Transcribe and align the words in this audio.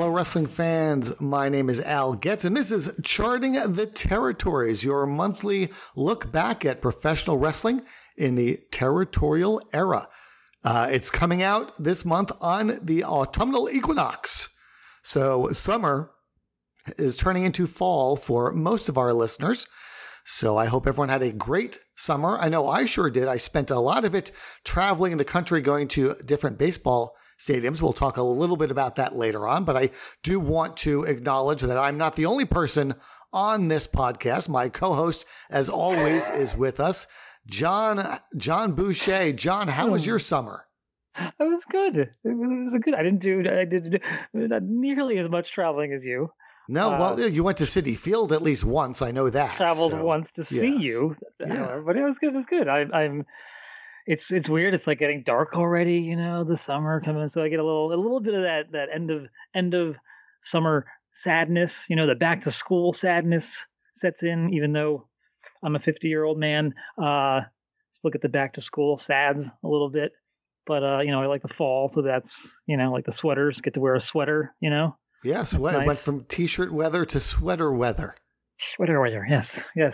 Hello, 0.00 0.12
wrestling 0.12 0.46
fans. 0.46 1.20
My 1.20 1.50
name 1.50 1.68
is 1.68 1.78
Al 1.78 2.14
Getz, 2.14 2.46
and 2.46 2.56
this 2.56 2.72
is 2.72 2.90
Charting 3.04 3.52
the 3.74 3.84
Territories, 3.84 4.82
your 4.82 5.04
monthly 5.04 5.68
look 5.94 6.32
back 6.32 6.64
at 6.64 6.80
professional 6.80 7.36
wrestling 7.36 7.82
in 8.16 8.34
the 8.34 8.60
territorial 8.72 9.60
era. 9.74 10.08
Uh, 10.64 10.88
it's 10.90 11.10
coming 11.10 11.42
out 11.42 11.72
this 11.76 12.06
month 12.06 12.32
on 12.40 12.78
the 12.82 13.04
autumnal 13.04 13.68
equinox. 13.68 14.48
So, 15.04 15.52
summer 15.52 16.12
is 16.96 17.18
turning 17.18 17.44
into 17.44 17.66
fall 17.66 18.16
for 18.16 18.52
most 18.52 18.88
of 18.88 18.96
our 18.96 19.12
listeners. 19.12 19.66
So, 20.24 20.56
I 20.56 20.64
hope 20.64 20.86
everyone 20.86 21.10
had 21.10 21.22
a 21.22 21.30
great 21.30 21.78
summer. 21.94 22.38
I 22.38 22.48
know 22.48 22.66
I 22.66 22.86
sure 22.86 23.10
did. 23.10 23.28
I 23.28 23.36
spent 23.36 23.70
a 23.70 23.78
lot 23.78 24.06
of 24.06 24.14
it 24.14 24.32
traveling 24.64 25.18
the 25.18 25.26
country, 25.26 25.60
going 25.60 25.88
to 25.88 26.14
different 26.24 26.56
baseball 26.56 27.14
stadiums. 27.40 27.80
We'll 27.80 27.92
talk 27.92 28.16
a 28.16 28.22
little 28.22 28.56
bit 28.56 28.70
about 28.70 28.96
that 28.96 29.16
later 29.16 29.48
on, 29.48 29.64
but 29.64 29.76
I 29.76 29.90
do 30.22 30.38
want 30.38 30.76
to 30.78 31.04
acknowledge 31.04 31.62
that 31.62 31.78
I'm 31.78 31.98
not 31.98 32.14
the 32.14 32.26
only 32.26 32.44
person 32.44 32.94
on 33.32 33.68
this 33.68 33.86
podcast. 33.88 34.48
My 34.48 34.68
co-host, 34.68 35.24
as 35.50 35.68
always, 35.68 36.28
is 36.30 36.54
with 36.54 36.78
us, 36.80 37.06
John 37.46 38.20
John 38.36 38.72
Boucher. 38.72 39.32
John, 39.32 39.68
how 39.68 39.88
was 39.88 40.06
your 40.06 40.18
summer? 40.18 40.66
It 41.18 41.32
was 41.38 41.62
good. 41.72 41.96
It 41.96 42.12
was 42.24 42.80
good. 42.84 42.94
I 42.94 43.02
didn't 43.02 43.22
do 43.22 43.40
I 43.40 43.64
did 43.64 44.00
not 44.32 44.62
nearly 44.62 45.18
as 45.18 45.30
much 45.30 45.46
traveling 45.52 45.92
as 45.92 46.02
you. 46.04 46.30
No, 46.68 46.90
well, 46.90 47.20
uh, 47.20 47.26
you 47.26 47.42
went 47.42 47.58
to 47.58 47.64
Citi 47.64 47.96
Field 47.96 48.32
at 48.32 48.42
least 48.42 48.64
once. 48.64 49.02
I 49.02 49.10
know 49.10 49.28
that. 49.28 49.56
Traveled 49.56 49.90
so, 49.90 50.04
once 50.04 50.28
to 50.36 50.46
yes. 50.50 50.62
see 50.62 50.76
you, 50.76 51.16
yeah. 51.40 51.80
but 51.84 51.96
it 51.96 52.02
was 52.02 52.14
good. 52.20 52.32
It 52.32 52.36
was 52.36 52.44
good. 52.48 52.68
I, 52.68 52.84
I'm 52.96 53.26
it's 54.06 54.22
it's 54.30 54.48
weird. 54.48 54.74
It's 54.74 54.86
like 54.86 54.98
getting 54.98 55.22
dark 55.24 55.54
already. 55.54 55.98
You 55.98 56.16
know, 56.16 56.44
the 56.44 56.58
summer 56.66 57.00
coming, 57.00 57.30
so 57.34 57.42
I 57.42 57.48
get 57.48 57.60
a 57.60 57.64
little 57.64 57.92
a 57.92 57.96
little 57.96 58.20
bit 58.20 58.34
of 58.34 58.42
that 58.42 58.72
that 58.72 58.88
end 58.94 59.10
of 59.10 59.26
end 59.54 59.74
of 59.74 59.96
summer 60.52 60.86
sadness. 61.24 61.70
You 61.88 61.96
know, 61.96 62.06
the 62.06 62.14
back 62.14 62.44
to 62.44 62.52
school 62.52 62.96
sadness 63.00 63.44
sets 64.00 64.18
in. 64.22 64.52
Even 64.54 64.72
though 64.72 65.08
I'm 65.62 65.76
a 65.76 65.80
50 65.80 66.08
year 66.08 66.24
old 66.24 66.38
man, 66.38 66.74
uh, 67.02 67.40
look 68.02 68.14
at 68.14 68.22
the 68.22 68.28
back 68.28 68.54
to 68.54 68.62
school 68.62 69.00
sads 69.06 69.40
a 69.40 69.68
little 69.68 69.90
bit. 69.90 70.12
But 70.66 70.82
uh, 70.82 71.00
you 71.00 71.10
know, 71.10 71.22
I 71.22 71.26
like 71.26 71.42
the 71.42 71.54
fall, 71.56 71.90
so 71.94 72.02
that's 72.02 72.28
you 72.66 72.76
know, 72.76 72.92
like 72.92 73.06
the 73.06 73.14
sweaters. 73.20 73.58
Get 73.62 73.74
to 73.74 73.80
wear 73.80 73.96
a 73.96 74.02
sweater. 74.10 74.54
You 74.60 74.70
know. 74.70 74.96
Yes, 75.22 75.52
yeah, 75.52 75.58
nice. 75.58 75.86
went 75.86 76.00
from 76.00 76.24
t-shirt 76.24 76.72
weather 76.72 77.04
to 77.04 77.20
sweater 77.20 77.70
weather. 77.72 78.14
Sweater 78.76 79.00
weather. 79.00 79.26
Yes, 79.28 79.46
yes. 79.76 79.92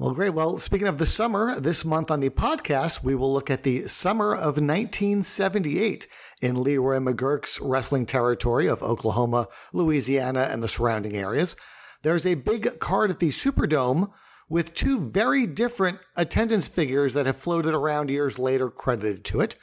Well, 0.00 0.12
great. 0.12 0.30
Well, 0.30 0.58
speaking 0.58 0.88
of 0.88 0.96
the 0.96 1.04
summer, 1.04 1.60
this 1.60 1.84
month 1.84 2.10
on 2.10 2.20
the 2.20 2.30
podcast, 2.30 3.04
we 3.04 3.14
will 3.14 3.30
look 3.34 3.50
at 3.50 3.64
the 3.64 3.86
summer 3.86 4.32
of 4.32 4.56
1978 4.56 6.06
in 6.40 6.62
Leroy 6.62 6.96
McGuirk's 6.96 7.60
wrestling 7.60 8.06
territory 8.06 8.66
of 8.66 8.82
Oklahoma, 8.82 9.48
Louisiana, 9.74 10.48
and 10.50 10.62
the 10.62 10.68
surrounding 10.68 11.18
areas. 11.18 11.54
There's 12.00 12.24
a 12.24 12.34
big 12.34 12.80
card 12.80 13.10
at 13.10 13.18
the 13.18 13.28
Superdome 13.28 14.10
with 14.48 14.72
two 14.72 14.98
very 15.10 15.46
different 15.46 15.98
attendance 16.16 16.66
figures 16.66 17.12
that 17.12 17.26
have 17.26 17.36
floated 17.36 17.74
around 17.74 18.08
years 18.08 18.38
later 18.38 18.70
credited 18.70 19.22
to 19.26 19.42
it. 19.42 19.54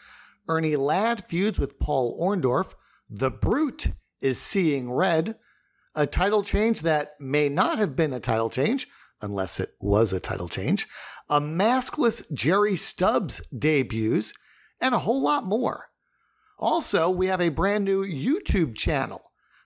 Ernie 0.47 0.75
Ladd 0.75 1.25
feuds 1.27 1.57
with 1.57 1.79
Paul 1.79 2.15
Orndorff. 2.21 2.75
The 3.09 3.31
Brute 3.31 3.87
is 4.21 4.39
seeing 4.39 4.91
red. 4.91 5.39
A 5.95 6.05
title 6.05 6.43
change 6.43 6.81
that 6.81 7.19
may 7.19 7.49
not 7.49 7.79
have 7.79 7.95
been 7.95 8.13
a 8.13 8.19
title 8.19 8.51
change 8.51 8.87
unless 9.21 9.59
it 9.59 9.71
was 9.79 10.13
a 10.13 10.19
title 10.19 10.47
change, 10.47 10.87
a 11.29 11.41
maskless 11.41 12.23
Jerry 12.33 12.75
Stubbs 12.75 13.45
debuts, 13.47 14.33
and 14.79 14.95
a 14.95 14.99
whole 14.99 15.21
lot 15.21 15.43
more. 15.43 15.89
Also, 16.59 17.09
we 17.09 17.27
have 17.27 17.41
a 17.41 17.49
brand 17.49 17.85
new 17.85 18.03
YouTube 18.03 18.75
channel 18.75 19.21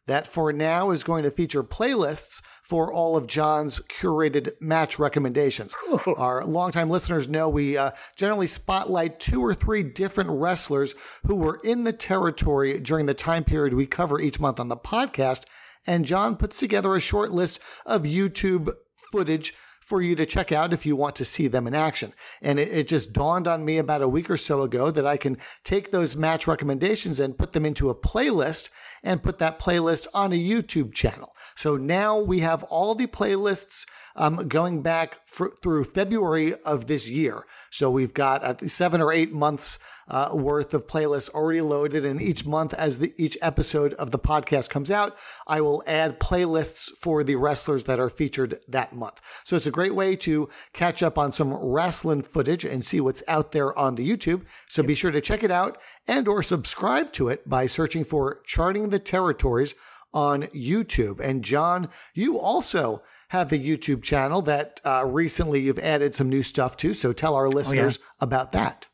that 0.08 0.28
for 0.28 0.52
now 0.52 0.92
is 0.92 1.04
going 1.04 1.24
to 1.24 1.32
feature 1.32 1.64
playlists 1.64 2.42
for 2.64 2.92
all 2.92 3.16
of 3.16 3.28
John's 3.28 3.80
curated 3.82 4.54
match 4.60 4.98
recommendations. 4.98 5.76
Our 6.18 6.44
longtime 6.44 6.90
listeners 6.90 7.30
know 7.30 7.50
we 7.50 7.78
uh, 7.78 7.92
generally 8.16 8.48
spotlight 8.48 9.20
two 9.20 9.44
or 9.44 9.54
three 9.54 9.84
different 9.84 10.30
wrestlers 10.30 10.96
who 11.26 11.36
were 11.36 11.60
in 11.64 11.84
the 11.84 11.94
territory 11.94 12.80
during 12.80 13.06
the 13.06 13.14
time 13.14 13.44
period 13.44 13.74
we 13.74 13.86
cover 13.86 14.20
each 14.20 14.40
month 14.40 14.60
on 14.60 14.70
the 14.70 14.78
podcast. 14.78 15.44
And 15.86 16.06
John 16.06 16.36
puts 16.36 16.60
together 16.60 16.96
a 16.96 17.02
short 17.02 17.32
list 17.32 17.60
of 17.86 18.04
YouTube 18.04 18.74
footage 19.12 19.54
for 19.82 20.02
you 20.02 20.16
to 20.16 20.26
check 20.26 20.52
out 20.52 20.72
if 20.72 20.86
you 20.86 20.96
want 20.96 21.16
to 21.18 21.26
see 21.26 21.48
them 21.48 21.68
in 21.68 21.76
action. 21.76 22.14
And 22.42 22.60
it, 22.60 22.70
it, 22.70 22.88
just 22.88 23.12
dawned 23.12 23.48
on 23.48 23.66
me 23.66 23.78
about 23.78 24.02
a 24.02 24.08
week 24.08 24.30
or 24.30 24.38
so 24.38 24.62
ago 24.62 24.90
that 24.90 25.06
I 25.06 25.18
can 25.18 25.38
take 25.66 25.92
those 25.92 26.16
match 26.16 26.48
recommendations 26.48 27.20
and 27.20 27.38
put 27.38 27.52
them 27.52 27.66
into 27.66 27.90
a 27.90 27.96
playlist 27.96 28.70
and 29.04 29.24
put 29.24 29.40
that 29.40 29.60
playlist 29.60 30.08
on 30.14 30.32
a 30.32 30.38
YouTube 30.38 30.94
channel. 30.94 31.36
So 31.58 31.76
now 31.76 32.20
we 32.20 32.40
have 32.40 32.64
all 32.64 32.96
the 32.96 33.08
playlists 33.08 33.86
um, 34.16 34.48
going 34.48 34.82
back 34.82 35.20
for, 35.26 35.54
through 35.62 35.86
February 35.86 36.54
of 36.66 36.88
this 36.88 37.10
year. 37.10 37.46
So 37.70 37.90
we've 37.90 38.14
got 38.14 38.44
uh, 38.44 38.68
seven 38.68 39.02
or 39.02 39.12
eight 39.12 39.32
months 39.32 39.80
uh, 40.12 40.32
worth 40.34 40.74
of 40.74 40.88
playlists 40.88 41.30
already 41.30 41.62
loaded. 41.62 42.04
And 42.04 42.22
each 42.22 42.46
month, 42.46 42.74
as 42.74 43.00
the, 43.00 43.14
each 43.18 43.38
episode 43.42 43.94
of 43.94 44.12
the 44.12 44.20
podcast 44.20 44.70
comes 44.70 44.92
out, 44.92 45.16
I 45.48 45.62
will 45.62 45.84
add 45.88 46.20
playlists 46.20 46.90
for 47.00 47.24
the 47.24 47.36
wrestlers 47.38 47.86
that 47.86 48.00
are 48.00 48.10
featured 48.10 48.60
that 48.68 48.94
month. 48.94 49.22
So 49.46 49.56
it's 49.56 49.68
a 49.68 49.72
great 49.72 49.96
way 49.96 50.18
to 50.18 50.50
catch 50.74 51.02
up 51.02 51.18
on 51.18 51.32
some 51.32 51.54
wrestling 51.54 52.24
footage 52.24 52.66
and 52.66 52.86
see 52.86 53.00
what's 53.00 53.24
out 53.28 53.54
there 53.54 53.78
on 53.78 53.96
the 53.96 54.08
YouTube. 54.08 54.42
So 54.68 54.84
be 54.84 54.96
sure 54.96 55.12
to 55.12 55.22
check 55.22 55.44
it 55.44 55.52
out 55.52 55.78
and 56.08 56.28
or 56.28 56.44
subscribe 56.44 57.14
to 57.14 57.30
it 57.30 57.48
by 57.48 57.68
searching 57.68 58.04
for 58.04 58.42
Charting 58.46 58.90
the 58.90 59.00
Territories 59.00 59.76
on 60.14 60.44
YouTube. 60.48 61.22
And 61.22 61.42
John, 61.42 61.88
you 62.14 62.38
also 62.38 63.02
have 63.32 63.54
a 63.54 63.58
YouTube 63.58 64.04
channel 64.04 64.42
that 64.42 64.82
uh, 64.84 65.06
recently 65.08 65.62
you've 65.62 65.80
added 65.80 66.14
some 66.14 66.28
new 66.28 66.44
stuff 66.44 66.76
to. 66.76 66.94
So 66.94 67.14
tell 67.14 67.34
our 67.34 67.48
listeners 67.48 67.98
oh, 67.98 68.04
yeah. 68.04 68.26
about 68.26 68.52
that. 68.52 68.88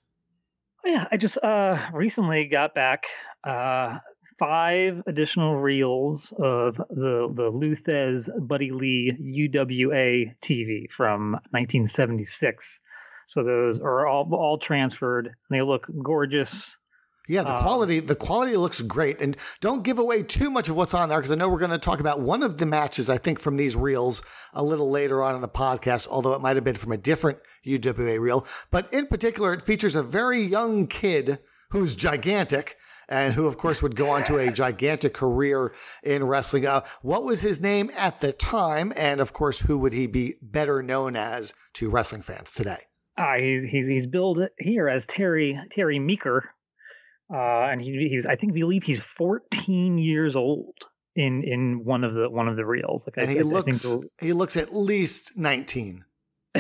Oh, 0.86 0.90
yeah, 0.90 1.06
I 1.12 1.18
just 1.18 1.36
uh, 1.38 1.90
recently 1.92 2.46
got 2.46 2.76
back 2.76 3.02
uh, 3.44 3.98
five 4.38 5.02
additional 5.08 5.58
reels 5.58 6.22
of 6.34 6.76
the 6.76 7.34
the 7.36 7.50
Lou 7.52 7.76
Thesz 7.78 8.26
Buddy 8.48 8.70
Lee 8.70 9.12
UWA 9.20 10.36
TV 10.48 10.86
from 10.96 11.32
1976. 11.50 12.64
So 13.34 13.44
those 13.44 13.82
are 13.82 14.06
all 14.06 14.30
all 14.34 14.60
transferred. 14.60 15.32
They 15.50 15.64
look 15.64 15.88
gorgeous. 16.04 16.50
Yeah, 17.28 17.44
the 17.44 17.56
um, 17.56 17.62
quality 17.62 18.00
the 18.00 18.16
quality 18.16 18.56
looks 18.56 18.82
great, 18.82 19.22
and 19.22 19.36
don't 19.60 19.84
give 19.84 20.00
away 20.00 20.24
too 20.24 20.50
much 20.50 20.70
of 20.70 20.76
what's 20.76 20.94
on 20.94 21.10
there 21.10 21.18
because 21.18 21.32
I 21.32 21.36
know 21.36 21.50
we're 21.50 21.60
going 21.60 21.72
to 21.72 21.78
talk 21.78 22.00
about 22.00 22.22
one 22.22 22.42
of 22.42 22.58
the 22.58 22.66
matches 22.66 23.10
I 23.10 23.18
think 23.18 23.40
from 23.40 23.58
these 23.58 23.76
reels 23.76 24.22
a 24.54 24.64
little 24.64 24.90
later 24.90 25.22
on 25.22 25.36
in 25.36 25.42
the 25.42 25.50
podcast, 25.50 26.08
although 26.08 26.34
it 26.34 26.42
might 26.42 26.56
have 26.56 26.64
been 26.64 26.76
from 26.76 26.94
a 26.94 26.98
different 26.98 27.40
UWA 27.66 28.20
reel. 28.20 28.48
But 28.72 28.92
in 28.94 29.08
particular, 29.08 29.54
it 29.54 29.62
features 29.62 29.96
a 29.96 30.04
very 30.04 30.42
young 30.42 30.88
kid 30.88 31.40
who's 31.70 31.96
gigantic 31.96 32.78
and 33.10 33.34
who, 33.34 33.46
of 33.46 33.58
course, 33.58 33.82
would 33.82 33.96
go 33.96 34.10
on 34.10 34.24
to 34.26 34.38
a 34.38 34.52
gigantic 34.52 35.14
career 35.14 35.74
in 36.04 36.24
wrestling. 36.24 36.66
Uh, 36.66 36.82
what 37.02 37.24
was 37.24 37.42
his 37.42 37.62
name 37.62 37.92
at 37.96 38.20
the 38.20 38.34
time? 38.34 38.92
And 38.96 39.22
of 39.22 39.34
course, 39.34 39.60
who 39.60 39.78
would 39.80 39.94
he 39.94 40.08
be 40.08 40.36
better 40.42 40.84
known 40.84 41.16
as 41.16 41.54
to 41.74 41.90
wrestling 41.90 42.22
fans 42.22 42.52
today? 42.52 42.80
Uh, 43.18 43.36
he, 43.40 43.68
he's, 43.72 43.88
he's 43.88 44.06
billed 44.06 44.40
here 44.60 44.88
as 44.88 45.02
Terry 45.16 45.60
Terry 45.76 45.98
Meeker, 46.00 46.50
uh, 47.34 47.68
and 47.72 47.82
he, 47.82 48.10
he's 48.10 48.26
I 48.30 48.36
think 48.36 48.54
believe 48.54 48.84
he's 48.86 49.00
14 49.18 49.98
years 49.98 50.36
old 50.36 50.76
in 51.16 51.44
in 51.44 51.84
one 51.84 52.04
of 52.04 52.14
the 52.14 52.30
one 52.30 52.48
of 52.48 52.56
the 52.56 52.66
reels. 52.66 53.02
Like 53.06 53.16
and 53.18 53.30
I, 53.30 53.34
he 53.34 53.40
I, 53.40 53.44
looks 53.44 53.86
I 53.86 54.00
he 54.20 54.34
looks 54.34 54.56
at 54.56 54.74
least 54.74 55.38
19. 55.38 56.06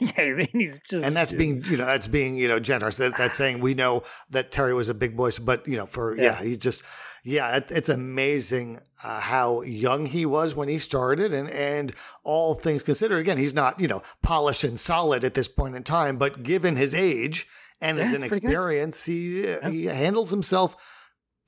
yeah, 0.00 0.46
he's 0.52 0.74
just, 0.88 1.04
and 1.04 1.16
that's 1.16 1.32
being 1.32 1.62
you 1.64 1.76
know 1.76 1.84
that's 1.84 2.06
being 2.06 2.36
you 2.36 2.48
know 2.48 2.60
generous. 2.60 2.98
That, 2.98 3.16
that's 3.16 3.36
saying 3.36 3.60
we 3.60 3.74
know 3.74 4.02
that 4.30 4.52
Terry 4.52 4.72
was 4.72 4.88
a 4.88 4.94
big 4.94 5.16
boy, 5.16 5.30
but 5.42 5.66
you 5.66 5.76
know 5.76 5.86
for 5.86 6.16
yeah, 6.16 6.22
yeah 6.22 6.42
he's 6.42 6.58
just 6.58 6.82
yeah 7.24 7.56
it, 7.56 7.66
it's 7.68 7.88
amazing 7.88 8.80
uh, 9.02 9.20
how 9.20 9.62
young 9.62 10.06
he 10.06 10.24
was 10.24 10.54
when 10.54 10.68
he 10.68 10.78
started, 10.78 11.34
and 11.34 11.50
and 11.50 11.92
all 12.22 12.54
things 12.54 12.82
considered, 12.82 13.18
again 13.18 13.36
he's 13.36 13.52
not 13.52 13.78
you 13.78 13.88
know 13.88 14.02
polished 14.22 14.64
and 14.64 14.78
solid 14.78 15.24
at 15.24 15.34
this 15.34 15.48
point 15.48 15.74
in 15.74 15.82
time, 15.82 16.16
but 16.16 16.42
given 16.42 16.76
his 16.76 16.94
age 16.94 17.46
and 17.82 17.98
yeah, 17.98 18.04
his 18.04 18.14
inexperience, 18.14 19.04
he 19.04 19.46
yeah. 19.46 19.68
he 19.68 19.84
handles 19.84 20.30
himself 20.30 20.76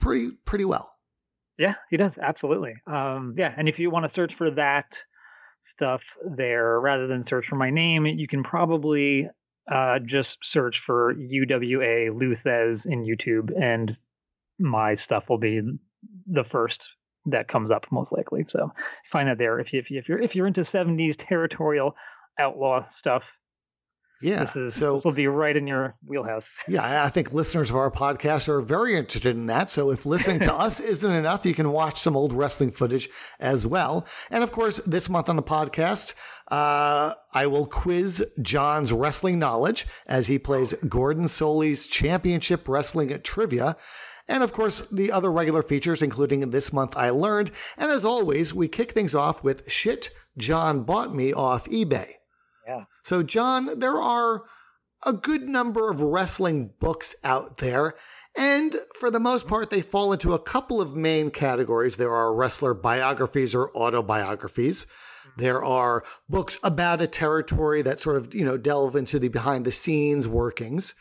pretty 0.01 0.33
pretty 0.45 0.65
well. 0.65 0.93
Yeah, 1.59 1.75
he 1.91 1.97
does 1.97 2.13
absolutely. 2.21 2.75
Um, 2.87 3.35
yeah, 3.39 3.55
and 3.57 3.69
if 3.69 3.79
you 3.79 3.91
want 3.91 4.07
to 4.07 4.15
search 4.15 4.33
for 4.37 4.51
that 4.53 4.87
stuff 5.75 6.01
there 6.37 6.81
rather 6.81 7.07
than 7.07 7.25
search 7.29 7.47
for 7.49 7.57
my 7.57 7.71
name, 7.71 8.07
you 8.07 8.27
can 8.27 8.43
probably 8.43 9.29
uh, 9.73 9.99
just 10.05 10.37
search 10.53 10.81
for 10.87 11.15
UWA 11.15 12.15
Lou 12.19 12.37
Thesz 12.45 12.81
in 12.85 13.05
YouTube, 13.05 13.51
and 13.61 13.97
my 14.59 14.97
stuff 15.05 15.25
will 15.29 15.39
be 15.39 15.61
the 16.27 16.45
first 16.51 16.79
that 17.27 17.49
comes 17.49 17.71
up 17.71 17.85
most 17.91 18.13
likely. 18.13 18.45
So 18.51 18.73
find 19.13 19.29
that 19.29 19.39
there 19.39 19.59
if 19.61 19.73
you 19.73 19.81
if, 19.81 19.91
you, 19.91 19.99
if 19.99 20.09
you're 20.09 20.21
if 20.21 20.35
you're 20.35 20.47
into 20.47 20.65
70s 20.65 21.17
territorial 21.29 21.95
outlaw 22.39 22.87
stuff. 22.99 23.23
Yeah. 24.25 24.44
This 24.44 24.56
is, 24.56 24.75
so 24.75 24.97
this 24.97 25.05
will 25.05 25.12
be 25.12 25.26
right 25.26 25.55
in 25.55 25.67
your 25.67 25.97
wheelhouse. 26.06 26.44
Yeah, 26.67 27.05
I 27.05 27.11
think 27.11 27.35
listeners 27.35 27.69
of 27.69 27.76
our 27.76 27.91
podcast 27.91 28.49
are 28.49 28.62
very 28.62 28.97
interested 28.97 29.37
in 29.37 29.47
that. 29.49 29.69
So 29.69 29.91
if 29.91 30.06
listening 30.06 30.41
to 30.41 30.55
us 30.67 30.81
isn't 30.81 31.12
enough, 31.12 31.44
you 31.44 31.53
can 31.53 31.71
watch 31.73 32.00
some 32.00 32.17
old 32.17 32.32
wrestling 32.32 32.71
footage 32.71 33.11
as 33.38 33.67
well. 33.67 34.06
And 34.31 34.43
of 34.43 34.50
course, 34.50 34.79
this 34.87 35.11
month 35.11 35.29
on 35.29 35.37
the 35.37 35.43
podcast, 35.43 36.15
uh, 36.49 37.12
I 37.35 37.47
will 37.47 37.67
quiz 37.67 38.26
John's 38.41 38.94
wrestling 38.94 39.38
knowledge 39.38 39.87
as 40.06 40.27
he 40.27 40.38
plays 40.38 40.73
Gordon 40.88 41.29
Solie's 41.29 41.87
championship 41.87 42.67
wrestling 42.67 43.20
trivia. 43.23 43.77
And 44.27 44.43
of 44.43 44.55
course, 44.55 44.81
the 44.91 45.12
other 45.12 45.31
regular 45.31 45.62
features, 45.62 46.00
including 46.00 46.49
This 46.49 46.73
Month 46.73 46.97
I 46.97 47.11
Learned. 47.11 47.50
And 47.77 47.91
as 47.91 48.06
always, 48.06 48.55
we 48.55 48.69
kick 48.69 48.93
things 48.93 49.15
off 49.15 49.44
with 49.44 49.70
Shit 49.70 50.09
John 50.38 50.85
Bought 50.85 51.15
Me 51.15 51.35
off 51.35 51.67
eBay. 51.67 52.15
Yeah. 52.67 52.85
So, 53.03 53.23
John, 53.23 53.79
there 53.79 54.01
are 54.01 54.45
a 55.07 55.13
good 55.13 55.43
number 55.43 55.91
of 55.91 56.01
wrestling 56.03 56.71
books 56.81 57.15
out 57.25 57.59
there. 57.59 57.95
And 58.37 58.77
for 58.97 59.11
the 59.11 59.21
most 59.21 59.47
part, 59.47 59.71
they 59.71 59.83
fall 59.83 60.13
into 60.13 60.33
a 60.33 60.39
couple 60.39 60.81
of 60.81 60.97
main 60.97 61.31
categories. 61.31 61.97
There 61.97 62.15
are 62.15 62.35
wrestler 62.35 62.75
biographies 62.75 63.55
or 63.55 63.71
autobiographies. 63.77 64.85
Mm-hmm. 64.85 65.41
There 65.43 65.65
are 65.65 66.05
books 66.29 66.59
about 66.63 67.03
a 67.03 67.07
territory 67.07 67.83
that 67.83 68.01
sort 68.01 68.17
of, 68.17 68.35
you 68.35 68.45
know, 68.45 68.57
delve 68.57 68.97
into 68.97 69.19
the 69.19 69.29
behind 69.29 69.65
the 69.65 69.73
scenes 69.73 70.27
workings. 70.27 70.95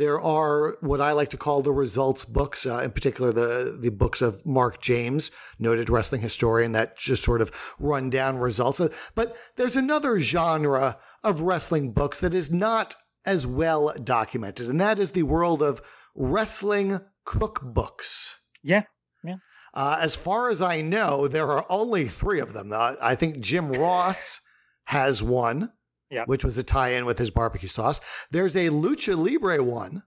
There 0.00 0.18
are 0.18 0.78
what 0.80 1.02
I 1.02 1.12
like 1.12 1.28
to 1.28 1.36
call 1.36 1.60
the 1.60 1.74
results 1.74 2.24
books, 2.24 2.64
uh, 2.64 2.78
in 2.78 2.90
particular 2.90 3.34
the 3.34 3.76
the 3.78 3.90
books 3.90 4.22
of 4.22 4.46
Mark 4.46 4.80
James, 4.80 5.30
noted 5.58 5.90
wrestling 5.90 6.22
historian, 6.22 6.72
that 6.72 6.96
just 6.96 7.22
sort 7.22 7.42
of 7.42 7.74
run 7.78 8.08
down 8.08 8.38
results. 8.38 8.80
But 9.14 9.36
there's 9.56 9.76
another 9.76 10.18
genre 10.18 10.98
of 11.22 11.42
wrestling 11.42 11.92
books 11.92 12.18
that 12.20 12.32
is 12.32 12.50
not 12.50 12.96
as 13.26 13.46
well 13.46 13.94
documented, 14.02 14.70
and 14.70 14.80
that 14.80 14.98
is 14.98 15.10
the 15.10 15.24
world 15.24 15.60
of 15.60 15.82
wrestling 16.14 17.00
cookbooks. 17.26 18.36
Yeah, 18.62 18.84
yeah. 19.22 19.36
Uh, 19.74 19.98
as 20.00 20.16
far 20.16 20.48
as 20.48 20.62
I 20.62 20.80
know, 20.80 21.28
there 21.28 21.50
are 21.50 21.66
only 21.68 22.08
three 22.08 22.40
of 22.40 22.54
them. 22.54 22.72
Uh, 22.72 22.94
I 23.02 23.16
think 23.16 23.40
Jim 23.40 23.70
Ross 23.70 24.40
has 24.84 25.22
one 25.22 25.72
yeah. 26.10 26.24
which 26.26 26.44
was 26.44 26.58
a 26.58 26.62
tie-in 26.62 27.04
with 27.04 27.18
his 27.18 27.30
barbecue 27.30 27.68
sauce. 27.68 28.00
There's 28.30 28.56
a 28.56 28.70
Lucha 28.70 29.16
Libre 29.16 29.62
one. 29.62 30.02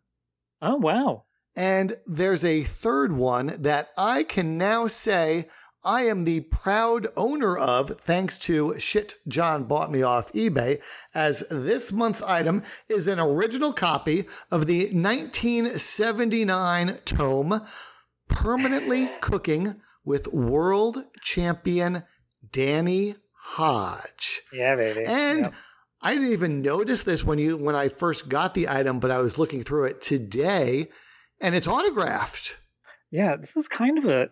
Oh 0.61 0.75
wow. 0.75 1.23
And 1.55 1.97
there's 2.07 2.43
a 2.43 2.63
third 2.63 3.13
one 3.13 3.55
that 3.59 3.89
I 3.97 4.23
can 4.23 4.57
now 4.57 4.87
say 4.87 5.47
I 5.85 6.03
am 6.03 6.23
the 6.23 6.39
proud 6.41 7.07
owner 7.17 7.57
of, 7.57 7.89
thanks 7.99 8.37
to 8.39 8.79
shit 8.79 9.15
John 9.27 9.65
bought 9.65 9.91
me 9.91 10.01
off 10.01 10.31
eBay, 10.31 10.81
as 11.13 11.43
this 11.51 11.91
month's 11.91 12.21
item 12.21 12.63
is 12.87 13.07
an 13.07 13.19
original 13.19 13.73
copy 13.73 14.25
of 14.49 14.65
the 14.65 14.85
1979 14.93 16.99
tome 17.03 17.61
Permanently 18.29 19.11
Cooking 19.19 19.81
with 20.05 20.27
World 20.27 21.05
Champion 21.21 22.03
Danny 22.49 23.17
Hodge. 23.33 24.41
Yeah, 24.53 24.77
baby. 24.77 25.03
And 25.05 25.45
yep. 25.45 25.53
I 26.03 26.13
didn't 26.13 26.33
even 26.33 26.61
notice 26.61 27.03
this 27.03 27.23
when 27.23 27.39
you 27.39 27.55
when 27.55 27.75
I 27.75 27.87
first 27.87 28.27
got 28.27 28.53
the 28.53 28.67
item, 28.67 28.99
but 28.99 29.09
I 29.09 29.19
was 29.19 29.37
looking 29.37 29.63
through 29.63 29.85
it 29.85 30.01
today, 30.01 30.89
and 31.39 31.55
it's 31.55 31.65
autographed. 31.65 32.57
Yeah, 33.09 33.37
this 33.37 33.49
is 33.55 33.63
kind 33.75 33.97
of 33.99 34.05
a 34.05 34.27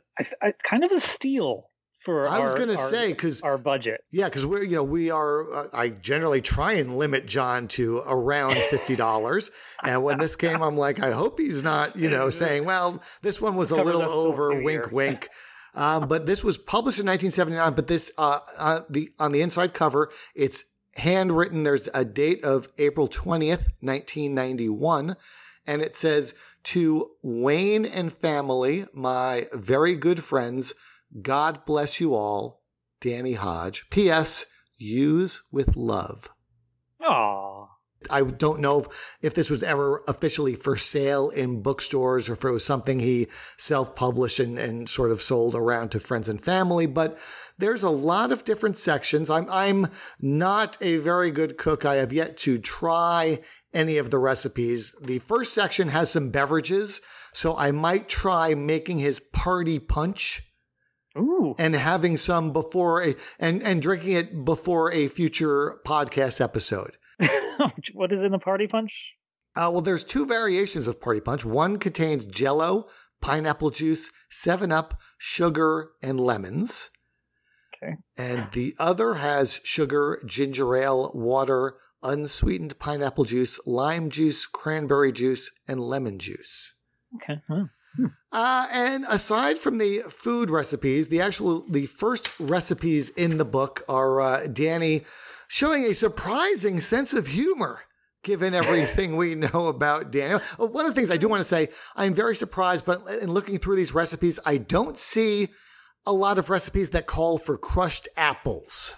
kind 0.70 0.84
of 0.84 0.92
a 0.92 1.02
steal 1.16 1.70
for. 2.04 2.28
I 2.28 2.40
our, 2.40 2.46
was 2.46 2.56
going 2.56 2.68
to 2.68 2.78
say 2.78 3.14
because 3.14 3.42
our 3.42 3.58
budget. 3.58 4.04
Yeah, 4.12 4.26
because 4.26 4.46
we're 4.46 4.64
you 4.64 4.76
know 4.76 4.84
we 4.84 5.12
are. 5.12 5.50
Uh, 5.54 5.68
I 5.72 5.90
generally 5.90 6.42
try 6.42 6.74
and 6.74 6.98
limit 6.98 7.26
John 7.26 7.70
to 7.70 8.04
around 8.06 8.62
fifty 8.70 8.98
dollars, 8.98 9.50
and 9.82 10.04
when 10.04 10.20
this 10.20 10.36
came, 10.36 10.62
I'm 10.62 10.76
like, 10.76 11.00
I 11.00 11.12
hope 11.12 11.40
he's 11.40 11.64
not 11.64 11.96
you 11.96 12.10
know 12.10 12.30
saying, 12.32 12.66
well, 12.66 13.02
this 13.22 13.40
one 13.40 13.56
was 13.56 13.72
a 13.72 13.78
little 13.78 14.04
over. 14.04 14.62
Wink, 14.62 14.92
wink. 14.92 15.30
Um, 15.74 16.10
but 16.10 16.26
this 16.26 16.44
was 16.44 16.58
published 16.58 17.00
in 17.00 17.06
1979. 17.06 17.74
But 17.76 17.88
this 17.88 18.12
uh, 18.18 18.40
uh, 18.58 18.82
the 18.90 19.12
on 19.20 19.32
the 19.32 19.42
inside 19.42 19.74
cover, 19.74 20.12
it's 20.36 20.66
handwritten. 20.96 21.64
There's 21.64 21.90
a 21.94 22.06
date 22.06 22.44
of 22.44 22.68
April 22.78 23.08
20th, 23.08 23.68
1991, 23.82 25.16
and 25.66 25.82
it 25.82 25.96
says 25.96 26.34
to 26.64 27.12
Wayne 27.22 27.86
and 27.86 28.14
family, 28.14 28.86
my 28.94 29.48
very 29.54 29.96
good 29.96 30.24
friends, 30.24 30.74
God 31.22 31.66
bless 31.66 32.00
you 32.00 32.14
all, 32.14 32.62
Danny 33.00 33.34
Hodge. 33.34 33.90
P.S. 33.90 34.46
Use 34.78 35.44
with 35.52 35.76
love. 35.76 36.30
Aww. 37.02 37.51
I 38.10 38.24
don't 38.24 38.60
know 38.60 38.86
if 39.22 39.34
this 39.34 39.50
was 39.50 39.64
ever 39.64 40.04
officially 40.08 40.56
for 40.56 40.76
sale 40.78 41.30
in 41.30 41.62
bookstores 41.62 42.30
or 42.30 42.34
if 42.34 42.44
it 42.44 42.50
was 42.50 42.66
something 42.66 43.00
he 43.00 43.28
self 43.58 43.96
published 43.96 44.40
and, 44.40 44.58
and 44.58 44.90
sort 44.90 45.12
of 45.12 45.22
sold 45.22 45.56
around 45.56 45.90
to 45.90 46.00
friends 46.00 46.28
and 46.28 46.44
family, 46.44 46.88
but 46.88 47.18
there's 47.58 47.84
a 47.84 47.90
lot 47.90 48.32
of 48.32 48.44
different 48.44 48.78
sections. 48.78 49.30
I'm, 49.30 49.48
I'm 49.50 49.88
not 50.20 50.78
a 50.82 50.98
very 50.98 51.32
good 51.32 51.58
cook. 51.58 51.86
I 51.86 51.96
have 51.96 52.12
yet 52.12 52.38
to 52.38 52.58
try 52.58 53.40
any 53.74 53.98
of 53.98 54.10
the 54.10 54.18
recipes. 54.18 54.96
The 55.02 55.20
first 55.20 55.54
section 55.54 55.90
has 55.90 56.12
some 56.12 56.30
beverages, 56.30 57.02
so 57.34 57.56
I 57.56 57.72
might 57.72 58.10
try 58.10 58.56
making 58.56 58.98
his 58.98 59.20
party 59.20 59.80
punch. 59.80 60.44
Ooh. 61.18 61.56
And 61.58 61.76
having 61.76 62.16
some 62.16 62.54
before 62.54 63.04
a 63.04 63.16
and 63.38 63.62
and 63.64 63.82
drinking 63.82 64.14
it 64.14 64.46
before 64.46 64.94
a 64.94 65.10
future 65.10 65.82
podcast 65.86 66.40
episode. 66.40 66.96
what 67.94 68.12
is 68.12 68.20
in 68.24 68.32
the 68.32 68.40
party 68.40 68.68
punch? 68.68 68.92
Uh, 69.56 69.70
well, 69.72 69.82
there's 69.82 70.04
two 70.04 70.26
variations 70.26 70.88
of 70.88 71.02
party 71.02 71.20
punch. 71.20 71.44
One 71.44 71.78
contains 71.78 72.26
Jello, 72.26 72.88
pineapple 73.22 73.72
juice, 73.72 74.10
Seven 74.30 74.72
Up, 74.72 75.00
sugar, 75.18 75.92
and 76.02 76.20
lemons. 76.20 76.90
Okay. 77.84 77.96
And 78.18 78.48
the 78.54 78.76
other 78.80 79.16
has 79.16 79.60
sugar, 79.64 80.22
ginger 80.26 80.76
ale, 80.76 81.12
water, 81.14 81.76
unsweetened 82.04 82.78
pineapple 82.80 83.26
juice, 83.26 83.60
lime 83.66 84.10
juice, 84.10 84.46
cranberry 84.46 85.12
juice, 85.12 85.52
and 85.68 85.80
lemon 85.82 86.20
juice. 86.20 86.74
Okay. 87.16 87.42
Hmm. 87.48 87.64
Uh, 88.32 88.68
and 88.72 89.06
aside 89.10 89.60
from 89.60 89.78
the 89.78 90.00
food 90.10 90.50
recipes, 90.50 91.10
the 91.10 91.20
actual 91.20 91.66
the 91.70 91.86
first 91.88 92.40
recipes 92.40 93.10
in 93.10 93.38
the 93.38 93.46
book 93.46 93.84
are 93.90 94.22
uh, 94.22 94.48
Danny 94.48 95.04
showing 95.52 95.84
a 95.84 95.94
surprising 95.94 96.80
sense 96.80 97.12
of 97.12 97.28
humor 97.28 97.82
given 98.24 98.54
everything 98.54 99.18
we 99.18 99.36
know 99.36 99.68
about 99.68 100.10
Daniel. 100.10 100.40
Uh, 100.58 100.66
one 100.66 100.86
of 100.86 100.92
the 100.92 100.96
things 100.96 101.12
I 101.12 101.18
do 101.18 101.28
want 101.28 101.42
to 101.42 101.46
say, 101.46 101.68
I'm 101.94 102.14
very 102.14 102.38
surprised, 102.38 102.86
but 102.86 103.06
in 103.22 103.30
looking 103.30 103.58
through 103.58 103.76
these 103.76 103.94
recipes, 103.94 104.40
I 104.46 104.56
don't 104.56 104.98
see 104.98 105.50
a 106.06 106.14
lot 106.14 106.38
of 106.38 106.50
recipes 106.50 106.92
that 106.92 107.06
call 107.06 107.38
for 107.38 107.58
crushed 107.58 108.08
apples. 108.16 108.96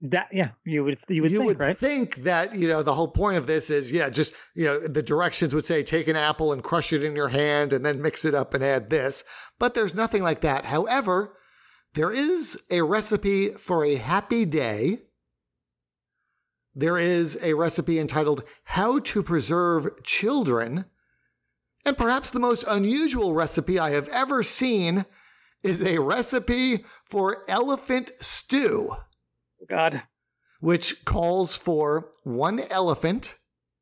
That 0.00 0.28
yeah, 0.32 0.50
you 0.64 0.82
would 0.82 0.98
you 1.08 1.20
would 1.20 1.30
you 1.30 1.38
think 1.38 1.48
would 1.48 1.60
right? 1.60 1.78
think 1.78 2.16
that 2.16 2.54
you 2.54 2.68
know 2.68 2.82
the 2.82 2.94
whole 2.94 3.08
point 3.08 3.36
of 3.36 3.46
this 3.46 3.68
is 3.68 3.92
yeah, 3.92 4.08
just 4.08 4.32
you 4.54 4.64
know 4.64 4.78
the 4.78 5.02
directions 5.02 5.54
would 5.54 5.66
say 5.66 5.82
take 5.82 6.08
an 6.08 6.16
apple 6.16 6.54
and 6.54 6.62
crush 6.62 6.92
it 6.94 7.02
in 7.02 7.14
your 7.14 7.28
hand 7.28 7.74
and 7.74 7.84
then 7.84 8.00
mix 8.00 8.24
it 8.24 8.34
up 8.34 8.54
and 8.54 8.64
add 8.64 8.88
this, 8.88 9.24
but 9.58 9.74
there's 9.74 9.94
nothing 9.94 10.22
like 10.22 10.40
that. 10.40 10.64
However, 10.64 11.36
there 11.94 12.10
is 12.10 12.58
a 12.70 12.80
recipe 12.80 13.50
for 13.50 13.84
a 13.84 13.96
happy 13.96 14.46
day 14.46 15.00
there 16.78 16.98
is 16.98 17.38
a 17.42 17.54
recipe 17.54 17.98
entitled 17.98 18.44
How 18.64 18.98
to 18.98 19.22
Preserve 19.22 20.02
Children. 20.02 20.84
And 21.86 21.96
perhaps 21.96 22.28
the 22.28 22.38
most 22.38 22.64
unusual 22.68 23.32
recipe 23.32 23.78
I 23.78 23.90
have 23.90 24.08
ever 24.08 24.42
seen 24.42 25.06
is 25.62 25.82
a 25.82 25.98
recipe 25.98 26.84
for 27.06 27.44
elephant 27.48 28.12
stew. 28.20 28.90
Oh, 28.90 29.66
God. 29.70 30.02
Which 30.60 31.06
calls 31.06 31.56
for 31.56 32.10
one 32.24 32.60
elephant. 32.70 33.36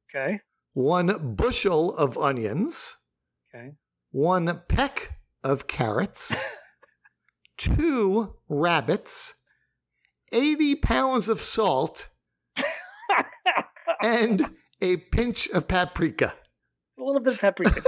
Okay. 0.08 0.40
One 0.72 1.34
bushel 1.34 1.96
of 1.96 2.16
onions. 2.16 2.96
Okay. 3.52 3.72
One 4.12 4.62
peck 4.68 5.18
of 5.42 5.66
carrots. 5.66 6.36
two 7.56 8.36
rabbits. 8.48 9.34
80 10.30 10.76
pounds 10.76 11.28
of 11.28 11.40
salt 11.40 12.08
and 14.04 14.50
a 14.80 14.96
pinch 14.98 15.48
of 15.50 15.66
paprika. 15.66 16.34
A 16.98 17.02
little 17.02 17.20
bit 17.20 17.34
of 17.34 17.40
paprika. 17.40 17.82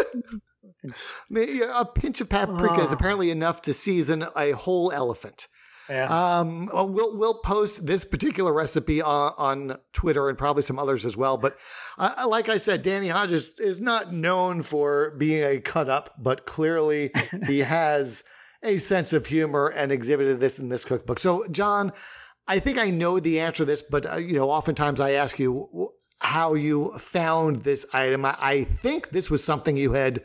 a 1.74 1.84
pinch 1.84 2.20
of 2.20 2.28
paprika 2.28 2.76
oh. 2.78 2.84
is 2.84 2.92
apparently 2.92 3.30
enough 3.30 3.62
to 3.62 3.74
season 3.74 4.26
a 4.36 4.52
whole 4.52 4.90
elephant. 4.92 5.46
Yeah. 5.88 6.38
Um, 6.40 6.68
we'll 6.72 7.16
we'll 7.16 7.38
post 7.38 7.86
this 7.86 8.04
particular 8.04 8.52
recipe 8.52 9.00
on, 9.00 9.34
on 9.38 9.78
Twitter 9.92 10.28
and 10.28 10.36
probably 10.36 10.64
some 10.64 10.80
others 10.80 11.04
as 11.04 11.16
well. 11.16 11.36
But 11.36 11.56
uh, 11.96 12.26
like 12.28 12.48
I 12.48 12.56
said, 12.56 12.82
Danny 12.82 13.06
Hodges 13.06 13.50
is 13.58 13.78
not 13.78 14.12
known 14.12 14.62
for 14.62 15.14
being 15.16 15.44
a 15.44 15.60
cut 15.60 15.88
up, 15.88 16.14
but 16.18 16.44
clearly 16.44 17.12
he 17.46 17.60
has 17.60 18.24
a 18.64 18.78
sense 18.78 19.12
of 19.12 19.26
humor 19.26 19.68
and 19.68 19.92
exhibited 19.92 20.40
this 20.40 20.58
in 20.58 20.70
this 20.70 20.84
cookbook. 20.84 21.20
So, 21.20 21.46
John, 21.52 21.92
I 22.48 22.58
think 22.58 22.78
I 22.78 22.90
know 22.90 23.20
the 23.20 23.40
answer 23.40 23.58
to 23.58 23.64
this, 23.64 23.82
but 23.82 24.10
uh, 24.10 24.16
you 24.16 24.34
know, 24.34 24.50
oftentimes 24.50 25.00
I 25.00 25.12
ask 25.12 25.38
you, 25.38 25.92
how 26.20 26.54
you 26.54 26.92
found 26.98 27.62
this 27.62 27.86
item. 27.92 28.24
I, 28.24 28.36
I 28.40 28.64
think 28.64 29.10
this 29.10 29.30
was 29.30 29.44
something 29.44 29.76
you 29.76 29.92
had 29.92 30.22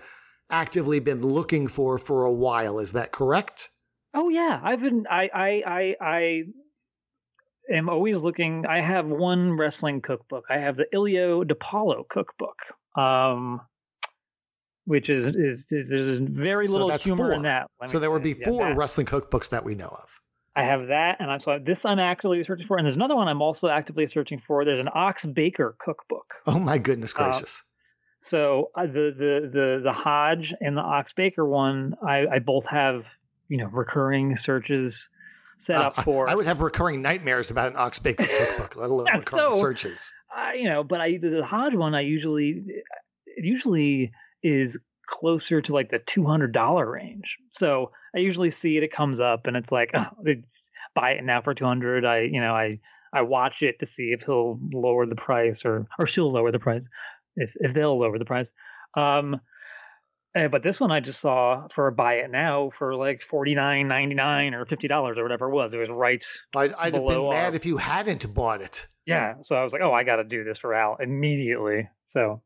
actively 0.49 0.99
been 0.99 1.21
looking 1.21 1.67
for 1.67 1.97
for 1.97 2.25
a 2.25 2.31
while. 2.31 2.79
Is 2.79 2.91
that 2.93 3.11
correct? 3.11 3.69
Oh 4.13 4.29
yeah, 4.29 4.59
I've 4.63 4.81
been. 4.81 5.05
I 5.09 5.29
I 5.33 5.63
I, 5.65 5.95
I 6.01 6.43
am 7.73 7.89
always 7.89 8.17
looking. 8.17 8.65
I 8.67 8.81
have 8.81 9.05
one 9.05 9.57
wrestling 9.57 10.01
cookbook. 10.01 10.45
I 10.49 10.57
have 10.57 10.77
the 10.77 10.85
Ilio 10.93 11.43
DiPaolo 11.43 12.03
cookbook, 12.09 12.57
um, 12.97 13.61
which 14.85 15.09
is, 15.09 15.35
is, 15.35 15.59
is 15.69 15.89
there's 15.89 16.19
very 16.29 16.67
little 16.67 16.89
so 16.89 16.97
humor 16.97 17.27
four. 17.27 17.33
in 17.33 17.43
that. 17.43 17.67
So 17.87 17.99
there 17.99 18.11
would 18.11 18.23
be 18.23 18.33
four 18.33 18.67
yeah, 18.67 18.73
wrestling 18.75 19.07
cookbooks 19.07 19.49
that 19.49 19.63
we 19.63 19.75
know 19.75 19.87
of. 19.87 20.09
I 20.55 20.63
have 20.63 20.87
that, 20.87 21.17
and 21.19 21.31
I 21.31 21.39
saw 21.39 21.57
this 21.63 21.77
I'm 21.85 21.99
actively 21.99 22.43
searching 22.45 22.67
for, 22.67 22.77
and 22.77 22.85
there's 22.85 22.95
another 22.95 23.15
one 23.15 23.27
I'm 23.27 23.41
also 23.41 23.67
actively 23.67 24.09
searching 24.13 24.41
for. 24.45 24.65
There's 24.65 24.81
an 24.81 24.89
Ox 24.93 25.21
Baker 25.33 25.75
cookbook. 25.79 26.33
Oh 26.45 26.59
my 26.59 26.77
goodness 26.77 27.13
uh, 27.15 27.23
gracious! 27.23 27.61
Uh, 27.61 28.29
so 28.31 28.71
uh, 28.75 28.85
the 28.85 29.13
the 29.17 29.49
the 29.51 29.81
the 29.83 29.93
Hodge 29.93 30.53
and 30.59 30.75
the 30.75 30.81
Ox 30.81 31.13
Baker 31.15 31.45
one, 31.45 31.95
I, 32.05 32.27
I 32.27 32.39
both 32.39 32.65
have 32.65 33.03
you 33.47 33.57
know 33.57 33.67
recurring 33.67 34.37
searches 34.43 34.93
set 35.65 35.77
uh, 35.77 35.87
up 35.87 36.03
for. 36.03 36.29
I 36.29 36.35
would 36.35 36.45
have 36.45 36.59
recurring 36.59 37.01
nightmares 37.01 37.49
about 37.49 37.71
an 37.71 37.77
Ox 37.77 37.99
Baker 37.99 38.27
cookbook, 38.37 38.75
let 38.75 38.89
alone 38.89 39.07
recurring 39.13 39.53
so, 39.53 39.61
searches. 39.61 40.11
Uh, 40.35 40.51
you 40.51 40.65
know, 40.65 40.83
but 40.83 40.99
I 40.99 41.17
the 41.17 41.43
Hodge 41.45 41.75
one 41.75 41.95
I 41.95 42.01
usually 42.01 42.63
it 43.25 43.45
usually 43.45 44.11
is 44.43 44.75
closer 45.07 45.61
to 45.61 45.73
like 45.73 45.91
the 45.91 45.99
two 46.13 46.25
hundred 46.25 46.51
dollar 46.51 46.89
range. 46.91 47.37
So 47.57 47.91
I 48.15 48.19
usually 48.19 48.53
see 48.61 48.77
it, 48.77 48.83
it 48.83 48.95
comes 48.95 49.19
up, 49.19 49.45
and 49.45 49.55
it's 49.55 49.71
like, 49.71 49.91
oh, 49.93 50.05
buy 50.95 51.11
it 51.11 51.23
now 51.23 51.41
for 51.41 51.53
two 51.53 51.65
hundred. 51.65 52.05
I 52.05 52.21
you 52.21 52.41
know 52.41 52.53
I 52.53 52.79
I 53.13 53.21
watch 53.21 53.55
it 53.61 53.79
to 53.79 53.87
see 53.97 54.13
if 54.13 54.21
he'll 54.25 54.59
lower 54.73 55.05
the 55.05 55.15
price 55.15 55.57
or 55.65 55.87
or 55.99 56.07
she'll 56.07 56.31
lower 56.31 56.51
the 56.51 56.59
price 56.59 56.83
if 57.35 57.49
if 57.55 57.73
they'll 57.73 57.99
lower 57.99 58.17
the 58.19 58.25
price. 58.25 58.47
Um, 58.95 59.39
uh, 60.37 60.47
but 60.47 60.63
this 60.63 60.79
one 60.79 60.91
I 60.91 61.01
just 61.01 61.21
saw 61.21 61.67
for 61.75 61.91
buy 61.91 62.15
it 62.15 62.31
now 62.31 62.71
for 62.77 62.95
like 62.95 63.19
forty 63.29 63.53
nine 63.53 63.87
ninety 63.87 64.15
nine 64.15 64.53
or 64.53 64.65
fifty 64.65 64.87
dollars 64.87 65.17
or 65.17 65.23
whatever 65.23 65.47
it 65.47 65.53
was. 65.53 65.71
It 65.73 65.77
was 65.77 65.89
right. 65.89 66.21
I'd, 66.55 66.73
I'd 66.73 66.93
have 66.93 67.05
been 67.05 67.29
mad 67.29 67.45
our... 67.47 67.55
if 67.55 67.65
you 67.65 67.77
hadn't 67.77 68.33
bought 68.33 68.61
it. 68.61 68.87
Yeah, 69.05 69.33
so 69.47 69.55
I 69.55 69.63
was 69.63 69.73
like, 69.73 69.81
oh, 69.81 69.91
I 69.91 70.03
got 70.03 70.17
to 70.17 70.23
do 70.23 70.43
this 70.43 70.57
for 70.61 70.73
Al 70.73 70.97
immediately. 71.01 71.89
So 72.13 72.41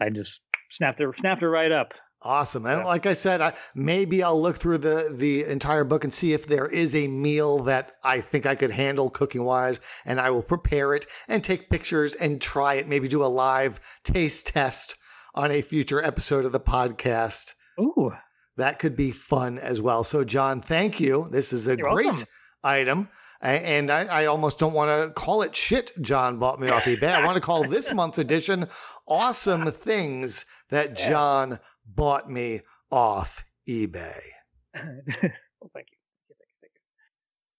I 0.00 0.08
just 0.08 0.30
snapped 0.78 1.00
it 1.00 1.08
snapped 1.18 1.42
it 1.42 1.48
right 1.48 1.72
up. 1.72 1.92
Awesome. 2.22 2.66
And 2.66 2.80
yeah. 2.80 2.86
like 2.86 3.06
I 3.06 3.14
said, 3.14 3.40
I, 3.40 3.54
maybe 3.74 4.22
I'll 4.22 4.40
look 4.40 4.58
through 4.58 4.78
the 4.78 5.14
the 5.14 5.44
entire 5.44 5.84
book 5.84 6.04
and 6.04 6.14
see 6.14 6.34
if 6.34 6.46
there 6.46 6.66
is 6.66 6.94
a 6.94 7.08
meal 7.08 7.60
that 7.60 7.92
I 8.04 8.20
think 8.20 8.44
I 8.44 8.54
could 8.54 8.70
handle 8.70 9.08
cooking 9.08 9.44
wise, 9.44 9.80
and 10.04 10.20
I 10.20 10.28
will 10.28 10.42
prepare 10.42 10.94
it 10.94 11.06
and 11.28 11.42
take 11.42 11.70
pictures 11.70 12.14
and 12.14 12.40
try 12.40 12.74
it. 12.74 12.86
Maybe 12.88 13.08
do 13.08 13.24
a 13.24 13.26
live 13.26 13.80
taste 14.04 14.48
test 14.48 14.96
on 15.34 15.50
a 15.50 15.62
future 15.62 16.02
episode 16.02 16.44
of 16.44 16.52
the 16.52 16.60
podcast. 16.60 17.54
Ooh, 17.80 18.12
that 18.58 18.78
could 18.78 18.96
be 18.96 19.12
fun 19.12 19.58
as 19.58 19.80
well. 19.80 20.04
So, 20.04 20.22
John, 20.22 20.60
thank 20.60 21.00
you. 21.00 21.26
This 21.30 21.54
is 21.54 21.68
a 21.68 21.76
You're 21.76 21.90
great 21.90 22.06
welcome. 22.06 22.26
item. 22.62 23.08
And 23.42 23.90
I, 23.90 24.04
I 24.04 24.26
almost 24.26 24.58
don't 24.58 24.74
want 24.74 24.90
to 24.90 25.14
call 25.14 25.40
it 25.40 25.56
shit. 25.56 25.92
John 26.02 26.38
bought 26.38 26.60
me 26.60 26.68
off 26.68 26.82
eBay. 26.82 27.14
I 27.14 27.24
want 27.24 27.36
to 27.36 27.40
call 27.40 27.66
this 27.66 27.90
month's 27.94 28.18
edition 28.18 28.68
"Awesome 29.08 29.70
Things 29.72 30.44
That 30.68 30.98
John." 30.98 31.58
Bought 31.86 32.30
me 32.30 32.60
off 32.90 33.44
eBay. 33.68 34.20
well, 34.74 35.70
thank 35.74 35.86
you. 35.90 35.96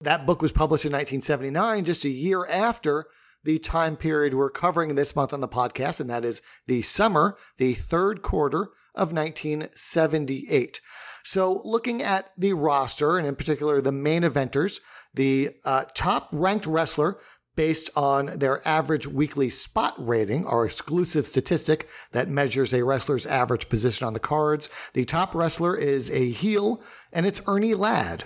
That 0.00 0.26
book 0.26 0.42
was 0.42 0.50
published 0.50 0.84
in 0.84 0.92
1979, 0.92 1.84
just 1.84 2.04
a 2.04 2.08
year 2.08 2.44
after 2.46 3.06
the 3.44 3.58
time 3.58 3.96
period 3.96 4.34
we're 4.34 4.50
covering 4.50 4.94
this 4.94 5.16
month 5.16 5.32
on 5.32 5.40
the 5.40 5.48
podcast, 5.48 6.00
and 6.00 6.10
that 6.10 6.24
is 6.24 6.42
the 6.66 6.82
summer, 6.82 7.36
the 7.58 7.74
third 7.74 8.22
quarter 8.22 8.70
of 8.94 9.12
1978. 9.12 10.80
So, 11.24 11.62
looking 11.64 12.02
at 12.02 12.30
the 12.36 12.52
roster, 12.52 13.16
and 13.16 13.26
in 13.26 13.36
particular 13.36 13.80
the 13.80 13.92
main 13.92 14.22
eventers, 14.22 14.80
the 15.14 15.50
uh, 15.64 15.84
top 15.94 16.28
ranked 16.32 16.66
wrestler 16.66 17.18
based 17.54 17.90
on 17.94 18.38
their 18.38 18.66
average 18.66 19.06
weekly 19.06 19.50
spot 19.50 19.94
rating, 19.98 20.46
our 20.46 20.64
exclusive 20.64 21.26
statistic 21.26 21.88
that 22.12 22.28
measures 22.28 22.72
a 22.72 22.84
wrestler's 22.84 23.26
average 23.26 23.68
position 23.68 24.06
on 24.06 24.14
the 24.14 24.20
cards. 24.20 24.68
The 24.94 25.04
top 25.04 25.34
wrestler 25.34 25.76
is 25.76 26.10
a 26.10 26.30
heel, 26.30 26.82
and 27.12 27.26
it's 27.26 27.42
Ernie 27.46 27.74
Ladd. 27.74 28.24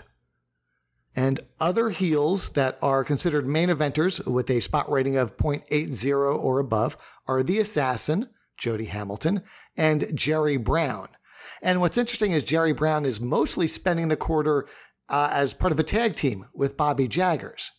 And 1.14 1.40
other 1.58 1.88
heels 1.88 2.50
that 2.50 2.78
are 2.82 3.02
considered 3.02 3.48
main 3.48 3.70
eventers 3.70 4.24
with 4.26 4.50
a 4.50 4.60
spot 4.60 4.90
rating 4.90 5.16
of 5.16 5.36
0.80 5.38 6.38
or 6.38 6.58
above 6.58 6.96
are 7.26 7.42
the 7.42 7.58
Assassin, 7.58 8.28
Jody 8.58 8.84
Hamilton, 8.84 9.42
and 9.76 10.14
Jerry 10.14 10.58
Brown. 10.58 11.08
And 11.62 11.80
what's 11.80 11.96
interesting 11.96 12.32
is 12.32 12.44
Jerry 12.44 12.72
Brown 12.72 13.06
is 13.06 13.20
mostly 13.20 13.66
spending 13.66 14.08
the 14.08 14.16
quarter 14.16 14.68
uh, 15.08 15.30
as 15.32 15.54
part 15.54 15.72
of 15.72 15.80
a 15.80 15.84
tag 15.84 16.16
team 16.16 16.46
with 16.54 16.76
Bobby 16.76 17.08
Jaggers 17.08 17.72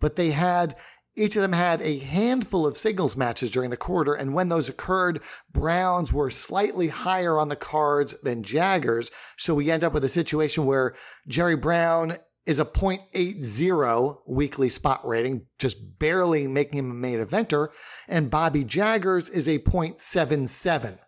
but 0.00 0.16
they 0.16 0.30
had 0.30 0.76
each 1.16 1.36
of 1.36 1.42
them 1.42 1.52
had 1.52 1.82
a 1.82 1.98
handful 1.98 2.66
of 2.66 2.78
singles 2.78 3.16
matches 3.16 3.50
during 3.50 3.70
the 3.70 3.76
quarter, 3.76 4.14
and 4.14 4.32
when 4.32 4.48
those 4.48 4.68
occurred, 4.68 5.20
Browns 5.52 6.12
were 6.12 6.30
slightly 6.30 6.88
higher 6.88 7.38
on 7.38 7.48
the 7.48 7.56
cards 7.56 8.14
than 8.22 8.42
Jaggers. 8.42 9.10
So 9.36 9.54
we 9.54 9.70
end 9.70 9.84
up 9.84 9.92
with 9.92 10.04
a 10.04 10.08
situation 10.08 10.66
where 10.66 10.94
Jerry 11.26 11.56
Brown 11.56 12.16
is 12.46 12.58
a 12.58 12.64
0.80 12.64 14.18
weekly 14.26 14.68
spot 14.68 15.06
rating, 15.06 15.46
just 15.58 15.98
barely 15.98 16.46
making 16.46 16.78
him 16.78 16.90
a 16.90 16.94
main 16.94 17.24
eventer, 17.24 17.68
and 18.08 18.30
Bobby 18.30 18.64
Jaggers 18.64 19.28
is 19.28 19.48
a 19.48 19.58
0.77. 19.58 20.98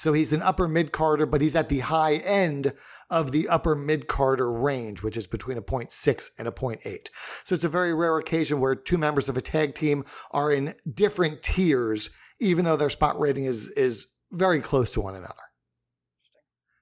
So 0.00 0.14
he's 0.14 0.32
an 0.32 0.40
upper 0.40 0.66
mid 0.66 0.92
carder, 0.92 1.26
but 1.26 1.42
he's 1.42 1.54
at 1.54 1.68
the 1.68 1.80
high 1.80 2.14
end 2.14 2.72
of 3.10 3.32
the 3.32 3.46
upper 3.50 3.74
mid 3.74 4.08
carder 4.08 4.50
range, 4.50 5.02
which 5.02 5.18
is 5.18 5.26
between 5.26 5.58
a 5.58 5.62
0.6 5.62 6.30
and 6.38 6.48
a 6.48 6.50
0.8. 6.50 7.08
So 7.44 7.54
it's 7.54 7.64
a 7.64 7.68
very 7.68 7.92
rare 7.92 8.16
occasion 8.16 8.60
where 8.60 8.74
two 8.74 8.96
members 8.96 9.28
of 9.28 9.36
a 9.36 9.42
tag 9.42 9.74
team 9.74 10.06
are 10.30 10.50
in 10.50 10.74
different 10.90 11.42
tiers, 11.42 12.08
even 12.40 12.64
though 12.64 12.78
their 12.78 12.88
spot 12.88 13.20
rating 13.20 13.44
is 13.44 13.68
is 13.68 14.06
very 14.32 14.62
close 14.62 14.90
to 14.92 15.02
one 15.02 15.16
another. 15.16 15.34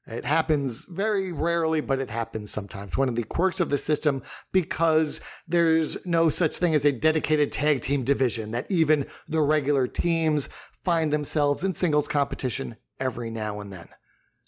It 0.06 0.24
happens 0.24 0.86
very 0.88 1.32
rarely, 1.32 1.80
but 1.80 1.98
it 1.98 2.10
happens 2.10 2.52
sometimes. 2.52 2.96
One 2.96 3.08
of 3.08 3.16
the 3.16 3.24
quirks 3.24 3.58
of 3.58 3.68
the 3.68 3.78
system 3.78 4.22
because 4.52 5.20
there's 5.48 5.96
no 6.06 6.30
such 6.30 6.56
thing 6.58 6.72
as 6.72 6.84
a 6.84 6.92
dedicated 6.92 7.50
tag 7.50 7.80
team 7.80 8.04
division, 8.04 8.52
that 8.52 8.70
even 8.70 9.06
the 9.26 9.40
regular 9.40 9.88
teams 9.88 10.48
find 10.84 11.12
themselves 11.12 11.64
in 11.64 11.72
singles 11.72 12.06
competition 12.06 12.76
every 13.00 13.30
now 13.30 13.60
and 13.60 13.72
then. 13.72 13.88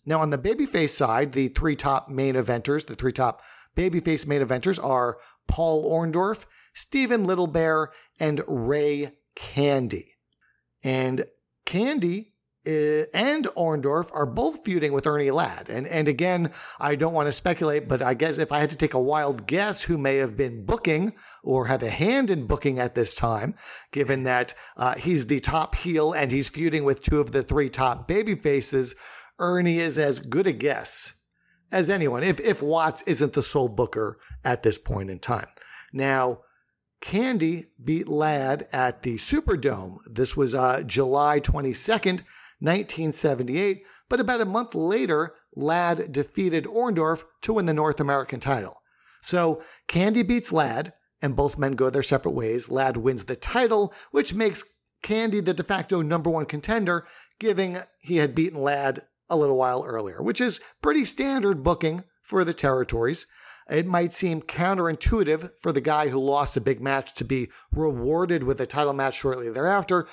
Now, 0.07 0.21
on 0.21 0.31
the 0.31 0.39
babyface 0.39 0.91
side, 0.91 1.33
the 1.33 1.49
three 1.49 1.77
top 1.77 2.09
main 2.09 2.35
eventers, 2.35 2.87
the 2.87 2.97
three 2.97 3.13
top 3.13 3.43
babyface 3.77 4.27
main 4.27 4.41
eventers 4.41 4.83
are 4.83 5.19
Paul 5.47 5.91
Orndorff, 5.91 6.47
Stephen 6.75 7.25
Little 7.25 7.47
Bear, 7.47 7.91
and 8.19 8.43
Ray 8.47 9.13
Candy. 9.35 10.17
And 10.83 11.25
Candy 11.67 12.30
and 12.67 13.47
Orndorff 13.57 14.11
are 14.13 14.27
both 14.27 14.65
feuding 14.65 14.93
with 14.93 15.07
Ernie 15.07 15.31
Ladd. 15.31 15.71
And, 15.71 15.87
and 15.87 16.09
again, 16.09 16.53
I 16.79 16.95
don't 16.95 17.15
want 17.15 17.27
to 17.27 17.33
speculate, 17.33 17.89
but 17.89 18.03
I 18.03 18.15
guess 18.15 18.39
if 18.39 18.53
I 18.53 18.61
had 18.61 18.71
to 18.71 18.77
take 18.77 18.95
a 18.95 19.01
wild 19.01 19.47
guess 19.47 19.81
who 19.81 19.97
may 19.97 20.17
have 20.17 20.37
been 20.37 20.67
booking 20.67 21.15
or 21.43 21.67
had 21.67 21.83
a 21.83 21.91
hand 21.91 22.31
in 22.31 22.47
booking 22.47 22.79
at 22.79 22.95
this 22.95 23.15
time, 23.15 23.55
given 23.93 24.25
that 24.25 24.55
uh, 24.77 24.95
he's 24.95 25.27
the 25.27 25.41
top 25.41 25.75
heel 25.75 26.13
and 26.13 26.31
he's 26.31 26.49
feuding 26.51 26.85
with 26.85 27.03
two 27.03 27.21
of 27.21 27.33
the 27.33 27.43
three 27.43 27.71
top 27.71 28.07
baby 28.07 28.35
faces, 28.35 28.95
Ernie 29.39 29.79
is 29.79 29.97
as 29.97 30.19
good 30.19 30.47
a 30.47 30.53
guess 30.53 31.15
as 31.73 31.89
anyone, 31.89 32.23
if, 32.23 32.41
if 32.41 32.63
Watts 32.63 33.03
isn't 33.03 33.33
the 33.33 33.43
sole 33.43 33.69
booker 33.69 34.19
at 34.45 34.63
this 34.63 34.77
point 34.77 35.09
in 35.09 35.19
time. 35.19 35.47
Now, 35.93 36.41
Candy 37.01 37.67
beat 37.83 38.09
Ladd 38.09 38.69
at 38.73 39.03
the 39.03 39.17
Superdome. 39.17 39.99
This 40.07 40.37
was 40.37 40.55
uh, 40.55 40.83
July 40.83 41.41
22nd, 41.41 42.23
1978, 42.61 43.85
but 44.09 44.21
about 44.21 44.41
a 44.41 44.45
month 44.45 44.75
later, 44.75 45.35
Ladd 45.57 46.13
defeated 46.13 46.65
Orndorff 46.65 47.25
to 47.43 47.55
win 47.55 47.67
the 47.67 47.75
North 47.75 48.01
American 48.01 48.41
title. 48.41 48.83
So 49.23 49.63
Candy 49.89 50.23
beats 50.23 50.53
Ladd, 50.53 50.93
and 51.23 51.37
both 51.37 51.59
men 51.59 51.73
go 51.73 51.91
their 51.91 52.03
separate 52.03 52.33
ways. 52.33 52.71
Ladd 52.71 52.97
wins 52.97 53.25
the 53.25 53.37
title, 53.37 53.93
which 54.11 54.35
makes 54.35 54.65
Candy 55.03 55.41
the 55.41 55.55
de 55.55 55.63
facto 55.63 56.03
number 56.03 56.31
one 56.31 56.47
contender, 56.47 57.07
given 57.39 57.79
he 57.99 58.17
had 58.17 58.35
beaten 58.35 58.63
Ladd 58.63 59.03
a 59.29 59.37
little 59.37 59.57
while 59.57 59.85
earlier, 59.87 60.23
which 60.23 60.41
is 60.41 60.61
pretty 60.83 61.05
standard 61.05 61.63
booking 61.63 62.05
for 62.23 62.45
the 62.45 62.55
territories. 62.55 63.27
It 63.69 63.87
might 63.87 64.13
seem 64.13 64.43
counterintuitive 64.43 65.53
for 65.61 65.73
the 65.73 65.81
guy 65.81 66.09
who 66.09 66.19
lost 66.19 66.57
a 66.57 66.61
big 66.61 66.81
match 66.81 67.15
to 67.15 67.25
be 67.25 67.51
rewarded 67.73 68.43
with 68.43 68.61
a 68.61 68.67
title 68.67 68.93
match 68.93 69.19
shortly 69.19 69.49
thereafter, 69.51 70.09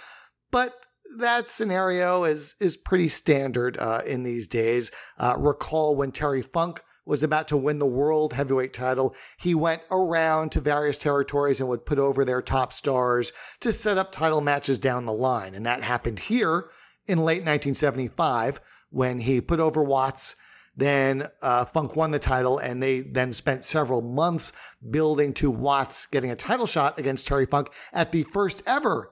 but 0.51 0.73
that 1.17 1.49
scenario 1.49 2.23
is 2.23 2.55
is 2.59 2.77
pretty 2.77 3.09
standard 3.09 3.77
uh, 3.77 4.01
in 4.05 4.23
these 4.23 4.47
days. 4.47 4.91
Uh, 5.17 5.35
recall 5.37 5.95
when 5.95 6.11
Terry 6.11 6.41
Funk 6.41 6.81
was 7.05 7.23
about 7.23 7.47
to 7.47 7.57
win 7.57 7.79
the 7.79 7.85
world 7.85 8.33
heavyweight 8.33 8.73
title, 8.73 9.15
he 9.37 9.55
went 9.55 9.81
around 9.89 10.51
to 10.51 10.59
various 10.59 10.97
territories 10.97 11.59
and 11.59 11.69
would 11.69 11.85
put 11.85 11.99
over 11.99 12.25
their 12.25 12.41
top 12.41 12.73
stars 12.73 13.31
to 13.61 13.71
set 13.71 13.97
up 13.97 14.11
title 14.11 14.41
matches 14.41 14.77
down 14.77 15.05
the 15.05 15.13
line. 15.13 15.55
And 15.55 15.65
that 15.65 15.83
happened 15.83 16.19
here 16.19 16.69
in 17.07 17.19
late 17.19 17.45
1975 17.45 18.59
when 18.89 19.19
he 19.19 19.39
put 19.39 19.59
over 19.59 19.81
Watts. 19.81 20.35
Then 20.75 21.27
uh, 21.41 21.65
Funk 21.65 21.95
won 21.95 22.11
the 22.11 22.19
title, 22.19 22.59
and 22.59 22.83
they 22.83 22.99
then 22.99 23.33
spent 23.33 23.65
several 23.65 24.01
months 24.01 24.51
building 24.91 25.33
to 25.35 25.49
Watts 25.49 26.05
getting 26.05 26.29
a 26.29 26.35
title 26.35 26.67
shot 26.67 26.99
against 26.99 27.25
Terry 27.25 27.47
Funk 27.47 27.71
at 27.93 28.11
the 28.11 28.23
first 28.23 28.61
ever 28.67 29.11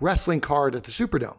wrestling 0.00 0.40
card 0.40 0.74
at 0.74 0.84
the 0.84 0.90
Superdome. 0.90 1.38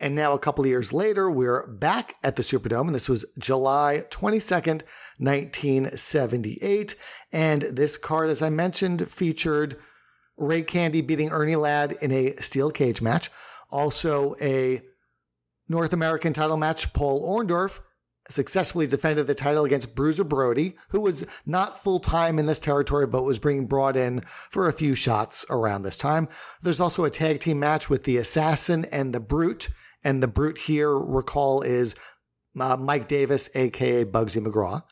And 0.00 0.14
now, 0.14 0.32
a 0.32 0.38
couple 0.38 0.64
of 0.64 0.68
years 0.68 0.92
later, 0.92 1.30
we're 1.30 1.66
back 1.66 2.16
at 2.22 2.36
the 2.36 2.42
Superdome, 2.42 2.86
and 2.86 2.94
this 2.94 3.08
was 3.08 3.24
July 3.38 4.04
22nd, 4.10 4.82
1978. 5.18 6.96
And 7.32 7.62
this 7.62 7.96
card, 7.96 8.28
as 8.28 8.42
I 8.42 8.50
mentioned, 8.50 9.08
featured 9.10 9.78
Ray 10.36 10.62
Candy 10.62 11.00
beating 11.00 11.30
Ernie 11.30 11.56
Ladd 11.56 11.92
in 12.02 12.10
a 12.10 12.34
steel 12.36 12.70
cage 12.70 13.00
match. 13.00 13.30
Also, 13.70 14.34
a 14.40 14.82
North 15.68 15.92
American 15.92 16.32
title 16.32 16.56
match, 16.56 16.92
Paul 16.92 17.26
Orndorff 17.26 17.80
successfully 18.28 18.86
defended 18.86 19.26
the 19.26 19.34
title 19.34 19.64
against 19.64 19.94
Bruiser 19.94 20.24
Brody, 20.24 20.76
who 20.88 21.00
was 21.00 21.26
not 21.44 21.82
full 21.82 22.00
time 22.00 22.38
in 22.38 22.46
this 22.46 22.58
territory 22.58 23.06
but 23.06 23.24
was 23.24 23.38
being 23.38 23.66
brought 23.66 23.96
in 23.96 24.20
for 24.50 24.68
a 24.68 24.72
few 24.72 24.94
shots 24.94 25.44
around 25.50 25.82
this 25.82 25.96
time. 25.96 26.28
There's 26.62 26.80
also 26.80 27.04
a 27.04 27.10
tag 27.10 27.40
team 27.40 27.58
match 27.58 27.90
with 27.90 28.04
the 28.04 28.16
Assassin 28.16 28.86
and 28.86 29.12
the 29.12 29.20
Brute, 29.20 29.68
and 30.02 30.22
the 30.22 30.28
Brute 30.28 30.58
here, 30.58 30.96
recall, 30.96 31.62
is 31.62 31.94
uh, 32.58 32.76
Mike 32.76 33.08
Davis, 33.08 33.50
aka 33.54 34.04
Bugsy 34.04 34.44
McGraw. 34.44 34.82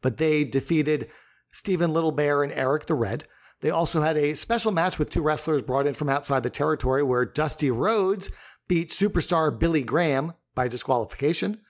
But 0.00 0.16
they 0.16 0.44
defeated 0.44 1.10
Stephen 1.52 1.92
Little 1.92 2.12
Bear 2.12 2.42
and 2.42 2.52
Eric 2.52 2.86
the 2.86 2.94
Red. 2.94 3.24
They 3.60 3.70
also 3.70 4.00
had 4.00 4.16
a 4.16 4.34
special 4.34 4.72
match 4.72 4.98
with 4.98 5.10
two 5.10 5.20
wrestlers 5.20 5.60
brought 5.60 5.86
in 5.86 5.94
from 5.94 6.08
outside 6.08 6.42
the 6.42 6.50
territory 6.50 7.02
where 7.02 7.26
Dusty 7.26 7.70
Rhodes 7.70 8.30
beat 8.68 8.90
superstar 8.90 9.56
Billy 9.56 9.82
Graham 9.82 10.32
by 10.54 10.68
disqualification. 10.68 11.60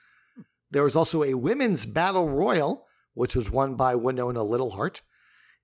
There 0.71 0.85
was 0.85 0.97
also 0.97 1.25
a 1.25 1.35
women's 1.35 1.87
battle 1.87 2.29
royal, 2.29 2.87
which 3.15 3.35
was 3.35 3.51
won 3.51 3.75
by 3.75 3.95
Winona 3.95 4.41
Littleheart. 4.41 5.01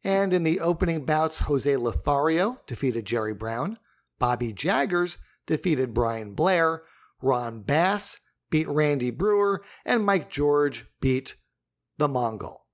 And 0.04 0.32
in 0.32 0.42
the 0.42 0.60
opening 0.60 1.04
bouts, 1.04 1.38
Jose 1.38 1.76
Lothario 1.76 2.60
defeated 2.66 3.06
Jerry 3.06 3.34
Brown. 3.34 3.78
Bobby 4.18 4.52
Jaggers 4.52 5.18
defeated 5.46 5.94
Brian 5.94 6.34
Blair. 6.34 6.82
Ron 7.22 7.62
Bass 7.62 8.18
beat 8.50 8.68
Randy 8.68 9.10
Brewer. 9.10 9.64
And 9.84 10.04
Mike 10.04 10.30
George 10.30 10.86
beat 11.00 11.34
the 11.98 12.08
Mongol. 12.08 12.66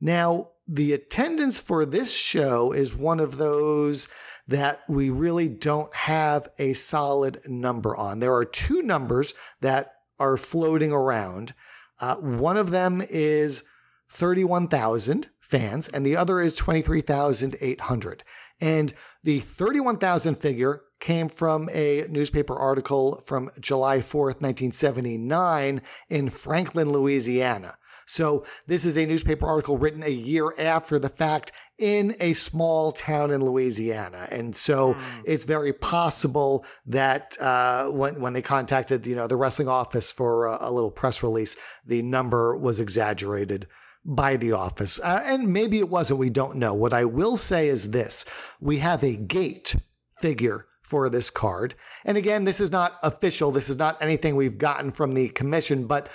Now, 0.00 0.50
the 0.68 0.92
attendance 0.92 1.60
for 1.60 1.86
this 1.86 2.12
show 2.12 2.72
is 2.72 2.94
one 2.94 3.20
of 3.20 3.36
those 3.36 4.08
that 4.48 4.80
we 4.88 5.10
really 5.10 5.48
don't 5.48 5.94
have 5.94 6.48
a 6.58 6.72
solid 6.72 7.40
number 7.46 7.96
on. 7.96 8.18
There 8.18 8.34
are 8.34 8.44
two 8.44 8.82
numbers 8.82 9.34
that 9.60 9.92
are 10.18 10.36
floating 10.36 10.92
around. 10.92 11.54
Uh, 12.00 12.16
one 12.16 12.56
of 12.56 12.70
them 12.70 13.02
is 13.08 13.62
31,000 14.10 15.28
fans, 15.40 15.88
and 15.88 16.04
the 16.04 16.16
other 16.16 16.40
is 16.40 16.54
23,800. 16.54 18.24
And 18.60 18.94
the 19.22 19.40
31,000 19.40 20.36
figure 20.36 20.82
came 20.98 21.28
from 21.28 21.68
a 21.72 22.06
newspaper 22.08 22.56
article 22.56 23.22
from 23.26 23.50
July 23.60 23.98
4th, 23.98 24.40
1979, 24.40 25.82
in 26.08 26.30
Franklin, 26.30 26.90
Louisiana. 26.90 27.76
So 28.06 28.44
this 28.66 28.84
is 28.84 28.96
a 28.96 29.04
newspaper 29.04 29.46
article 29.46 29.76
written 29.76 30.02
a 30.02 30.10
year 30.10 30.54
after 30.58 30.98
the 30.98 31.08
fact 31.08 31.52
in 31.78 32.14
a 32.20 32.32
small 32.32 32.92
town 32.92 33.30
in 33.30 33.44
Louisiana, 33.44 34.28
and 34.30 34.54
so 34.54 34.94
mm. 34.94 35.22
it's 35.24 35.44
very 35.44 35.72
possible 35.72 36.64
that 36.86 37.36
uh, 37.40 37.90
when 37.90 38.20
when 38.20 38.32
they 38.32 38.42
contacted 38.42 39.06
you 39.06 39.16
know 39.16 39.26
the 39.26 39.36
wrestling 39.36 39.68
office 39.68 40.10
for 40.10 40.46
a, 40.46 40.58
a 40.60 40.70
little 40.70 40.90
press 40.90 41.22
release, 41.22 41.56
the 41.84 42.00
number 42.02 42.56
was 42.56 42.78
exaggerated 42.78 43.66
by 44.06 44.36
the 44.36 44.52
office. 44.52 45.00
Uh, 45.00 45.20
and 45.24 45.52
maybe 45.52 45.78
it 45.78 45.88
wasn't, 45.88 46.20
we 46.20 46.30
don't 46.30 46.56
know. 46.56 46.72
What 46.72 46.92
I 46.92 47.04
will 47.04 47.36
say 47.36 47.68
is 47.68 47.90
this 47.90 48.24
we 48.60 48.78
have 48.78 49.02
a 49.02 49.16
gate 49.16 49.74
figure 50.20 50.66
for 50.86 51.08
this 51.08 51.30
card. 51.30 51.74
And 52.04 52.16
again, 52.16 52.44
this 52.44 52.60
is 52.60 52.70
not 52.70 52.98
official, 53.02 53.50
this 53.50 53.68
is 53.68 53.76
not 53.76 54.00
anything 54.00 54.36
we've 54.36 54.58
gotten 54.58 54.92
from 54.92 55.14
the 55.14 55.28
commission, 55.30 55.86
but 55.86 56.08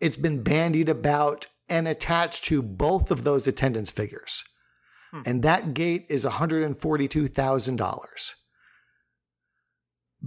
it's 0.00 0.16
been 0.16 0.42
bandied 0.42 0.88
about 0.88 1.46
and 1.68 1.86
attached 1.86 2.44
to 2.44 2.62
both 2.62 3.10
of 3.10 3.22
those 3.22 3.46
attendance 3.46 3.90
figures. 3.90 4.42
Hmm. 5.12 5.22
And 5.26 5.42
that 5.42 5.74
gate 5.74 6.06
is 6.08 6.24
$142,000. 6.24 8.32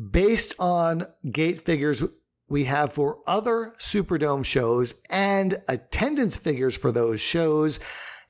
Based 0.09 0.55
on 0.57 1.05
gate 1.31 1.65
figures 1.65 2.03
we 2.47 2.65
have 2.65 2.93
for 2.93 3.19
other 3.27 3.73
Superdome 3.79 4.45
shows 4.45 4.95
and 5.09 5.57
attendance 5.67 6.35
figures 6.35 6.75
for 6.75 6.91
those 6.91 7.21
shows, 7.21 7.79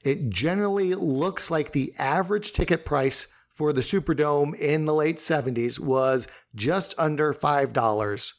it 0.04 0.30
generally 0.30 0.96
looks 0.96 1.50
like 1.50 1.72
the 1.72 1.94
average 1.98 2.54
ticket 2.54 2.86
price 2.86 3.28
for 3.54 3.72
the 3.72 3.82
Superdome 3.82 4.56
in 4.56 4.86
the 4.86 4.94
late 4.94 5.18
70s 5.18 5.80
was 5.80 6.28
just 6.56 6.96
under 6.98 7.34
$5 7.34 8.34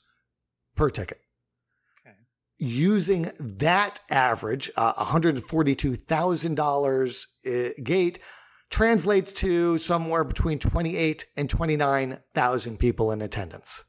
per 0.77 0.91
ticket 0.91 1.21
using 2.59 3.31
that 3.39 4.01
average, 4.11 4.71
uh, 4.77 4.93
$142,000 5.05 7.27
uh, 7.47 7.71
gate, 7.83 8.19
translates 8.71 9.33
to 9.33 9.79
somewhere 9.79 10.25
between 10.25 10.59
28 10.59 11.25
and 11.37 11.51
29,000 11.51 12.79
people 12.79 13.13
in 13.13 13.23
attendance, 13.23 13.85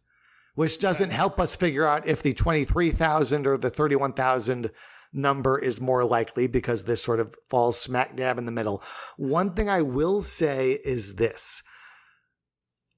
which 0.55 0.79
doesn't 0.79 1.11
help 1.11 1.39
us 1.39 1.55
figure 1.55 1.87
out 1.87 2.07
if 2.07 2.21
the 2.21 2.33
23,000 2.33 3.47
or 3.47 3.57
the 3.57 3.69
31,000 3.69 4.71
number 5.13 5.57
is 5.57 5.79
more 5.79 6.03
likely 6.03 6.45
because 6.45 6.83
this 6.83 7.01
sort 7.01 7.19
of 7.19 7.33
falls 7.49 7.79
smack 7.79 8.15
dab 8.15 8.37
in 8.37 8.45
the 8.45 8.51
middle. 8.51 8.83
One 9.17 9.53
thing 9.53 9.69
I 9.69 9.81
will 9.81 10.21
say 10.21 10.79
is 10.83 11.15
this. 11.15 11.63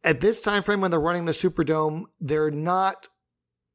At 0.03 0.21
this 0.21 0.39
time 0.39 0.63
frame 0.63 0.81
when 0.81 0.91
they're 0.91 0.99
running 0.99 1.25
the 1.25 1.31
Superdome, 1.31 2.05
they're 2.19 2.51
not 2.51 3.07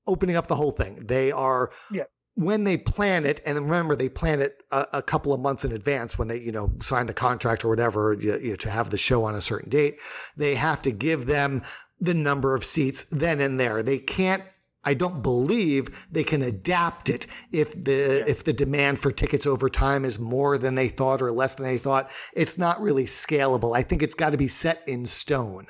opening 0.06 0.36
up 0.36 0.46
the 0.46 0.56
whole 0.56 0.72
thing. 0.72 1.06
They 1.06 1.32
are 1.32 1.70
yeah. 1.90 2.04
when 2.34 2.64
they 2.64 2.76
plan 2.76 3.26
it, 3.26 3.40
and 3.46 3.58
remember 3.58 3.96
they 3.96 4.08
plan 4.08 4.40
it 4.40 4.62
a, 4.70 4.86
a, 4.94 5.02
couple 5.02 5.32
of 5.32 5.40
months 5.40 5.64
in 5.64 5.72
advance 5.72 6.18
when 6.18 6.28
they 6.28 6.38
you 6.38 6.52
know 6.52 6.72
sign 6.82 7.06
the 7.06 7.14
contract 7.14 7.64
or 7.64 7.68
whatever 7.68 8.16
you, 8.20 8.38
you, 8.38 8.56
to 8.56 8.70
have 8.70 8.90
the 8.90 8.98
show 8.98 9.24
on 9.24 9.34
a 9.34 9.42
certain 9.42 9.70
date. 9.70 10.00
They 10.36 10.54
have 10.54 10.82
to 10.82 10.90
give 10.90 11.26
them 11.26 11.62
the 12.00 12.14
number 12.14 12.54
of 12.54 12.64
seats 12.64 13.04
then 13.04 13.40
and 13.40 13.58
there. 13.58 13.82
They 13.82 13.98
can't. 13.98 14.42
I 14.84 14.94
don't 14.94 15.22
believe 15.22 15.96
they 16.10 16.24
can 16.24 16.42
adapt 16.42 17.08
it 17.08 17.28
if 17.52 17.72
the 17.72 18.24
yeah. 18.26 18.30
if 18.30 18.42
the 18.42 18.52
demand 18.52 18.98
for 18.98 19.12
tickets 19.12 19.46
over 19.46 19.68
time 19.68 20.04
is 20.04 20.18
more 20.18 20.58
than 20.58 20.74
they 20.74 20.88
thought 20.88 21.22
or 21.22 21.30
less 21.30 21.54
than 21.54 21.66
they 21.66 21.78
thought. 21.78 22.10
It's 22.34 22.58
not 22.58 22.82
really 22.82 23.04
scalable. 23.04 23.76
I 23.76 23.82
think 23.82 24.02
it's 24.02 24.16
got 24.16 24.30
to 24.30 24.38
be 24.38 24.48
set 24.48 24.82
in 24.88 25.06
stone. 25.06 25.68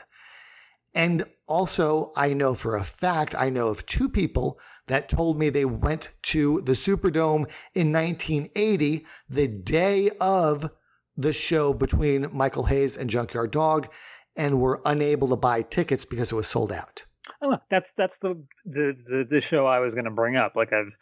And 0.95 1.25
also, 1.47 2.13
I 2.17 2.35
know 2.35 2.55
for 2.55 2.77
a 2.77 2.85
fact, 2.85 3.35
I 3.37 3.51
know 3.51 3.69
of 3.69 3.87
two 3.87 4.09
people 4.09 4.59
that 4.87 5.09
told 5.09 5.39
me 5.39 5.49
they 5.49 5.65
went 5.65 6.11
to 6.23 6.61
the 6.63 6.73
Superdome 6.73 7.51
in 7.75 7.93
1980, 7.93 9.07
the 9.29 9.49
day 9.49 10.11
of 10.21 10.71
the 11.17 11.33
show 11.33 11.73
between 11.73 12.29
Michael 12.33 12.65
Hayes 12.65 12.97
and 12.97 13.09
Junkyard 13.09 13.51
Dog, 13.51 13.89
and 14.37 14.61
were 14.61 14.81
unable 14.85 15.29
to 15.29 15.37
buy 15.37 15.63
tickets 15.63 16.05
because 16.05 16.33
it 16.33 16.35
was 16.35 16.47
sold 16.47 16.73
out. 16.73 17.05
Oh, 17.43 17.57
that's 17.71 17.87
that's 17.97 18.13
the 18.23 18.43
the 18.65 18.97
the, 19.07 19.27
the 19.29 19.43
show 19.51 19.67
I 19.67 19.81
was 19.81 19.93
going 19.93 20.05
to 20.05 20.11
bring 20.11 20.37
up. 20.37 20.55
Like 20.57 20.73
I've 20.73 20.93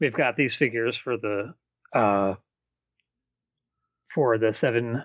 we've 0.00 0.14
got 0.14 0.36
these 0.36 0.52
figures 0.58 0.96
for 1.04 1.16
the 1.16 1.54
uh 1.92 2.34
for 4.14 4.38
the 4.38 4.54
seven 4.60 5.04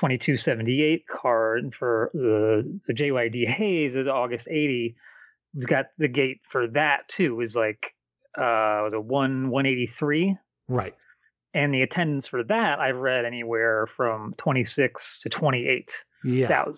2278 0.00 1.04
card 1.08 1.72
for 1.76 2.10
the, 2.14 2.78
the 2.86 2.94
JYD 2.94 3.52
Hayes 3.52 3.94
is 3.96 4.06
August 4.06 4.46
80. 4.48 4.94
We've 5.54 5.66
got 5.66 5.86
the 5.98 6.08
gate 6.08 6.40
for 6.52 6.68
that 6.68 7.02
too 7.16 7.40
is 7.40 7.52
like 7.54 7.80
uh 8.36 8.86
was 8.86 8.92
a 8.94 9.00
one 9.00 9.50
183. 9.50 10.36
Right. 10.68 10.94
And 11.54 11.74
the 11.74 11.82
attendance 11.82 12.26
for 12.28 12.44
that 12.44 12.78
I've 12.78 12.96
read 12.96 13.24
anywhere 13.24 13.88
from 13.96 14.34
26 14.38 15.00
to 15.22 15.28
28 15.28 15.88
thousand. 16.46 16.76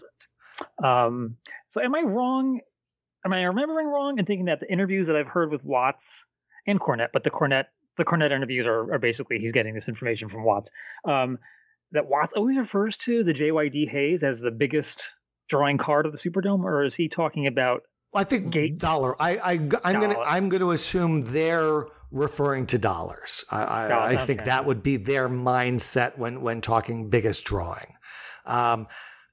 Yeah. 0.83 1.05
Um 1.05 1.37
so 1.75 1.83
am 1.83 1.95
I 1.95 2.01
wrong? 2.01 2.61
Am 3.27 3.33
I 3.35 3.43
remembering 3.43 3.89
wrong 3.89 4.19
and 4.19 4.27
thinking 4.27 4.47
that 4.47 4.61
the 4.61 4.73
interviews 4.73 5.09
that 5.09 5.17
I've 5.17 5.27
heard 5.27 5.51
with 5.51 5.63
Watts 5.63 5.99
and 6.67 6.81
Cornette, 6.81 7.11
but 7.13 7.25
the 7.25 7.31
Cornette 7.31 7.67
the 7.99 8.05
Cornette 8.05 8.31
interviews 8.31 8.67
are, 8.67 8.95
are 8.95 8.99
basically 8.99 9.39
he's 9.39 9.53
getting 9.53 9.75
this 9.75 9.85
information 9.89 10.31
from 10.31 10.43
Watts. 10.45 10.69
Um, 11.05 11.39
that 11.93 12.07
Watts 12.07 12.33
always 12.37 12.57
refers 12.57 12.97
to 13.07 13.25
the 13.25 13.33
JYD 13.33 13.91
Hayes 13.91 14.21
as 14.23 14.41
the 14.43 14.51
biggest 14.51 14.89
drawing 15.49 15.79
card 15.79 16.07
of 16.07 16.13
the 16.13 16.19
Superdome, 16.19 16.65
or 16.65 16.85
is 16.85 16.93
he 16.97 17.09
talking 17.09 17.47
about? 17.47 17.83
I 18.15 18.25
think 18.25 18.51
gate 18.51 18.79
dollar. 18.79 19.21
I, 19.21 19.37
I 19.37 19.53
I'm 19.85 20.01
gonna 20.01 20.19
I'm 20.21 20.49
gonna 20.49 20.71
assume 20.71 21.21
their 21.23 21.87
referring 22.11 22.67
to 22.67 22.79
dollars. 22.79 23.45
I, 23.51 23.63
I, 23.63 24.13
I 24.13 24.17
think 24.25 24.45
that 24.45 24.65
would 24.67 24.83
be 24.83 24.97
their 24.97 25.29
mindset 25.29 26.19
when 26.19 26.43
when 26.43 26.61
talking 26.61 27.09
biggest 27.09 27.45
drawing. 27.45 27.95
Um, 28.47 28.89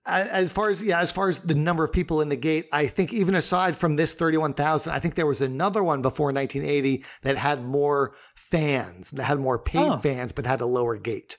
as 0.06 0.52
far 0.52 0.70
as 0.70 0.82
yeah, 0.82 1.00
as 1.00 1.12
far 1.12 1.28
as 1.28 1.40
the 1.40 1.56
number 1.56 1.84
of 1.84 1.92
people 1.92 2.22
in 2.22 2.30
the 2.30 2.38
gate, 2.38 2.68
I 2.72 2.88
think 2.88 3.14
even 3.14 3.36
aside 3.36 3.76
from 3.76 3.96
this 3.96 4.14
thirty-one 4.14 4.54
thousand, 4.54 4.94
I 4.94 5.00
think 5.00 5.16
there 5.16 5.26
was 5.26 5.42
another 5.42 5.84
one 5.84 6.02
before 6.02 6.28
1980 6.28 7.04
that 7.24 7.36
had 7.36 7.64
more 7.64 8.16
fans, 8.36 9.12
that 9.12 9.24
had 9.24 9.40
more 9.40 9.60
paid 9.60 9.88
oh. 9.88 9.98
fans, 9.98 10.32
but 10.32 10.46
had 10.46 10.62
a 10.62 10.66
lower 10.66 10.96
gate. 10.96 11.38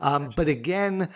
Um, 0.00 0.32
but 0.36 0.48
again, 0.48 1.08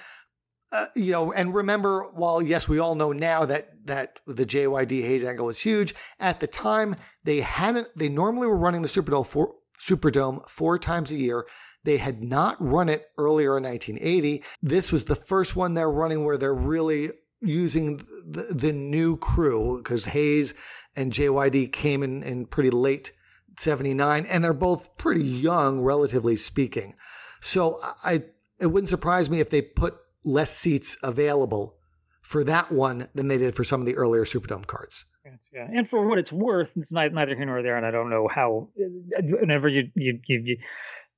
uh, 0.70 0.86
you 0.94 1.12
know, 1.12 1.32
and 1.32 1.54
remember, 1.54 2.10
while 2.12 2.42
yes, 2.42 2.68
we 2.68 2.78
all 2.78 2.94
know 2.94 3.12
now 3.12 3.46
that 3.46 3.70
that 3.86 4.18
the 4.26 4.44
JYD 4.44 5.00
Hayes 5.02 5.24
angle 5.24 5.46
was 5.46 5.58
huge. 5.58 5.94
At 6.20 6.40
the 6.40 6.46
time, 6.46 6.96
they 7.24 7.40
hadn't. 7.40 7.88
They 7.96 8.08
normally 8.08 8.46
were 8.46 8.56
running 8.56 8.82
the 8.82 8.88
Superdome 8.88 9.26
four, 9.26 9.54
Superdome 9.78 10.46
four 10.48 10.78
times 10.78 11.10
a 11.10 11.16
year. 11.16 11.46
They 11.84 11.96
had 11.96 12.22
not 12.22 12.56
run 12.60 12.90
it 12.90 13.06
earlier 13.16 13.56
in 13.56 13.64
1980. 13.64 14.44
This 14.62 14.92
was 14.92 15.04
the 15.04 15.14
first 15.14 15.56
one 15.56 15.72
they're 15.72 15.90
running 15.90 16.24
where 16.24 16.36
they're 16.36 16.54
really 16.54 17.10
using 17.40 17.96
the, 18.26 18.48
the 18.50 18.72
new 18.72 19.16
crew 19.16 19.78
because 19.78 20.06
Hayes 20.06 20.52
and 20.96 21.12
JYD 21.12 21.72
came 21.72 22.02
in, 22.02 22.22
in 22.22 22.44
pretty 22.44 22.70
late 22.70 23.12
79, 23.58 24.26
and 24.26 24.44
they're 24.44 24.52
both 24.52 24.96
pretty 24.98 25.24
young, 25.24 25.80
relatively 25.80 26.36
speaking. 26.36 26.94
So 27.40 27.80
I 28.04 28.24
it 28.60 28.66
wouldn't 28.66 28.88
surprise 28.88 29.30
me 29.30 29.40
if 29.40 29.50
they 29.50 29.62
put 29.62 29.96
less 30.24 30.56
seats 30.56 30.96
available 31.02 31.76
for 32.22 32.44
that 32.44 32.70
one 32.70 33.08
than 33.14 33.28
they 33.28 33.38
did 33.38 33.56
for 33.56 33.64
some 33.64 33.80
of 33.80 33.86
the 33.86 33.96
earlier 33.96 34.24
Superdome 34.24 34.66
cards. 34.66 35.04
Yeah, 35.52 35.66
and 35.70 35.88
for 35.88 36.06
what 36.06 36.18
it's 36.18 36.32
worth, 36.32 36.68
it's 36.76 36.90
neither 36.90 37.34
here 37.34 37.44
nor 37.44 37.62
there, 37.62 37.76
and 37.76 37.84
I 37.84 37.90
don't 37.90 38.10
know 38.10 38.28
how. 38.32 38.68
Whenever 38.76 39.68
you 39.68 39.90
you 39.94 40.20
you 40.26 40.56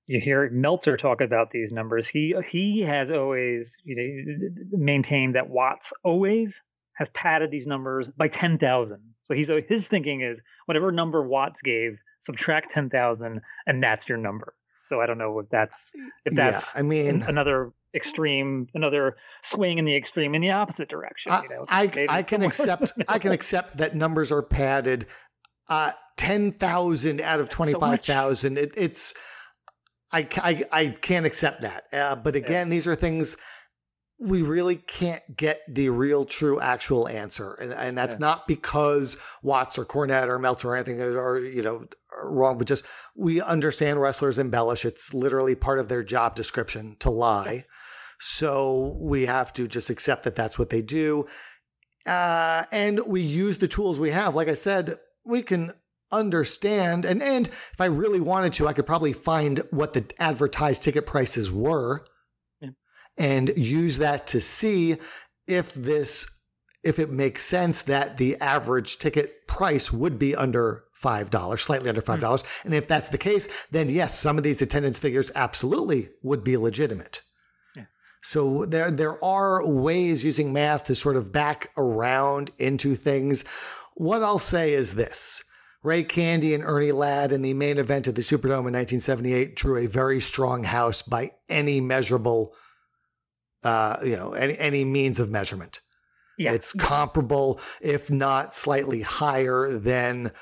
you 0.06 0.20
hear 0.20 0.48
Meltzer 0.50 0.96
talk 0.96 1.20
about 1.20 1.50
these 1.52 1.70
numbers, 1.70 2.04
he 2.12 2.34
he 2.50 2.80
has 2.80 3.08
always 3.10 3.66
you 3.84 3.96
know 3.96 4.78
maintained 4.78 5.34
that 5.36 5.48
Watts 5.48 5.84
always 6.02 6.48
has 6.94 7.08
padded 7.14 7.50
these 7.50 7.66
numbers 7.66 8.06
by 8.16 8.28
ten 8.28 8.58
thousand. 8.58 9.00
So 9.28 9.34
he's 9.34 9.48
his 9.68 9.82
thinking 9.90 10.22
is 10.22 10.38
whatever 10.66 10.90
number 10.90 11.22
Watts 11.22 11.56
gave, 11.64 11.96
subtract 12.26 12.72
ten 12.74 12.90
thousand, 12.90 13.40
and 13.66 13.82
that's 13.82 14.08
your 14.08 14.18
number. 14.18 14.54
So 14.90 15.00
I 15.00 15.06
don't 15.06 15.18
know 15.18 15.38
if 15.38 15.48
that's 15.48 15.74
if 16.26 16.34
that's 16.34 16.56
yeah, 16.56 16.78
I 16.78 16.82
mean 16.82 17.22
another 17.22 17.72
extreme, 17.94 18.68
another 18.74 19.16
swing 19.52 19.78
in 19.78 19.84
the 19.84 19.96
extreme 19.96 20.34
in 20.34 20.42
the 20.42 20.50
opposite 20.50 20.88
direction. 20.88 21.32
I, 21.32 21.42
you 21.42 21.48
know, 21.48 21.64
I, 21.68 22.06
I 22.08 22.22
can 22.22 22.42
accept 22.42 22.92
I 23.08 23.18
can 23.18 23.32
accept 23.32 23.78
that 23.78 23.96
numbers 23.96 24.30
are 24.30 24.42
padded. 24.42 25.06
Uh, 25.68 25.92
ten 26.16 26.52
thousand 26.52 27.20
out 27.20 27.40
of 27.40 27.48
twenty 27.48 27.74
five 27.74 28.02
thousand. 28.02 28.56
So 28.56 28.62
it, 28.62 28.72
it's 28.76 29.14
I, 30.12 30.26
I 30.38 30.64
I 30.72 30.86
can't 30.88 31.24
accept 31.24 31.62
that. 31.62 31.84
Uh, 31.92 32.16
but 32.16 32.36
again, 32.36 32.66
yeah. 32.66 32.70
these 32.70 32.86
are 32.86 32.96
things 32.96 33.36
we 34.20 34.42
really 34.42 34.76
can't 34.76 35.22
get 35.34 35.62
the 35.66 35.88
real, 35.88 36.26
true, 36.26 36.60
actual 36.60 37.08
answer, 37.08 37.54
and, 37.54 37.72
and 37.72 37.96
that's 37.96 38.16
yeah. 38.16 38.26
not 38.26 38.46
because 38.46 39.16
Watts 39.42 39.78
or 39.78 39.86
Cornette 39.86 40.28
or 40.28 40.38
Meltzer 40.38 40.68
or 40.68 40.76
anything 40.76 41.00
are 41.00 41.38
you 41.38 41.62
know 41.62 41.86
wrong, 42.22 42.58
but 42.58 42.66
just 42.66 42.84
we 43.16 43.40
understand 43.40 44.00
wrestlers 44.00 44.38
embellish. 44.38 44.84
It's 44.84 45.14
literally 45.14 45.54
part 45.54 45.78
of 45.78 45.88
their 45.88 46.02
job 46.02 46.36
description 46.36 46.96
to 47.00 47.08
lie, 47.08 47.52
yeah. 47.52 47.62
so 48.20 48.98
we 49.00 49.24
have 49.24 49.54
to 49.54 49.66
just 49.66 49.88
accept 49.88 50.24
that 50.24 50.36
that's 50.36 50.58
what 50.58 50.68
they 50.68 50.82
do, 50.82 51.24
uh, 52.06 52.64
and 52.70 53.00
we 53.06 53.22
use 53.22 53.56
the 53.56 53.68
tools 53.68 53.98
we 53.98 54.10
have. 54.10 54.34
Like 54.34 54.48
I 54.48 54.54
said, 54.54 54.98
we 55.24 55.42
can 55.42 55.72
understand 56.12 57.04
and 57.04 57.22
and 57.22 57.46
if 57.46 57.80
I 57.80 57.86
really 57.86 58.20
wanted 58.20 58.52
to, 58.54 58.68
I 58.68 58.74
could 58.74 58.86
probably 58.86 59.12
find 59.14 59.60
what 59.70 59.94
the 59.94 60.04
advertised 60.18 60.82
ticket 60.82 61.06
prices 61.06 61.50
were 61.50 62.04
and 63.18 63.52
use 63.56 63.98
that 63.98 64.26
to 64.28 64.40
see 64.40 64.96
if 65.46 65.74
this 65.74 66.30
if 66.82 66.98
it 66.98 67.10
makes 67.10 67.42
sense 67.42 67.82
that 67.82 68.16
the 68.16 68.36
average 68.40 68.98
ticket 68.98 69.46
price 69.46 69.92
would 69.92 70.18
be 70.18 70.34
under 70.34 70.84
$5, 71.02 71.58
slightly 71.58 71.88
under 71.88 72.02
$5. 72.02 72.18
Mm. 72.18 72.64
And 72.64 72.74
if 72.74 72.86
that's 72.86 73.08
the 73.08 73.18
case, 73.18 73.48
then 73.70 73.88
yes, 73.88 74.18
some 74.18 74.38
of 74.38 74.44
these 74.44 74.62
attendance 74.62 74.98
figures 74.98 75.30
absolutely 75.34 76.10
would 76.22 76.44
be 76.44 76.56
legitimate. 76.56 77.22
Yeah. 77.76 77.84
So 78.22 78.64
there 78.66 78.90
there 78.90 79.22
are 79.22 79.66
ways 79.66 80.24
using 80.24 80.52
math 80.52 80.84
to 80.84 80.94
sort 80.94 81.16
of 81.16 81.32
back 81.32 81.70
around 81.76 82.50
into 82.58 82.94
things. 82.94 83.44
What 83.94 84.22
I'll 84.22 84.38
say 84.38 84.72
is 84.72 84.94
this. 84.94 85.42
Ray 85.82 86.04
Candy 86.04 86.54
and 86.54 86.62
Ernie 86.62 86.92
Ladd 86.92 87.32
in 87.32 87.40
the 87.40 87.54
main 87.54 87.78
event 87.78 88.06
of 88.06 88.14
the 88.14 88.20
Superdome 88.20 88.68
in 88.68 88.74
1978 88.74 89.56
drew 89.56 89.78
a 89.78 89.86
very 89.86 90.20
strong 90.20 90.64
house 90.64 91.00
by 91.00 91.32
any 91.48 91.80
measurable 91.80 92.54
uh, 93.62 93.96
you 94.02 94.16
know, 94.16 94.32
any, 94.32 94.58
any 94.58 94.84
means 94.84 95.20
of 95.20 95.30
measurement. 95.30 95.80
Yeah. 96.38 96.52
It's 96.52 96.72
comparable, 96.72 97.60
if 97.80 98.10
not 98.10 98.54
slightly 98.54 99.02
higher 99.02 99.70
than 99.70 100.32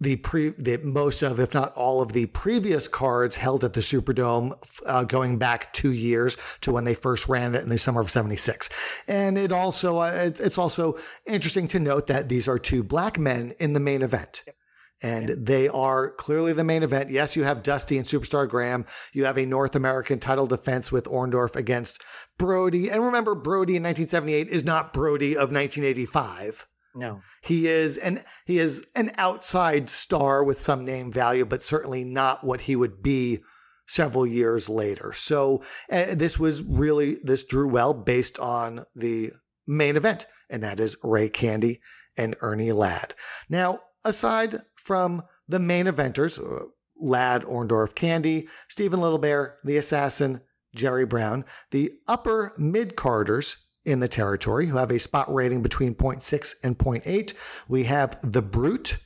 the 0.00 0.16
pre 0.16 0.50
the 0.50 0.78
most 0.78 1.22
of, 1.22 1.40
if 1.40 1.52
not 1.52 1.74
all 1.74 2.00
of 2.00 2.12
the 2.12 2.26
previous 2.26 2.88
cards 2.88 3.36
held 3.36 3.64
at 3.64 3.72
the 3.72 3.80
Superdome, 3.80 4.52
uh, 4.86 5.04
going 5.04 5.38
back 5.38 5.72
two 5.72 5.92
years 5.92 6.36
to 6.60 6.72
when 6.72 6.84
they 6.84 6.94
first 6.94 7.28
ran 7.28 7.54
it 7.54 7.62
in 7.62 7.68
the 7.68 7.78
summer 7.78 8.00
of 8.00 8.10
'76. 8.10 8.70
And 9.08 9.36
it 9.36 9.52
also 9.52 9.98
uh, 9.98 10.12
it, 10.12 10.40
it's 10.40 10.56
also 10.56 10.96
interesting 11.26 11.68
to 11.68 11.80
note 11.80 12.06
that 12.06 12.28
these 12.28 12.48
are 12.48 12.58
two 12.58 12.82
black 12.82 13.18
men 13.18 13.54
in 13.58 13.72
the 13.72 13.80
main 13.80 14.02
event. 14.02 14.44
Yep 14.46 14.54
and 15.02 15.28
they 15.28 15.68
are 15.68 16.10
clearly 16.10 16.52
the 16.52 16.64
main 16.64 16.82
event. 16.82 17.10
Yes, 17.10 17.36
you 17.36 17.44
have 17.44 17.62
Dusty 17.62 17.98
and 17.98 18.06
Superstar 18.06 18.48
Graham. 18.48 18.84
You 19.12 19.24
have 19.24 19.38
a 19.38 19.46
North 19.46 19.76
American 19.76 20.18
title 20.18 20.46
defense 20.46 20.90
with 20.90 21.04
Orndorff 21.04 21.54
against 21.54 22.02
Brody. 22.36 22.90
And 22.90 23.04
remember, 23.04 23.34
Brody 23.34 23.76
in 23.76 23.82
1978 23.82 24.48
is 24.48 24.64
not 24.64 24.92
Brody 24.92 25.32
of 25.32 25.52
1985. 25.52 26.66
No. 26.94 27.20
He 27.42 27.68
is 27.68 27.96
an 27.96 28.24
he 28.44 28.58
is 28.58 28.84
an 28.96 29.12
outside 29.16 29.88
star 29.88 30.42
with 30.42 30.60
some 30.60 30.84
name 30.84 31.12
value, 31.12 31.44
but 31.44 31.62
certainly 31.62 32.04
not 32.04 32.42
what 32.42 32.62
he 32.62 32.74
would 32.74 33.02
be 33.02 33.40
several 33.86 34.26
years 34.26 34.68
later. 34.68 35.12
So 35.12 35.62
uh, 35.90 36.14
this 36.14 36.38
was 36.38 36.62
really 36.62 37.18
this 37.22 37.44
drew 37.44 37.68
well 37.68 37.94
based 37.94 38.38
on 38.40 38.84
the 38.96 39.30
main 39.66 39.96
event, 39.96 40.26
and 40.50 40.62
that 40.64 40.80
is 40.80 40.96
Ray 41.04 41.28
Candy 41.28 41.80
and 42.16 42.36
Ernie 42.40 42.72
Ladd. 42.72 43.14
Now, 43.48 43.80
aside 44.04 44.62
from 44.88 45.22
the 45.46 45.58
main 45.58 45.84
eventers, 45.84 46.38
uh, 46.38 46.64
Ladd, 46.98 47.42
Orndorff, 47.44 47.94
Candy, 47.94 48.48
Stephen 48.68 49.00
Littlebear, 49.00 49.56
The 49.62 49.76
Assassin, 49.76 50.40
Jerry 50.74 51.04
Brown, 51.04 51.44
the 51.70 51.92
upper 52.08 52.54
mid 52.56 52.96
carders 52.96 53.68
in 53.84 54.00
the 54.00 54.08
territory 54.08 54.66
who 54.66 54.78
have 54.78 54.90
a 54.90 54.98
spot 54.98 55.32
rating 55.32 55.62
between 55.62 55.94
0.6 55.94 56.54
and 56.64 56.78
0.8. 56.78 57.34
We 57.68 57.84
have 57.84 58.18
The 58.22 58.42
Brute, 58.42 58.96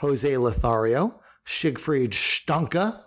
Jose 0.00 0.36
Lothario, 0.36 1.20
Siegfried 1.44 2.10
Steinke, 2.10 3.00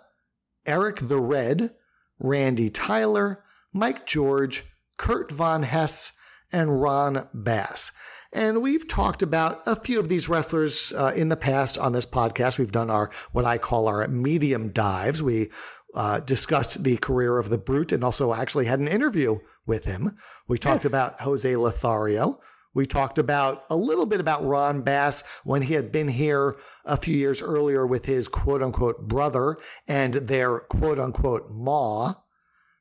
Eric 0.64 1.08
the 1.08 1.20
Red, 1.20 1.74
Randy 2.18 2.70
Tyler, 2.70 3.44
Mike 3.74 4.06
George, 4.06 4.64
Kurt 4.96 5.30
Von 5.30 5.64
Hess, 5.64 6.12
and 6.50 6.80
Ron 6.80 7.28
Bass. 7.34 7.92
And 8.32 8.62
we've 8.62 8.86
talked 8.86 9.22
about 9.22 9.62
a 9.66 9.76
few 9.76 9.98
of 9.98 10.08
these 10.08 10.28
wrestlers 10.28 10.92
uh, 10.96 11.12
in 11.16 11.28
the 11.28 11.36
past 11.36 11.78
on 11.78 11.92
this 11.92 12.06
podcast. 12.06 12.58
We've 12.58 12.72
done 12.72 12.90
our 12.90 13.10
what 13.32 13.44
I 13.44 13.58
call 13.58 13.88
our 13.88 14.06
medium 14.08 14.70
dives. 14.70 15.22
We 15.22 15.50
uh, 15.94 16.20
discussed 16.20 16.84
the 16.84 16.96
career 16.98 17.38
of 17.38 17.48
the 17.48 17.58
Brute 17.58 17.92
and 17.92 18.04
also 18.04 18.34
actually 18.34 18.66
had 18.66 18.80
an 18.80 18.88
interview 18.88 19.38
with 19.64 19.84
him. 19.84 20.16
We 20.46 20.58
talked 20.58 20.84
yeah. 20.84 20.88
about 20.88 21.20
Jose 21.22 21.56
Lothario. 21.56 22.40
We 22.74 22.84
talked 22.84 23.18
about 23.18 23.64
a 23.70 23.76
little 23.76 24.04
bit 24.04 24.20
about 24.20 24.44
Ron 24.44 24.82
Bass 24.82 25.24
when 25.44 25.62
he 25.62 25.72
had 25.72 25.90
been 25.90 26.08
here 26.08 26.56
a 26.84 26.98
few 26.98 27.16
years 27.16 27.40
earlier 27.40 27.86
with 27.86 28.04
his 28.04 28.28
quote 28.28 28.62
unquote 28.62 29.08
brother 29.08 29.56
and 29.88 30.12
their 30.12 30.60
quote 30.60 30.98
unquote 30.98 31.50
ma. 31.50 32.12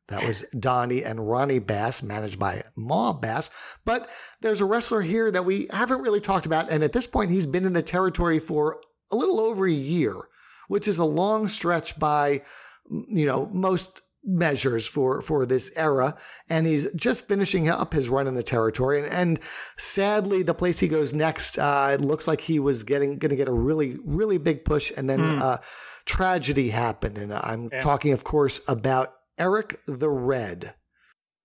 That 0.07 0.23
was 0.23 0.45
Donnie 0.59 1.03
and 1.03 1.27
Ronnie 1.27 1.59
Bass, 1.59 2.03
managed 2.03 2.37
by 2.37 2.63
Ma 2.75 3.11
Bass. 3.11 3.49
But 3.85 4.09
there's 4.41 4.61
a 4.61 4.65
wrestler 4.65 5.01
here 5.01 5.31
that 5.31 5.45
we 5.45 5.67
haven't 5.71 6.01
really 6.01 6.21
talked 6.21 6.45
about. 6.45 6.69
And 6.69 6.83
at 6.83 6.93
this 6.93 7.07
point, 7.07 7.31
he's 7.31 7.47
been 7.47 7.65
in 7.65 7.73
the 7.73 7.81
territory 7.81 8.39
for 8.39 8.81
a 9.11 9.15
little 9.15 9.39
over 9.39 9.65
a 9.65 9.71
year, 9.71 10.27
which 10.67 10.87
is 10.87 10.99
a 10.99 11.03
long 11.03 11.47
stretch 11.47 11.97
by, 11.97 12.43
you 12.89 13.25
know, 13.25 13.47
most 13.47 14.01
measures 14.27 14.87
for 14.87 15.21
for 15.21 15.45
this 15.45 15.71
era 15.75 16.17
and 16.49 16.65
he's 16.65 16.87
just 16.95 17.27
finishing 17.27 17.69
up 17.69 17.93
his 17.93 18.09
run 18.09 18.25
in 18.25 18.33
the 18.33 18.41
territory 18.41 18.99
and, 18.99 19.07
and 19.13 19.39
sadly 19.77 20.41
the 20.41 20.53
place 20.53 20.79
he 20.79 20.87
goes 20.87 21.13
next 21.13 21.59
uh, 21.59 21.91
it 21.93 22.01
looks 22.01 22.27
like 22.27 22.41
he 22.41 22.57
was 22.57 22.81
getting 22.81 23.19
going 23.19 23.29
to 23.29 23.35
get 23.35 23.47
a 23.47 23.53
really 23.53 23.99
really 24.03 24.39
big 24.39 24.65
push 24.65 24.91
and 24.97 25.07
then 25.07 25.19
mm. 25.19 25.39
uh, 25.39 25.59
tragedy 26.05 26.69
happened 26.69 27.19
and 27.19 27.31
i'm 27.31 27.69
yeah. 27.71 27.79
talking 27.79 28.13
of 28.13 28.23
course 28.23 28.59
about 28.67 29.13
Eric 29.37 29.77
the 29.87 30.09
Red. 30.09 30.73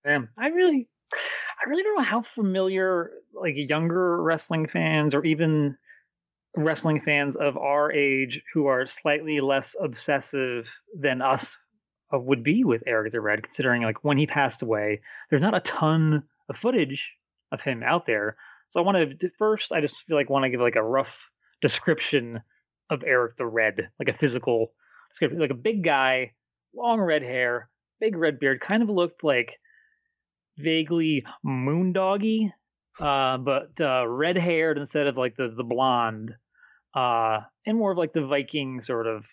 Damn, 0.05 0.29
I 0.37 0.47
really, 0.47 0.87
I 1.13 1.69
really 1.69 1.83
don't 1.83 1.97
know 1.97 2.03
how 2.03 2.23
familiar 2.35 3.11
like 3.33 3.53
younger 3.55 4.21
wrestling 4.21 4.67
fans 4.71 5.13
or 5.13 5.23
even 5.25 5.77
wrestling 6.55 7.01
fans 7.03 7.35
of 7.39 7.57
our 7.57 7.91
age 7.91 8.41
who 8.53 8.67
are 8.67 8.85
slightly 9.01 9.39
less 9.39 9.65
obsessive 9.81 10.65
than 10.97 11.21
us 11.21 11.45
uh, 12.13 12.19
would 12.19 12.43
be 12.43 12.63
with 12.63 12.81
Eric 12.85 13.13
the 13.13 13.21
Red, 13.21 13.43
considering 13.43 13.83
like 13.83 14.03
when 14.03 14.17
he 14.17 14.27
passed 14.27 14.61
away, 14.61 15.01
there's 15.29 15.41
not 15.41 15.55
a 15.55 15.61
ton 15.79 16.23
of 16.49 16.55
footage 16.61 17.01
of 17.51 17.61
him 17.61 17.83
out 17.83 18.05
there. 18.05 18.35
So 18.71 18.79
I 18.79 18.83
want 18.83 19.19
to 19.19 19.29
first, 19.37 19.65
I 19.71 19.81
just 19.81 19.93
feel 20.07 20.17
like 20.17 20.29
want 20.29 20.43
to 20.43 20.49
give 20.49 20.61
like 20.61 20.75
a 20.75 20.83
rough 20.83 21.07
description 21.61 22.41
of 22.89 23.03
Eric 23.05 23.37
the 23.37 23.45
Red, 23.45 23.89
like 23.99 24.09
a 24.09 24.17
physical 24.17 24.71
description, 25.11 25.39
like 25.39 25.51
a 25.51 25.55
big 25.55 25.83
guy, 25.83 26.31
long 26.73 26.99
red 26.99 27.21
hair, 27.21 27.69
big 28.01 28.17
red 28.17 28.39
beard, 28.39 28.59
kind 28.59 28.83
of 28.83 28.89
looked 28.89 29.23
like 29.23 29.51
vaguely 30.57 31.23
moondoggy, 31.45 32.51
uh, 32.99 33.37
but 33.37 33.71
uh, 33.79 34.05
red 34.05 34.37
haired 34.37 34.77
instead 34.77 35.07
of 35.07 35.15
like 35.15 35.37
the 35.37 35.53
the 35.55 35.63
blonde, 35.63 36.31
uh, 36.93 37.39
and 37.65 37.77
more 37.77 37.91
of 37.91 37.97
like 37.97 38.11
the 38.11 38.25
Viking 38.25 38.81
sort 38.85 39.07
of, 39.07 39.23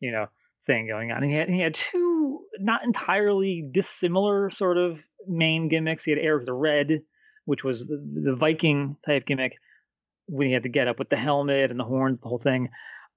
you 0.00 0.12
know, 0.12 0.26
thing 0.66 0.86
going 0.86 1.10
on. 1.10 1.22
And 1.22 1.30
he 1.30 1.36
had 1.36 1.48
he 1.48 1.60
had 1.60 1.76
two 1.92 2.40
not 2.58 2.84
entirely 2.84 3.68
dissimilar 3.72 4.50
sort 4.56 4.78
of 4.78 4.96
main 5.28 5.68
gimmicks. 5.68 6.02
He 6.04 6.12
had 6.12 6.20
Eric 6.20 6.46
the 6.46 6.54
Red, 6.54 7.02
which 7.44 7.62
was 7.62 7.78
the, 7.80 8.22
the 8.24 8.36
Viking 8.36 8.96
type 9.04 9.26
gimmick 9.26 9.52
when 10.26 10.46
he 10.46 10.54
had 10.54 10.62
to 10.62 10.70
get 10.70 10.88
up 10.88 10.98
with 10.98 11.10
the 11.10 11.16
helmet 11.16 11.70
and 11.70 11.78
the 11.78 11.84
horns, 11.84 12.18
the 12.22 12.28
whole 12.28 12.40
thing. 12.42 12.70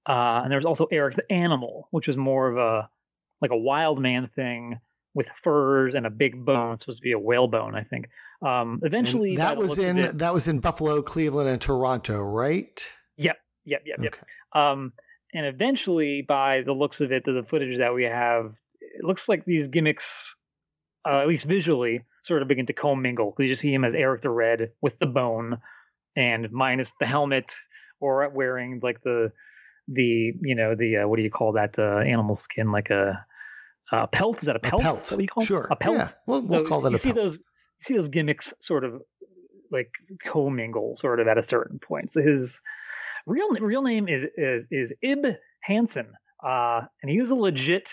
Uh, 0.06 0.40
and 0.42 0.50
there 0.50 0.58
was 0.58 0.66
also 0.66 0.86
Eric 0.90 1.16
the 1.16 1.32
Animal, 1.32 1.88
which 1.90 2.06
was 2.06 2.16
more 2.16 2.48
of 2.50 2.56
a 2.56 2.88
like 3.40 3.50
a 3.50 3.56
wild 3.56 4.00
man 4.00 4.28
thing 4.34 4.80
with 5.18 5.26
furs 5.42 5.94
and 5.96 6.06
a 6.06 6.10
big 6.10 6.44
bone. 6.44 6.74
It's 6.74 6.84
supposed 6.84 7.00
to 7.00 7.02
be 7.02 7.10
a 7.10 7.18
whalebone, 7.18 7.74
I 7.74 7.82
think. 7.82 8.08
Um, 8.40 8.78
eventually, 8.84 9.30
and 9.30 9.38
that 9.38 9.56
was 9.56 9.76
in 9.76 9.98
it, 9.98 10.18
that 10.18 10.32
was 10.32 10.46
in 10.46 10.60
Buffalo, 10.60 11.02
Cleveland, 11.02 11.48
and 11.48 11.60
Toronto, 11.60 12.22
right? 12.22 12.88
Yep, 13.16 13.36
yep, 13.64 13.82
yep, 13.84 13.98
yep. 14.00 14.14
Um, 14.54 14.92
and 15.34 15.44
eventually, 15.44 16.24
by 16.26 16.62
the 16.64 16.72
looks 16.72 17.00
of 17.00 17.10
it, 17.10 17.24
the 17.24 17.44
footage 17.50 17.78
that 17.78 17.92
we 17.92 18.04
have, 18.04 18.54
it 18.80 19.04
looks 19.04 19.22
like 19.26 19.44
these 19.44 19.68
gimmicks, 19.72 20.04
uh, 21.04 21.18
at 21.18 21.26
least 21.26 21.46
visually, 21.46 22.04
sort 22.24 22.42
of 22.42 22.46
begin 22.46 22.66
to 22.66 22.72
commingle. 22.72 23.34
Because 23.36 23.48
you 23.48 23.54
just 23.54 23.62
see 23.62 23.74
him 23.74 23.84
as 23.84 23.94
Eric 23.96 24.22
the 24.22 24.30
Red 24.30 24.70
with 24.80 24.96
the 25.00 25.06
bone, 25.06 25.58
and 26.14 26.52
minus 26.52 26.88
the 27.00 27.06
helmet, 27.06 27.46
or 27.98 28.28
wearing 28.28 28.78
like 28.84 29.02
the 29.02 29.32
the 29.88 30.32
you 30.42 30.54
know 30.54 30.76
the 30.76 30.98
uh, 30.98 31.08
what 31.08 31.16
do 31.16 31.22
you 31.22 31.30
call 31.30 31.54
that 31.54 31.76
uh, 31.76 32.08
animal 32.08 32.40
skin 32.48 32.70
like 32.70 32.90
a, 32.90 33.26
a 33.92 34.06
pelt 34.06 34.36
is 34.40 34.46
that 34.46 34.56
a 34.56 34.60
pelt? 34.60 34.82
A 34.82 34.84
pelt. 34.84 35.02
Is 35.04 35.10
that 35.10 35.16
what 35.16 35.22
you 35.22 35.28
call 35.28 35.44
sure. 35.44 35.68
A 35.70 35.76
pelt. 35.76 35.96
Yeah. 35.96 36.08
We'll, 36.26 36.42
we'll 36.42 36.64
so 36.64 36.68
call 36.68 36.80
that 36.82 36.94
a 36.94 36.98
see 36.98 37.12
pelt. 37.12 37.16
Those, 37.16 37.38
see 37.86 37.96
those 37.96 38.10
gimmicks 38.10 38.44
sort 38.66 38.84
of 38.84 39.00
like 39.70 39.90
commingle 40.32 40.96
sort 41.00 41.20
of 41.20 41.28
at 41.28 41.38
a 41.38 41.44
certain 41.50 41.78
point. 41.78 42.10
So 42.14 42.20
his 42.20 42.48
real 43.26 43.50
real 43.60 43.82
name 43.82 44.08
is 44.08 44.24
is, 44.36 44.64
is 44.70 44.90
Ib 45.02 45.36
Hansen, 45.62 46.06
uh, 46.44 46.82
and 47.02 47.10
he 47.10 47.20
was 47.20 47.30
a 47.30 47.34
legit 47.34 47.84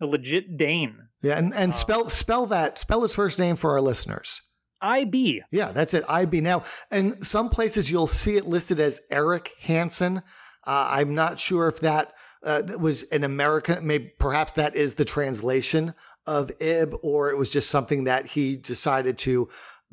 a 0.00 0.06
legit 0.06 0.56
Dane. 0.56 0.96
Yeah, 1.22 1.38
and 1.38 1.54
and 1.54 1.72
uh, 1.72 1.76
spell 1.76 2.10
spell 2.10 2.46
that 2.46 2.78
spell 2.78 3.02
his 3.02 3.14
first 3.14 3.38
name 3.38 3.56
for 3.56 3.72
our 3.72 3.80
listeners. 3.80 4.42
IB. 4.80 5.42
Yeah, 5.50 5.72
that's 5.72 5.92
it. 5.92 6.04
IB. 6.08 6.40
Now, 6.40 6.62
in 6.92 7.20
some 7.22 7.48
places 7.48 7.90
you'll 7.90 8.06
see 8.06 8.36
it 8.36 8.46
listed 8.46 8.78
as 8.78 9.00
Eric 9.10 9.50
Hansen. 9.60 10.18
Uh, 10.64 10.88
I'm 10.90 11.14
not 11.14 11.40
sure 11.40 11.66
if 11.66 11.80
that 11.80 12.12
uh, 12.42 12.62
was 12.78 13.04
an 13.04 13.24
American. 13.24 13.86
Maybe 13.86 14.12
perhaps 14.18 14.52
that 14.52 14.76
is 14.76 14.94
the 14.94 15.04
translation 15.04 15.94
of 16.26 16.50
Ib, 16.60 16.94
or 17.02 17.30
it 17.30 17.36
was 17.36 17.50
just 17.50 17.70
something 17.70 18.04
that 18.04 18.26
he 18.26 18.56
decided 18.56 19.18
to 19.18 19.48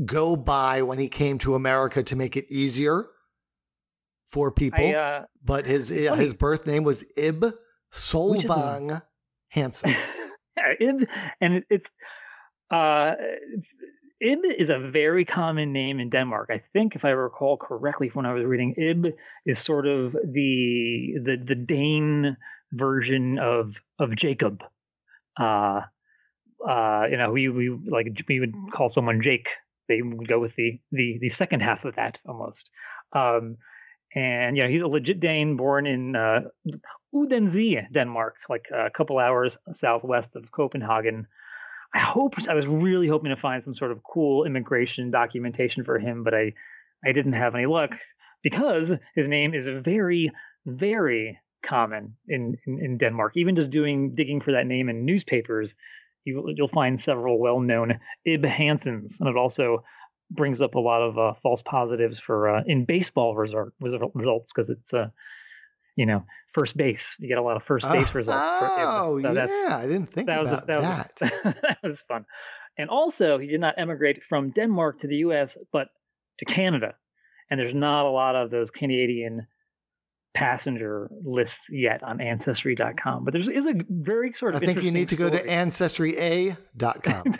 go 0.05 0.35
by 0.35 0.81
when 0.81 0.99
he 0.99 1.07
came 1.07 1.37
to 1.39 1.55
America 1.55 2.03
to 2.03 2.15
make 2.15 2.35
it 2.35 2.45
easier 2.49 3.07
for 4.27 4.51
people. 4.51 4.85
I, 4.85 4.93
uh, 4.93 5.25
but 5.43 5.65
his 5.65 5.89
his 5.89 6.33
birth 6.33 6.67
name 6.67 6.83
was 6.83 7.05
Ib 7.17 7.53
Solvang 7.93 9.01
Hansen. 9.49 9.95
Ib, 10.79 11.07
and 11.41 11.63
it's 11.69 11.85
uh, 12.71 13.13
Ib 14.21 14.39
is 14.57 14.69
a 14.69 14.89
very 14.91 15.25
common 15.25 15.73
name 15.73 15.99
in 15.99 16.09
Denmark. 16.09 16.49
I 16.51 16.63
think, 16.73 16.95
if 16.95 17.03
I 17.03 17.09
recall 17.09 17.57
correctly, 17.57 18.09
when 18.13 18.25
I 18.25 18.33
was 18.33 18.45
reading, 18.45 18.73
Ib 18.77 19.13
is 19.45 19.57
sort 19.65 19.87
of 19.87 20.13
the 20.13 21.15
the 21.23 21.37
the 21.45 21.55
Dane 21.55 22.37
version 22.71 23.39
of 23.39 23.73
of 23.99 24.15
Jacob. 24.15 24.61
Uh, 25.39 25.81
uh, 26.67 27.03
you 27.09 27.17
know, 27.17 27.31
we 27.31 27.49
we 27.49 27.69
like 27.69 28.07
we 28.29 28.39
would 28.39 28.53
call 28.73 28.91
someone 28.93 29.21
Jake. 29.21 29.47
They 29.89 30.01
would 30.01 30.27
go 30.27 30.39
with 30.39 30.55
the 30.55 30.79
the 30.91 31.17
the 31.19 31.31
second 31.37 31.61
half 31.61 31.83
of 31.83 31.95
that 31.95 32.17
almost. 32.27 32.63
Um, 33.13 33.57
and 34.15 34.55
yeah, 34.55 34.67
he's 34.69 34.81
a 34.81 34.87
legit 34.87 35.19
Dane, 35.19 35.57
born 35.57 35.85
in 35.85 36.15
uh, 36.15 36.39
Odense, 37.13 37.85
Denmark, 37.93 38.35
like 38.49 38.65
a 38.73 38.89
couple 38.89 39.19
hours 39.19 39.51
southwest 39.81 40.29
of 40.35 40.51
Copenhagen. 40.51 41.27
I 41.95 41.99
hope 41.99 42.33
I 42.49 42.53
was 42.53 42.67
really 42.67 43.07
hoping 43.07 43.29
to 43.29 43.41
find 43.41 43.63
some 43.63 43.75
sort 43.75 43.91
of 43.91 44.01
cool 44.03 44.43
immigration 44.45 45.11
documentation 45.11 45.85
for 45.85 45.97
him, 45.97 46.23
but 46.23 46.33
I 46.33 46.53
I 47.05 47.13
didn't 47.13 47.33
have 47.33 47.55
any 47.55 47.65
luck 47.65 47.91
because 48.43 48.89
his 49.15 49.27
name 49.27 49.53
is 49.53 49.65
very 49.83 50.31
very 50.65 51.39
common 51.65 52.15
in, 52.27 52.57
in, 52.65 52.79
in 52.79 52.97
Denmark. 52.97 53.33
Even 53.35 53.55
just 53.55 53.71
doing 53.71 54.13
digging 54.15 54.41
for 54.41 54.51
that 54.51 54.67
name 54.67 54.89
in 54.89 55.05
newspapers, 55.05 55.69
you, 56.25 56.41
will 56.57 56.69
find 56.69 57.01
several 57.05 57.39
well-known 57.39 57.99
Ib 58.25 58.43
Hansens, 58.43 59.09
and 59.19 59.29
it 59.29 59.37
also 59.37 59.83
brings 60.31 60.59
up 60.59 60.75
a 60.75 60.79
lot 60.79 61.01
of 61.01 61.17
uh, 61.17 61.33
false 61.41 61.61
positives 61.65 62.17
for 62.25 62.49
uh, 62.49 62.63
in 62.65 62.85
baseball 62.85 63.35
result, 63.35 63.69
results 63.79 64.49
because 64.53 64.69
it's 64.69 64.93
uh, 64.93 65.07
you 65.95 66.05
know 66.05 66.25
first 66.55 66.75
base. 66.75 66.97
You 67.19 67.27
get 67.27 67.37
a 67.37 67.43
lot 67.43 67.57
of 67.57 67.63
first 67.67 67.85
base 67.85 68.07
oh, 68.09 68.13
results. 68.13 68.41
Oh, 68.41 69.19
so 69.21 69.31
yeah, 69.33 69.77
I 69.77 69.83
didn't 69.83 70.11
think 70.11 70.27
that 70.27 70.41
about 70.41 70.57
was, 70.57 70.65
that. 70.65 70.77
Was, 70.77 71.07
that. 71.19 71.55
that 71.61 71.77
was 71.83 71.97
fun. 72.07 72.25
And 72.77 72.89
also, 72.89 73.37
he 73.37 73.47
did 73.47 73.61
not 73.61 73.75
emigrate 73.77 74.21
from 74.27 74.51
Denmark 74.51 75.01
to 75.01 75.07
the 75.07 75.17
U.S., 75.17 75.49
but 75.71 75.89
to 76.39 76.45
Canada. 76.45 76.95
And 77.49 77.59
there's 77.59 77.75
not 77.75 78.05
a 78.05 78.09
lot 78.09 78.35
of 78.35 78.49
those 78.49 78.67
Canadian 78.77 79.45
passenger 80.35 81.09
lists 81.23 81.53
yet 81.69 82.03
on 82.03 82.19
Ancestry.com. 82.19 83.23
But 83.23 83.33
there's 83.33 83.47
is 83.47 83.65
a 83.65 83.83
very 83.89 84.33
sort 84.39 84.55
of. 84.55 84.63
I 84.63 84.65
think 84.65 84.83
you 84.83 84.91
need 84.91 85.09
to 85.09 85.15
go 85.15 85.29
to 85.29 85.41
AncestryA.com. 85.41 87.35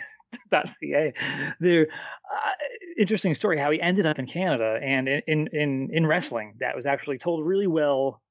.ca. 0.50 1.12
The 1.60 1.82
uh, 1.82 2.52
interesting 2.98 3.34
story 3.34 3.58
how 3.58 3.70
he 3.70 3.80
ended 3.80 4.06
up 4.06 4.18
in 4.18 4.26
Canada 4.26 4.78
and 4.82 5.08
in, 5.08 5.48
in 5.52 5.88
in 5.92 6.06
wrestling 6.06 6.54
that 6.60 6.76
was 6.76 6.86
actually 6.86 7.18
told 7.18 7.44
really 7.44 7.66
well 7.66 8.22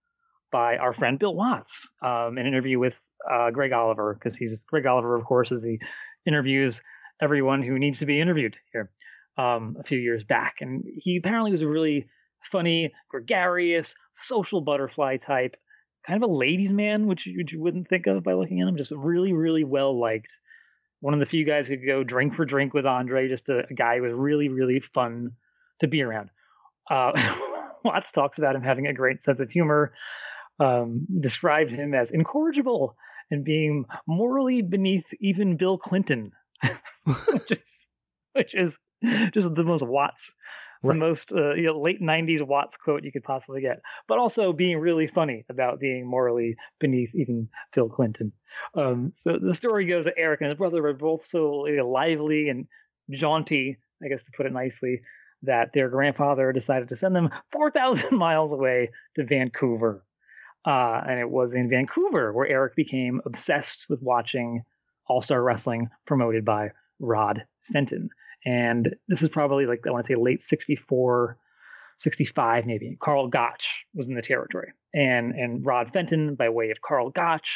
by 0.51 0.77
our 0.77 0.93
friend 0.93 1.19
Bill 1.19 1.36
Watts, 1.36 1.69
um, 2.01 2.38
an 2.38 2.45
interview 2.45 2.79
with 2.79 2.93
uh, 3.31 3.51
Greg 3.51 3.71
Oliver, 3.71 4.13
because 4.13 4.38
he's 4.38 4.51
Greg 4.67 4.86
Oliver, 4.86 5.15
of 5.15 5.25
course, 5.25 5.51
is 5.51 5.63
he 5.63 5.79
interviews 6.25 6.75
everyone 7.21 7.63
who 7.63 7.79
needs 7.79 7.99
to 7.99 8.05
be 8.05 8.19
interviewed 8.19 8.55
here 8.71 8.89
um, 9.38 9.77
a 9.79 9.84
few 9.84 9.97
years 9.97 10.23
back, 10.27 10.55
and 10.62 10.84
he 10.97 11.17
apparently 11.17 11.51
was 11.51 11.62
a 11.62 11.67
really 11.67 12.08
funny, 12.51 12.93
gregarious, 13.10 13.86
social 14.29 14.62
butterfly 14.62 15.17
type, 15.17 15.55
kind 16.05 16.23
of 16.23 16.29
a 16.29 16.34
ladies' 16.34 16.71
man, 16.71 17.08
which, 17.08 17.27
which 17.36 17.51
you 17.51 17.62
wouldn't 17.62 17.89
think 17.89 18.08
of 18.08 18.23
by 18.23 18.34
looking 18.34 18.62
at 18.62 18.67
him. 18.67 18.77
Just 18.77 18.91
really, 18.91 19.34
really 19.34 19.63
well 19.63 19.99
liked. 19.99 20.27
One 21.01 21.13
of 21.13 21.19
the 21.19 21.25
few 21.25 21.45
guys 21.45 21.65
who 21.67 21.77
could 21.77 21.86
go 21.86 22.03
drink 22.03 22.36
for 22.36 22.45
drink 22.45 22.73
with 22.73 22.86
Andre. 22.86 23.27
Just 23.27 23.47
a, 23.49 23.63
a 23.69 23.73
guy 23.73 23.97
who 23.97 24.03
was 24.03 24.13
really, 24.13 24.49
really 24.49 24.81
fun 24.93 25.31
to 25.81 25.88
be 25.88 26.01
around. 26.01 26.29
Uh, 26.89 27.12
Watts 27.84 28.08
talks 28.15 28.38
about 28.38 28.55
him 28.55 28.63
having 28.63 28.88
a 28.88 28.93
great 28.93 29.17
sense 29.25 29.39
of 29.39 29.49
humor 29.49 29.93
um, 30.60 31.06
described 31.22 31.72
him 31.72 31.94
as 31.94 32.08
incorrigible 32.12 32.96
and 33.32 33.44
being 33.44 33.86
morally 34.08 34.62
beneath 34.62 35.06
even 35.20 35.58
Bill 35.58 35.78
Clinton, 35.78 36.32
which, 37.04 37.52
is, 37.52 37.58
which, 38.34 38.54
is, 38.54 38.72
just 39.34 39.56
the 39.56 39.63
most 39.63 39.84
Watts, 39.84 40.15
right. 40.84 40.94
the 40.94 41.00
most 41.00 41.22
uh, 41.32 41.54
you 41.54 41.63
know, 41.63 41.82
late 41.82 42.02
'90s 42.02 42.46
Watts 42.46 42.74
quote 42.84 43.04
you 43.04 43.12
could 43.12 43.24
possibly 43.24 43.62
get. 43.62 43.82
But 44.08 44.20
also 44.20 44.54
being 44.54 44.78
really 44.78 45.10
funny 45.13 45.46
about 45.50 45.80
being 45.80 46.08
morally 46.08 46.56
beneath 46.80 47.10
even 47.13 47.50
Bill 47.74 47.89
Clinton. 47.89 48.32
Um, 48.76 49.13
so 49.24 49.38
the 49.41 49.56
story 49.58 49.86
goes 49.86 50.06
that 50.06 50.13
Eric 50.18 50.41
and 50.41 50.50
his 50.50 50.58
brother 50.58 50.82
were 50.82 50.94
both 50.94 51.22
so 51.32 51.68
you 51.68 51.78
know, 51.78 51.89
lively 51.89 52.50
and 52.50 52.68
jaunty, 53.10 53.78
I 54.04 54.08
guess 54.08 54.20
to 54.20 54.32
put 54.38 54.46
it 54.46 54.54
nicely, 54.54 55.02
that 55.44 55.72
their 55.74 55.89
grandfather 55.89 56.52
decided 56.54 56.89
to 56.89 56.98
send 57.00 57.15
them 57.15 57.30
4,000 57.52 58.12
miles 58.12 58.52
away 58.52 58.91
to 59.15 59.26
Vancouver 59.26 60.04
uh, 60.65 61.01
and 61.08 61.19
it 61.19 61.30
was 61.30 61.51
in 61.54 61.69
Vancouver 61.69 62.34
where 62.34 62.47
Eric 62.47 62.75
became 62.75 63.21
obsessed 63.25 63.86
with 63.89 64.01
watching 64.01 64.63
All 65.08 65.21
Star 65.23 65.41
Wrestling 65.41 65.89
promoted 66.08 66.43
by 66.43 66.69
Rod 66.99 67.43
Fenton. 67.71 68.10
And 68.45 68.95
this 69.08 69.21
is 69.21 69.30
probably 69.32 69.65
like, 69.65 69.82
I 69.88 69.91
want 69.91 70.08
to 70.08 70.13
say 70.13 70.19
late 70.19 70.41
64, 70.49 71.38
65 72.04 72.65
maybe. 72.65 72.97
Karl 73.01 73.28
Gotch 73.28 73.63
was 73.93 74.08
in 74.08 74.15
the 74.15 74.21
territory. 74.21 74.71
And, 74.93 75.34
and 75.34 75.65
Rod 75.65 75.91
Fenton, 75.93 76.36
by 76.36 76.49
way 76.49 76.71
of 76.71 76.78
Karl 76.86 77.10
Gotch, 77.10 77.47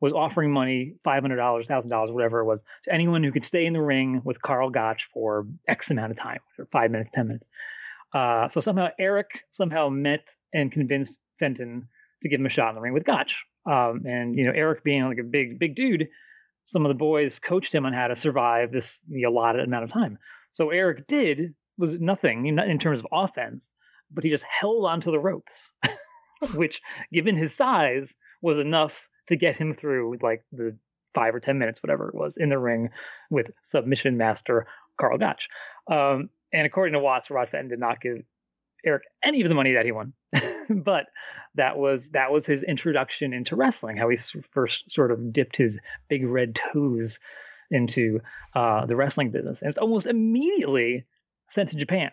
was 0.00 0.12
offering 0.12 0.52
money, 0.52 0.94
$500, 1.06 1.22
$1,000, 1.22 2.12
whatever 2.12 2.40
it 2.40 2.44
was, 2.44 2.58
to 2.84 2.92
anyone 2.92 3.22
who 3.22 3.30
could 3.30 3.44
stay 3.46 3.66
in 3.66 3.72
the 3.72 3.80
ring 3.80 4.20
with 4.24 4.42
Karl 4.42 4.68
Gotch 4.68 5.00
for 5.14 5.46
X 5.68 5.86
amount 5.90 6.10
of 6.10 6.18
time, 6.18 6.40
or 6.58 6.66
five 6.72 6.90
minutes, 6.90 7.10
10 7.14 7.28
minutes. 7.28 7.46
Uh, 8.12 8.48
so 8.52 8.60
somehow 8.62 8.88
Eric 8.98 9.28
somehow 9.56 9.88
met 9.88 10.24
and 10.52 10.72
convinced 10.72 11.12
Fenton 11.38 11.88
to 12.22 12.28
give 12.28 12.40
him 12.40 12.46
a 12.46 12.50
shot 12.50 12.70
in 12.70 12.74
the 12.74 12.80
ring 12.80 12.92
with 12.92 13.04
Gotch. 13.04 13.32
Um, 13.66 14.02
and 14.06 14.36
you 14.36 14.44
know, 14.44 14.52
Eric 14.52 14.82
being 14.84 15.04
like 15.04 15.18
a 15.18 15.24
big, 15.24 15.58
big 15.58 15.76
dude, 15.76 16.08
some 16.72 16.84
of 16.84 16.90
the 16.90 16.98
boys 16.98 17.32
coached 17.46 17.74
him 17.74 17.86
on 17.86 17.92
how 17.92 18.08
to 18.08 18.16
survive 18.22 18.72
this 18.72 18.84
the 19.08 19.24
allotted 19.24 19.64
amount 19.64 19.84
of 19.84 19.92
time. 19.92 20.18
So 20.56 20.70
Eric 20.70 21.06
did 21.08 21.54
was 21.78 21.90
nothing 22.00 22.46
in 22.46 22.78
terms 22.78 23.00
of 23.00 23.06
offense, 23.12 23.60
but 24.10 24.24
he 24.24 24.30
just 24.30 24.44
held 24.60 24.84
onto 24.84 25.10
the 25.10 25.18
ropes, 25.18 25.52
which, 26.54 26.80
given 27.12 27.36
his 27.36 27.50
size, 27.56 28.06
was 28.40 28.58
enough 28.58 28.92
to 29.28 29.36
get 29.36 29.56
him 29.56 29.76
through 29.80 30.18
like 30.22 30.44
the 30.52 30.76
five 31.14 31.34
or 31.34 31.40
ten 31.40 31.58
minutes, 31.58 31.78
whatever 31.82 32.08
it 32.08 32.14
was, 32.14 32.32
in 32.36 32.50
the 32.50 32.58
ring 32.58 32.90
with 33.30 33.46
submission 33.74 34.16
master 34.16 34.66
Karl 35.00 35.18
Gotch. 35.18 35.42
Um, 35.90 36.30
and 36.52 36.66
according 36.66 36.92
to 36.94 37.00
Watts, 37.00 37.30
Rod 37.30 37.48
Fenton 37.50 37.68
did 37.68 37.80
not 37.80 38.00
give 38.00 38.18
Eric 38.84 39.02
any 39.22 39.42
of 39.42 39.48
the 39.48 39.54
money 39.54 39.74
that 39.74 39.84
he 39.84 39.92
won, 39.92 40.12
but 40.70 41.06
that 41.54 41.78
was 41.78 42.00
that 42.12 42.32
was 42.32 42.44
his 42.46 42.62
introduction 42.62 43.32
into 43.32 43.56
wrestling. 43.56 43.96
How 43.96 44.08
he 44.08 44.18
first 44.52 44.84
sort 44.90 45.10
of 45.10 45.32
dipped 45.32 45.56
his 45.56 45.72
big 46.08 46.26
red 46.26 46.56
toes 46.72 47.10
into 47.70 48.20
uh, 48.54 48.86
the 48.86 48.96
wrestling 48.96 49.30
business, 49.30 49.58
and 49.60 49.70
it's 49.70 49.78
almost 49.78 50.06
immediately 50.06 51.04
sent 51.54 51.70
to 51.70 51.76
Japan. 51.76 52.10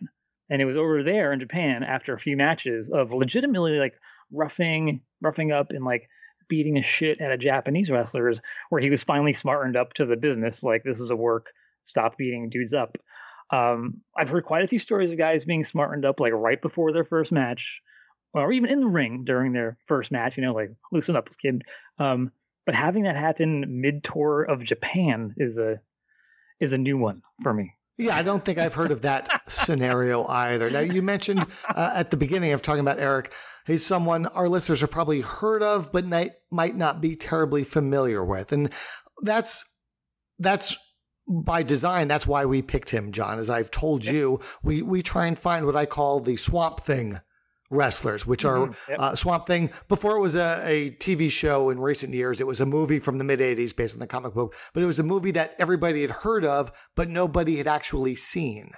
And 0.51 0.61
it 0.61 0.65
was 0.65 0.77
over 0.77 1.03
there 1.03 1.31
in 1.31 1.39
Japan 1.39 1.83
after 1.83 2.13
a 2.13 2.19
few 2.19 2.35
matches 2.35 2.87
of 2.91 3.11
legitimately 3.11 3.77
like 3.77 3.93
roughing 4.31 5.01
roughing 5.21 5.51
up 5.51 5.67
and 5.69 5.85
like 5.85 6.09
beating 6.49 6.73
the 6.73 6.83
shit 6.97 7.21
out 7.21 7.31
of 7.31 7.39
Japanese 7.39 7.89
wrestlers, 7.89 8.37
where 8.69 8.81
he 8.81 8.89
was 8.89 8.99
finally 9.05 9.37
smartened 9.41 9.77
up 9.77 9.93
to 9.93 10.05
the 10.05 10.15
business. 10.15 10.55
Like 10.61 10.83
this 10.83 10.97
is 10.97 11.11
a 11.11 11.15
work. 11.15 11.47
Stop 11.87 12.17
beating 12.17 12.49
dudes 12.49 12.73
up. 12.73 12.95
Um, 13.51 14.01
I've 14.17 14.29
heard 14.29 14.45
quite 14.45 14.63
a 14.63 14.67
few 14.67 14.79
stories 14.79 15.11
of 15.11 15.17
guys 15.17 15.41
being 15.45 15.65
smartened 15.71 16.05
up 16.05 16.19
like 16.19 16.33
right 16.33 16.61
before 16.61 16.93
their 16.93 17.05
first 17.05 17.31
match, 17.31 17.61
or 18.33 18.51
even 18.51 18.69
in 18.69 18.81
the 18.81 18.87
ring 18.87 19.23
during 19.25 19.53
their 19.53 19.77
first 19.87 20.11
match. 20.11 20.33
You 20.37 20.43
know, 20.43 20.53
like 20.53 20.71
loosen 20.91 21.15
up, 21.15 21.29
kid. 21.41 21.63
Um, 21.97 22.31
but 22.65 22.75
having 22.75 23.03
that 23.03 23.15
happen 23.15 23.81
mid 23.81 24.03
tour 24.03 24.43
of 24.43 24.63
Japan 24.63 25.33
is 25.37 25.57
a 25.57 25.79
is 26.59 26.71
a 26.71 26.77
new 26.77 26.97
one 26.97 27.21
for 27.41 27.53
me. 27.53 27.73
Yeah, 27.99 28.15
I 28.15 28.21
don't 28.21 28.45
think 28.45 28.57
I've 28.57 28.73
heard 28.73 28.91
of 28.91 29.01
that 29.01 29.27
scenario 29.49 30.25
either. 30.25 30.69
Now, 30.71 30.79
you 30.79 31.01
mentioned 31.01 31.45
uh, 31.67 31.91
at 31.93 32.11
the 32.11 32.17
beginning 32.17 32.53
of 32.53 32.61
talking 32.61 32.79
about 32.79 32.97
Eric, 32.97 33.33
he's 33.67 33.85
someone 33.85 34.25
our 34.27 34.47
listeners 34.47 34.79
have 34.79 34.89
probably 34.89 35.19
heard 35.19 35.61
of, 35.61 35.91
but 35.91 36.05
might, 36.05 36.31
might 36.49 36.77
not 36.77 37.01
be 37.01 37.17
terribly 37.17 37.65
familiar 37.65 38.23
with. 38.23 38.53
And 38.53 38.71
that's 39.21 39.65
that's 40.39 40.77
by 41.29 41.61
design, 41.63 42.07
that's 42.07 42.25
why 42.25 42.45
we 42.45 42.61
picked 42.61 42.89
him, 42.89 43.11
John. 43.11 43.37
As 43.37 43.49
I've 43.49 43.71
told 43.71 44.03
you, 44.03 44.39
we 44.63 44.81
we 44.81 45.01
try 45.01 45.27
and 45.27 45.37
find 45.37 45.65
what 45.65 45.75
I 45.75 45.85
call 45.85 46.19
the 46.19 46.35
swamp 46.35 46.81
thing 46.81 47.19
wrestlers, 47.69 48.25
which 48.25 48.45
are 48.45 48.67
mm-hmm. 48.67 48.91
yep. 48.91 48.99
uh, 48.99 49.15
Swamp 49.15 49.45
Thing. 49.45 49.69
Before 49.87 50.15
it 50.15 50.19
was 50.19 50.35
a, 50.35 50.61
a, 50.65 50.91
TV 50.91 51.29
show 51.29 51.69
in 51.69 51.79
recent 51.79 52.13
years, 52.13 52.41
it 52.41 52.47
was 52.47 52.59
a 52.59 52.65
movie 52.65 52.99
from 52.99 53.17
the 53.17 53.23
mid 53.23 53.39
80s 53.39 53.75
based 53.75 53.93
on 53.93 53.99
the 53.99 54.07
comic 54.07 54.33
book, 54.33 54.55
but 54.73 54.81
it 54.81 54.87
was 54.87 54.99
a 54.99 55.03
movie 55.03 55.31
that 55.31 55.55
everybody 55.59 56.01
had 56.01 56.11
heard 56.11 56.45
of, 56.45 56.71
but 56.95 57.09
nobody 57.09 57.57
had 57.57 57.67
actually 57.67 58.15
seen. 58.15 58.71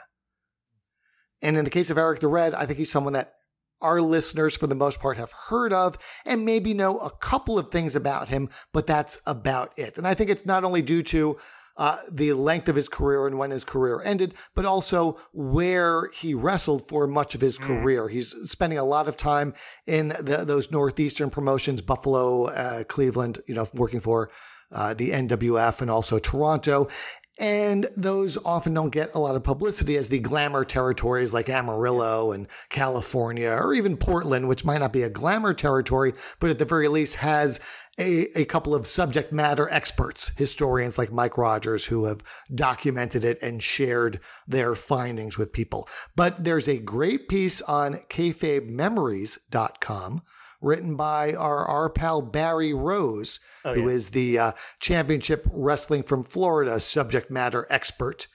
And 1.42 1.58
in 1.58 1.64
the 1.64 1.72
case 1.72 1.90
of 1.90 1.98
Eric 1.98 2.20
the 2.20 2.28
Red, 2.28 2.54
I 2.54 2.66
think 2.66 2.78
he's 2.78 2.92
someone 2.92 3.14
that 3.14 3.34
our 3.82 4.00
listeners, 4.00 4.56
for 4.56 4.68
the 4.68 4.76
most 4.76 5.00
part, 5.00 5.18
have 5.18 5.32
heard 5.32 5.74
of 5.74 5.98
and 6.26 6.46
maybe 6.46 6.74
know 6.74 7.00
a 7.00 7.10
couple 7.10 7.58
of 7.58 7.72
things 7.72 7.96
about 7.96 8.30
him, 8.30 8.50
but 8.74 8.86
that's 8.86 9.20
about 9.26 9.78
it. 9.78 9.98
And 9.98 10.08
I 10.08 10.14
think 10.14 10.30
it's 10.30 10.46
not 10.46 10.64
only 10.64 10.84
due 10.84 11.02
to 11.04 11.38
uh, 11.78 11.98
the 12.12 12.34
length 12.34 12.70
of 12.70 12.76
his 12.76 12.90
career 12.90 13.28
and 13.28 13.38
when 13.38 13.52
his 13.52 13.64
career 13.64 14.02
ended, 14.04 14.34
but 14.56 14.66
also 14.66 15.18
where 15.34 16.10
he 16.14 16.34
wrestled 16.34 16.88
for 16.88 17.08
much 17.08 17.36
of 17.36 17.42
his 17.42 17.58
mm. 17.58 17.66
career. 17.66 18.08
He's 18.08 18.36
spending 18.46 18.80
a 18.80 18.84
lot 18.84 19.08
of 19.08 19.18
time 19.18 19.54
in 19.88 20.10
the, 20.10 20.44
those 20.46 20.72
northeastern 20.72 21.30
promotions, 21.30 21.82
Buffalo, 21.82 22.46
uh, 22.46 22.84
Cleveland, 22.84 23.42
you 23.48 23.56
know, 23.56 23.68
working 23.74 24.00
for 24.00 24.30
uh, 24.72 24.94
the 24.94 25.12
NWF 25.12 25.82
and 25.82 25.92
also 25.92 26.20
Toronto. 26.20 26.88
And 27.42 27.88
those 27.96 28.38
often 28.46 28.76
don't 28.76 28.92
get 28.92 29.16
a 29.16 29.20
lot 29.20 29.36
of 29.36 29.44
publicity 29.44 29.98
as 29.98 30.10
the 30.10 30.20
glamour 30.20 30.64
territories 30.64 31.34
like 31.34 31.50
Amarillo 31.50 32.34
and 32.34 32.48
California, 32.70 33.50
or 33.50 33.74
even 33.74 33.98
Portland, 33.98 34.48
which 34.48 34.64
might 34.64 34.78
not 34.78 34.94
be 34.94 35.02
a 35.02 35.10
glamour 35.10 35.56
territory, 35.56 36.14
but 36.40 36.52
at 36.52 36.60
the 36.60 36.66
very 36.66 36.88
least 36.88 37.16
has 37.16 37.60
a, 38.00 38.40
a 38.40 38.46
couple 38.46 38.74
of 38.74 38.88
subject 38.88 39.34
matter 39.34 39.70
experts, 39.70 40.32
historians 40.38 40.98
like 40.98 41.12
Mike 41.12 41.38
Rogers, 41.38 41.86
who 41.86 42.06
have 42.06 42.24
documented 42.54 43.24
it 43.24 43.40
and 43.42 43.62
shared 43.62 44.20
their 44.48 44.76
findings 44.76 45.38
with 45.38 45.54
people. 45.54 45.88
But 46.16 46.44
there's 46.44 46.68
a 46.68 46.78
great 46.78 47.28
piece 47.28 47.62
on 47.62 48.00
kayfabememories.com 48.10 50.22
written 50.62 50.96
by 50.96 51.34
our, 51.34 51.66
our 51.66 51.90
pal 51.90 52.22
Barry 52.22 52.74
Rose, 52.74 53.40
oh, 53.66 53.74
who 53.74 53.88
yeah. 53.88 53.96
is 53.96 54.12
the 54.12 54.40
uh, 54.40 54.52
championship 54.80 55.48
wrestling 55.52 56.04
from 56.04 56.24
Florida 56.24 56.80
subject 56.80 57.32
matter 57.32 57.68
expert. 57.70 58.28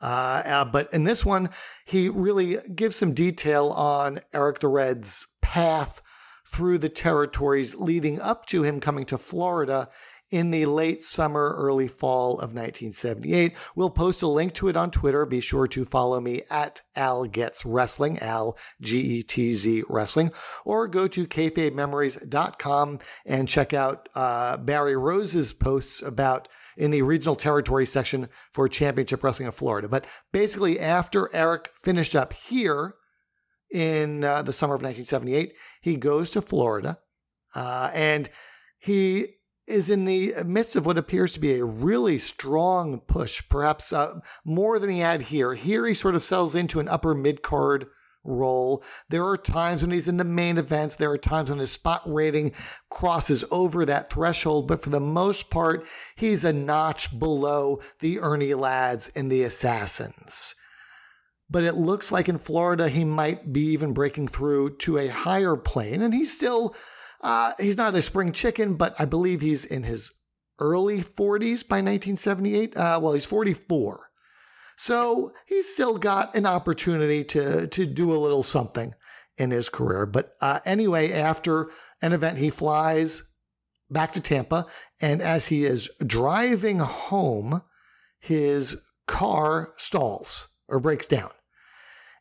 Uh, 0.00 0.42
uh, 0.44 0.64
but 0.64 0.92
in 0.92 1.04
this 1.04 1.24
one, 1.24 1.50
he 1.84 2.08
really 2.08 2.58
gives 2.74 2.96
some 2.96 3.12
detail 3.12 3.68
on 3.70 4.20
Eric 4.32 4.60
the 4.60 4.68
Red's 4.68 5.26
path 5.40 6.02
through 6.54 6.78
the 6.78 6.88
territories 6.88 7.74
leading 7.74 8.20
up 8.20 8.46
to 8.46 8.62
him 8.62 8.78
coming 8.78 9.04
to 9.04 9.18
Florida 9.18 9.88
in 10.30 10.52
the 10.52 10.66
late 10.66 11.02
summer, 11.02 11.52
early 11.58 11.88
fall 11.88 12.34
of 12.34 12.54
1978. 12.54 13.56
We'll 13.74 13.90
post 13.90 14.22
a 14.22 14.28
link 14.28 14.54
to 14.54 14.68
it 14.68 14.76
on 14.76 14.92
Twitter. 14.92 15.26
Be 15.26 15.40
sure 15.40 15.66
to 15.66 15.84
follow 15.84 16.20
me 16.20 16.42
at 16.50 16.80
Al 16.94 17.24
Getz 17.24 17.64
Wrestling, 17.64 18.20
Al 18.20 18.56
G 18.80 19.00
E 19.00 19.22
T 19.24 19.52
Z 19.52 19.82
Wrestling, 19.88 20.30
or 20.64 20.86
go 20.86 21.08
to 21.08 21.26
kayfabememories.com 21.26 23.00
and 23.26 23.48
check 23.48 23.74
out 23.74 24.08
uh, 24.14 24.56
Barry 24.56 24.96
Rose's 24.96 25.52
posts 25.52 26.02
about 26.02 26.48
in 26.76 26.92
the 26.92 27.02
regional 27.02 27.36
territory 27.36 27.86
section 27.86 28.28
for 28.52 28.68
Championship 28.68 29.24
Wrestling 29.24 29.48
of 29.48 29.56
Florida. 29.56 29.88
But 29.88 30.06
basically, 30.30 30.78
after 30.78 31.34
Eric 31.34 31.70
finished 31.82 32.14
up 32.14 32.32
here, 32.32 32.94
in 33.74 34.22
uh, 34.22 34.40
the 34.40 34.52
summer 34.52 34.74
of 34.74 34.82
1978. 34.82 35.54
He 35.82 35.96
goes 35.96 36.30
to 36.30 36.40
Florida 36.40 36.98
uh, 37.54 37.90
and 37.92 38.30
he 38.78 39.26
is 39.66 39.90
in 39.90 40.04
the 40.04 40.34
midst 40.44 40.76
of 40.76 40.86
what 40.86 40.96
appears 40.96 41.32
to 41.32 41.40
be 41.40 41.58
a 41.58 41.64
really 41.64 42.18
strong 42.18 43.00
push, 43.00 43.42
perhaps 43.48 43.92
uh, 43.92 44.20
more 44.44 44.78
than 44.78 44.90
he 44.90 45.00
had 45.00 45.22
here. 45.22 45.54
Here 45.54 45.86
he 45.86 45.94
sort 45.94 46.14
of 46.14 46.22
settles 46.22 46.54
into 46.54 46.80
an 46.80 46.88
upper 46.88 47.14
mid 47.14 47.42
card 47.42 47.86
role. 48.22 48.84
There 49.08 49.26
are 49.26 49.36
times 49.36 49.82
when 49.82 49.90
he's 49.90 50.08
in 50.08 50.18
the 50.18 50.24
main 50.24 50.56
events, 50.56 50.94
there 50.94 51.10
are 51.10 51.18
times 51.18 51.50
when 51.50 51.58
his 51.58 51.72
spot 51.72 52.02
rating 52.06 52.52
crosses 52.90 53.44
over 53.50 53.84
that 53.84 54.10
threshold, 54.10 54.68
but 54.68 54.82
for 54.82 54.90
the 54.90 55.00
most 55.00 55.50
part, 55.50 55.84
he's 56.14 56.44
a 56.44 56.52
notch 56.52 57.18
below 57.18 57.80
the 57.98 58.20
Ernie 58.20 58.54
Ladds 58.54 59.10
and 59.16 59.32
the 59.32 59.42
Assassins 59.42 60.54
but 61.50 61.64
it 61.64 61.74
looks 61.74 62.10
like 62.10 62.28
in 62.28 62.38
Florida 62.38 62.88
he 62.88 63.04
might 63.04 63.52
be 63.52 63.66
even 63.66 63.92
breaking 63.92 64.28
through 64.28 64.76
to 64.78 64.98
a 64.98 65.08
higher 65.08 65.56
plane. 65.56 66.02
And 66.02 66.14
he's 66.14 66.34
still, 66.34 66.74
uh, 67.20 67.52
he's 67.58 67.76
not 67.76 67.94
a 67.94 68.02
spring 68.02 68.32
chicken, 68.32 68.74
but 68.74 68.94
I 68.98 69.04
believe 69.04 69.40
he's 69.40 69.64
in 69.64 69.82
his 69.82 70.10
early 70.58 71.02
40s 71.02 71.66
by 71.66 71.76
1978. 71.76 72.76
Uh, 72.76 73.00
well, 73.02 73.12
he's 73.12 73.26
44. 73.26 74.10
So 74.76 75.32
he's 75.46 75.72
still 75.72 75.98
got 75.98 76.34
an 76.34 76.46
opportunity 76.46 77.22
to, 77.24 77.66
to 77.68 77.86
do 77.86 78.12
a 78.12 78.18
little 78.18 78.42
something 78.42 78.94
in 79.38 79.50
his 79.50 79.68
career. 79.68 80.06
But 80.06 80.32
uh, 80.40 80.60
anyway, 80.64 81.12
after 81.12 81.70
an 82.02 82.12
event, 82.12 82.38
he 82.38 82.50
flies 82.50 83.22
back 83.90 84.12
to 84.12 84.20
Tampa. 84.20 84.66
And 85.00 85.22
as 85.22 85.46
he 85.46 85.64
is 85.64 85.88
driving 86.04 86.78
home, 86.78 87.62
his 88.18 88.76
car 89.06 89.74
stalls 89.76 90.48
or 90.68 90.80
breaks 90.80 91.06
down. 91.06 91.30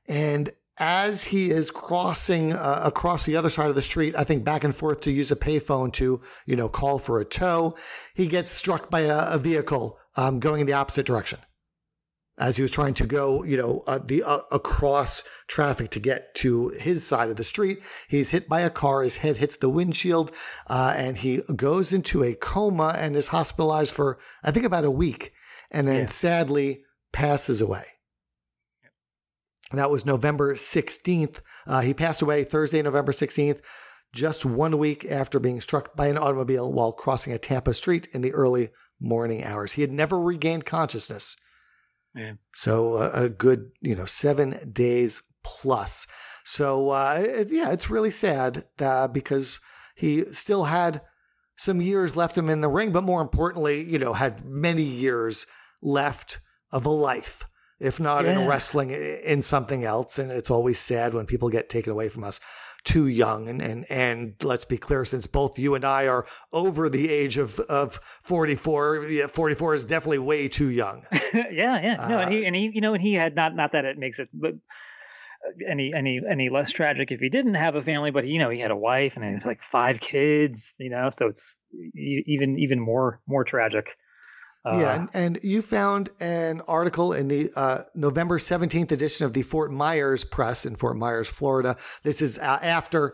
And 0.07 0.51
as 0.77 1.23
he 1.23 1.51
is 1.51 1.69
crossing 1.69 2.53
uh, 2.53 2.81
across 2.83 3.25
the 3.25 3.35
other 3.35 3.49
side 3.49 3.69
of 3.69 3.75
the 3.75 3.81
street, 3.81 4.15
I 4.17 4.23
think 4.23 4.43
back 4.43 4.63
and 4.63 4.75
forth 4.75 5.01
to 5.01 5.11
use 5.11 5.31
a 5.31 5.35
payphone 5.35 5.93
to, 5.93 6.19
you 6.45 6.55
know, 6.55 6.67
call 6.67 6.97
for 6.97 7.19
a 7.19 7.25
tow, 7.25 7.75
he 8.15 8.27
gets 8.27 8.51
struck 8.51 8.89
by 8.89 9.01
a, 9.01 9.33
a 9.33 9.37
vehicle 9.37 9.99
um, 10.15 10.39
going 10.39 10.61
in 10.61 10.67
the 10.67 10.73
opposite 10.73 11.05
direction. 11.05 11.39
As 12.39 12.55
he 12.55 12.63
was 12.63 12.71
trying 12.71 12.95
to 12.95 13.05
go, 13.05 13.43
you 13.43 13.55
know, 13.55 13.83
uh, 13.85 13.99
the 14.03 14.23
uh, 14.23 14.39
across 14.51 15.23
traffic 15.47 15.91
to 15.91 15.99
get 15.99 16.33
to 16.35 16.69
his 16.69 17.05
side 17.05 17.29
of 17.29 17.35
the 17.35 17.43
street, 17.43 17.83
he's 18.07 18.31
hit 18.31 18.49
by 18.49 18.61
a 18.61 18.71
car. 18.71 19.03
His 19.03 19.17
head 19.17 19.37
hits 19.37 19.57
the 19.57 19.69
windshield, 19.69 20.31
uh, 20.65 20.95
and 20.97 21.15
he 21.15 21.43
goes 21.55 21.93
into 21.93 22.23
a 22.23 22.33
coma 22.33 22.95
and 22.97 23.15
is 23.15 23.27
hospitalized 23.27 23.93
for 23.93 24.17
I 24.43 24.49
think 24.49 24.65
about 24.65 24.83
a 24.83 24.89
week, 24.89 25.31
and 25.69 25.87
then 25.87 26.01
yeah. 26.01 26.07
sadly 26.07 26.81
passes 27.11 27.61
away. 27.61 27.83
That 29.73 29.91
was 29.91 30.05
November 30.05 30.55
16th. 30.55 31.41
Uh, 31.65 31.81
he 31.81 31.93
passed 31.93 32.21
away 32.21 32.43
Thursday, 32.43 32.81
November 32.81 33.11
16th, 33.11 33.61
just 34.13 34.45
one 34.45 34.77
week 34.77 35.05
after 35.05 35.39
being 35.39 35.61
struck 35.61 35.95
by 35.95 36.07
an 36.07 36.17
automobile 36.17 36.71
while 36.71 36.91
crossing 36.91 37.33
a 37.33 37.37
Tampa 37.37 37.73
street 37.73 38.07
in 38.13 38.21
the 38.21 38.33
early 38.33 38.69
morning 38.99 39.43
hours. 39.43 39.73
He 39.73 39.81
had 39.81 39.91
never 39.91 40.19
regained 40.19 40.65
consciousness. 40.65 41.35
So 42.53 42.93
uh, 42.93 43.11
a 43.13 43.29
good, 43.29 43.71
you 43.81 43.95
know, 43.95 44.05
seven 44.05 44.71
days 44.71 45.23
plus. 45.43 46.07
So 46.45 46.89
uh, 46.89 47.23
it, 47.25 47.47
yeah, 47.51 47.71
it's 47.71 47.89
really 47.89 48.11
sad 48.11 48.65
uh, 48.79 49.07
because 49.07 49.59
he 49.95 50.25
still 50.33 50.65
had 50.65 51.01
some 51.55 51.81
years 51.81 52.15
left 52.15 52.37
him 52.37 52.49
in 52.49 52.61
the 52.61 52.69
ring, 52.69 52.91
but 52.91 53.03
more 53.03 53.21
importantly, 53.21 53.83
you 53.83 53.99
know, 53.99 54.13
had 54.13 54.45
many 54.45 54.83
years 54.83 55.45
left 55.81 56.39
of 56.71 56.85
a 56.85 56.89
life, 56.89 57.45
if 57.83 57.99
not 57.99 58.25
yeah. 58.25 58.31
in 58.31 58.47
wrestling, 58.47 58.91
in 58.91 59.41
something 59.41 59.83
else. 59.83 60.17
And 60.17 60.31
it's 60.31 60.49
always 60.49 60.79
sad 60.79 61.13
when 61.13 61.25
people 61.25 61.49
get 61.49 61.69
taken 61.69 61.91
away 61.91 62.09
from 62.09 62.23
us 62.23 62.39
too 62.83 63.07
young. 63.07 63.47
And, 63.47 63.61
and, 63.61 63.85
and 63.89 64.35
let's 64.43 64.65
be 64.65 64.77
clear, 64.77 65.05
since 65.05 65.27
both 65.27 65.59
you 65.59 65.75
and 65.75 65.85
I 65.85 66.07
are 66.07 66.25
over 66.51 66.89
the 66.89 67.09
age 67.09 67.37
of, 67.37 67.59
of 67.61 67.99
44, 68.23 69.05
yeah, 69.05 69.27
44 69.27 69.75
is 69.75 69.85
definitely 69.85 70.19
way 70.19 70.47
too 70.47 70.69
young. 70.69 71.05
yeah. 71.11 71.81
Yeah. 71.81 72.07
No, 72.07 72.17
uh, 72.17 72.21
and 72.21 72.33
he, 72.33 72.45
and 72.45 72.55
he, 72.55 72.71
you 72.73 72.81
know, 72.81 72.93
and 72.93 73.01
he 73.01 73.13
had 73.13 73.35
not, 73.35 73.55
not 73.55 73.71
that 73.73 73.85
it 73.85 73.97
makes 73.97 74.19
it, 74.19 74.29
but 74.33 74.53
any 75.69 75.93
any 75.93 76.21
any 76.29 76.49
less 76.49 76.71
tragic 76.71 77.11
if 77.11 77.19
he 77.19 77.27
didn't 77.27 77.55
have 77.55 77.75
a 77.75 77.81
family 77.81 78.11
but 78.11 78.25
you 78.25 78.39
know 78.39 78.49
he 78.49 78.61
had 78.61 78.71
a 78.71 78.77
wife 78.77 79.11
and 79.15 79.25
he 79.25 79.31
has 79.31 79.41
like 79.45 79.59
five 79.73 79.97
kids 79.99 80.55
you 80.77 80.89
know 80.89 81.11
so 81.19 81.27
it's 81.27 81.41
even 81.95 82.57
even 82.57 82.79
more 82.79 83.19
more 83.27 83.43
tragic 83.43 83.85
uh, 84.65 84.77
yeah, 84.79 84.95
and, 84.95 85.09
and, 85.13 85.39
you 85.43 85.61
found 85.61 86.09
an 86.21 86.61
article 86.67 87.11
in 87.11 87.27
the 87.27 87.51
uh, 87.55 87.83
November 87.95 88.39
17th 88.39 88.91
edition 88.91 89.25
of 89.25 89.33
the 89.33 89.41
Fort 89.41 89.71
Myers 89.71 90.23
Press 90.23 90.65
in 90.65 90.77
Fort 90.77 90.95
Myers, 90.95 91.27
Florida. 91.27 91.75
This 92.03 92.21
is 92.21 92.37
uh, 92.37 92.59
after 92.61 93.13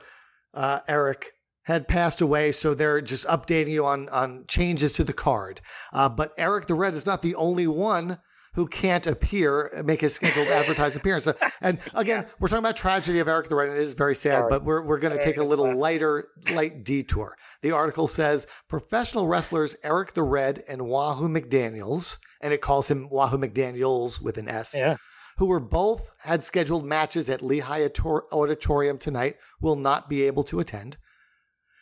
uh, 0.53 0.81
Eric 0.87 1.31
had 1.63 1.87
passed 1.87 2.21
away, 2.21 2.51
so 2.51 2.73
they're 2.73 3.01
just 3.01 3.25
updating 3.25 3.69
you 3.69 3.85
on 3.85 4.09
on 4.09 4.45
changes 4.47 4.93
to 4.93 5.03
the 5.03 5.13
card. 5.13 5.61
Uh, 5.91 6.07
but 6.07 6.33
Eric 6.37 6.67
the 6.67 6.75
Red 6.75 6.93
is 6.93 7.05
not 7.05 7.23
the 7.23 7.35
only 7.35 7.65
one 7.67 8.19
who 8.53 8.67
can't 8.67 9.07
appear, 9.07 9.71
make 9.85 10.01
his 10.01 10.13
scheduled 10.13 10.47
advertised 10.47 10.97
appearance. 10.97 11.27
And 11.61 11.79
again, 11.93 12.25
we're 12.39 12.47
talking 12.47 12.63
about 12.63 12.77
tragedy 12.77 13.19
of 13.19 13.27
Eric 13.27 13.49
the 13.49 13.55
Red, 13.55 13.69
and 13.69 13.77
it 13.77 13.83
is 13.83 13.93
very 13.93 14.15
sad, 14.15 14.45
but 14.49 14.63
we're, 14.63 14.81
we're 14.81 14.99
going 14.99 15.17
to 15.17 15.23
take 15.23 15.37
a 15.37 15.43
little 15.43 15.73
lighter, 15.75 16.29
light 16.51 16.83
detour. 16.83 17.35
The 17.61 17.71
article 17.71 18.07
says 18.07 18.47
professional 18.69 19.27
wrestlers 19.27 19.75
Eric 19.83 20.13
the 20.13 20.23
Red 20.23 20.63
and 20.69 20.87
Wahoo 20.87 21.27
McDaniels, 21.27 22.17
and 22.41 22.53
it 22.53 22.61
calls 22.61 22.87
him 22.87 23.09
Wahoo 23.09 23.37
McDaniels 23.37 24.21
with 24.21 24.37
an 24.37 24.47
S. 24.47 24.75
Yeah. 24.77 24.97
Who 25.37 25.47
were 25.47 25.59
both 25.59 26.09
had 26.19 26.43
scheduled 26.43 26.85
matches 26.85 27.29
at 27.29 27.41
Lehigh 27.41 27.87
Auditorium 28.31 28.97
tonight, 28.97 29.37
will 29.61 29.75
not 29.75 30.09
be 30.09 30.23
able 30.23 30.43
to 30.45 30.59
attend. 30.59 30.97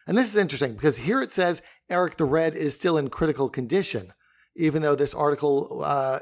And 0.08 0.18
this 0.18 0.30
is 0.30 0.38
interesting 0.38 0.74
because 0.74 0.98
here 0.98 1.22
it 1.22 1.32
says 1.32 1.62
Eric 1.90 2.18
the 2.18 2.26
Red 2.26 2.56
is 2.56 2.74
still 2.74 2.98
in 2.98 3.10
critical 3.10 3.50
condition, 3.50 4.14
even 4.56 4.82
though 4.82 4.96
this 4.96 5.14
article 5.14 5.82
uh, 5.84 6.20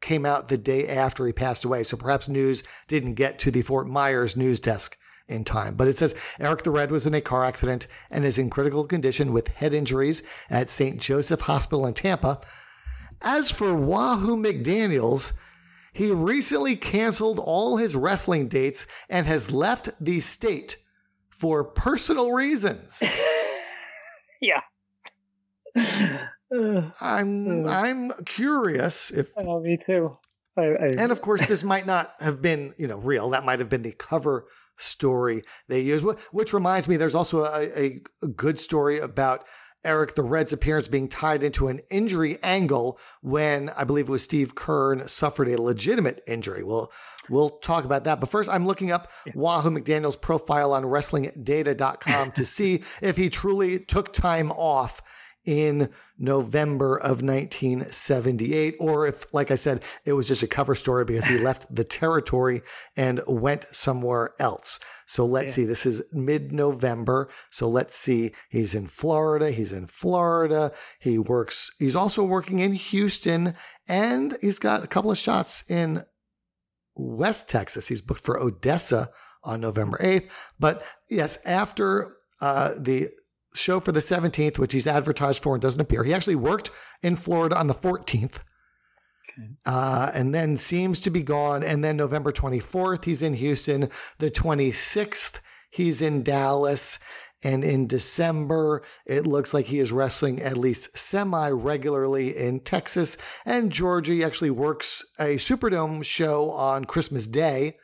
came 0.00 0.24
out 0.24 0.48
the 0.48 0.58
day 0.58 0.86
after 0.88 1.26
he 1.26 1.32
passed 1.32 1.64
away. 1.64 1.82
So 1.82 1.96
perhaps 1.96 2.28
news 2.28 2.62
didn't 2.86 3.14
get 3.14 3.38
to 3.40 3.50
the 3.50 3.62
Fort 3.62 3.88
Myers 3.88 4.36
news 4.36 4.60
desk 4.60 4.96
in 5.28 5.44
time. 5.44 5.74
But 5.74 5.88
it 5.88 5.98
says 5.98 6.14
Eric 6.40 6.62
the 6.62 6.70
Red 6.70 6.90
was 6.90 7.06
in 7.06 7.14
a 7.14 7.20
car 7.20 7.44
accident 7.44 7.86
and 8.10 8.24
is 8.24 8.38
in 8.38 8.50
critical 8.50 8.84
condition 8.84 9.32
with 9.32 9.48
head 9.48 9.74
injuries 9.74 10.22
at 10.50 10.70
St. 10.70 10.98
Joseph 10.98 11.42
Hospital 11.42 11.86
in 11.86 11.94
Tampa. 11.94 12.40
As 13.20 13.50
for 13.50 13.74
Wahoo 13.74 14.36
McDaniels, 14.36 15.32
he 15.92 16.10
recently 16.10 16.76
canceled 16.76 17.38
all 17.38 17.76
his 17.76 17.96
wrestling 17.96 18.48
dates 18.48 18.86
and 19.08 19.26
has 19.26 19.50
left 19.50 19.90
the 20.00 20.20
state 20.20 20.76
for 21.28 21.64
personal 21.64 22.32
reasons. 22.32 23.02
yeah. 24.40 24.60
I'm 26.52 27.66
uh, 27.66 27.70
I'm 27.70 28.12
curious 28.24 29.10
if. 29.10 29.30
Oh, 29.36 29.60
me 29.60 29.78
too. 29.84 30.16
I, 30.56 30.62
I, 30.62 30.86
and 30.98 31.12
of 31.12 31.22
course, 31.22 31.44
this 31.46 31.62
might 31.62 31.86
not 31.86 32.14
have 32.20 32.42
been 32.42 32.74
you 32.78 32.86
know 32.86 32.98
real. 32.98 33.30
That 33.30 33.44
might 33.44 33.58
have 33.58 33.68
been 33.68 33.82
the 33.82 33.92
cover 33.92 34.46
story 34.76 35.42
they 35.68 35.80
used. 35.80 36.04
Which 36.32 36.52
reminds 36.52 36.88
me, 36.88 36.96
there's 36.96 37.14
also 37.14 37.44
a, 37.44 38.00
a 38.22 38.28
good 38.28 38.58
story 38.58 38.98
about 38.98 39.44
Eric 39.84 40.14
the 40.14 40.22
Red's 40.22 40.52
appearance 40.52 40.88
being 40.88 41.08
tied 41.08 41.42
into 41.42 41.68
an 41.68 41.80
injury 41.90 42.38
angle 42.42 42.98
when 43.22 43.70
I 43.70 43.84
believe 43.84 44.08
it 44.08 44.12
was 44.12 44.24
Steve 44.24 44.54
Keirn 44.54 45.08
suffered 45.08 45.48
a 45.48 45.60
legitimate 45.60 46.22
injury. 46.26 46.62
Well, 46.62 46.92
we'll 47.28 47.50
talk 47.50 47.84
about 47.84 48.04
that. 48.04 48.20
But 48.20 48.28
first, 48.28 48.50
I'm 48.50 48.66
looking 48.66 48.90
up 48.90 49.10
yeah. 49.26 49.32
Wahoo 49.34 49.70
McDaniel's 49.70 50.16
profile 50.16 50.72
on 50.72 50.84
WrestlingData.com 50.84 52.32
to 52.32 52.44
see 52.44 52.82
if 53.02 53.16
he 53.16 53.30
truly 53.30 53.78
took 53.78 54.12
time 54.12 54.50
off 54.52 55.02
in 55.48 55.88
November 56.18 56.98
of 56.98 57.22
1978, 57.22 58.76
or 58.80 59.06
if, 59.06 59.24
like 59.32 59.50
I 59.50 59.54
said, 59.54 59.82
it 60.04 60.12
was 60.12 60.28
just 60.28 60.42
a 60.42 60.46
cover 60.46 60.74
story 60.74 61.06
because 61.06 61.24
he 61.24 61.38
left 61.48 61.74
the 61.74 61.84
territory 61.84 62.60
and 62.98 63.22
went 63.26 63.64
somewhere 63.72 64.34
else. 64.38 64.78
So 65.06 65.24
let's 65.24 65.52
yeah. 65.52 65.62
see. 65.62 65.64
This 65.64 65.86
is 65.86 66.02
mid 66.12 66.52
November. 66.52 67.30
So 67.50 67.66
let's 67.66 67.94
see. 67.94 68.32
He's 68.50 68.74
in 68.74 68.88
Florida. 68.88 69.50
He's 69.50 69.72
in 69.72 69.86
Florida. 69.86 70.70
He 71.00 71.16
works, 71.16 71.70
he's 71.78 71.96
also 71.96 72.22
working 72.22 72.58
in 72.58 72.74
Houston, 72.74 73.54
and 73.88 74.36
he's 74.42 74.58
got 74.58 74.84
a 74.84 74.88
couple 74.88 75.10
of 75.10 75.16
shots 75.16 75.64
in 75.70 76.04
West 76.94 77.48
Texas. 77.48 77.88
He's 77.88 78.02
booked 78.02 78.22
for 78.22 78.38
Odessa 78.38 79.08
on 79.42 79.62
November 79.62 79.96
8th. 79.96 80.30
But 80.60 80.84
yes, 81.08 81.38
after 81.46 82.16
uh, 82.42 82.74
the 82.78 83.08
show 83.58 83.80
for 83.80 83.92
the 83.92 84.00
17th, 84.00 84.58
which 84.58 84.72
he's 84.72 84.86
advertised 84.86 85.42
for 85.42 85.54
and 85.54 85.62
doesn't 85.62 85.80
appear. 85.80 86.04
He 86.04 86.14
actually 86.14 86.36
worked 86.36 86.70
in 87.02 87.16
Florida 87.16 87.56
on 87.56 87.66
the 87.66 87.74
14th. 87.74 88.40
Uh, 89.64 90.10
and 90.14 90.34
then 90.34 90.56
seems 90.56 90.98
to 90.98 91.10
be 91.10 91.22
gone. 91.22 91.62
And 91.62 91.84
then 91.84 91.96
November 91.96 92.32
24th, 92.32 93.04
he's 93.04 93.22
in 93.22 93.34
Houston. 93.34 93.88
The 94.18 94.30
26th, 94.30 95.38
he's 95.70 96.02
in 96.02 96.22
Dallas. 96.22 96.98
And 97.42 97.62
in 97.62 97.86
December, 97.86 98.82
it 99.06 99.26
looks 99.26 99.54
like 99.54 99.66
he 99.66 99.78
is 99.78 99.92
wrestling 99.92 100.42
at 100.42 100.58
least 100.58 100.98
semi 100.98 101.50
regularly 101.50 102.36
in 102.36 102.60
Texas. 102.60 103.16
And 103.44 103.70
Georgie 103.70 104.24
actually 104.24 104.50
works 104.50 105.04
a 105.20 105.36
Superdome 105.36 106.02
show 106.02 106.50
on 106.50 106.84
Christmas 106.84 107.28
Day. 107.28 107.76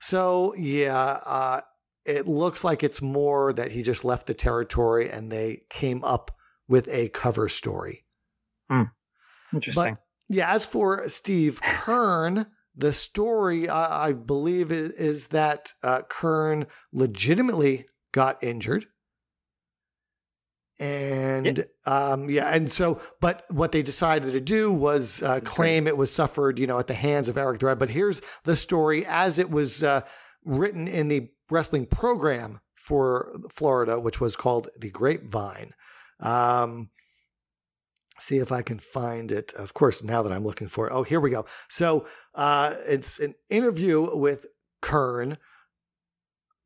So, 0.00 0.54
yeah, 0.56 1.20
uh, 1.24 1.60
it 2.04 2.26
looks 2.26 2.64
like 2.64 2.82
it's 2.82 3.02
more 3.02 3.52
that 3.52 3.70
he 3.70 3.82
just 3.82 4.04
left 4.04 4.26
the 4.26 4.34
territory 4.34 5.10
and 5.10 5.30
they 5.30 5.62
came 5.70 6.02
up 6.04 6.30
with 6.68 6.88
a 6.88 7.08
cover 7.10 7.48
story. 7.48 8.04
Hmm. 8.70 8.84
Interesting. 9.52 9.74
But 9.74 9.98
yeah, 10.28 10.52
as 10.52 10.64
for 10.64 11.08
Steve 11.08 11.60
Keirn, 11.60 12.46
the 12.74 12.92
story 12.92 13.68
I, 13.68 14.08
I 14.08 14.12
believe 14.12 14.72
is, 14.72 14.92
is 14.92 15.26
that 15.28 15.72
uh, 15.82 16.02
Keirn 16.08 16.66
legitimately 16.92 17.86
got 18.12 18.42
injured. 18.42 18.86
And 20.80 21.58
yep. 21.58 21.68
um, 21.86 22.28
yeah, 22.28 22.48
and 22.48 22.72
so, 22.72 23.00
but 23.20 23.44
what 23.50 23.70
they 23.70 23.82
decided 23.82 24.32
to 24.32 24.40
do 24.40 24.72
was 24.72 25.22
uh, 25.22 25.38
claim 25.44 25.86
it 25.86 25.96
was 25.96 26.12
suffered, 26.12 26.58
you 26.58 26.66
know, 26.66 26.78
at 26.78 26.88
the 26.88 26.94
hands 26.94 27.28
of 27.28 27.36
Eric 27.36 27.62
Red. 27.62 27.78
But 27.78 27.90
here's 27.90 28.20
the 28.44 28.56
story 28.56 29.06
as 29.06 29.38
it 29.38 29.50
was 29.50 29.84
uh, 29.84 30.00
written 30.44 30.88
in 30.88 31.08
the 31.08 31.28
wrestling 31.52 31.86
program 31.86 32.60
for 32.74 33.34
Florida, 33.50 34.00
which 34.00 34.20
was 34.20 34.34
called 34.34 34.68
the 34.76 34.90
Grapevine. 34.90 35.70
Um, 36.18 36.90
see 38.18 38.38
if 38.38 38.50
I 38.50 38.62
can 38.62 38.78
find 38.78 39.30
it. 39.30 39.52
Of 39.54 39.74
course, 39.74 40.02
now 40.02 40.22
that 40.22 40.32
I'm 40.32 40.44
looking 40.44 40.68
for 40.68 40.88
it. 40.88 40.92
Oh, 40.92 41.02
here 41.02 41.20
we 41.20 41.30
go. 41.30 41.46
So 41.68 42.06
uh, 42.34 42.74
it's 42.88 43.18
an 43.18 43.34
interview 43.50 44.16
with 44.16 44.46
Keirn. 44.82 45.36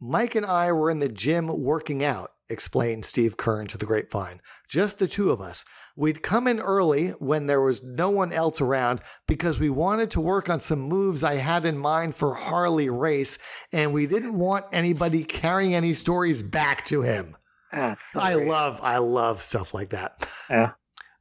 Mike 0.01 0.35
and 0.35 0.47
I 0.47 0.73
were 0.73 0.91
in 0.91 0.99
the 0.99 1.09
gym 1.09 1.49
working 1.49 2.05
out, 2.05 2.31
explained 2.49 3.05
Steve 3.05 3.37
Keirn 3.37 3.69
to 3.69 3.79
the 3.79 3.87
Grapevine. 3.87 4.41
Just 4.69 4.99
the 4.99 5.09
two 5.09 5.31
of 5.31 5.41
us. 5.41 5.65
We'd 5.97 6.23
come 6.23 6.47
in 6.47 6.61
early 6.61 7.09
when 7.11 7.47
there 7.47 7.61
was 7.61 7.83
no 7.83 8.11
one 8.11 8.33
else 8.33 8.61
around 8.61 9.01
because 9.27 9.59
we 9.59 9.71
wanted 9.71 10.11
to 10.13 10.21
work 10.21 10.51
on 10.51 10.61
some 10.61 10.81
moves 10.81 11.23
I 11.23 11.35
had 11.35 11.65
in 11.65 11.79
mind 11.79 12.15
for 12.15 12.35
Harley 12.35 12.91
Race, 12.91 13.39
and 13.73 13.95
we 13.95 14.07
didn't 14.07 14.39
want 14.39 14.67
anybody 14.73 15.25
carrying 15.25 15.75
any 15.75 15.95
stories 15.95 16.43
back 16.43 16.85
to 16.87 17.03
him. 17.03 17.37
Ah, 17.73 17.97
I 18.15 18.35
love, 18.35 18.79
I 18.83 18.99
love 18.99 19.43
stuff 19.43 19.75
like 19.75 19.91
that. 19.91 20.29
Yeah. 20.51 20.73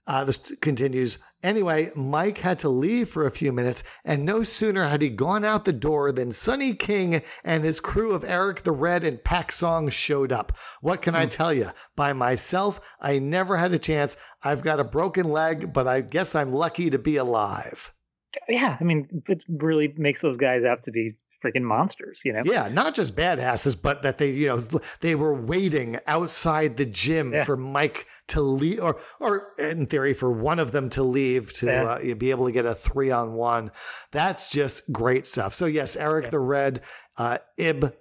Uh, 0.07 0.23
this 0.23 0.37
continues. 0.61 1.17
Anyway, 1.45 1.91
Mike 1.93 2.39
had 2.39 2.57
to 2.57 2.69
leave 2.69 3.07
for 3.07 3.27
a 3.27 3.31
few 3.31 3.53
minutes, 3.53 3.83
and 4.03 4.25
no 4.25 4.41
sooner 4.41 4.87
had 4.87 5.03
he 5.03 5.09
gone 5.09 5.45
out 5.45 5.63
the 5.63 5.71
door 5.71 6.11
than 6.11 6.31
Sonny 6.31 6.73
King 6.73 7.21
and 7.43 7.63
his 7.63 7.79
crew 7.79 8.13
of 8.13 8.23
Eric 8.23 8.63
the 8.63 8.71
Red 8.71 9.03
and 9.03 9.23
Pak 9.23 9.51
Song 9.51 9.89
showed 9.89 10.31
up. 10.31 10.57
What 10.81 11.03
can 11.03 11.13
mm. 11.13 11.17
I 11.17 11.23
hmm. 11.25 11.29
tell 11.29 11.53
you? 11.53 11.67
By 11.95 12.13
myself, 12.13 12.81
I 12.99 13.19
never 13.19 13.57
had 13.57 13.73
a 13.73 13.77
chance. 13.77 14.17
I've 14.41 14.63
got 14.63 14.79
a 14.79 14.83
broken 14.83 15.29
leg, 15.29 15.71
but 15.71 15.87
I 15.87 16.01
guess 16.01 16.33
I'm 16.33 16.51
lucky 16.51 16.89
to 16.89 16.97
be 16.97 17.17
alive. 17.17 17.93
Yeah, 18.49 18.75
I 18.79 18.83
mean, 18.83 19.07
it 19.27 19.37
really 19.47 19.93
makes 19.97 20.23
those 20.23 20.37
guys 20.37 20.63
out 20.63 20.83
to 20.85 20.91
be 20.91 21.15
freaking 21.45 21.63
monsters, 21.63 22.17
you 22.23 22.33
know? 22.33 22.41
Yeah, 22.43 22.69
not 22.69 22.95
just 22.95 23.15
badasses, 23.15 23.79
but 23.79 24.01
that 24.01 24.17
they, 24.17 24.31
you 24.31 24.47
know, 24.47 24.63
they 25.01 25.15
were 25.15 25.33
waiting 25.33 25.99
outside 26.07 26.77
the 26.77 26.85
gym 26.85 27.33
yeah. 27.33 27.43
for 27.43 27.55
Mike 27.55 28.07
to 28.29 28.41
leave, 28.41 28.81
or, 28.81 28.99
or 29.19 29.49
in 29.59 29.85
theory, 29.85 30.13
for 30.13 30.31
one 30.31 30.59
of 30.59 30.71
them 30.71 30.89
to 30.91 31.03
leave 31.03 31.53
to 31.53 31.67
yeah. 31.67 31.83
uh, 31.83 32.15
be 32.15 32.31
able 32.31 32.45
to 32.45 32.51
get 32.51 32.65
a 32.65 32.73
three 32.73 33.11
on 33.11 33.33
one. 33.33 33.71
That's 34.11 34.49
just 34.49 34.91
great 34.91 35.27
stuff. 35.27 35.53
So, 35.53 35.65
yes, 35.65 35.95
Eric 35.95 36.25
yeah. 36.25 36.29
the 36.31 36.39
Red, 36.39 36.81
uh, 37.17 37.37
Ib 37.57 37.93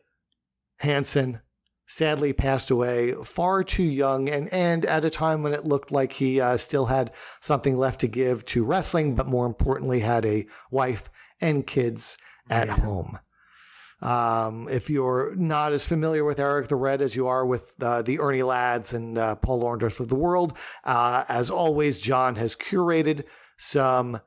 Hansen, 0.78 1.40
sadly 1.86 2.32
passed 2.32 2.70
away 2.70 3.12
far 3.24 3.62
too 3.62 3.82
young 3.82 4.28
and, 4.30 4.50
and 4.52 4.86
at 4.86 5.04
a 5.04 5.10
time 5.10 5.42
when 5.42 5.52
it 5.52 5.66
looked 5.66 5.92
like 5.92 6.12
he 6.12 6.40
uh, 6.40 6.56
still 6.56 6.86
had 6.86 7.12
something 7.40 7.76
left 7.76 8.00
to 8.00 8.08
give 8.08 8.42
to 8.46 8.64
wrestling, 8.64 9.14
but 9.14 9.28
more 9.28 9.46
importantly, 9.46 10.00
had 10.00 10.24
a 10.24 10.46
wife 10.70 11.10
and 11.42 11.66
kids 11.66 12.16
at 12.48 12.68
yeah. 12.68 12.76
home. 12.76 13.18
Um, 14.02 14.68
if 14.70 14.90
you're 14.90 15.34
not 15.36 15.72
as 15.72 15.86
familiar 15.86 16.24
with 16.24 16.38
Eric 16.38 16.68
the 16.68 16.76
Red 16.76 17.00
as 17.00 17.16
you 17.16 17.26
are 17.26 17.46
with 17.46 17.72
uh, 17.80 18.02
the 18.02 18.20
Ernie 18.20 18.42
Ladds 18.42 18.92
and 18.92 19.16
uh, 19.16 19.36
Paul 19.36 19.62
Orndorff 19.62 20.00
of 20.00 20.08
the 20.08 20.14
world, 20.14 20.58
uh, 20.84 21.24
as 21.28 21.50
always, 21.50 21.98
John 21.98 22.34
has 22.36 22.54
curated 22.54 23.24
some 23.56 24.20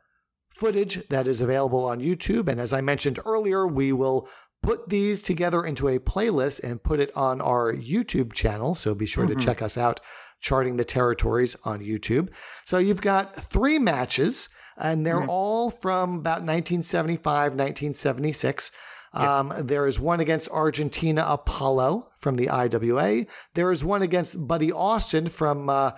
footage 0.50 1.08
that 1.10 1.28
is 1.28 1.42
available 1.42 1.86
on 1.86 2.02
YouTube. 2.02 2.48
And 2.48 2.60
as 2.60 2.74
I 2.74 2.82
mentioned 2.82 3.20
earlier, 3.26 3.68
we 3.68 3.94
will 3.94 4.28
put 4.64 4.90
these 4.90 5.22
together 5.22 5.66
into 5.66 5.88
a 5.88 6.00
playlist 6.00 6.64
and 6.64 6.82
put 6.82 7.00
it 7.00 7.16
on 7.16 7.42
our 7.42 7.72
YouTube 7.74 8.34
channel. 8.34 8.76
So 8.76 8.96
be 8.96 9.06
sure 9.06 9.26
mm-hmm. 9.26 9.40
to 9.40 9.46
check 9.46 9.62
us 9.62 9.78
out, 9.78 10.00
Charting 10.42 10.78
the 10.78 10.86
Territories 10.86 11.56
on 11.64 11.80
YouTube. 11.80 12.30
So 12.66 12.78
you've 12.78 13.02
got 13.02 13.36
three 13.36 13.80
matches, 13.80 14.50
and 14.78 15.06
they're 15.06 15.22
mm-hmm. 15.22 15.30
all 15.30 15.70
from 15.70 16.16
about 16.16 16.42
1975, 16.42 17.24
1976. 17.52 18.72
Um, 19.18 19.54
there 19.60 19.88
is 19.88 20.00
one 20.00 20.20
against 20.20 20.50
Argentina 20.50 21.26
Apollo 21.28 22.10
from 22.20 22.36
the 22.36 22.50
IWA. 22.50 23.26
There 23.54 23.72
is 23.72 23.84
one 23.84 24.02
against 24.02 24.48
Buddy 24.48 24.72
Austin 24.72 25.28
from, 25.28 25.70
uh, 25.70 25.92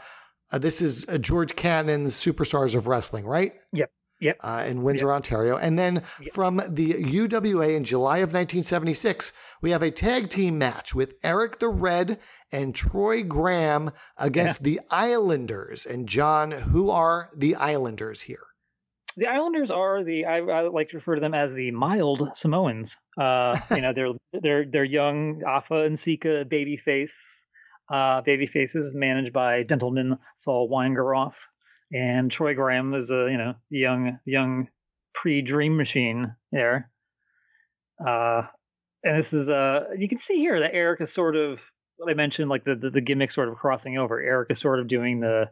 uh, 0.51 0.57
this 0.57 0.81
is 0.81 1.07
uh, 1.09 1.17
George 1.17 1.55
Cannon's 1.55 2.13
Superstars 2.13 2.75
of 2.75 2.87
Wrestling, 2.87 3.25
right? 3.25 3.53
Yep. 3.73 3.91
Yep. 4.21 4.37
Uh, 4.41 4.65
in 4.67 4.83
Windsor, 4.83 5.07
yep. 5.07 5.15
Ontario. 5.15 5.57
And 5.57 5.79
then 5.79 6.03
yep. 6.21 6.33
from 6.33 6.57
the 6.67 6.93
UWA 6.93 7.75
in 7.75 7.85
July 7.85 8.17
of 8.17 8.33
1976, 8.33 9.31
we 9.61 9.71
have 9.71 9.81
a 9.81 9.91
tag 9.91 10.29
team 10.29 10.57
match 10.57 10.93
with 10.93 11.13
Eric 11.23 11.59
the 11.59 11.69
Red 11.69 12.19
and 12.51 12.75
Troy 12.75 13.23
Graham 13.23 13.91
against 14.17 14.59
yeah. 14.59 14.63
the 14.65 14.79
Islanders. 14.89 15.85
And 15.85 16.07
John, 16.07 16.51
who 16.51 16.89
are 16.89 17.29
the 17.35 17.55
Islanders 17.55 18.21
here? 18.21 18.43
The 19.15 19.27
Islanders 19.27 19.69
are 19.69 20.03
the 20.03 20.25
I, 20.25 20.37
I 20.37 20.61
like 20.67 20.89
to 20.89 20.97
refer 20.97 21.15
to 21.15 21.21
them 21.21 21.33
as 21.33 21.53
the 21.53 21.71
mild 21.71 22.21
Samoans. 22.41 22.89
Uh, 23.19 23.59
you 23.75 23.81
know, 23.81 23.93
they're 23.93 24.41
they're 24.41 24.65
they're 24.65 24.83
young 24.83 25.43
Afa 25.43 25.83
and 25.83 25.99
Sika 26.05 26.45
baby 26.49 26.79
face. 26.83 27.09
Uh, 27.91 28.21
baby 28.21 28.47
faces 28.47 28.93
managed 28.93 29.33
by 29.33 29.63
gentleman 29.63 30.17
Saul 30.45 30.69
Weingeroff 30.69 31.33
and 31.91 32.31
Troy 32.31 32.53
Graham 32.53 32.93
is 32.93 33.09
a 33.09 33.27
you 33.31 33.37
know 33.37 33.55
young 33.69 34.19
young 34.25 34.67
pre 35.13 35.41
Dream 35.41 35.77
Machine 35.77 36.35
there. 36.51 36.89
Uh, 38.05 38.43
and 39.03 39.23
this 39.23 39.33
is 39.33 39.47
uh 39.47 39.85
you 39.97 40.07
can 40.07 40.19
see 40.27 40.37
here 40.37 40.59
that 40.59 40.73
Eric 40.73 41.01
is 41.01 41.09
sort 41.15 41.35
of 41.35 41.57
I 42.07 42.13
mentioned 42.13 42.49
like 42.49 42.63
the, 42.63 42.75
the, 42.75 42.89
the 42.91 43.01
gimmick 43.01 43.33
sort 43.33 43.49
of 43.49 43.55
crossing 43.55 43.97
over. 43.97 44.21
Eric 44.21 44.51
is 44.51 44.61
sort 44.61 44.79
of 44.79 44.87
doing 44.87 45.19
the 45.19 45.49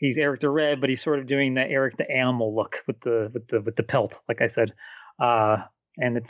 he's 0.00 0.16
Eric 0.18 0.40
the 0.40 0.48
Red, 0.48 0.80
but 0.80 0.90
he's 0.90 1.02
sort 1.02 1.18
of 1.18 1.26
doing 1.26 1.54
the 1.54 1.62
Eric 1.62 1.96
the 1.98 2.10
Animal 2.10 2.54
look 2.54 2.76
with 2.86 3.00
the 3.00 3.30
with 3.32 3.46
the 3.48 3.60
with 3.60 3.76
the 3.76 3.82
pelt, 3.82 4.12
like 4.28 4.40
I 4.40 4.50
said. 4.54 4.72
Uh, 5.20 5.58
and 5.98 6.16
it's 6.16 6.26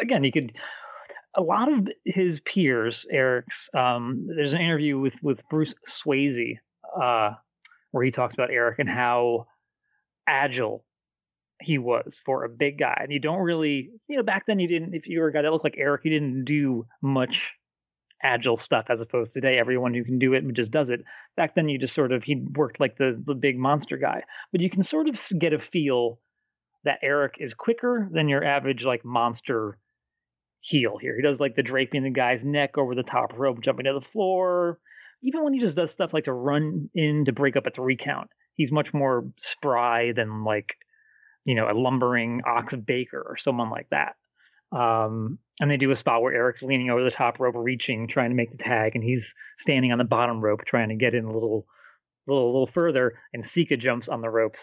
again 0.00 0.24
you 0.24 0.32
could 0.32 0.52
a 1.36 1.42
lot 1.42 1.70
of 1.70 1.86
his 2.04 2.40
peers, 2.46 2.96
Eric's. 3.10 3.54
Um, 3.74 4.26
there's 4.34 4.52
an 4.52 4.60
interview 4.60 4.98
with 4.98 5.12
with 5.22 5.38
Bruce 5.50 5.74
Swayze 6.02 6.58
uh, 7.00 7.34
where 7.90 8.04
he 8.04 8.10
talks 8.10 8.34
about 8.34 8.50
Eric 8.50 8.78
and 8.78 8.88
how 8.88 9.46
agile 10.26 10.84
he 11.60 11.78
was 11.78 12.10
for 12.24 12.44
a 12.44 12.48
big 12.48 12.78
guy. 12.78 12.98
And 13.02 13.12
you 13.12 13.20
don't 13.20 13.40
really, 13.40 13.90
you 14.08 14.16
know, 14.16 14.22
back 14.22 14.44
then 14.46 14.58
you 14.58 14.68
didn't, 14.68 14.94
if 14.94 15.06
you 15.06 15.20
were 15.20 15.28
a 15.28 15.32
guy 15.32 15.42
that 15.42 15.52
looked 15.52 15.64
like 15.64 15.76
Eric, 15.78 16.02
you 16.04 16.10
didn't 16.10 16.44
do 16.44 16.86
much 17.00 17.40
agile 18.22 18.60
stuff 18.64 18.86
as 18.88 19.00
opposed 19.00 19.32
to 19.32 19.40
today. 19.40 19.58
Everyone 19.58 19.94
who 19.94 20.04
can 20.04 20.18
do 20.18 20.34
it 20.34 20.44
just 20.52 20.70
does 20.70 20.88
it. 20.90 21.02
Back 21.36 21.54
then 21.54 21.68
you 21.68 21.78
just 21.78 21.94
sort 21.94 22.12
of, 22.12 22.22
he 22.22 22.44
worked 22.54 22.80
like 22.80 22.98
the, 22.98 23.22
the 23.26 23.34
big 23.34 23.58
monster 23.58 23.96
guy. 23.96 24.22
But 24.52 24.60
you 24.60 24.68
can 24.68 24.84
sort 24.84 25.08
of 25.08 25.16
get 25.38 25.54
a 25.54 25.58
feel 25.72 26.18
that 26.84 26.98
Eric 27.02 27.36
is 27.38 27.54
quicker 27.54 28.08
than 28.12 28.28
your 28.28 28.44
average 28.44 28.82
like 28.82 29.04
monster 29.04 29.78
heel 30.60 30.98
here. 31.00 31.16
He 31.16 31.22
does 31.22 31.38
like 31.38 31.56
the 31.56 31.62
draping 31.62 32.02
the 32.02 32.10
guy's 32.10 32.40
neck 32.42 32.76
over 32.78 32.94
the 32.94 33.02
top 33.02 33.32
rope, 33.36 33.62
jumping 33.62 33.84
to 33.84 33.92
the 33.94 34.06
floor, 34.12 34.78
even 35.22 35.42
when 35.42 35.54
he 35.54 35.60
just 35.60 35.76
does 35.76 35.88
stuff 35.94 36.12
like 36.12 36.24
to 36.24 36.32
run 36.32 36.90
in 36.94 37.24
to 37.24 37.32
break 37.32 37.56
up 37.56 37.66
a 37.66 37.70
three 37.70 37.96
count, 37.96 38.28
he's 38.54 38.70
much 38.70 38.88
more 38.92 39.24
spry 39.52 40.12
than 40.12 40.44
like, 40.44 40.68
you 41.44 41.54
know, 41.54 41.70
a 41.70 41.74
lumbering 41.74 42.42
Ox 42.46 42.74
Baker 42.86 43.20
or 43.20 43.36
someone 43.42 43.70
like 43.70 43.88
that. 43.90 44.14
Um, 44.76 45.38
and 45.58 45.70
they 45.70 45.76
do 45.76 45.92
a 45.92 45.98
spot 45.98 46.22
where 46.22 46.34
Eric's 46.34 46.62
leaning 46.62 46.90
over 46.90 47.02
the 47.02 47.10
top 47.10 47.40
rope, 47.40 47.54
reaching, 47.56 48.08
trying 48.08 48.30
to 48.30 48.36
make 48.36 48.50
the 48.50 48.62
tag, 48.62 48.92
and 48.94 49.02
he's 49.02 49.22
standing 49.62 49.92
on 49.92 49.98
the 49.98 50.04
bottom 50.04 50.40
rope 50.40 50.60
trying 50.66 50.90
to 50.90 50.96
get 50.96 51.14
in 51.14 51.24
a 51.24 51.32
little, 51.32 51.66
little, 52.26 52.52
little 52.52 52.70
further. 52.74 53.14
And 53.32 53.44
Sika 53.54 53.76
jumps 53.76 54.08
on 54.08 54.20
the 54.20 54.28
ropes, 54.28 54.58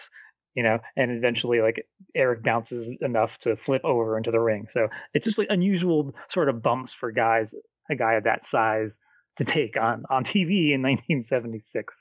you 0.55 0.63
know, 0.63 0.79
and 0.95 1.11
eventually 1.11 1.61
like 1.61 1.85
Eric 2.15 2.43
bounces 2.43 2.97
enough 3.01 3.31
to 3.43 3.55
flip 3.65 3.83
over 3.83 4.17
into 4.17 4.31
the 4.31 4.39
ring. 4.39 4.67
So 4.73 4.87
it's 5.13 5.25
just 5.25 5.37
like 5.37 5.47
unusual 5.49 6.13
sort 6.31 6.49
of 6.49 6.61
bumps 6.61 6.91
for 6.99 7.11
guys, 7.11 7.47
a 7.89 7.95
guy 7.95 8.13
of 8.13 8.25
that 8.25 8.41
size 8.51 8.89
to 9.37 9.45
take 9.45 9.75
on 9.79 10.03
on 10.09 10.23
TV 10.23 10.73
in 10.73 10.81
1976. 10.81 11.93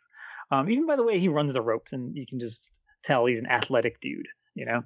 Um, 0.51 0.69
even 0.71 0.87
by 0.87 0.97
the 0.97 1.03
way 1.03 1.19
he 1.19 1.29
runs 1.29 1.53
the 1.55 1.63
ropes, 1.63 1.93
and 1.93 2.15
you 2.15 2.27
can 2.29 2.39
just 2.39 2.59
tell 3.07 3.27
he's 3.27 3.39
an 3.39 3.47
athletic 3.47 4.01
dude, 4.01 4.29
you 4.55 4.67
know. 4.67 4.83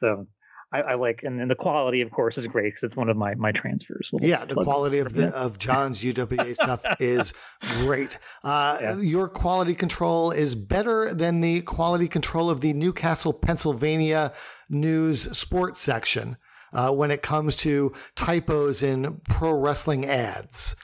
So 0.00 0.26
I, 0.70 0.80
I 0.82 0.94
like, 0.94 1.22
and 1.22 1.40
then 1.40 1.48
the 1.48 1.54
quality, 1.54 2.02
of 2.02 2.10
course, 2.10 2.36
is 2.36 2.46
great 2.46 2.74
because 2.74 2.88
it's 2.88 2.96
one 2.96 3.08
of 3.08 3.16
my 3.16 3.34
my 3.34 3.52
transfers. 3.52 4.10
Yeah, 4.20 4.44
the 4.44 4.54
quality 4.54 4.98
of 4.98 5.14
the 5.14 5.28
of 5.28 5.58
John's 5.58 6.02
UWA 6.02 6.54
stuff 6.54 6.84
is 7.00 7.32
great. 7.80 8.18
Uh, 8.44 8.78
yeah. 8.80 8.96
Your 8.98 9.28
quality 9.28 9.74
control 9.74 10.30
is 10.30 10.54
better 10.54 11.14
than 11.14 11.40
the 11.40 11.62
quality 11.62 12.06
control 12.06 12.50
of 12.50 12.60
the 12.60 12.74
Newcastle, 12.74 13.32
Pennsylvania 13.32 14.32
news 14.68 15.36
sports 15.36 15.80
section 15.80 16.36
uh, 16.72 16.92
when 16.92 17.10
it 17.10 17.22
comes 17.22 17.56
to 17.56 17.92
typos 18.14 18.82
in 18.82 19.20
pro 19.28 19.52
wrestling 19.52 20.04
ads 20.04 20.76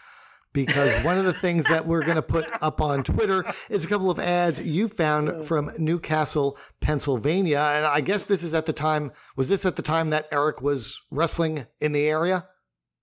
because 0.54 0.94
one 1.04 1.18
of 1.18 1.26
the 1.26 1.34
things 1.34 1.66
that 1.66 1.86
we're 1.86 2.02
going 2.02 2.16
to 2.16 2.22
put 2.22 2.46
up 2.62 2.80
on 2.80 3.04
Twitter 3.04 3.44
is 3.68 3.84
a 3.84 3.88
couple 3.88 4.10
of 4.10 4.18
ads 4.18 4.60
you 4.60 4.88
found 4.88 5.46
from 5.46 5.70
Newcastle, 5.76 6.56
Pennsylvania. 6.80 7.58
And 7.74 7.84
I 7.84 8.00
guess 8.00 8.24
this 8.24 8.42
is 8.42 8.54
at 8.54 8.64
the 8.64 8.72
time, 8.72 9.12
was 9.36 9.50
this 9.50 9.66
at 9.66 9.76
the 9.76 9.82
time 9.82 10.08
that 10.10 10.28
Eric 10.32 10.62
was 10.62 10.98
wrestling 11.10 11.66
in 11.82 11.92
the 11.92 12.06
area? 12.06 12.46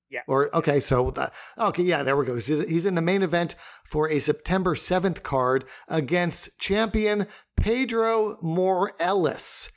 Yeah. 0.09 0.21
Or, 0.27 0.53
okay, 0.57 0.81
so, 0.81 1.11
the, 1.11 1.31
okay, 1.57 1.83
yeah, 1.83 2.03
there 2.03 2.17
we 2.17 2.25
go. 2.25 2.35
He's 2.35 2.85
in 2.85 2.95
the 2.95 3.01
main 3.01 3.21
event 3.21 3.55
for 3.85 4.09
a 4.09 4.19
September 4.19 4.75
7th 4.75 5.23
card 5.23 5.63
against 5.87 6.49
champion 6.59 7.27
Pedro 7.55 8.37
Morellis. 8.43 9.69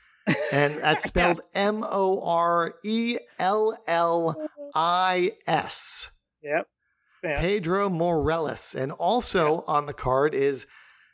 And 0.51 0.75
that's 0.77 1.03
spelled 1.07 1.41
M 1.53 1.85
O 1.87 2.21
R 2.21 2.73
E 2.83 3.17
L 3.39 3.77
L 3.87 4.49
I 4.73 5.31
S. 5.47 6.09
Yep. 6.43 6.67
Pedro 7.37 7.89
Morales. 7.89 8.75
And 8.75 8.91
also 8.91 9.55
yeah. 9.55 9.73
on 9.73 9.85
the 9.85 9.93
card 9.93 10.35
is, 10.35 10.67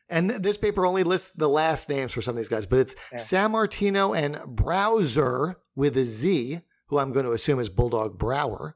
and 0.09 0.29
this 0.29 0.57
paper 0.57 0.85
only 0.85 1.03
lists 1.03 1.31
the 1.31 1.49
last 1.49 1.89
names 1.89 2.11
for 2.11 2.21
some 2.21 2.33
of 2.33 2.37
these 2.37 2.49
guys, 2.49 2.65
but 2.65 2.79
it's 2.79 2.95
yeah. 3.11 3.17
Sammartino 3.17 4.17
and 4.17 4.39
Browser 4.45 5.57
with 5.75 5.97
a 5.97 6.05
Z, 6.05 6.59
who 6.87 6.97
I'm 6.97 7.13
going 7.13 7.25
to 7.25 7.31
assume 7.31 7.59
is 7.59 7.69
Bulldog 7.69 8.17
Brower, 8.19 8.75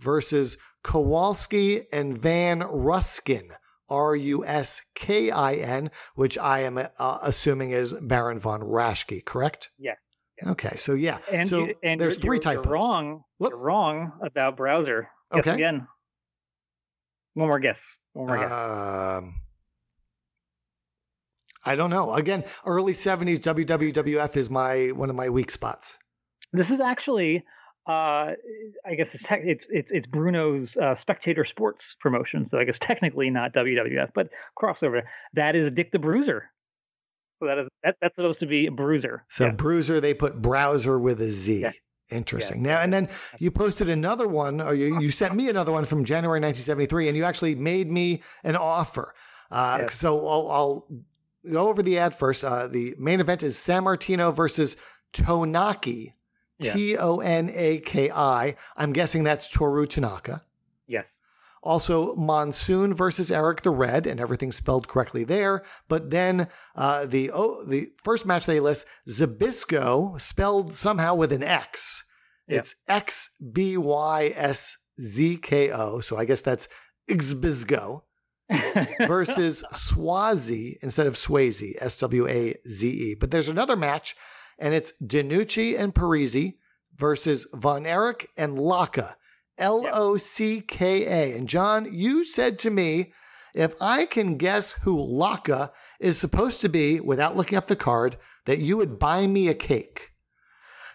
versus 0.00 0.56
Kowalski 0.82 1.86
and 1.92 2.16
Van 2.16 2.60
Ruskin. 2.60 3.50
R 3.90 4.16
U 4.16 4.44
S 4.46 4.80
K 4.94 5.30
I 5.30 5.54
N, 5.56 5.90
which 6.14 6.38
I 6.38 6.60
am 6.60 6.78
uh, 6.78 7.18
assuming 7.22 7.72
is 7.72 7.92
Baron 7.92 8.40
von 8.40 8.60
Raschke, 8.62 9.22
correct? 9.24 9.68
Yeah. 9.78 9.94
Okay, 10.46 10.76
so 10.76 10.94
yeah, 10.94 11.18
and 11.32 11.48
so 11.48 11.66
you, 11.66 11.74
and 11.82 12.00
there's 12.00 12.14
you're, 12.14 12.22
3 12.22 12.36
you're, 12.36 12.42
typos. 12.42 12.64
You're 12.64 12.72
wrong. 12.72 13.24
Whoop. 13.38 13.50
You're 13.50 13.58
wrong 13.58 14.12
about 14.20 14.56
browser. 14.56 15.08
Guess 15.32 15.40
okay. 15.40 15.54
Again. 15.54 15.86
One 17.34 17.48
more 17.48 17.60
guess. 17.60 17.76
One 18.12 18.26
more 18.26 18.38
guess. 18.38 18.52
Um, 18.52 19.34
I 21.64 21.76
don't 21.76 21.90
know. 21.90 22.12
Again, 22.14 22.44
early 22.66 22.92
'70s 22.92 23.38
WWF 23.38 24.36
is 24.36 24.50
my 24.50 24.88
one 24.88 25.10
of 25.10 25.16
my 25.16 25.28
weak 25.28 25.50
spots. 25.50 25.98
This 26.52 26.66
is 26.66 26.80
actually, 26.84 27.42
uh, 27.88 27.90
I 28.86 28.94
guess 28.96 29.06
it's, 29.12 29.24
te- 29.24 29.50
it's, 29.50 29.64
it's 29.70 29.88
it's 29.90 30.06
Bruno's 30.06 30.68
uh, 30.80 30.94
Spectator 31.00 31.44
Sports 31.44 31.80
promotion. 32.00 32.46
So 32.50 32.58
I 32.58 32.64
guess 32.64 32.76
technically 32.82 33.30
not 33.30 33.52
WWF, 33.54 34.10
but 34.14 34.28
crossover. 34.60 35.02
That 35.34 35.56
is 35.56 35.72
Dick 35.74 35.90
the 35.90 35.98
Bruiser. 35.98 36.44
So 37.40 37.46
that 37.46 37.58
is 37.58 37.68
that, 37.82 37.96
that's 38.00 38.14
supposed 38.14 38.40
to 38.40 38.46
be 38.46 38.68
Bruiser. 38.68 39.24
So 39.28 39.46
yeah. 39.46 39.52
Bruiser, 39.52 40.00
they 40.00 40.14
put 40.14 40.40
browser 40.40 40.98
with 40.98 41.20
a 41.20 41.32
Z. 41.32 41.62
Yeah. 41.62 41.72
Interesting. 42.10 42.64
Yeah. 42.64 42.74
Now 42.74 42.80
and 42.80 42.92
then 42.92 43.08
you 43.38 43.50
posted 43.50 43.88
another 43.88 44.28
one, 44.28 44.60
or 44.60 44.74
you, 44.74 45.00
you 45.00 45.10
sent 45.10 45.34
me 45.34 45.48
another 45.48 45.72
one 45.72 45.84
from 45.84 46.04
January 46.04 46.38
1973, 46.38 47.08
and 47.08 47.16
you 47.16 47.24
actually 47.24 47.54
made 47.54 47.90
me 47.90 48.22
an 48.42 48.56
offer. 48.56 49.14
Uh, 49.50 49.78
yes. 49.82 49.94
So 49.94 50.26
I'll, 50.26 50.50
I'll, 50.50 50.86
go 51.50 51.68
over 51.68 51.82
the 51.82 51.98
ad 51.98 52.14
first. 52.14 52.42
Uh, 52.42 52.66
the 52.66 52.94
main 52.98 53.20
event 53.20 53.42
is 53.42 53.56
Sammartino 53.56 54.34
versus 54.34 54.76
Tonaki, 55.12 56.14
T 56.62 56.96
O 56.96 57.18
N 57.18 57.50
A 57.52 57.80
K 57.80 58.10
I. 58.10 58.56
I'm 58.76 58.92
guessing 58.92 59.24
that's 59.24 59.50
Toru 59.50 59.86
Tanaka. 59.86 60.42
Yes. 60.86 61.04
Also, 61.64 62.14
Monsoon 62.14 62.92
versus 62.92 63.30
Eric 63.30 63.62
the 63.62 63.70
Red, 63.70 64.06
and 64.06 64.20
everything 64.20 64.52
spelled 64.52 64.86
correctly 64.86 65.24
there. 65.24 65.64
But 65.88 66.10
then 66.10 66.48
uh, 66.76 67.06
the 67.06 67.30
oh, 67.32 67.64
the 67.64 67.88
first 68.02 68.26
match 68.26 68.44
they 68.44 68.60
list 68.60 68.86
Zbyszko 69.08 70.20
spelled 70.20 70.74
somehow 70.74 71.14
with 71.14 71.32
an 71.32 71.42
X. 71.42 72.04
Yep. 72.48 72.58
It's 72.58 72.74
X 72.86 73.30
B 73.52 73.78
Y 73.78 74.34
S 74.36 74.76
Z 75.00 75.38
K 75.38 75.72
O. 75.72 76.00
So 76.00 76.18
I 76.18 76.26
guess 76.26 76.42
that's 76.42 76.68
Xbizgo 77.08 78.02
versus 79.06 79.64
Swazi 79.72 80.78
instead 80.82 81.06
of 81.06 81.14
Swayze, 81.14 81.76
S 81.80 81.98
W 82.00 82.28
A 82.28 82.56
Z 82.68 82.86
E. 82.86 83.16
But 83.18 83.30
there's 83.30 83.48
another 83.48 83.74
match, 83.74 84.16
and 84.58 84.74
it's 84.74 84.92
DeNucci 85.02 85.78
and 85.78 85.94
Parisi 85.94 86.56
versus 86.94 87.46
Von 87.54 87.86
Erich 87.86 88.28
and 88.36 88.58
Locka. 88.58 89.16
L 89.58 89.86
O 89.92 90.16
C 90.16 90.60
K 90.60 91.04
A. 91.04 91.36
And 91.36 91.48
John, 91.48 91.88
you 91.92 92.24
said 92.24 92.58
to 92.60 92.70
me, 92.70 93.12
if 93.54 93.74
I 93.80 94.04
can 94.04 94.36
guess 94.36 94.72
who 94.72 94.96
Locka 94.96 95.70
is 96.00 96.18
supposed 96.18 96.60
to 96.60 96.68
be 96.68 97.00
without 97.00 97.36
looking 97.36 97.56
up 97.56 97.68
the 97.68 97.76
card, 97.76 98.16
that 98.46 98.58
you 98.58 98.76
would 98.76 98.98
buy 98.98 99.26
me 99.26 99.48
a 99.48 99.54
cake. 99.54 100.10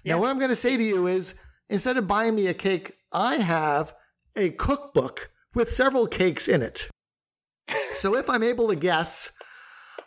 Yeah. 0.04 0.16
Now, 0.16 0.22
what 0.22 0.30
I'm 0.30 0.40
going 0.40 0.50
to 0.50 0.56
say 0.56 0.76
to 0.76 0.84
you 0.84 1.08
is 1.08 1.36
instead 1.70 1.98
of 1.98 2.08
buying 2.08 2.36
me 2.36 2.48
a 2.48 2.54
cake, 2.54 2.98
I 3.12 3.38
have 3.38 3.94
a 4.36 4.50
cookbook 4.52 5.32
with 5.54 5.72
several 5.72 6.08
cakes 6.08 6.48
in 6.48 6.62
it. 6.62 6.90
So 7.92 8.16
if 8.16 8.30
I'm 8.30 8.44
able 8.44 8.70
to 8.70 8.76
guess, 8.76 9.32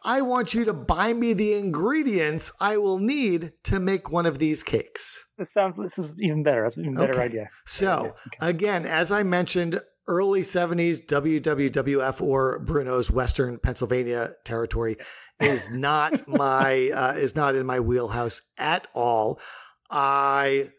I 0.02 0.22
want 0.22 0.54
you 0.54 0.64
to 0.64 0.72
buy 0.72 1.12
me 1.12 1.32
the 1.32 1.54
ingredients 1.54 2.52
I 2.60 2.76
will 2.76 2.98
need 2.98 3.52
to 3.64 3.80
make 3.80 4.10
one 4.10 4.26
of 4.26 4.38
these 4.38 4.62
cakes. 4.62 5.24
This 5.38 5.48
sounds 5.54 5.76
this 5.76 6.04
is 6.04 6.10
even 6.18 6.42
better. 6.42 6.64
That's 6.64 6.76
an 6.76 6.84
even 6.84 6.94
better 6.94 7.14
okay. 7.14 7.22
idea. 7.22 7.50
So 7.66 8.06
okay. 8.06 8.48
again, 8.48 8.86
as 8.86 9.12
I 9.12 9.22
mentioned, 9.22 9.80
early 10.08 10.42
70s 10.42 11.06
WWWF 11.06 12.20
or 12.20 12.58
Bruno's 12.60 13.10
Western 13.10 13.58
Pennsylvania 13.58 14.32
territory 14.44 14.96
is 15.40 15.70
not 15.70 16.26
my 16.26 16.90
uh, 16.90 17.14
is 17.16 17.36
not 17.36 17.54
in 17.54 17.66
my 17.66 17.80
wheelhouse 17.80 18.42
at 18.58 18.88
all. 18.94 19.40
I 19.90 20.70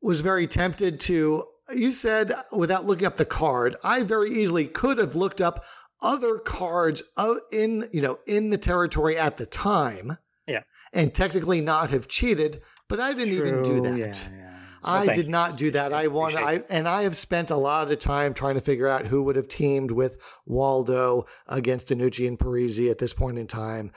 was 0.00 0.20
very 0.20 0.46
tempted 0.46 1.00
to 1.00 1.44
you 1.74 1.92
said 1.92 2.34
without 2.50 2.86
looking 2.86 3.06
up 3.06 3.14
the 3.14 3.24
card, 3.24 3.76
I 3.82 4.02
very 4.02 4.30
easily 4.30 4.66
could 4.66 4.98
have 4.98 5.16
looked 5.16 5.40
up 5.40 5.64
other 6.02 6.38
cards 6.38 7.02
in 7.50 7.88
you 7.92 8.02
know 8.02 8.18
in 8.26 8.50
the 8.50 8.58
territory 8.58 9.16
at 9.16 9.36
the 9.36 9.46
time. 9.46 10.18
Yeah. 10.46 10.62
And 10.92 11.14
technically 11.14 11.60
not 11.60 11.90
have 11.90 12.08
cheated, 12.08 12.60
but 12.88 13.00
I 13.00 13.14
didn't 13.14 13.36
True. 13.36 13.46
even 13.46 13.62
do 13.62 13.80
that. 13.82 13.98
Yeah, 13.98 14.36
yeah. 14.36 14.42
Well, 14.84 15.10
I 15.10 15.12
did 15.12 15.28
not 15.28 15.56
do 15.56 15.70
that. 15.70 15.92
I 15.92 16.08
want 16.08 16.36
I 16.36 16.64
and 16.68 16.88
I 16.88 17.04
have 17.04 17.16
spent 17.16 17.50
a 17.50 17.56
lot 17.56 17.90
of 17.90 17.98
time 18.00 18.34
trying 18.34 18.56
to 18.56 18.60
figure 18.60 18.88
out 18.88 19.06
who 19.06 19.22
would 19.22 19.36
have 19.36 19.48
teamed 19.48 19.92
with 19.92 20.18
Waldo 20.44 21.26
against 21.46 21.88
DeNucci 21.88 22.26
and 22.26 22.38
Parisi 22.38 22.90
at 22.90 22.98
this 22.98 23.12
point 23.12 23.38
in 23.38 23.46
time. 23.46 23.92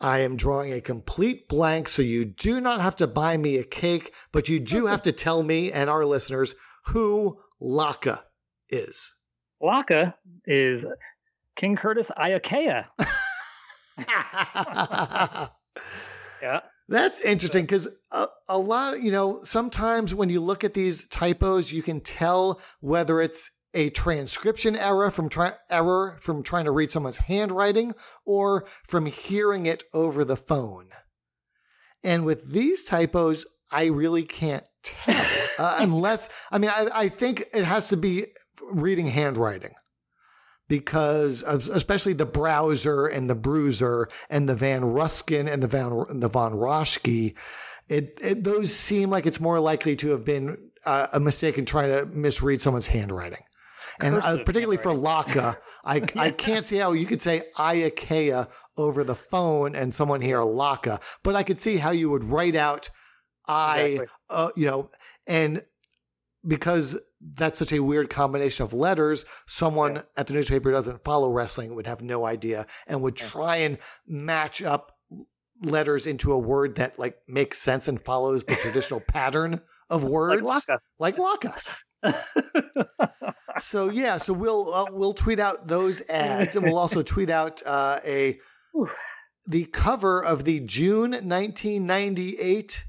I 0.00 0.18
am 0.20 0.36
drawing 0.36 0.72
a 0.72 0.80
complete 0.80 1.48
blank, 1.48 1.88
so 1.88 2.02
you 2.02 2.24
do 2.24 2.60
not 2.60 2.80
have 2.80 2.96
to 2.96 3.06
buy 3.06 3.36
me 3.36 3.56
a 3.56 3.64
cake, 3.64 4.12
but 4.32 4.48
you 4.48 4.58
do 4.58 4.86
have 4.86 5.02
to 5.02 5.12
tell 5.12 5.42
me 5.42 5.70
and 5.70 5.88
our 5.88 6.04
listeners 6.04 6.54
who 6.86 7.38
Laka 7.62 8.22
is. 8.68 9.14
Laka 9.62 10.14
is 10.46 10.84
King 11.56 11.76
Curtis 11.76 12.06
Iaukea. 12.18 12.86
yeah. 16.42 16.60
That's 16.88 17.20
interesting 17.22 17.64
because 17.64 17.88
a, 18.10 18.26
a, 18.48 18.58
lot, 18.58 19.02
you 19.02 19.10
know, 19.10 19.42
sometimes 19.44 20.14
when 20.14 20.28
you 20.28 20.40
look 20.40 20.64
at 20.64 20.74
these 20.74 21.08
typos, 21.08 21.72
you 21.72 21.82
can 21.82 22.00
tell 22.00 22.60
whether 22.80 23.20
it's 23.20 23.50
a 23.72 23.90
transcription 23.90 24.76
error 24.76 25.10
from 25.10 25.28
try, 25.28 25.52
error 25.70 26.18
from 26.20 26.42
trying 26.42 26.66
to 26.66 26.70
read 26.70 26.90
someone's 26.90 27.16
handwriting 27.16 27.94
or 28.24 28.66
from 28.86 29.06
hearing 29.06 29.66
it 29.66 29.82
over 29.92 30.24
the 30.24 30.36
phone. 30.36 30.88
And 32.02 32.24
with 32.24 32.52
these 32.52 32.84
typos, 32.84 33.46
I 33.70 33.86
really 33.86 34.24
can't 34.24 34.64
tell 34.82 35.26
uh, 35.58 35.76
unless 35.80 36.28
I 36.50 36.58
mean 36.58 36.70
I, 36.70 36.88
I 36.94 37.08
think 37.08 37.46
it 37.52 37.64
has 37.64 37.88
to 37.88 37.96
be 37.96 38.26
reading 38.70 39.06
handwriting 39.08 39.74
because 40.68 41.42
especially 41.42 42.14
the 42.14 42.26
browser 42.26 43.06
and 43.06 43.28
the 43.28 43.34
bruiser 43.34 44.08
and 44.30 44.48
the 44.48 44.54
Van 44.54 44.84
Ruskin 44.84 45.48
and 45.48 45.62
the 45.62 45.68
Van 45.68 46.20
the 46.20 46.28
Von 46.28 46.54
Roschke, 46.54 47.34
it, 47.88 48.18
it 48.22 48.44
those 48.44 48.74
seem 48.74 49.10
like 49.10 49.26
it's 49.26 49.40
more 49.40 49.60
likely 49.60 49.96
to 49.96 50.10
have 50.10 50.24
been 50.24 50.56
uh, 50.86 51.08
a 51.12 51.20
mistake 51.20 51.58
in 51.58 51.66
trying 51.66 51.90
to 51.90 52.06
misread 52.06 52.60
someone's 52.60 52.86
handwriting. 52.86 53.42
And 54.00 54.16
uh, 54.16 54.38
particularly 54.44 54.78
for 54.78 54.92
Laka, 54.92 55.56
I, 55.84 56.02
I 56.16 56.30
can't 56.30 56.64
see 56.64 56.76
how 56.76 56.92
you 56.92 57.06
could 57.06 57.20
say 57.20 57.44
Iaukea 57.56 58.48
over 58.76 59.04
the 59.04 59.14
phone 59.14 59.76
and 59.76 59.94
someone 59.94 60.20
hear 60.20 60.40
Laka, 60.40 61.00
but 61.22 61.36
I 61.36 61.42
could 61.42 61.60
see 61.60 61.76
how 61.76 61.90
you 61.90 62.10
would 62.10 62.24
write 62.24 62.56
out 62.56 62.90
I, 63.46 63.80
exactly. 63.80 64.08
uh, 64.30 64.48
you 64.56 64.66
know, 64.66 64.90
and 65.26 65.62
because 66.46 66.96
that's 67.32 67.58
such 67.58 67.72
a 67.72 67.80
weird 67.80 68.10
combination 68.10 68.64
of 68.64 68.74
letters. 68.74 69.24
Someone 69.46 69.96
yeah. 69.96 70.02
at 70.16 70.26
the 70.26 70.34
newspaper 70.34 70.70
doesn't 70.70 71.04
follow 71.04 71.30
wrestling 71.30 71.74
would 71.74 71.86
have 71.86 72.02
no 72.02 72.24
idea 72.24 72.66
and 72.86 73.02
would 73.02 73.16
try 73.16 73.56
and 73.56 73.78
match 74.06 74.62
up 74.62 74.92
letters 75.62 76.06
into 76.06 76.32
a 76.32 76.38
word 76.38 76.74
that 76.76 76.98
like 76.98 77.16
makes 77.26 77.58
sense 77.58 77.88
and 77.88 78.02
follows 78.02 78.44
the 78.44 78.56
traditional 78.56 79.00
pattern 79.08 79.60
of 79.90 80.04
words, 80.04 80.42
like 80.98 81.16
Laka. 81.16 81.54
Like 82.02 82.16
so 83.58 83.88
yeah, 83.88 84.18
so 84.18 84.32
we'll 84.32 84.72
uh, 84.72 84.86
we'll 84.90 85.14
tweet 85.14 85.38
out 85.38 85.66
those 85.66 86.02
ads, 86.08 86.56
and 86.56 86.64
we'll 86.64 86.78
also 86.78 87.02
tweet 87.02 87.30
out 87.30 87.62
uh, 87.64 88.00
a 88.04 88.38
the 89.46 89.64
cover 89.66 90.22
of 90.24 90.44
the 90.44 90.60
June 90.60 91.12
1998 91.12 92.84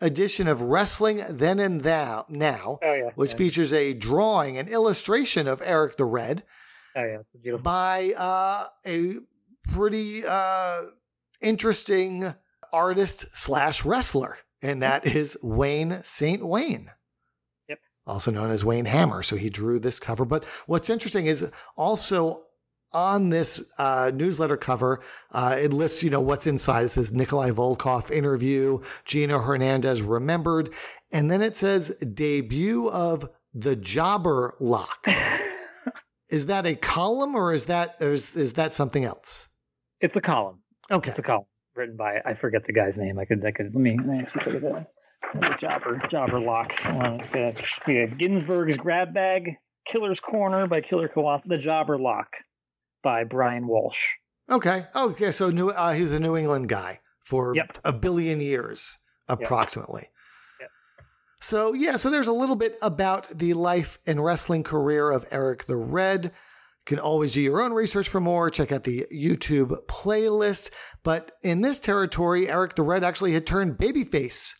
edition 0.00 0.48
of 0.48 0.62
Wrestling 0.62 1.22
Then 1.28 1.58
and 1.58 1.80
Thou 1.80 2.26
Now, 2.28 2.78
oh, 2.82 2.94
yeah, 2.94 3.10
which 3.14 3.32
yeah. 3.32 3.36
features 3.36 3.72
a 3.72 3.92
drawing 3.92 4.58
and 4.58 4.68
illustration 4.68 5.48
of 5.48 5.62
Eric 5.62 5.96
the 5.96 6.04
Red 6.04 6.42
oh, 6.96 7.22
yeah, 7.42 7.56
by 7.56 8.12
uh, 8.16 8.68
a 8.86 9.16
pretty 9.68 10.24
uh, 10.26 10.82
interesting 11.40 12.34
artist 12.72 13.26
slash 13.34 13.84
wrestler, 13.84 14.38
and 14.62 14.82
that 14.82 15.06
is 15.06 15.36
Wayne 15.42 16.00
St. 16.04 16.46
Wayne. 16.46 16.90
Yep. 17.68 17.78
Also 18.06 18.30
known 18.30 18.50
as 18.50 18.64
Wayne 18.64 18.84
Hammer. 18.84 19.22
So 19.22 19.36
he 19.36 19.50
drew 19.50 19.78
this 19.78 19.98
cover. 19.98 20.24
But 20.24 20.44
what's 20.66 20.90
interesting 20.90 21.26
is 21.26 21.50
also 21.76 22.45
on 22.92 23.30
this 23.30 23.62
uh, 23.78 24.10
newsletter 24.14 24.56
cover, 24.56 25.00
uh, 25.32 25.56
it 25.58 25.72
lists, 25.72 26.02
you 26.02 26.10
know, 26.10 26.20
what's 26.20 26.46
inside. 26.46 26.86
It 26.86 26.90
says 26.90 27.12
Nikolai 27.12 27.50
Volkov 27.50 28.10
interview, 28.10 28.80
Gino 29.04 29.38
Hernandez 29.38 30.02
remembered, 30.02 30.72
and 31.12 31.30
then 31.30 31.42
it 31.42 31.56
says 31.56 31.90
debut 32.14 32.88
of 32.90 33.28
the 33.54 33.76
Jobber 33.76 34.54
Lock. 34.60 35.06
is 36.28 36.46
that 36.46 36.66
a 36.66 36.74
column 36.74 37.34
or 37.34 37.52
is 37.52 37.66
that 37.66 37.96
is, 38.00 38.34
is 38.36 38.54
that 38.54 38.72
something 38.72 39.04
else? 39.04 39.48
It's 40.00 40.14
a 40.16 40.20
column. 40.20 40.60
Okay, 40.90 41.10
it's 41.10 41.18
a 41.18 41.22
column 41.22 41.46
written 41.74 41.96
by 41.96 42.18
I 42.24 42.34
forget 42.40 42.62
the 42.66 42.72
guy's 42.72 42.96
name. 42.96 43.18
I 43.18 43.24
could 43.24 43.44
I 43.44 43.50
could 43.50 43.74
let 43.74 43.80
me 43.80 43.96
let 43.98 44.06
me 44.06 44.20
actually 44.20 44.60
look 44.60 44.76
at 44.76 44.90
the 45.34 45.54
Jobber 45.60 46.00
Jobber 46.10 46.40
Lock. 46.40 46.70
Uh, 46.84 47.18
we 47.86 47.96
have 47.96 48.18
Ginsburg's 48.18 48.76
Grab 48.78 49.12
Bag, 49.12 49.56
Killer's 49.90 50.20
Corner 50.20 50.66
by 50.66 50.80
Killer 50.80 51.08
Kawasa, 51.08 51.42
the 51.46 51.58
Jobber 51.58 51.98
Lock 51.98 52.28
by 53.06 53.22
Brian 53.22 53.68
Walsh. 53.68 53.94
Okay. 54.50 54.84
Okay. 54.96 55.30
So 55.30 55.48
new, 55.48 55.68
uh, 55.68 55.92
he's 55.92 56.10
a 56.10 56.18
New 56.18 56.36
England 56.36 56.68
guy 56.68 56.98
for 57.24 57.54
yep. 57.54 57.78
a 57.84 57.92
billion 57.92 58.40
years, 58.40 58.92
approximately. 59.28 60.02
Yep. 60.02 60.10
Yep. 60.98 61.06
So 61.40 61.72
yeah, 61.72 61.94
so 61.94 62.10
there's 62.10 62.26
a 62.26 62.32
little 62.32 62.56
bit 62.56 62.76
about 62.82 63.28
the 63.28 63.54
life 63.54 64.00
and 64.08 64.24
wrestling 64.24 64.64
career 64.64 65.12
of 65.12 65.24
Eric 65.30 65.66
the 65.66 65.76
Red. 65.76 66.24
You 66.24 66.30
can 66.84 66.98
always 66.98 67.30
do 67.30 67.40
your 67.40 67.60
own 67.60 67.72
research 67.72 68.08
for 68.08 68.18
more. 68.18 68.50
Check 68.50 68.72
out 68.72 68.82
the 68.82 69.06
YouTube 69.14 69.86
playlist. 69.86 70.70
But 71.04 71.30
in 71.44 71.60
this 71.60 71.78
territory, 71.78 72.48
Eric 72.48 72.74
the 72.74 72.82
Red 72.82 73.04
actually 73.04 73.34
had 73.34 73.46
turned 73.46 73.78
babyface 73.78 74.50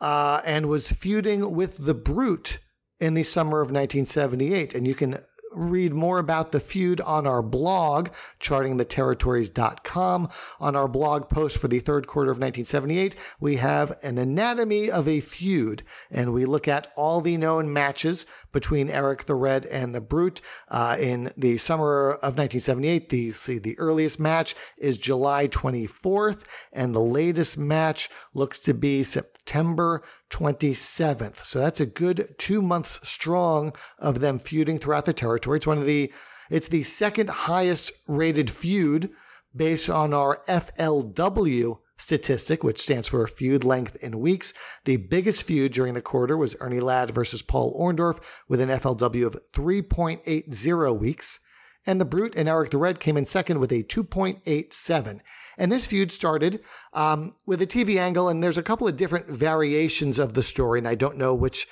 uh, 0.00 0.40
and 0.44 0.66
was 0.66 0.90
feuding 0.90 1.54
with 1.54 1.76
the 1.78 1.94
Brute 1.94 2.58
in 2.98 3.14
the 3.14 3.22
summer 3.22 3.60
of 3.60 3.68
1978. 3.68 4.74
And 4.74 4.84
you 4.84 4.96
can 4.96 5.18
read 5.52 5.92
more 5.92 6.18
about 6.18 6.52
the 6.52 6.60
feud 6.60 7.00
on 7.00 7.26
our 7.26 7.42
blog, 7.42 8.08
chartingtheterritories.com. 8.40 10.28
On 10.60 10.76
our 10.76 10.88
blog 10.88 11.28
post 11.28 11.58
for 11.58 11.68
the 11.68 11.80
third 11.80 12.06
quarter 12.06 12.30
of 12.30 12.36
1978, 12.36 13.16
we 13.40 13.56
have 13.56 13.98
an 14.02 14.18
anatomy 14.18 14.90
of 14.90 15.08
a 15.08 15.20
feud, 15.20 15.82
and 16.10 16.32
we 16.32 16.44
look 16.44 16.68
at 16.68 16.92
all 16.96 17.20
the 17.20 17.36
known 17.36 17.72
matches 17.72 18.26
between 18.52 18.88
Eric 18.88 19.26
the 19.26 19.34
Red 19.34 19.66
and 19.66 19.94
the 19.94 20.00
Brute 20.00 20.40
uh, 20.68 20.96
in 20.98 21.32
the 21.36 21.58
summer 21.58 22.12
of 22.12 22.36
1978. 22.36 23.08
The, 23.08 23.32
see, 23.32 23.58
the 23.58 23.78
earliest 23.78 24.18
match 24.18 24.54
is 24.78 24.96
July 24.96 25.48
24th, 25.48 26.44
and 26.72 26.94
the 26.94 27.00
latest 27.00 27.58
match 27.58 28.08
looks 28.34 28.60
to 28.60 28.74
be 28.74 29.02
September 29.02 29.35
27th. 29.46 31.44
So 31.44 31.58
that's 31.58 31.80
a 31.80 31.86
good 31.86 32.34
two 32.38 32.60
months 32.60 33.00
strong 33.08 33.74
of 33.98 34.20
them 34.20 34.38
feuding 34.38 34.78
throughout 34.78 35.06
the 35.06 35.12
territory. 35.12 35.58
It's 35.58 35.66
one 35.66 35.78
of 35.78 35.86
the, 35.86 36.12
it's 36.50 36.68
the 36.68 36.82
second 36.82 37.30
highest 37.30 37.92
rated 38.06 38.50
feud 38.50 39.10
based 39.54 39.88
on 39.88 40.12
our 40.12 40.42
FLW 40.48 41.78
statistic, 41.98 42.62
which 42.62 42.80
stands 42.80 43.08
for 43.08 43.26
feud 43.26 43.64
length 43.64 43.96
in 44.02 44.20
weeks. 44.20 44.52
The 44.84 44.96
biggest 44.96 45.44
feud 45.44 45.72
during 45.72 45.94
the 45.94 46.02
quarter 46.02 46.36
was 46.36 46.56
Ernie 46.60 46.80
Ladd 46.80 47.12
versus 47.12 47.42
Paul 47.42 47.78
Orndorff 47.80 48.22
with 48.48 48.60
an 48.60 48.68
FLW 48.68 49.26
of 49.26 49.38
3.80 49.52 50.98
weeks. 50.98 51.38
And 51.86 52.00
the 52.00 52.04
Brute 52.04 52.34
and 52.36 52.48
Eric 52.48 52.70
the 52.70 52.78
Red 52.78 53.00
came 53.00 53.16
in 53.16 53.24
second 53.24 53.60
with 53.60 53.72
a 53.72 53.82
2.87. 53.84 55.20
And 55.58 55.72
this 55.72 55.86
feud 55.86 56.12
started 56.12 56.60
um, 56.92 57.34
with 57.46 57.62
a 57.62 57.66
TV 57.66 57.98
angle, 57.98 58.28
and 58.28 58.42
there's 58.42 58.58
a 58.58 58.62
couple 58.62 58.88
of 58.88 58.96
different 58.96 59.28
variations 59.28 60.18
of 60.18 60.34
the 60.34 60.42
story, 60.42 60.78
and 60.80 60.88
I 60.88 60.94
don't 60.94 61.16
know 61.16 61.34
which 61.34 61.66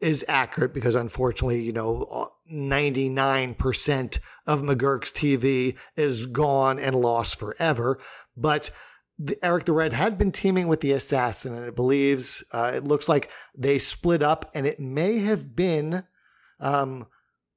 is 0.00 0.24
accurate 0.28 0.72
because 0.72 0.94
unfortunately, 0.94 1.60
you 1.60 1.72
know, 1.72 2.30
99% 2.50 4.18
of 4.46 4.62
McGuirk's 4.62 5.12
TV 5.12 5.76
is 5.96 6.26
gone 6.26 6.78
and 6.78 6.94
lost 6.94 7.36
forever. 7.36 7.98
But 8.36 8.70
the, 9.18 9.44
Eric 9.44 9.64
the 9.64 9.72
Red 9.72 9.92
had 9.92 10.16
been 10.16 10.30
teaming 10.30 10.68
with 10.68 10.80
the 10.80 10.92
assassin, 10.92 11.54
and 11.54 11.66
it 11.66 11.74
believes 11.74 12.44
uh, 12.52 12.72
it 12.76 12.84
looks 12.84 13.08
like 13.08 13.30
they 13.56 13.78
split 13.78 14.22
up, 14.22 14.50
and 14.54 14.66
it 14.66 14.78
may 14.78 15.18
have 15.18 15.56
been, 15.56 16.04
um, 16.60 17.06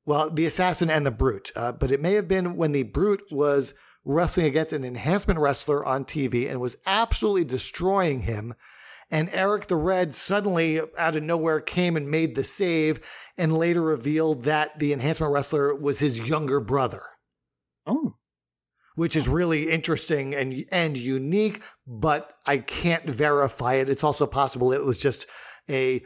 well, 0.05 0.29
the 0.29 0.45
assassin 0.45 0.89
and 0.89 1.05
the 1.05 1.11
brute, 1.11 1.51
uh, 1.55 1.71
but 1.73 1.91
it 1.91 2.01
may 2.01 2.13
have 2.13 2.27
been 2.27 2.55
when 2.55 2.71
the 2.71 2.83
brute 2.83 3.23
was 3.31 3.73
wrestling 4.03 4.47
against 4.47 4.73
an 4.73 4.83
enhancement 4.83 5.39
wrestler 5.39 5.85
on 5.85 6.05
TV 6.05 6.49
and 6.49 6.59
was 6.59 6.77
absolutely 6.85 7.43
destroying 7.43 8.21
him. 8.21 8.53
And 9.11 9.29
Eric 9.33 9.67
the 9.67 9.75
Red 9.75 10.15
suddenly, 10.15 10.79
out 10.97 11.17
of 11.17 11.23
nowhere, 11.23 11.59
came 11.59 11.97
and 11.97 12.09
made 12.09 12.33
the 12.33 12.43
save 12.43 13.01
and 13.37 13.57
later 13.57 13.81
revealed 13.81 14.45
that 14.45 14.79
the 14.79 14.93
enhancement 14.93 15.33
wrestler 15.33 15.75
was 15.75 15.99
his 15.99 16.19
younger 16.19 16.59
brother. 16.59 17.03
Oh. 17.85 18.15
Which 18.95 19.15
is 19.15 19.27
really 19.27 19.69
interesting 19.69 20.33
and 20.33 20.65
and 20.71 20.97
unique, 20.97 21.61
but 21.85 22.33
I 22.45 22.57
can't 22.57 23.05
verify 23.05 23.75
it. 23.75 23.89
It's 23.89 24.03
also 24.03 24.25
possible 24.25 24.71
it 24.71 24.83
was 24.83 24.97
just 24.97 25.27
a 25.69 26.03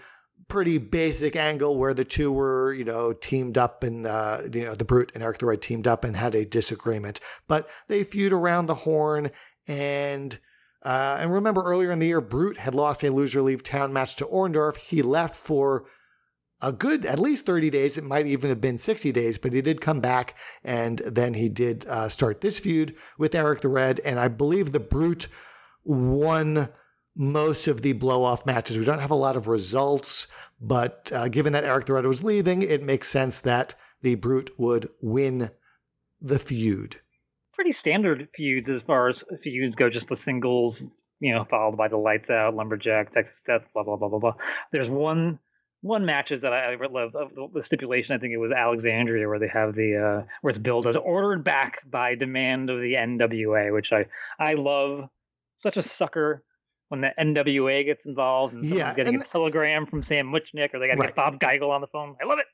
pretty 0.48 0.78
basic 0.78 1.36
angle 1.36 1.78
where 1.78 1.94
the 1.94 2.06
two 2.06 2.32
were, 2.32 2.74
you 2.74 2.84
know, 2.84 3.14
teamed 3.14 3.58
up 3.58 3.84
and, 3.84 4.06
uh, 4.06 4.42
you 4.52 4.64
know, 4.64 4.76
the 4.76 4.86
Brute 4.86 5.12
and 5.14 5.24
Eric 5.24 5.40
the 5.40 5.46
Red 5.46 5.62
teamed 5.62 5.88
up 5.88 6.04
and 6.04 6.16
had 6.16 6.36
a 6.36 6.46
disagreement. 6.46 7.20
But 7.48 7.70
they 7.88 8.04
feud 8.04 8.34
around 8.34 8.66
the 8.66 8.76
horn 8.76 9.32
and. 9.68 10.38
Uh, 10.84 11.18
and 11.20 11.34
remember 11.34 11.64
earlier 11.64 11.92
in 11.92 11.98
the 11.98 12.06
year, 12.06 12.22
Brute 12.22 12.58
had 12.58 12.76
lost 12.76 13.04
a 13.04 13.10
loser 13.10 13.42
leave 13.42 13.64
town 13.64 13.92
match 13.92 14.18
to 14.18 14.26
Orndorff. 14.26 14.78
He 14.78 15.02
left 15.02 15.36
for 15.36 15.86
a 16.62 16.72
good 16.72 17.06
at 17.06 17.20
least 17.20 17.46
30 17.46 17.70
days. 17.70 17.98
It 17.98 18.04
might 18.04 18.28
even 18.28 18.50
have 18.50 18.62
been 18.62 18.78
60 18.78 19.12
days, 19.12 19.38
but 19.38 19.54
he 19.54 19.62
did 19.62 19.82
come 19.82 20.00
back 20.00 20.36
and 20.64 21.00
then 21.00 21.34
he 21.34 21.50
did 21.50 21.86
uh, 21.88 22.10
start 22.10 22.42
this 22.42 22.60
feud 22.60 22.96
with 23.18 23.36
Eric 23.36 23.62
the 23.62 23.68
Red. 23.68 24.00
And 24.02 24.20
I 24.20 24.28
believe 24.28 24.72
the 24.72 24.80
Brute 24.80 25.28
won 25.84 26.70
most 27.16 27.68
of 27.68 27.82
the 27.82 27.94
blow 27.94 28.24
off 28.24 28.46
matches. 28.46 28.78
We 28.78 28.86
don't 28.86 29.00
have 29.00 29.12
a 29.12 29.16
lot 29.16 29.38
of 29.38 29.48
results, 29.48 30.28
but 30.60 31.12
uh, 31.14 31.30
given 31.30 31.54
that 31.54 31.64
Eric 31.64 31.86
the 31.86 31.94
Red 31.94 32.06
was 32.06 32.24
leaving, 32.24 32.62
it 32.62 32.84
makes 32.84 33.10
sense 33.10 33.40
that 33.40 33.76
the 34.02 34.16
Brute 34.16 34.52
would 34.58 34.90
win 35.02 35.52
the 36.22 36.40
feud. 36.40 37.00
Pretty 37.54 37.76
standard 37.80 38.28
feuds 38.36 38.68
as 38.70 38.82
far 38.86 39.10
as 39.10 39.16
feuds 39.44 39.76
go, 39.76 39.90
just 39.90 40.10
the 40.10 40.18
singles, 40.26 40.76
you 41.20 41.34
know, 41.34 41.46
followed 41.50 41.78
by 41.78 41.88
the 41.88 41.98
lights 41.98 42.30
out, 42.30 42.56
lumberjack, 42.56 43.14
Texas 43.14 43.34
death, 43.48 43.62
blah 43.74 43.84
blah 43.84 43.96
blah 43.96 44.10
blah 44.10 44.20
blah. 44.20 44.34
There's 44.74 44.90
one 44.90 45.40
one 45.82 46.06
matches 46.06 46.42
that 46.42 46.52
I 46.52 46.76
love 46.92 47.14
the 47.14 47.64
stipulation. 47.66 48.14
I 48.14 48.18
think 48.18 48.34
it 48.34 48.38
was 48.38 48.52
Alexandria 48.52 49.28
where 49.28 49.40
they 49.40 49.48
have 49.48 49.76
the 49.76 49.96
uh, 49.96 50.26
where 50.42 50.52
it's 50.52 50.62
billed 50.62 50.88
as 50.88 50.96
ordered 50.96 51.44
back 51.46 51.90
by 51.90 52.16
demand 52.16 52.70
of 52.70 52.80
the 52.80 52.94
NWA, 52.94 53.72
which 53.72 53.92
I 53.94 54.06
I 54.38 54.54
love. 54.54 55.10
Such 55.64 55.78
a 55.78 55.90
sucker 55.98 56.44
when 56.90 57.02
the 57.02 57.12
NWA 57.20 57.86
gets 57.86 58.02
involved 58.06 58.54
and 58.54 58.64
someone's 58.64 58.80
yeah, 58.80 58.94
getting 58.94 59.16
and, 59.16 59.24
a 59.24 59.28
telegram 59.28 59.86
from 59.86 60.04
Sam 60.04 60.28
Muchnick 60.28 60.74
or 60.74 60.80
they 60.80 60.88
got 60.88 60.96
to 60.96 61.00
right. 61.02 61.08
get 61.08 61.16
Bob 61.16 61.40
Geigel 61.40 61.70
on 61.70 61.82
the 61.82 61.88
phone. 61.88 62.16
I 62.22 62.26
love 62.26 62.40
it. 62.40 62.46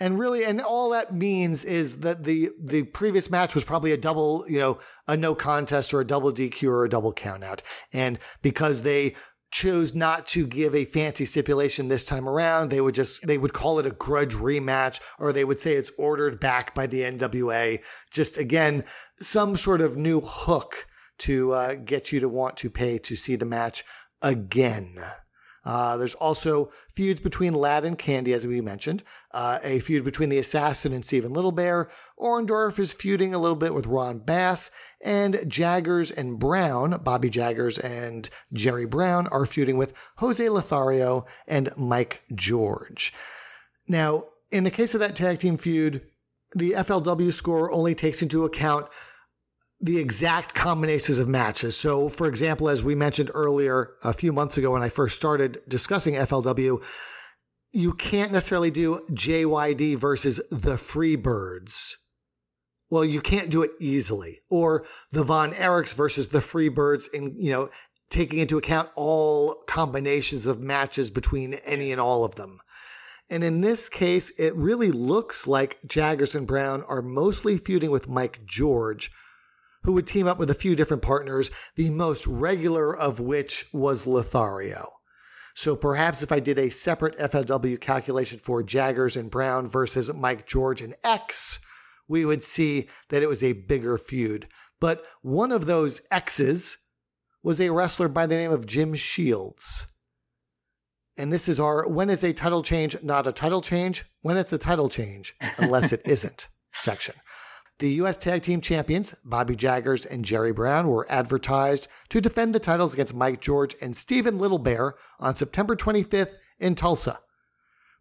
And 0.00 0.18
really, 0.18 0.44
and 0.44 0.60
all 0.60 0.90
that 0.90 1.12
means 1.12 1.64
is 1.64 2.00
that 2.00 2.22
the 2.22 2.50
the 2.62 2.84
previous 2.84 3.30
match 3.30 3.54
was 3.54 3.64
probably 3.64 3.90
a 3.90 3.96
double, 3.96 4.44
you 4.48 4.58
know, 4.58 4.78
a 5.08 5.16
no 5.16 5.34
contest 5.34 5.92
or 5.92 6.00
a 6.00 6.06
double 6.06 6.32
DQ 6.32 6.68
or 6.68 6.84
a 6.84 6.88
double 6.88 7.12
countout. 7.12 7.62
And 7.92 8.18
because 8.40 8.82
they 8.82 9.16
chose 9.50 9.94
not 9.94 10.26
to 10.28 10.46
give 10.46 10.74
a 10.74 10.84
fancy 10.84 11.24
stipulation 11.24 11.88
this 11.88 12.04
time 12.04 12.28
around, 12.28 12.70
they 12.70 12.80
would 12.80 12.94
just 12.94 13.26
they 13.26 13.38
would 13.38 13.52
call 13.52 13.80
it 13.80 13.86
a 13.86 13.90
grudge 13.90 14.34
rematch, 14.34 15.00
or 15.18 15.32
they 15.32 15.44
would 15.44 15.58
say 15.58 15.74
it's 15.74 15.90
ordered 15.98 16.38
back 16.38 16.74
by 16.74 16.86
the 16.86 17.00
NWA. 17.00 17.82
Just 18.12 18.36
again, 18.36 18.84
some 19.20 19.56
sort 19.56 19.80
of 19.80 19.96
new 19.96 20.20
hook 20.20 20.86
to 21.18 21.52
uh, 21.52 21.74
get 21.74 22.12
you 22.12 22.20
to 22.20 22.28
want 22.28 22.56
to 22.58 22.70
pay 22.70 22.98
to 22.98 23.16
see 23.16 23.36
the 23.36 23.44
match 23.44 23.84
again. 24.22 24.96
Uh, 25.64 25.98
there's 25.98 26.14
also 26.14 26.70
feuds 26.94 27.20
between 27.20 27.52
Ladd 27.52 27.84
and 27.84 27.98
Candy, 27.98 28.32
as 28.32 28.46
we 28.46 28.60
mentioned, 28.62 29.02
uh, 29.32 29.58
a 29.62 29.80
feud 29.80 30.02
between 30.02 30.30
the 30.30 30.38
Assassin 30.38 30.94
and 30.94 31.04
Stephen 31.04 31.34
Little 31.34 31.52
Bear. 31.52 31.90
Orndorff 32.18 32.78
is 32.78 32.94
feuding 32.94 33.34
a 33.34 33.38
little 33.38 33.54
bit 33.54 33.74
with 33.74 33.86
Ron 33.86 34.18
Bass, 34.18 34.70
and 35.02 35.44
Jaggers 35.46 36.10
and 36.10 36.38
Brown, 36.38 36.98
Bobby 37.04 37.28
Jaggers 37.28 37.76
and 37.78 38.30
Jerry 38.52 38.86
Brown, 38.86 39.26
are 39.26 39.44
feuding 39.44 39.76
with 39.76 39.92
Jose 40.16 40.48
Lothario 40.48 41.26
and 41.46 41.70
Mike 41.76 42.22
George. 42.34 43.12
Now, 43.86 44.24
in 44.50 44.64
the 44.64 44.70
case 44.70 44.94
of 44.94 45.00
that 45.00 45.16
tag 45.16 45.38
team 45.38 45.58
feud, 45.58 46.00
the 46.54 46.72
FLW 46.72 47.30
score 47.30 47.70
only 47.70 47.94
takes 47.94 48.22
into 48.22 48.46
account 48.46 48.86
the 49.80 49.98
exact 49.98 50.54
combinations 50.54 51.18
of 51.18 51.28
matches. 51.28 51.76
So, 51.76 52.08
for 52.08 52.26
example, 52.26 52.68
as 52.68 52.82
we 52.82 52.94
mentioned 52.94 53.30
earlier 53.32 53.92
a 54.02 54.12
few 54.12 54.32
months 54.32 54.58
ago 54.58 54.72
when 54.72 54.82
I 54.82 54.88
first 54.88 55.14
started 55.14 55.60
discussing 55.68 56.14
FLW, 56.14 56.82
you 57.72 57.92
can't 57.92 58.32
necessarily 58.32 58.70
do 58.70 59.04
JYD 59.12 59.96
versus 59.96 60.40
the 60.50 60.76
Freebirds. 60.76 61.94
Well, 62.90 63.04
you 63.04 63.20
can't 63.20 63.50
do 63.50 63.62
it 63.62 63.72
easily. 63.78 64.40
Or 64.48 64.84
the 65.12 65.22
Von 65.22 65.52
Erichs 65.52 65.94
versus 65.94 66.28
the 66.28 66.40
Freebirds, 66.40 67.12
in 67.12 67.34
you 67.38 67.52
know, 67.52 67.68
taking 68.10 68.38
into 68.38 68.56
account 68.56 68.88
all 68.96 69.62
combinations 69.66 70.46
of 70.46 70.60
matches 70.60 71.10
between 71.10 71.54
any 71.64 71.92
and 71.92 72.00
all 72.00 72.24
of 72.24 72.36
them. 72.36 72.60
And 73.30 73.44
in 73.44 73.60
this 73.60 73.90
case, 73.90 74.30
it 74.38 74.56
really 74.56 74.90
looks 74.90 75.46
like 75.46 75.78
Jaggers 75.86 76.34
and 76.34 76.46
Brown 76.46 76.82
are 76.84 77.02
mostly 77.02 77.58
feuding 77.58 77.90
with 77.90 78.08
Mike 78.08 78.40
George 78.46 79.10
who 79.88 79.94
would 79.94 80.06
team 80.06 80.26
up 80.26 80.38
with 80.38 80.50
a 80.50 80.54
few 80.54 80.76
different 80.76 81.02
partners, 81.02 81.50
the 81.76 81.88
most 81.88 82.26
regular 82.26 82.94
of 82.94 83.20
which 83.20 83.64
was 83.72 84.06
Lothario. 84.06 84.92
So 85.54 85.74
perhaps 85.74 86.22
if 86.22 86.30
I 86.30 86.40
did 86.40 86.58
a 86.58 86.68
separate 86.68 87.16
FLW 87.16 87.80
calculation 87.80 88.38
for 88.38 88.62
Jaggers 88.62 89.16
and 89.16 89.30
Brown 89.30 89.66
versus 89.66 90.12
Mike 90.12 90.46
George 90.46 90.82
and 90.82 90.94
X, 91.02 91.58
we 92.06 92.26
would 92.26 92.42
see 92.42 92.90
that 93.08 93.22
it 93.22 93.30
was 93.30 93.42
a 93.42 93.54
bigger 93.54 93.96
feud. 93.96 94.48
But 94.78 95.06
one 95.22 95.52
of 95.52 95.64
those 95.64 96.02
X's 96.10 96.76
was 97.42 97.58
a 97.58 97.70
wrestler 97.70 98.08
by 98.08 98.26
the 98.26 98.36
name 98.36 98.52
of 98.52 98.66
Jim 98.66 98.92
Shields. 98.92 99.86
And 101.16 101.32
this 101.32 101.48
is 101.48 101.58
our 101.58 101.88
when 101.88 102.10
is 102.10 102.22
a 102.22 102.34
title 102.34 102.62
change 102.62 103.02
not 103.02 103.26
a 103.26 103.32
title 103.32 103.62
change? 103.62 104.04
When 104.20 104.36
it's 104.36 104.52
a 104.52 104.58
title 104.58 104.90
change, 104.90 105.34
unless 105.56 105.92
it 105.92 106.02
isn't 106.04 106.46
section. 106.74 107.14
The 107.78 107.90
U.S. 107.92 108.16
Tag 108.16 108.42
Team 108.42 108.60
Champions, 108.60 109.14
Bobby 109.24 109.54
Jaggers 109.54 110.04
and 110.04 110.24
Jerry 110.24 110.52
Brown, 110.52 110.88
were 110.88 111.06
advertised 111.08 111.86
to 112.08 112.20
defend 112.20 112.52
the 112.52 112.58
titles 112.58 112.92
against 112.92 113.14
Mike 113.14 113.40
George 113.40 113.76
and 113.80 113.94
Stephen 113.94 114.36
Little 114.36 114.58
Bear 114.58 114.96
on 115.20 115.36
September 115.36 115.76
25th 115.76 116.32
in 116.58 116.74
Tulsa. 116.74 117.20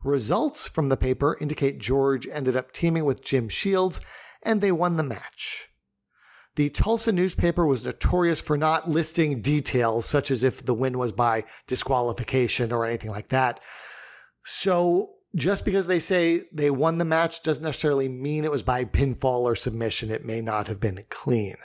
Results 0.03 0.67
from 0.67 0.89
the 0.89 0.97
paper 0.97 1.37
indicate 1.39 1.77
George 1.77 2.27
ended 2.27 2.55
up 2.55 2.71
teaming 2.71 3.05
with 3.05 3.23
Jim 3.23 3.49
Shields 3.49 3.99
and 4.41 4.61
they 4.61 4.71
won 4.71 4.97
the 4.97 5.03
match. 5.03 5.69
The 6.55 6.69
Tulsa 6.71 7.11
newspaper 7.11 7.63
was 7.67 7.85
notorious 7.85 8.41
for 8.41 8.57
not 8.57 8.89
listing 8.89 9.43
details, 9.43 10.07
such 10.07 10.31
as 10.31 10.43
if 10.43 10.65
the 10.65 10.73
win 10.73 10.97
was 10.97 11.11
by 11.11 11.43
disqualification 11.67 12.71
or 12.71 12.83
anything 12.83 13.11
like 13.11 13.29
that. 13.29 13.59
So 14.43 15.16
just 15.37 15.65
because 15.65 15.85
they 15.85 15.99
say 15.99 16.43
they 16.51 16.71
won 16.71 16.97
the 16.97 17.05
match 17.05 17.43
doesn't 17.43 17.63
necessarily 17.63 18.09
mean 18.09 18.43
it 18.43 18.51
was 18.51 18.63
by 18.63 18.83
pinfall 18.83 19.41
or 19.41 19.55
submission. 19.55 20.09
It 20.09 20.25
may 20.25 20.41
not 20.41 20.67
have 20.67 20.79
been 20.79 21.05
clean. 21.09 21.55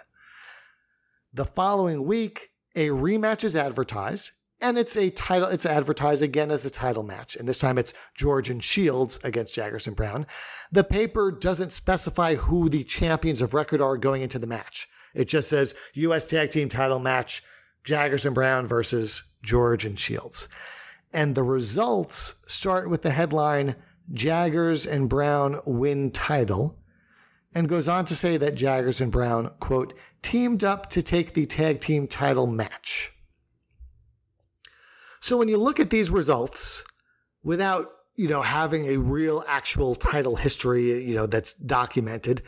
The 1.32 1.46
following 1.46 2.04
week, 2.04 2.50
a 2.76 2.88
rematch 2.88 3.44
is 3.44 3.56
advertised, 3.56 4.32
and 4.60 4.76
it's 4.76 4.96
a 4.96 5.08
title. 5.10 5.48
It's 5.48 5.64
advertised 5.64 6.22
again 6.22 6.50
as 6.50 6.66
a 6.66 6.70
title 6.70 7.02
match, 7.02 7.34
and 7.34 7.48
this 7.48 7.58
time 7.58 7.78
it's 7.78 7.94
George 8.14 8.50
and 8.50 8.62
Shields 8.62 9.18
against 9.24 9.54
Jaggers 9.54 9.86
and 9.86 9.96
Brown. 9.96 10.26
The 10.70 10.84
paper 10.84 11.32
doesn't 11.32 11.72
specify 11.72 12.34
who 12.34 12.68
the 12.68 12.84
champions 12.84 13.40
of 13.40 13.54
record 13.54 13.80
are 13.80 13.96
going 13.96 14.20
into 14.20 14.38
the 14.38 14.46
match. 14.46 14.86
It 15.14 15.28
just 15.28 15.48
says 15.48 15.74
U.S. 15.94 16.26
Tag 16.26 16.50
Team 16.50 16.68
Title 16.68 16.98
match: 16.98 17.42
Jaggers 17.84 18.26
and 18.26 18.34
Brown 18.34 18.66
versus 18.66 19.22
George 19.42 19.86
and 19.86 19.98
Shields. 19.98 20.46
And 21.12 21.34
the 21.34 21.42
results 21.42 22.34
start 22.46 22.88
with 22.88 23.02
the 23.02 23.10
headline 23.10 23.76
Jaggers 24.12 24.86
and 24.86 25.08
Brown 25.08 25.60
win 25.64 26.10
title, 26.10 26.78
and 27.54 27.68
goes 27.68 27.86
on 27.86 28.04
to 28.06 28.16
say 28.16 28.36
that 28.38 28.54
Jaggers 28.54 29.00
and 29.00 29.12
Brown, 29.12 29.50
quote, 29.60 29.94
teamed 30.22 30.64
up 30.64 30.88
to 30.90 31.02
take 31.02 31.34
the 31.34 31.46
tag 31.46 31.80
team 31.80 32.06
title 32.06 32.46
match. 32.46 33.12
So 35.20 35.36
when 35.36 35.48
you 35.48 35.56
look 35.56 35.78
at 35.78 35.90
these 35.90 36.10
results 36.10 36.82
without, 37.44 37.90
you 38.16 38.28
know, 38.28 38.42
having 38.42 38.88
a 38.88 38.96
real 38.96 39.44
actual 39.46 39.94
title 39.94 40.36
history, 40.36 41.04
you 41.04 41.14
know, 41.14 41.26
that's 41.26 41.52
documented, 41.52 42.42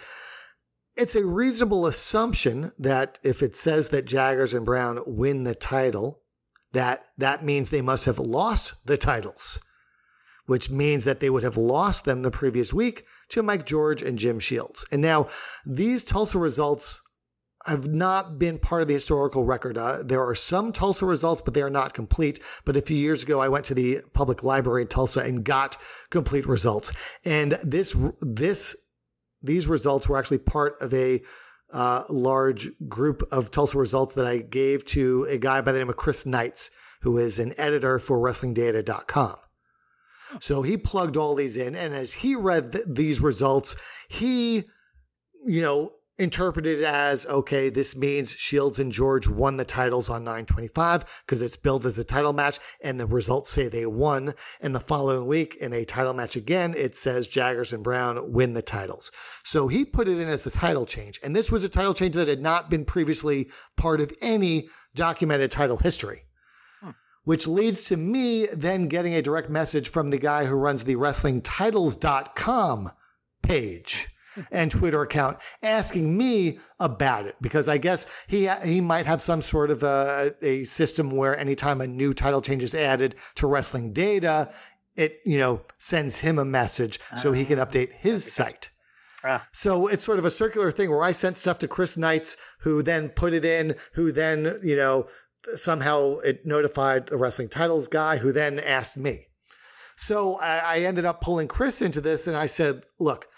it's 0.96 1.14
a 1.14 1.24
reasonable 1.24 1.86
assumption 1.86 2.72
that 2.78 3.18
if 3.22 3.42
it 3.42 3.56
says 3.56 3.90
that 3.90 4.06
Jaggers 4.06 4.54
and 4.54 4.64
Brown 4.64 5.00
win 5.06 5.44
the 5.44 5.54
title, 5.54 6.20
that 6.74 7.06
that 7.18 7.44
means 7.44 7.70
they 7.70 7.80
must 7.80 8.04
have 8.04 8.18
lost 8.18 8.74
the 8.84 8.98
titles, 8.98 9.58
which 10.46 10.70
means 10.70 11.04
that 11.04 11.20
they 11.20 11.30
would 11.30 11.42
have 11.42 11.56
lost 11.56 12.04
them 12.04 12.22
the 12.22 12.30
previous 12.30 12.72
week 12.72 13.06
to 13.30 13.42
Mike 13.42 13.64
George 13.64 14.02
and 14.02 14.18
Jim 14.18 14.38
Shields. 14.38 14.84
And 14.92 15.00
now 15.00 15.28
these 15.64 16.04
Tulsa 16.04 16.38
results 16.38 17.00
have 17.66 17.86
not 17.86 18.38
been 18.38 18.58
part 18.58 18.82
of 18.82 18.88
the 18.88 18.94
historical 18.94 19.44
record. 19.44 19.78
Uh, 19.78 20.02
there 20.02 20.22
are 20.22 20.34
some 20.34 20.72
Tulsa 20.72 21.06
results, 21.06 21.40
but 21.42 21.54
they 21.54 21.62
are 21.62 21.70
not 21.70 21.94
complete. 21.94 22.40
But 22.64 22.76
a 22.76 22.82
few 22.82 22.96
years 22.96 23.22
ago, 23.22 23.40
I 23.40 23.48
went 23.48 23.64
to 23.66 23.74
the 23.74 24.00
public 24.12 24.42
library 24.42 24.82
in 24.82 24.88
Tulsa 24.88 25.20
and 25.20 25.44
got 25.44 25.78
complete 26.10 26.46
results. 26.46 26.92
And 27.24 27.52
this 27.62 27.96
this 28.20 28.76
these 29.42 29.66
results 29.66 30.08
were 30.08 30.18
actually 30.18 30.38
part 30.38 30.76
of 30.80 30.92
a 30.92 31.22
uh, 31.74 32.04
large 32.08 32.70
group 32.88 33.26
of 33.32 33.50
Tulsa 33.50 33.76
results 33.76 34.14
that 34.14 34.26
I 34.26 34.38
gave 34.38 34.86
to 34.86 35.24
a 35.28 35.36
guy 35.36 35.60
by 35.60 35.72
the 35.72 35.78
name 35.78 35.90
of 35.90 35.96
Chris 35.96 36.24
Knights, 36.24 36.70
who 37.02 37.18
is 37.18 37.38
an 37.38 37.52
editor 37.58 37.98
for 37.98 38.18
WrestlingData.com. 38.18 39.36
So 40.40 40.62
he 40.62 40.76
plugged 40.76 41.16
all 41.16 41.34
these 41.34 41.56
in, 41.56 41.74
and 41.74 41.92
as 41.92 42.12
he 42.14 42.36
read 42.36 42.72
th- 42.72 42.84
these 42.88 43.20
results, 43.20 43.74
he, 44.08 44.64
you 45.44 45.62
know, 45.62 45.92
interpreted 46.18 46.82
as 46.84 47.26
okay, 47.26 47.68
this 47.70 47.96
means 47.96 48.30
Shields 48.30 48.78
and 48.78 48.92
George 48.92 49.26
won 49.26 49.56
the 49.56 49.64
titles 49.64 50.08
on 50.08 50.22
925 50.24 51.22
because 51.26 51.42
it's 51.42 51.56
billed 51.56 51.86
as 51.86 51.98
a 51.98 52.04
title 52.04 52.32
match, 52.32 52.60
and 52.80 52.98
the 53.00 53.06
results 53.06 53.50
say 53.50 53.68
they 53.68 53.86
won. 53.86 54.34
And 54.60 54.74
the 54.74 54.80
following 54.80 55.26
week, 55.26 55.56
in 55.56 55.72
a 55.72 55.84
title 55.84 56.14
match 56.14 56.36
again, 56.36 56.74
it 56.76 56.96
says 56.96 57.26
Jaggers 57.26 57.72
and 57.72 57.82
Brown 57.82 58.32
win 58.32 58.54
the 58.54 58.62
titles. 58.62 59.10
So 59.42 59.68
he 59.68 59.84
put 59.84 60.08
it 60.08 60.18
in 60.18 60.28
as 60.28 60.46
a 60.46 60.50
title 60.50 60.86
change. 60.86 61.18
And 61.22 61.34
this 61.34 61.50
was 61.50 61.64
a 61.64 61.68
title 61.68 61.94
change 61.94 62.14
that 62.14 62.28
had 62.28 62.42
not 62.42 62.70
been 62.70 62.84
previously 62.84 63.50
part 63.76 64.00
of 64.00 64.12
any 64.20 64.68
documented 64.94 65.50
title 65.50 65.78
history. 65.78 66.22
Hmm. 66.80 66.90
Which 67.24 67.48
leads 67.48 67.82
to 67.84 67.96
me 67.96 68.46
then 68.46 68.86
getting 68.88 69.14
a 69.14 69.22
direct 69.22 69.50
message 69.50 69.88
from 69.88 70.10
the 70.10 70.18
guy 70.18 70.44
who 70.44 70.54
runs 70.54 70.84
the 70.84 70.94
WrestlingTitles.com 70.96 72.92
page 73.42 74.08
and 74.50 74.70
Twitter 74.70 75.02
account 75.02 75.38
asking 75.62 76.16
me 76.16 76.58
about 76.80 77.26
it 77.26 77.36
because 77.40 77.68
I 77.68 77.78
guess 77.78 78.06
he 78.26 78.48
he 78.64 78.80
might 78.80 79.06
have 79.06 79.22
some 79.22 79.42
sort 79.42 79.70
of 79.70 79.82
a, 79.82 80.34
a 80.42 80.64
system 80.64 81.10
where 81.10 81.38
anytime 81.38 81.80
a 81.80 81.86
new 81.86 82.12
title 82.14 82.42
change 82.42 82.62
is 82.62 82.74
added 82.74 83.14
to 83.36 83.46
wrestling 83.46 83.92
data, 83.92 84.52
it 84.96 85.20
you 85.24 85.38
know 85.38 85.62
sends 85.78 86.18
him 86.18 86.38
a 86.38 86.44
message 86.44 87.00
so 87.20 87.32
he 87.32 87.44
can 87.44 87.58
update 87.58 87.92
his 87.92 88.30
site. 88.30 88.70
Ah. 89.24 89.48
So 89.52 89.86
it's 89.86 90.04
sort 90.04 90.18
of 90.18 90.24
a 90.24 90.30
circular 90.30 90.70
thing 90.70 90.90
where 90.90 91.02
I 91.02 91.12
sent 91.12 91.36
stuff 91.36 91.58
to 91.60 91.68
Chris 91.68 91.96
Knights, 91.96 92.36
who 92.60 92.82
then 92.82 93.08
put 93.08 93.32
it 93.32 93.44
in, 93.44 93.76
who 93.94 94.12
then 94.12 94.58
you 94.62 94.76
know 94.76 95.08
somehow 95.56 96.18
it 96.18 96.44
notified 96.44 97.06
the 97.06 97.16
wrestling 97.16 97.48
titles 97.48 97.88
guy, 97.88 98.18
who 98.18 98.32
then 98.32 98.58
asked 98.58 98.96
me. 98.96 99.28
So 99.96 100.36
I, 100.36 100.58
I 100.58 100.78
ended 100.80 101.04
up 101.04 101.20
pulling 101.20 101.48
Chris 101.48 101.80
into 101.80 102.00
this, 102.00 102.26
and 102.26 102.36
I 102.36 102.46
said, 102.46 102.82
"Look, 102.98 103.28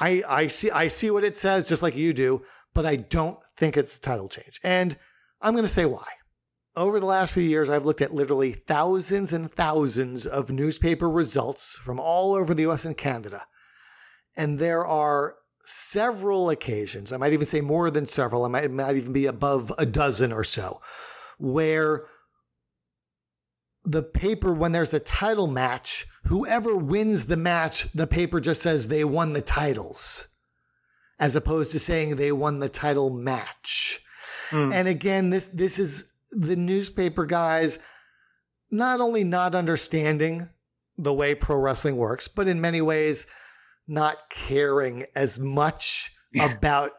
I, 0.00 0.22
I 0.26 0.46
see 0.46 0.70
I 0.70 0.88
see 0.88 1.10
what 1.10 1.24
it 1.24 1.36
says 1.36 1.68
just 1.68 1.82
like 1.82 1.94
you 1.94 2.12
do, 2.12 2.42
but 2.74 2.86
I 2.86 2.96
don't 2.96 3.38
think 3.56 3.76
it's 3.76 3.98
a 3.98 4.00
title 4.00 4.28
change. 4.28 4.58
And 4.64 4.96
I'm 5.40 5.54
going 5.54 5.66
to 5.66 5.68
say 5.68 5.84
why. 5.84 6.06
Over 6.76 7.00
the 7.00 7.06
last 7.06 7.32
few 7.32 7.42
years, 7.42 7.68
I've 7.68 7.84
looked 7.84 8.00
at 8.00 8.14
literally 8.14 8.52
thousands 8.52 9.32
and 9.32 9.52
thousands 9.52 10.24
of 10.24 10.50
newspaper 10.50 11.10
results 11.10 11.76
from 11.82 12.00
all 12.00 12.34
over 12.34 12.54
the 12.54 12.68
US 12.70 12.84
and 12.84 12.96
Canada. 12.96 13.44
And 14.36 14.58
there 14.58 14.86
are 14.86 15.36
several 15.66 16.50
occasions, 16.50 17.12
I 17.12 17.16
might 17.16 17.32
even 17.32 17.46
say 17.46 17.60
more 17.60 17.90
than 17.90 18.06
several, 18.06 18.44
I 18.44 18.48
might, 18.48 18.70
might 18.70 18.96
even 18.96 19.12
be 19.12 19.26
above 19.26 19.72
a 19.78 19.84
dozen 19.84 20.32
or 20.32 20.44
so, 20.44 20.80
where 21.38 22.06
the 23.84 24.02
paper, 24.02 24.52
when 24.52 24.72
there's 24.72 24.94
a 24.94 25.00
title 25.00 25.46
match, 25.46 26.06
whoever 26.24 26.76
wins 26.76 27.26
the 27.26 27.36
match, 27.36 27.90
the 27.92 28.06
paper 28.06 28.40
just 28.40 28.62
says 28.62 28.88
they 28.88 29.04
won 29.04 29.32
the 29.32 29.40
titles, 29.40 30.28
as 31.18 31.34
opposed 31.34 31.72
to 31.72 31.78
saying 31.78 32.16
they 32.16 32.32
won 32.32 32.58
the 32.58 32.68
title 32.68 33.10
match. 33.10 34.00
Mm. 34.50 34.72
And 34.72 34.88
again, 34.88 35.30
this 35.30 35.46
this 35.46 35.78
is 35.78 36.10
the 36.30 36.56
newspaper 36.56 37.24
guys 37.24 37.78
not 38.70 39.00
only 39.00 39.24
not 39.24 39.54
understanding 39.54 40.48
the 40.96 41.12
way 41.12 41.34
pro 41.34 41.56
wrestling 41.56 41.96
works, 41.96 42.28
but 42.28 42.46
in 42.46 42.60
many 42.60 42.80
ways 42.80 43.26
not 43.88 44.30
caring 44.30 45.06
as 45.16 45.38
much 45.38 46.12
yeah. 46.32 46.44
about 46.44 46.92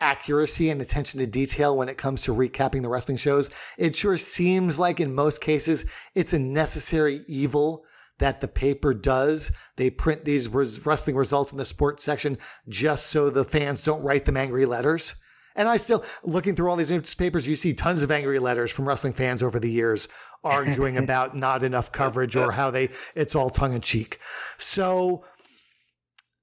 accuracy 0.00 0.70
and 0.70 0.80
attention 0.80 1.20
to 1.20 1.26
detail 1.26 1.76
when 1.76 1.88
it 1.88 1.98
comes 1.98 2.22
to 2.22 2.34
recapping 2.34 2.82
the 2.82 2.88
wrestling 2.88 3.16
shows. 3.16 3.50
It 3.78 3.96
sure 3.96 4.18
seems 4.18 4.78
like 4.78 5.00
in 5.00 5.14
most 5.14 5.40
cases 5.40 5.86
it's 6.14 6.32
a 6.32 6.38
necessary 6.38 7.24
evil 7.26 7.84
that 8.18 8.40
the 8.40 8.48
paper 8.48 8.94
does. 8.94 9.50
They 9.76 9.90
print 9.90 10.24
these 10.24 10.48
wrestling 10.48 11.16
results 11.16 11.52
in 11.52 11.58
the 11.58 11.64
sports 11.64 12.04
section 12.04 12.38
just 12.68 13.06
so 13.06 13.30
the 13.30 13.44
fans 13.44 13.82
don't 13.82 14.02
write 14.02 14.24
them 14.24 14.36
angry 14.36 14.66
letters. 14.66 15.14
And 15.56 15.68
I 15.68 15.76
still, 15.76 16.04
looking 16.24 16.56
through 16.56 16.68
all 16.68 16.76
these 16.76 16.90
newspapers, 16.90 17.46
you 17.46 17.54
see 17.54 17.74
tons 17.74 18.02
of 18.02 18.10
angry 18.10 18.40
letters 18.40 18.72
from 18.72 18.88
wrestling 18.88 19.12
fans 19.12 19.42
over 19.42 19.60
the 19.60 19.70
years 19.70 20.08
arguing 20.42 20.96
about 20.98 21.36
not 21.36 21.62
enough 21.62 21.92
coverage 21.92 22.36
or 22.36 22.52
how 22.52 22.70
they, 22.70 22.90
it's 23.14 23.34
all 23.34 23.50
tongue 23.50 23.72
in 23.72 23.80
cheek. 23.80 24.18
So 24.58 25.24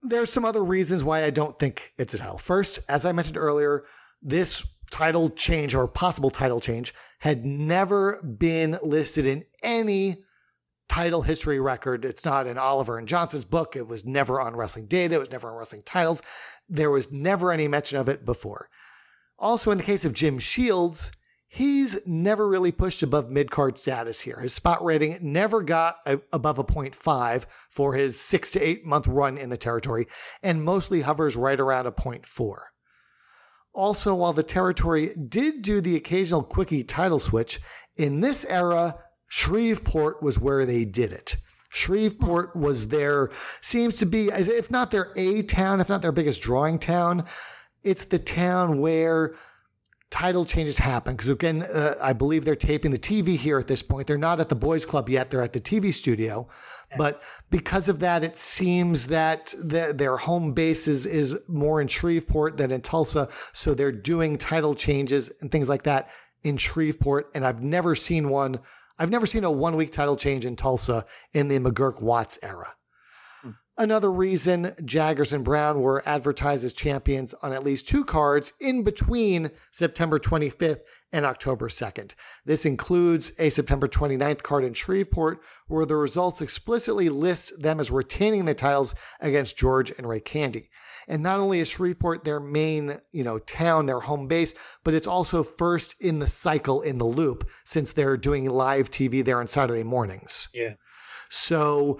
there's 0.01 0.31
some 0.31 0.45
other 0.45 0.63
reasons 0.63 1.03
why 1.03 1.23
I 1.23 1.29
don't 1.29 1.57
think 1.57 1.93
it's 1.97 2.13
a 2.13 2.17
title. 2.17 2.37
First, 2.37 2.79
as 2.89 3.05
I 3.05 3.11
mentioned 3.11 3.37
earlier, 3.37 3.85
this 4.21 4.63
title 4.89 5.29
change 5.29 5.73
or 5.73 5.87
possible 5.87 6.29
title 6.29 6.59
change 6.59 6.93
had 7.19 7.45
never 7.45 8.21
been 8.23 8.77
listed 8.83 9.25
in 9.25 9.45
any 9.63 10.23
title 10.89 11.21
history 11.21 11.59
record. 11.59 12.03
It's 12.03 12.25
not 12.25 12.47
in 12.47 12.57
Oliver 12.57 12.97
and 12.97 13.07
Johnson's 13.07 13.45
book. 13.45 13.75
It 13.75 13.87
was 13.87 14.03
never 14.03 14.41
on 14.41 14.55
Wrestling 14.55 14.87
Data. 14.87 15.15
It 15.15 15.19
was 15.19 15.31
never 15.31 15.49
on 15.49 15.57
Wrestling 15.57 15.83
Titles. 15.85 16.21
There 16.67 16.91
was 16.91 17.11
never 17.11 17.51
any 17.51 17.67
mention 17.67 17.97
of 17.97 18.09
it 18.09 18.25
before. 18.25 18.69
Also, 19.39 19.71
in 19.71 19.77
the 19.77 19.83
case 19.83 20.03
of 20.03 20.13
Jim 20.13 20.37
Shields, 20.37 21.11
he's 21.51 21.99
never 22.07 22.47
really 22.47 22.71
pushed 22.71 23.03
above 23.03 23.29
mid 23.29 23.51
card 23.51 23.77
status 23.77 24.21
here. 24.21 24.39
His 24.39 24.53
spot 24.53 24.83
rating 24.83 25.19
never 25.21 25.61
got 25.61 25.97
a, 26.05 26.19
above 26.31 26.57
a 26.57 26.63
0.5 26.63 27.43
for 27.69 27.93
his 27.93 28.19
six 28.19 28.51
to 28.51 28.59
eight 28.59 28.85
month 28.85 29.05
run 29.05 29.37
in 29.37 29.49
the 29.49 29.57
territory, 29.57 30.07
and 30.41 30.63
mostly 30.63 31.01
hovers 31.01 31.35
right 31.35 31.59
around 31.59 31.85
a 31.85 31.91
0.4. 31.91 32.55
Also, 33.73 34.15
while 34.15 34.33
the 34.33 34.43
territory 34.43 35.13
did 35.27 35.61
do 35.61 35.81
the 35.81 35.95
occasional 35.97 36.41
quickie 36.41 36.83
title 36.83 37.19
switch, 37.19 37.59
in 37.97 38.21
this 38.21 38.45
era, 38.45 38.95
Shreveport 39.29 40.23
was 40.23 40.39
where 40.39 40.65
they 40.65 40.85
did 40.85 41.11
it. 41.11 41.35
Shreveport 41.69 42.55
was 42.55 42.87
their, 42.87 43.29
seems 43.59 43.97
to 43.97 44.05
be, 44.05 44.29
if 44.29 44.71
not 44.71 44.91
their 44.91 45.11
A 45.15 45.41
town, 45.43 45.79
if 45.81 45.89
not 45.89 46.01
their 46.01 46.11
biggest 46.11 46.41
drawing 46.41 46.79
town, 46.79 47.25
it's 47.83 48.05
the 48.05 48.19
town 48.19 48.79
where 48.79 49.35
title 50.11 50.45
changes 50.45 50.77
happen 50.77 51.15
because 51.15 51.29
again 51.29 51.63
uh, 51.63 51.95
i 52.01 52.11
believe 52.11 52.43
they're 52.43 52.55
taping 52.55 52.91
the 52.91 52.99
tv 52.99 53.37
here 53.37 53.57
at 53.57 53.67
this 53.67 53.81
point. 53.81 54.05
They're 54.05 54.17
not 54.17 54.39
at 54.39 54.49
the 54.49 54.55
boys 54.55 54.85
club 54.85 55.09
yet 55.09 55.31
they're 55.31 55.41
at 55.41 55.53
the 55.53 55.61
tv 55.61 55.93
studio. 55.93 56.47
But 56.97 57.21
because 57.49 57.87
of 57.87 57.99
that 57.99 58.21
it 58.21 58.37
seems 58.37 59.07
that 59.07 59.55
the, 59.57 59.93
their 59.95 60.17
home 60.17 60.51
base 60.51 60.89
is, 60.89 61.05
is 61.05 61.39
more 61.47 61.79
in 61.79 61.87
shreveport 61.87 62.57
than 62.57 62.69
in 62.71 62.81
tulsa. 62.81 63.29
So 63.53 63.73
they're 63.73 63.93
doing 63.93 64.37
title 64.37 64.75
changes 64.75 65.31
and 65.39 65.49
things 65.49 65.69
like 65.69 65.83
that 65.83 66.09
in 66.43 66.57
shreveport. 66.57 67.31
And 67.33 67.45
i've 67.45 67.63
never 67.63 67.95
seen 67.95 68.27
one 68.27 68.59
i've 68.99 69.09
never 69.09 69.25
seen 69.25 69.45
a 69.45 69.51
one 69.51 69.77
week 69.77 69.93
title 69.93 70.17
change 70.17 70.45
in 70.45 70.57
tulsa 70.57 71.05
in 71.33 71.47
the 71.47 71.57
mcguirk 71.59 72.01
watts 72.01 72.37
era 72.43 72.75
Another 73.81 74.11
reason 74.11 74.75
Jaggers 74.85 75.33
and 75.33 75.43
Brown 75.43 75.81
were 75.81 76.03
advertised 76.05 76.63
as 76.63 76.71
champions 76.71 77.33
on 77.41 77.51
at 77.51 77.63
least 77.63 77.89
two 77.89 78.05
cards 78.05 78.53
in 78.59 78.83
between 78.83 79.49
September 79.71 80.19
25th 80.19 80.81
and 81.11 81.25
October 81.25 81.67
2nd. 81.67 82.11
This 82.45 82.63
includes 82.67 83.31
a 83.39 83.49
September 83.49 83.87
29th 83.87 84.43
card 84.43 84.65
in 84.65 84.75
Shreveport, 84.75 85.41
where 85.67 85.87
the 85.87 85.95
results 85.95 86.41
explicitly 86.41 87.09
list 87.09 87.59
them 87.59 87.79
as 87.79 87.89
retaining 87.89 88.45
the 88.45 88.53
titles 88.53 88.93
against 89.19 89.57
George 89.57 89.89
and 89.97 90.07
Ray 90.07 90.19
Candy. 90.19 90.69
And 91.07 91.23
not 91.23 91.39
only 91.39 91.59
is 91.59 91.67
Shreveport 91.67 92.23
their 92.23 92.39
main, 92.39 92.99
you 93.11 93.23
know, 93.23 93.39
town, 93.39 93.87
their 93.87 94.01
home 94.01 94.27
base, 94.27 94.53
but 94.83 94.93
it's 94.93 95.07
also 95.07 95.41
first 95.41 95.95
in 95.99 96.19
the 96.19 96.27
cycle 96.27 96.83
in 96.83 96.99
the 96.99 97.05
loop 97.05 97.49
since 97.63 97.93
they're 97.93 98.15
doing 98.15 98.47
live 98.47 98.91
TV 98.91 99.25
there 99.25 99.39
on 99.39 99.47
Saturday 99.47 99.81
mornings. 99.83 100.49
Yeah. 100.53 100.75
So 101.31 101.99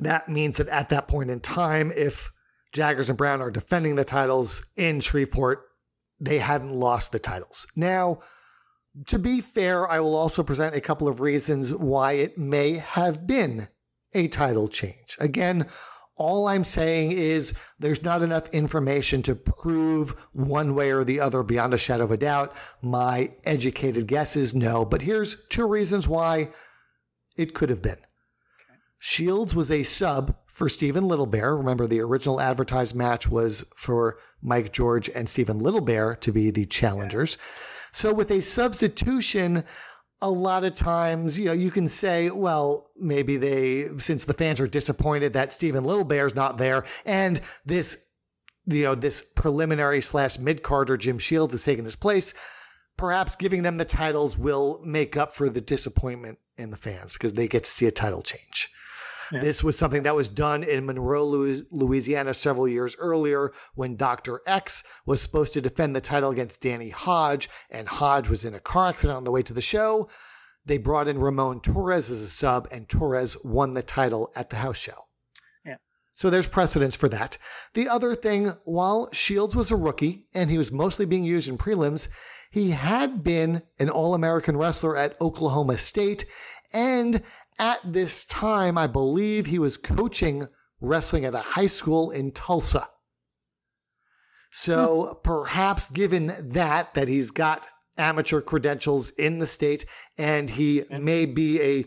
that 0.00 0.28
means 0.28 0.56
that 0.56 0.68
at 0.68 0.88
that 0.90 1.08
point 1.08 1.30
in 1.30 1.40
time, 1.40 1.92
if 1.94 2.32
Jaggers 2.72 3.08
and 3.08 3.18
Brown 3.18 3.40
are 3.40 3.50
defending 3.50 3.94
the 3.94 4.04
titles 4.04 4.64
in 4.76 5.00
Shreveport, 5.00 5.66
they 6.20 6.38
hadn't 6.38 6.72
lost 6.72 7.12
the 7.12 7.18
titles. 7.18 7.66
Now, 7.76 8.20
to 9.06 9.18
be 9.18 9.40
fair, 9.40 9.88
I 9.88 10.00
will 10.00 10.14
also 10.14 10.42
present 10.42 10.74
a 10.74 10.80
couple 10.80 11.08
of 11.08 11.20
reasons 11.20 11.72
why 11.72 12.12
it 12.12 12.36
may 12.36 12.72
have 12.72 13.26
been 13.26 13.68
a 14.12 14.28
title 14.28 14.68
change. 14.68 15.16
Again, 15.20 15.66
all 16.16 16.48
I'm 16.48 16.64
saying 16.64 17.12
is 17.12 17.54
there's 17.78 18.02
not 18.02 18.20
enough 18.20 18.48
information 18.48 19.22
to 19.22 19.34
prove 19.34 20.10
one 20.32 20.74
way 20.74 20.90
or 20.90 21.04
the 21.04 21.20
other 21.20 21.42
beyond 21.42 21.72
a 21.72 21.78
shadow 21.78 22.04
of 22.04 22.10
a 22.10 22.16
doubt. 22.16 22.54
My 22.82 23.32
educated 23.44 24.06
guess 24.06 24.36
is 24.36 24.54
no, 24.54 24.84
but 24.84 25.02
here's 25.02 25.46
two 25.46 25.66
reasons 25.66 26.06
why 26.06 26.50
it 27.36 27.54
could 27.54 27.70
have 27.70 27.80
been. 27.80 27.96
Shields 29.02 29.54
was 29.54 29.70
a 29.70 29.82
sub 29.82 30.36
for 30.46 30.68
Stephen 30.68 31.04
Littlebear. 31.04 31.56
Remember, 31.56 31.86
the 31.86 32.00
original 32.00 32.38
advertised 32.38 32.94
match 32.94 33.26
was 33.26 33.64
for 33.74 34.18
Mike 34.42 34.74
George 34.74 35.08
and 35.08 35.26
Stephen 35.26 35.58
Littlebear 35.58 36.20
to 36.20 36.30
be 36.30 36.50
the 36.50 36.66
challengers. 36.66 37.38
So, 37.92 38.12
with 38.12 38.30
a 38.30 38.42
substitution, 38.42 39.64
a 40.20 40.30
lot 40.30 40.64
of 40.64 40.74
times, 40.74 41.38
you 41.38 41.46
know, 41.46 41.52
you 41.52 41.70
can 41.70 41.88
say, 41.88 42.28
well, 42.28 42.90
maybe 42.94 43.38
they, 43.38 43.88
since 43.96 44.24
the 44.24 44.34
fans 44.34 44.60
are 44.60 44.66
disappointed 44.66 45.32
that 45.32 45.54
Stephen 45.54 45.84
Littlebear's 45.84 46.34
not 46.34 46.58
there, 46.58 46.84
and 47.06 47.40
this, 47.64 48.06
you 48.66 48.84
know, 48.84 48.94
this 48.94 49.22
preliminary 49.22 50.02
slash 50.02 50.38
mid 50.38 50.62
carder 50.62 50.98
Jim 50.98 51.18
Shields 51.18 51.54
is 51.54 51.64
taking 51.64 51.86
his 51.86 51.96
place, 51.96 52.34
perhaps 52.98 53.34
giving 53.34 53.62
them 53.62 53.78
the 53.78 53.86
titles 53.86 54.36
will 54.36 54.82
make 54.84 55.16
up 55.16 55.34
for 55.34 55.48
the 55.48 55.62
disappointment 55.62 56.38
in 56.58 56.70
the 56.70 56.76
fans 56.76 57.14
because 57.14 57.32
they 57.32 57.48
get 57.48 57.64
to 57.64 57.70
see 57.70 57.86
a 57.86 57.90
title 57.90 58.20
change. 58.20 58.70
Yeah. 59.32 59.40
This 59.40 59.62
was 59.62 59.78
something 59.78 60.02
that 60.02 60.16
was 60.16 60.28
done 60.28 60.64
in 60.64 60.86
Monroe, 60.86 61.24
Louisiana 61.70 62.34
several 62.34 62.66
years 62.66 62.96
earlier 62.98 63.52
when 63.74 63.96
Dr. 63.96 64.40
X 64.46 64.82
was 65.06 65.22
supposed 65.22 65.52
to 65.52 65.60
defend 65.60 65.94
the 65.94 66.00
title 66.00 66.30
against 66.30 66.62
Danny 66.62 66.90
Hodge, 66.90 67.48
and 67.70 67.86
Hodge 67.86 68.28
was 68.28 68.44
in 68.44 68.54
a 68.54 68.60
car 68.60 68.88
accident 68.88 69.16
on 69.16 69.24
the 69.24 69.30
way 69.30 69.42
to 69.42 69.52
the 69.52 69.60
show. 69.60 70.08
They 70.66 70.78
brought 70.78 71.08
in 71.08 71.18
Ramon 71.18 71.60
Torres 71.60 72.10
as 72.10 72.20
a 72.20 72.28
sub, 72.28 72.68
and 72.70 72.88
Torres 72.88 73.36
won 73.44 73.74
the 73.74 73.82
title 73.82 74.32
at 74.34 74.50
the 74.50 74.56
house 74.56 74.76
show. 74.76 75.06
Yeah. 75.64 75.76
So 76.16 76.28
there's 76.28 76.48
precedence 76.48 76.96
for 76.96 77.08
that. 77.08 77.38
The 77.74 77.88
other 77.88 78.14
thing, 78.14 78.52
while 78.64 79.08
Shields 79.12 79.54
was 79.54 79.70
a 79.70 79.76
rookie 79.76 80.26
and 80.34 80.50
he 80.50 80.58
was 80.58 80.72
mostly 80.72 81.06
being 81.06 81.24
used 81.24 81.48
in 81.48 81.56
prelims, 81.56 82.08
he 82.50 82.70
had 82.70 83.22
been 83.22 83.62
an 83.78 83.90
All 83.90 84.14
American 84.14 84.56
wrestler 84.56 84.96
at 84.96 85.20
Oklahoma 85.20 85.78
State 85.78 86.26
and 86.72 87.22
at 87.58 87.80
this 87.84 88.24
time, 88.24 88.78
I 88.78 88.86
believe 88.86 89.46
he 89.46 89.58
was 89.58 89.76
coaching 89.76 90.48
wrestling 90.80 91.24
at 91.24 91.34
a 91.34 91.40
high 91.40 91.66
school 91.66 92.10
in 92.10 92.32
Tulsa. 92.32 92.88
So 94.50 95.04
hmm. 95.04 95.12
perhaps 95.22 95.90
given 95.90 96.34
that, 96.52 96.94
that 96.94 97.08
he's 97.08 97.30
got 97.30 97.66
amateur 97.98 98.40
credentials 98.40 99.10
in 99.10 99.38
the 99.38 99.46
state 99.46 99.84
and 100.16 100.48
he 100.48 100.84
may 100.90 101.26
be 101.26 101.60
a 101.60 101.84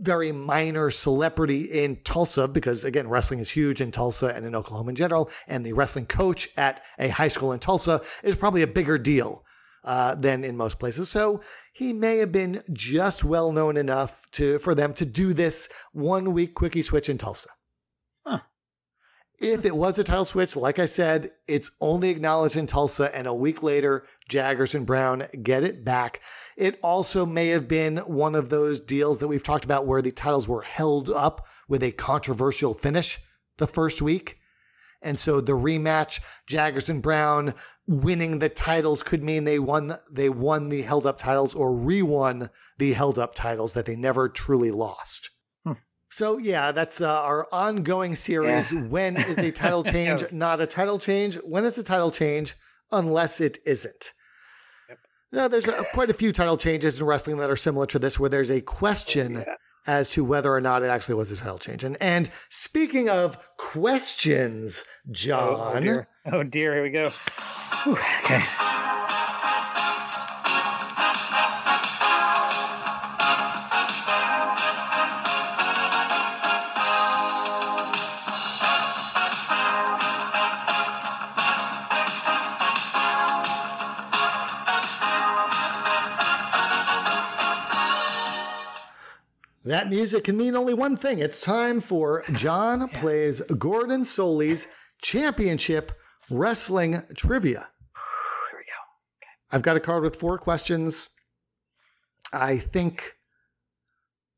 very 0.00 0.32
minor 0.32 0.90
celebrity 0.90 1.64
in 1.64 1.96
Tulsa 2.04 2.46
because 2.46 2.84
again 2.84 3.08
wrestling 3.08 3.40
is 3.40 3.50
huge 3.50 3.80
in 3.80 3.90
Tulsa 3.90 4.28
and 4.28 4.46
in 4.46 4.54
Oklahoma 4.54 4.90
in 4.90 4.96
general 4.96 5.28
and 5.48 5.66
the 5.66 5.72
wrestling 5.72 6.06
coach 6.06 6.48
at 6.56 6.80
a 6.98 7.08
high 7.08 7.28
school 7.28 7.52
in 7.52 7.58
Tulsa 7.58 8.00
is 8.22 8.36
probably 8.36 8.62
a 8.62 8.66
bigger 8.68 8.96
deal 8.96 9.44
uh, 9.84 10.14
than 10.14 10.44
in 10.44 10.56
most 10.56 10.78
places. 10.78 11.08
So 11.08 11.40
he 11.72 11.92
may 11.92 12.18
have 12.18 12.32
been 12.32 12.62
just 12.72 13.24
well 13.24 13.52
known 13.52 13.76
enough 13.76 14.30
to 14.32 14.58
for 14.58 14.74
them 14.74 14.94
to 14.94 15.04
do 15.04 15.32
this 15.32 15.68
one 15.92 16.32
week 16.32 16.54
quickie 16.54 16.82
switch 16.82 17.08
in 17.08 17.18
Tulsa. 17.18 17.48
Huh. 18.26 18.40
If 19.38 19.64
it 19.64 19.74
was 19.74 19.98
a 19.98 20.04
title 20.04 20.24
switch, 20.24 20.54
like 20.54 20.78
I 20.78 20.86
said, 20.86 21.32
it's 21.48 21.72
only 21.80 22.10
acknowledged 22.10 22.56
in 22.56 22.68
Tulsa, 22.68 23.14
and 23.16 23.26
a 23.26 23.34
week 23.34 23.62
later, 23.62 24.06
Jaggers 24.28 24.74
and 24.74 24.86
Brown 24.86 25.24
get 25.42 25.64
it 25.64 25.84
back. 25.84 26.20
It 26.56 26.78
also 26.80 27.26
may 27.26 27.48
have 27.48 27.66
been 27.66 27.98
one 27.98 28.36
of 28.36 28.50
those 28.50 28.78
deals 28.78 29.18
that 29.18 29.26
we've 29.26 29.42
talked 29.42 29.64
about 29.64 29.86
where 29.86 30.00
the 30.02 30.12
titles 30.12 30.46
were 30.46 30.62
held 30.62 31.10
up 31.10 31.46
with 31.68 31.82
a 31.82 31.90
controversial 31.90 32.72
finish 32.72 33.18
the 33.58 33.66
first 33.66 34.00
week. 34.00 34.38
And 35.02 35.18
so 35.18 35.40
the 35.40 35.52
rematch, 35.52 36.20
Jaggers 36.46 36.88
and 36.88 37.02
Brown 37.02 37.54
winning 37.86 38.38
the 38.38 38.48
titles 38.48 39.02
could 39.02 39.22
mean 39.22 39.44
they 39.44 39.58
won 39.58 39.98
they 40.10 40.28
won 40.28 40.68
the 40.68 40.82
held 40.82 41.06
up 41.06 41.18
titles 41.18 41.54
or 41.54 41.74
re-won 41.74 42.48
the 42.78 42.92
held 42.92 43.18
up 43.18 43.34
titles 43.34 43.72
that 43.72 43.86
they 43.86 43.96
never 43.96 44.28
truly 44.28 44.70
lost. 44.70 45.30
Hmm. 45.64 45.72
So 46.10 46.38
yeah, 46.38 46.72
that's 46.72 47.00
uh, 47.00 47.22
our 47.22 47.48
ongoing 47.52 48.14
series. 48.14 48.72
Yeah. 48.72 48.82
When 48.82 49.16
is 49.16 49.38
a 49.38 49.50
title 49.50 49.84
change 49.92 50.24
not 50.32 50.60
a 50.60 50.66
title 50.66 50.98
change? 50.98 51.36
When 51.36 51.64
is 51.64 51.76
a 51.78 51.82
title 51.82 52.10
change 52.10 52.54
unless 52.92 53.40
it 53.40 53.58
isn't? 53.66 54.12
Yep. 54.88 54.98
Now, 55.32 55.48
there's 55.48 55.68
a, 55.68 55.84
quite 55.92 56.10
a 56.10 56.14
few 56.14 56.32
title 56.32 56.56
changes 56.56 57.00
in 57.00 57.06
wrestling 57.06 57.38
that 57.38 57.50
are 57.50 57.56
similar 57.56 57.86
to 57.86 57.98
this, 57.98 58.20
where 58.20 58.30
there's 58.30 58.50
a 58.50 58.60
question 58.60 59.38
oh, 59.38 59.44
yeah 59.46 59.54
as 59.86 60.10
to 60.10 60.24
whether 60.24 60.54
or 60.54 60.60
not 60.60 60.82
it 60.82 60.86
actually 60.86 61.14
was 61.14 61.30
a 61.30 61.36
title 61.36 61.58
change. 61.58 61.84
And 61.84 62.00
and 62.00 62.30
speaking 62.50 63.08
of 63.08 63.36
questions, 63.72 64.84
John. 65.10 65.48
Oh, 65.48 65.72
oh 65.74 65.80
dear. 65.80 66.08
Oh 66.30 66.42
dear, 66.42 66.74
here 66.74 66.82
we 66.82 66.90
go. 66.90 67.10
Okay. 67.86 68.68
That 89.82 89.90
music 89.90 90.22
can 90.22 90.36
mean 90.36 90.54
only 90.54 90.74
one 90.74 90.96
thing. 90.96 91.18
It's 91.18 91.40
time 91.40 91.80
for 91.80 92.22
John 92.34 92.88
Plays 92.90 93.40
Gordon 93.58 94.04
Solie's 94.04 94.68
Championship 95.02 95.90
Wrestling 96.30 97.02
Trivia. 97.16 97.58
Here 97.58 98.60
we 98.60 98.64
go. 98.64 98.78
Okay. 99.18 99.32
I've 99.50 99.62
got 99.62 99.76
a 99.76 99.80
card 99.80 100.04
with 100.04 100.14
four 100.14 100.38
questions. 100.38 101.08
I 102.32 102.58
think 102.58 103.16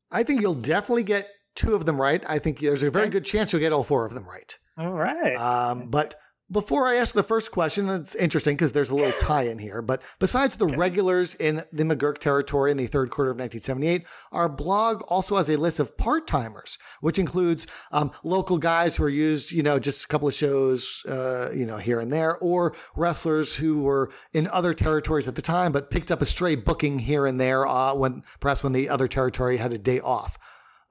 I 0.09 0.23
think 0.23 0.41
you'll 0.41 0.55
definitely 0.55 1.03
get 1.03 1.29
two 1.53 1.75
of 1.75 1.85
them 1.85 2.01
right. 2.01 2.23
I 2.27 2.39
think 2.39 2.57
there's 2.57 2.81
a 2.81 2.89
very 2.89 3.09
good 3.09 3.23
chance 3.23 3.53
you'll 3.53 3.59
get 3.59 3.71
all 3.71 3.83
four 3.83 4.03
of 4.03 4.15
them 4.15 4.27
right. 4.27 4.57
All 4.79 4.93
right. 4.93 5.35
Um, 5.35 5.91
but 5.91 6.15
before 6.51 6.85
I 6.85 6.97
ask 6.97 7.15
the 7.15 7.23
first 7.23 7.51
question, 7.51 7.89
it's 7.89 8.13
interesting 8.13 8.55
because 8.55 8.71
there's 8.71 8.91
a 8.91 8.95
little 8.95 9.11
tie 9.13 9.43
in 9.43 9.57
here. 9.57 9.81
But 9.81 10.03
besides 10.19 10.55
the 10.55 10.67
regulars 10.67 11.33
in 11.35 11.63
the 11.73 11.83
McGuirk 11.83 12.19
territory 12.19 12.69
in 12.69 12.77
the 12.77 12.85
third 12.85 13.09
quarter 13.09 13.31
of 13.31 13.37
1978, 13.37 14.05
our 14.31 14.47
blog 14.47 15.01
also 15.03 15.37
has 15.37 15.49
a 15.49 15.57
list 15.57 15.79
of 15.79 15.97
part 15.97 16.27
timers, 16.27 16.77
which 17.01 17.17
includes 17.17 17.65
um, 17.91 18.11
local 18.23 18.59
guys 18.59 18.95
who 18.95 19.03
are 19.05 19.09
used, 19.09 19.51
you 19.51 19.63
know, 19.63 19.79
just 19.79 20.05
a 20.05 20.07
couple 20.07 20.27
of 20.27 20.35
shows, 20.35 21.03
uh, 21.07 21.49
you 21.51 21.65
know, 21.65 21.77
here 21.77 21.99
and 21.99 22.13
there, 22.13 22.37
or 22.37 22.75
wrestlers 22.95 23.55
who 23.55 23.81
were 23.81 24.11
in 24.33 24.47
other 24.49 24.73
territories 24.73 25.27
at 25.27 25.35
the 25.35 25.41
time 25.41 25.71
but 25.71 25.89
picked 25.89 26.11
up 26.11 26.21
a 26.21 26.25
stray 26.25 26.55
booking 26.55 26.99
here 26.99 27.25
and 27.25 27.41
there 27.41 27.65
uh, 27.65 27.93
when 27.93 28.23
perhaps 28.39 28.61
when 28.61 28.73
the 28.73 28.87
other 28.87 29.07
territory 29.07 29.57
had 29.57 29.73
a 29.73 29.79
day 29.79 29.99
off. 29.99 30.37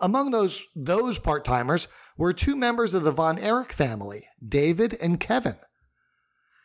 Among 0.00 0.32
those 0.32 0.60
those 0.74 1.18
part 1.18 1.44
timers 1.44 1.86
were 2.16 2.32
two 2.32 2.56
members 2.56 2.94
of 2.94 3.02
the 3.02 3.12
Von 3.12 3.38
Erich 3.38 3.72
family, 3.72 4.26
David 4.46 4.96
and 5.00 5.18
Kevin. 5.18 5.56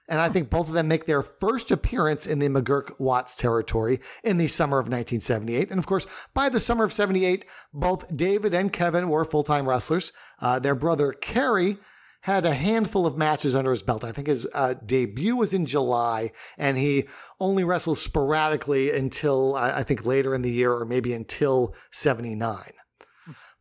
And 0.09 0.19
I 0.19 0.29
think 0.29 0.49
both 0.49 0.67
of 0.67 0.73
them 0.73 0.87
make 0.87 1.05
their 1.05 1.21
first 1.21 1.69
appearance 1.69 2.25
in 2.25 2.39
the 2.39 2.47
McGuirk 2.47 2.99
Watts 2.99 3.35
territory 3.35 3.99
in 4.23 4.37
the 4.37 4.47
summer 4.47 4.79
of 4.79 4.85
1978. 4.85 5.69
And 5.69 5.77
of 5.77 5.85
course, 5.85 6.07
by 6.33 6.49
the 6.49 6.59
summer 6.59 6.83
of 6.83 6.91
78, 6.91 7.45
both 7.73 8.15
David 8.15 8.55
and 8.55 8.73
Kevin 8.73 9.09
were 9.09 9.23
full 9.23 9.43
time 9.43 9.69
wrestlers. 9.69 10.11
Uh, 10.39 10.57
their 10.57 10.73
brother, 10.73 11.13
Kerry, 11.13 11.77
had 12.21 12.43
a 12.45 12.53
handful 12.53 13.05
of 13.05 13.17
matches 13.17 13.55
under 13.55 13.69
his 13.69 13.83
belt. 13.83 14.03
I 14.03 14.11
think 14.11 14.27
his 14.27 14.47
uh, 14.53 14.73
debut 14.85 15.35
was 15.35 15.53
in 15.53 15.65
July, 15.65 16.31
and 16.57 16.75
he 16.75 17.05
only 17.39 17.63
wrestled 17.63 17.97
sporadically 17.97 18.91
until 18.91 19.55
I 19.55 19.83
think 19.83 20.05
later 20.05 20.35
in 20.35 20.41
the 20.41 20.51
year, 20.51 20.73
or 20.73 20.85
maybe 20.85 21.13
until 21.13 21.73
79. 21.91 22.73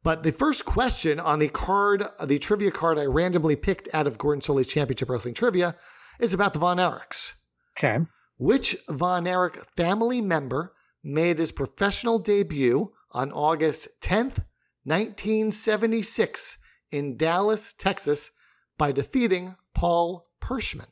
But 0.08 0.22
the 0.22 0.32
first 0.32 0.64
question 0.64 1.20
on 1.20 1.38
the 1.38 1.50
card, 1.50 2.02
the 2.24 2.38
trivia 2.38 2.70
card 2.70 2.98
I 2.98 3.04
randomly 3.04 3.56
picked 3.56 3.90
out 3.92 4.06
of 4.06 4.16
Gordon 4.16 4.40
Solie's 4.40 4.66
Championship 4.66 5.10
Wrestling 5.10 5.34
Trivia, 5.34 5.76
is 6.18 6.32
about 6.32 6.54
the 6.54 6.58
Von 6.58 6.78
Erichs. 6.78 7.32
Okay. 7.76 7.98
Which 8.38 8.74
Von 8.88 9.26
Erich 9.26 9.58
family 9.76 10.22
member 10.22 10.72
made 11.04 11.38
his 11.38 11.52
professional 11.52 12.18
debut 12.18 12.90
on 13.12 13.30
August 13.32 14.00
10th, 14.00 14.38
1976, 14.84 16.56
in 16.90 17.18
Dallas, 17.18 17.74
Texas, 17.76 18.30
by 18.78 18.92
defeating 18.92 19.56
Paul 19.74 20.26
Perschmann? 20.40 20.88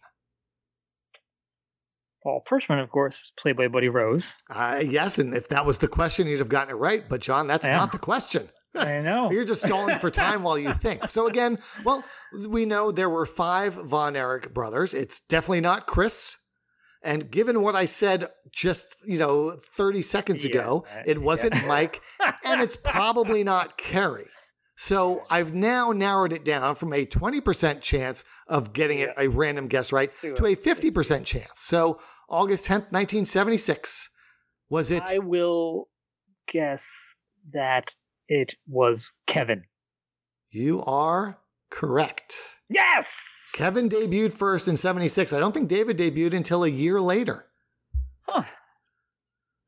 Paul 2.23 2.43
Perschmann, 2.51 2.83
of 2.83 2.91
course, 2.91 3.15
played 3.41 3.57
by 3.57 3.69
Buddy 3.69 3.89
Rose. 3.89 4.25
Uh, 4.51 4.83
yes, 4.85 5.19
and 5.19 5.33
if 5.33 5.49
that 5.49 5.65
was 5.65 5.79
the 5.79 5.89
question, 5.89 6.27
you'd 6.27 6.41
have 6.41 6.51
gotten 6.51 6.75
it 6.75 6.79
right. 6.79 7.09
But 7.09 7.23
John, 7.23 7.47
that's 7.47 7.65
not 7.65 7.93
the 7.93 7.99
question. 7.99 8.51
I 8.77 9.01
know. 9.01 9.31
You're 9.31 9.45
just 9.45 9.63
stalling 9.63 9.99
for 9.99 10.11
time 10.11 10.43
while 10.43 10.59
you 10.59 10.73
think. 10.75 11.09
So 11.09 11.27
again, 11.27 11.59
well, 11.85 12.05
we 12.49 12.67
know 12.67 12.93
there 12.93 13.11
were 13.11 13.27
five 13.27 13.75
Von 13.75 14.17
Erich 14.17 14.53
brothers. 14.53 14.95
It's 14.95 15.21
definitely 15.21 15.61
not 15.61 15.87
Chris. 15.87 16.37
And 17.03 17.31
given 17.31 17.63
what 17.63 17.77
I 17.77 17.85
said 17.85 18.29
just, 18.51 18.97
you 19.07 19.19
know, 19.19 19.53
30 19.77 20.03
seconds 20.03 20.45
yeah, 20.45 20.51
ago, 20.51 20.85
it 21.07 21.21
wasn't 21.21 21.55
yeah. 21.55 21.67
Mike, 21.67 22.03
and 22.45 22.61
it's 22.61 22.77
probably 22.77 23.45
not 23.45 23.79
Kerry. 23.79 24.27
So 24.77 25.25
I've 25.31 25.55
now 25.55 25.93
narrowed 25.93 26.33
it 26.33 26.45
down 26.45 26.75
from 26.75 26.93
a 26.93 27.07
20% 27.07 27.81
chance 27.81 28.25
of 28.47 28.73
getting 28.73 29.01
yeah. 29.01 29.13
a 29.17 29.29
random 29.29 29.69
guess 29.69 29.93
right 29.93 30.11
to 30.21 30.45
a 30.45 30.57
50% 30.57 31.25
chance. 31.25 31.61
So 31.61 31.99
August 32.29 32.65
10th, 32.65 32.93
1976. 32.93 34.09
Was 34.69 34.91
it? 34.91 35.05
I 35.07 35.19
will 35.19 35.89
guess 36.53 36.81
that 37.53 37.85
it 38.29 38.53
was 38.69 38.99
Kevin. 39.29 39.65
You 40.51 40.83
are 40.85 41.39
correct. 41.71 42.37
Yes! 42.69 43.05
Kevin 43.53 43.89
debuted 43.89 44.33
first 44.33 44.69
in 44.69 44.77
76. 44.77 45.33
I 45.33 45.39
don't 45.39 45.53
think 45.53 45.69
David 45.69 45.99
debuted 45.99 46.35
until 46.35 46.65
a 46.65 46.69
year 46.69 47.01
later. 47.01 47.47
Huh. 48.23 48.45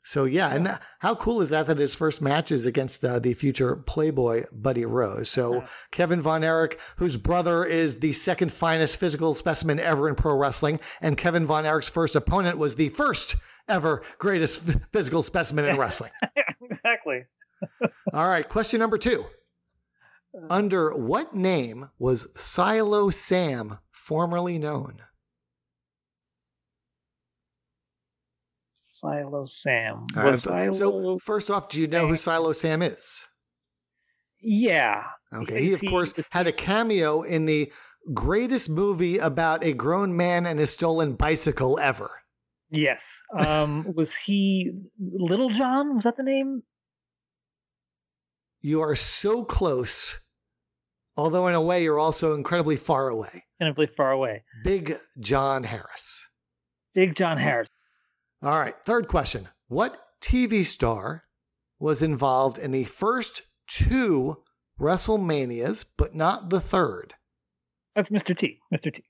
So 0.05 0.25
yeah, 0.25 0.55
and 0.55 0.79
how 1.01 1.15
cool 1.17 1.43
is 1.43 1.51
that 1.51 1.67
that 1.67 1.77
his 1.77 1.95
first 1.95 2.23
match 2.23 2.51
is 2.51 2.65
against 2.65 3.05
uh, 3.05 3.19
the 3.19 3.35
future 3.35 3.77
Playboy 3.77 4.45
Buddy 4.53 4.87
Rose. 4.87 5.29
So 5.29 5.65
Kevin 5.91 6.23
Von 6.23 6.43
Erich, 6.43 6.81
whose 6.97 7.19
brother 7.19 7.63
is 7.65 8.01
the 8.01 8.15
second 8.15 8.51
finest 8.51 8.97
physical 8.99 9.35
specimen 9.35 9.79
ever 9.79 10.09
in 10.09 10.15
pro 10.15 10.35
wrestling, 10.35 10.81
and 11.03 11.19
Kevin 11.19 11.47
Von 11.47 11.67
Erich's 11.67 11.91
first 11.91 12.17
opponent 12.17 12.57
was 12.57 12.75
the 12.75 12.89
first 12.89 13.37
ever 13.69 14.03
greatest 14.17 14.63
physical 14.93 15.23
specimen 15.23 15.67
in 15.67 15.77
wrestling. 15.79 16.11
exactly. 16.63 17.25
All 18.13 18.29
right, 18.29 18.49
question 18.49 18.81
number 18.81 18.99
two. 18.99 19.25
Uh. 20.35 20.47
Under 20.51 20.95
what 20.95 21.35
name 21.35 21.91
was 21.99 22.29
Silo 22.37 23.11
Sam 23.11 23.79
formerly 23.93 24.59
known? 24.59 25.03
Silo 29.01 29.47
Sam. 29.63 30.07
Right, 30.15 30.43
Silo... 30.43 30.73
So 30.73 31.19
first 31.23 31.51
off, 31.51 31.69
do 31.69 31.81
you 31.81 31.87
know 31.87 32.09
who 32.09 32.17
Silo 32.17 32.53
Sam 32.53 32.83
is? 32.83 33.25
Yeah. 34.41 35.05
Okay. 35.33 35.63
He, 35.63 35.73
of 35.73 35.83
course, 35.89 36.15
had 36.31 36.47
a 36.47 36.53
cameo 36.53 37.23
in 37.23 37.45
the 37.45 37.73
greatest 38.15 38.71
movie 38.71 39.19
about 39.19 39.65
a 39.65 39.73
grown 39.73 40.17
man 40.17 40.47
and 40.47 40.59
his 40.59 40.71
stolen 40.71 41.15
bicycle 41.15 41.79
ever. 41.79 42.11
Yes. 42.71 42.99
Um, 43.39 43.93
was 43.97 44.09
he 44.27 44.73
Little 44.99 45.51
John? 45.51 45.97
Was 45.97 46.05
that 46.05 46.17
the 46.17 46.23
name? 46.23 46.63
You 48.61 48.81
are 48.81 48.97
so 48.97 49.45
close, 49.45 50.19
although 51.17 51.47
in 51.47 51.55
a 51.55 51.63
way 51.63 51.83
you're 51.83 51.99
also 51.99 52.35
incredibly 52.35 52.77
far 52.77 53.09
away. 53.09 53.45
Incredibly 53.61 53.89
far 53.97 54.13
away. 54.13 54.45
Big 54.65 54.97
John 55.21 55.63
Harris. 55.63 56.27
Big 56.95 57.17
John 57.17 57.39
Harris. 57.39 57.69
All 58.43 58.59
right, 58.59 58.75
third 58.85 59.09
question. 59.09 59.49
What 59.69 60.01
TV 60.21 60.65
star 60.65 61.25
was 61.79 62.03
involved 62.03 62.59
in 62.59 62.73
the 62.73 62.85
first 62.85 63.43
two 63.69 64.39
WrestleManias, 64.81 65.85
but 65.97 66.15
not 66.15 66.51
the 66.51 66.61
third? 66.61 67.15
That's 67.95 68.09
Mr. 68.11 68.39
T. 68.39 68.59
Mr. 68.73 68.95
T. 68.95 69.05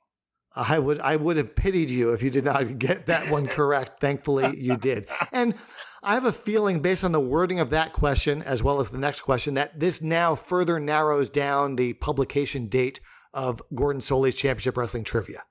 I 0.55 0.79
would 0.79 0.99
I 1.01 1.15
would 1.15 1.37
have 1.37 1.55
pitied 1.55 1.91
you 1.91 2.13
if 2.13 2.23
you 2.23 2.31
did 2.31 2.45
not 2.45 2.79
get 2.79 3.07
that 3.07 3.31
one 3.31 3.47
correct. 3.47 4.01
Thankfully, 4.01 4.59
you 4.59 4.77
did. 4.77 5.07
And 5.31 5.55
I 6.03 6.15
have 6.15 6.25
a 6.25 6.33
feeling, 6.33 6.81
based 6.81 7.05
on 7.05 7.13
the 7.13 7.21
wording 7.21 7.61
of 7.61 7.71
that 7.71 7.93
question 7.93 8.43
as 8.43 8.63
well 8.63 8.81
as 8.81 8.91
the 8.91 8.99
next 8.99 9.23
question, 9.23 9.55
that 9.55 9.79
this 9.79 10.01
now 10.01 10.35
further 10.35 10.79
narrows 10.79 11.29
down 11.29 11.77
the 11.77 11.95
publication 11.95 12.69
date 12.69 13.01
of 13.35 13.61
Gordon 13.75 14.01
Solie's 14.01 14.35
Championship 14.35 14.77
Wrestling 14.77 15.05
Trivia. 15.05 15.43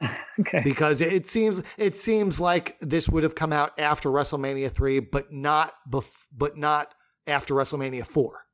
okay. 0.40 0.62
Because 0.64 1.00
it 1.00 1.28
seems 1.28 1.62
it 1.76 1.96
seems 1.96 2.40
like 2.40 2.76
this 2.80 3.08
would 3.08 3.22
have 3.22 3.34
come 3.34 3.52
out 3.52 3.78
after 3.78 4.08
WrestleMania 4.08 4.70
three, 4.70 5.00
but 5.00 5.32
not 5.32 5.74
bef- 5.90 6.26
but 6.34 6.56
not 6.56 6.94
after 7.26 7.54
WrestleMania 7.54 8.06
four. 8.06 8.46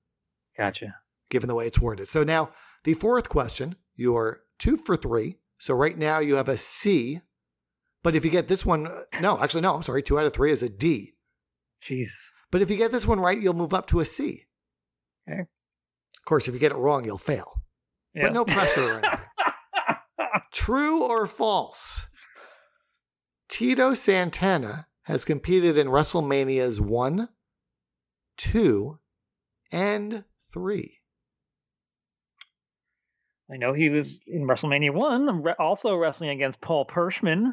Gotcha. 0.57 0.95
Given 1.30 1.49
the 1.49 1.55
way 1.55 1.66
it's 1.66 1.80
worded. 1.80 2.09
So 2.09 2.24
now 2.24 2.51
the 2.84 2.95
fourth 2.95 3.28
question, 3.28 3.76
you 3.95 4.16
are 4.16 4.41
two 4.59 4.76
for 4.76 4.97
three. 4.97 5.39
So 5.59 5.74
right 5.74 5.97
now 5.97 6.18
you 6.18 6.37
have 6.37 6.49
a 6.49 6.59
C. 6.59 7.20
But 8.03 8.14
if 8.14 8.24
you 8.24 8.30
get 8.30 8.49
this 8.49 8.64
one, 8.64 8.87
uh, 8.87 9.03
no, 9.20 9.39
actually 9.41 9.62
no, 9.62 9.74
I'm 9.74 9.82
sorry, 9.82 10.03
two 10.03 10.18
out 10.18 10.26
of 10.26 10.32
three 10.32 10.53
is 10.53 10.62
a 10.62 10.68
D. 10.68 11.15
Jeez. 11.89 12.09
But 12.51 12.62
if 12.62 12.70
you 12.70 12.76
get 12.76 12.93
this 12.93 13.07
one 13.07 13.20
right, 13.20 13.41
you'll 13.41 13.55
move 13.55 13.74
up 13.74 13.87
to 13.89 14.01
a 14.01 14.07
C. 14.07 14.47
Okay. 15.28 15.41
Of 15.41 16.24
course, 16.24 16.49
if 16.49 16.55
you 16.55 16.61
get 16.61 16.72
it 16.72 16.76
wrong, 16.76 17.05
you'll 17.05 17.18
fail. 17.18 17.61
But 18.14 18.32
no 18.32 18.45
pressure 18.45 18.95
or 18.95 18.99
anything. 18.99 19.26
True 20.53 21.03
or 21.03 21.26
false? 21.26 22.07
Tito 23.49 23.95
Santana 23.95 24.87
has 25.03 25.24
competed 25.24 25.76
in 25.76 25.89
WrestleManias 25.89 26.80
1, 26.80 27.28
2, 28.39 28.99
and 29.70 30.24
3. 30.53 30.99
I 33.53 33.57
know 33.57 33.72
he 33.72 33.89
was 33.89 34.07
in 34.26 34.49
WrestleMania 34.49 34.93
1, 34.93 35.45
also 35.61 35.95
wrestling 35.97 36.30
against 36.30 36.61
Paul 36.61 36.87
Perschmann 36.87 37.53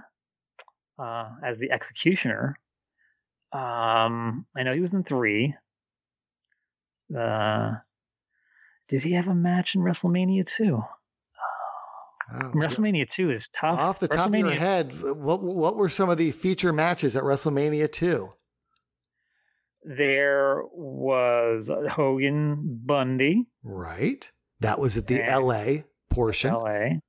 uh, 0.98 1.30
as 1.46 1.60
the 1.60 1.72
executioner. 1.72 2.58
Um, 3.54 4.46
I 4.56 4.64
know 4.64 4.74
he 4.74 4.80
was 4.80 4.94
in 4.94 5.04
3. 5.04 5.56
Uh, 7.18 7.72
did 8.90 9.04
he 9.04 9.14
have 9.14 9.28
a 9.28 9.36
match 9.36 9.70
in 9.76 9.82
WrestleMania 9.82 10.46
2? 10.58 10.84
Oh, 12.34 12.40
WrestleMania 12.56 13.06
two 13.16 13.32
is 13.32 13.44
tough. 13.60 13.78
Off 13.78 14.00
the 14.00 14.08
top 14.08 14.30
of 14.30 14.36
your 14.36 14.50
head, 14.52 14.94
what 15.04 15.44
what 15.44 15.76
were 15.76 15.90
some 15.90 16.10
of 16.10 16.18
the 16.18 16.32
feature 16.32 16.72
matches 16.72 17.18
at 17.18 17.24
WrestleMania 17.24 17.92
two? 17.92 18.32
There 19.84 20.64
was 20.72 21.68
Hogan 21.92 22.80
Bundy. 22.86 23.46
Right. 23.62 24.32
That 24.62 24.80
was 24.80 24.96
at 24.96 25.08
the 25.08 25.20
LA 25.20 25.84
portion. 26.10 26.54
LA. 26.54 27.02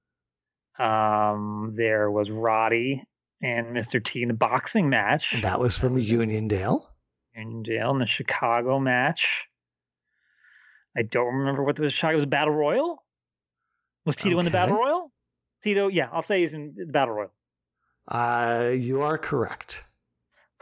Um, 0.85 1.75
there 1.77 2.11
was 2.11 2.29
Roddy 2.29 3.05
and 3.45 3.77
Mr. 3.77 4.03
T 4.03 4.23
in 4.23 4.29
the 4.29 4.35
boxing 4.35 4.89
match. 4.89 5.23
That 5.43 5.61
was 5.61 5.77
from 5.77 5.97
Uniondale. 5.97 6.87
Uniondale 7.39 7.93
in 7.93 7.99
the 7.99 8.07
Chicago 8.07 8.79
match. 8.79 9.21
I 10.97 11.03
don't 11.03 11.35
remember 11.35 11.63
what 11.63 11.77
the 11.77 11.91
Chicago 11.91 12.19
was. 12.19 12.27
Battle 12.27 12.55
Royal. 12.55 13.03
Was 14.07 14.17
Tito 14.17 14.31
okay. 14.31 14.39
in 14.39 14.45
the 14.47 14.51
Battle 14.51 14.79
Royal? 14.79 15.13
Tito, 15.63 15.89
yeah, 15.89 16.09
I'll 16.11 16.25
say 16.27 16.43
he's 16.43 16.55
in 16.55 16.75
the 16.77 16.87
Battle 16.87 17.15
Royal. 17.15 17.33
Uh, 18.09 18.71
you 18.75 19.03
are 19.03 19.19
correct. 19.19 19.83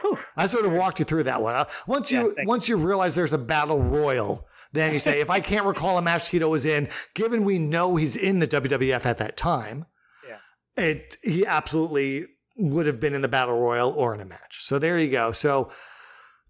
Whew. 0.01 0.17
I 0.35 0.47
sort 0.47 0.65
of 0.65 0.73
walked 0.73 0.99
you 0.99 1.05
through 1.05 1.23
that 1.23 1.41
one. 1.41 1.55
Uh, 1.55 1.65
once 1.87 2.11
you 2.11 2.33
yeah, 2.37 2.43
once 2.45 2.67
you 2.67 2.75
realize 2.75 3.15
there's 3.15 3.33
a 3.33 3.37
Battle 3.37 3.81
Royal, 3.81 4.45
then 4.73 4.91
you 4.91 4.99
say, 4.99 5.21
if 5.21 5.29
I 5.29 5.39
can't 5.39 5.65
recall 5.65 5.97
a 5.97 6.01
match 6.01 6.29
Tito 6.29 6.49
was 6.49 6.65
in, 6.65 6.89
given 7.13 7.45
we 7.45 7.59
know 7.59 7.95
he's 7.95 8.17
in 8.17 8.39
the 8.39 8.47
WWF 8.47 9.05
at 9.05 9.17
that 9.19 9.37
time, 9.37 9.85
yeah. 10.27 10.83
it 10.83 11.17
he 11.21 11.45
absolutely 11.45 12.27
would 12.55 12.85
have 12.85 12.99
been 12.99 13.13
in 13.13 13.21
the 13.21 13.27
Battle 13.27 13.59
Royal 13.59 13.91
or 13.91 14.13
in 14.13 14.21
a 14.21 14.25
match. 14.25 14.59
So 14.61 14.79
there 14.79 14.99
you 14.99 15.09
go. 15.09 15.31
So 15.31 15.71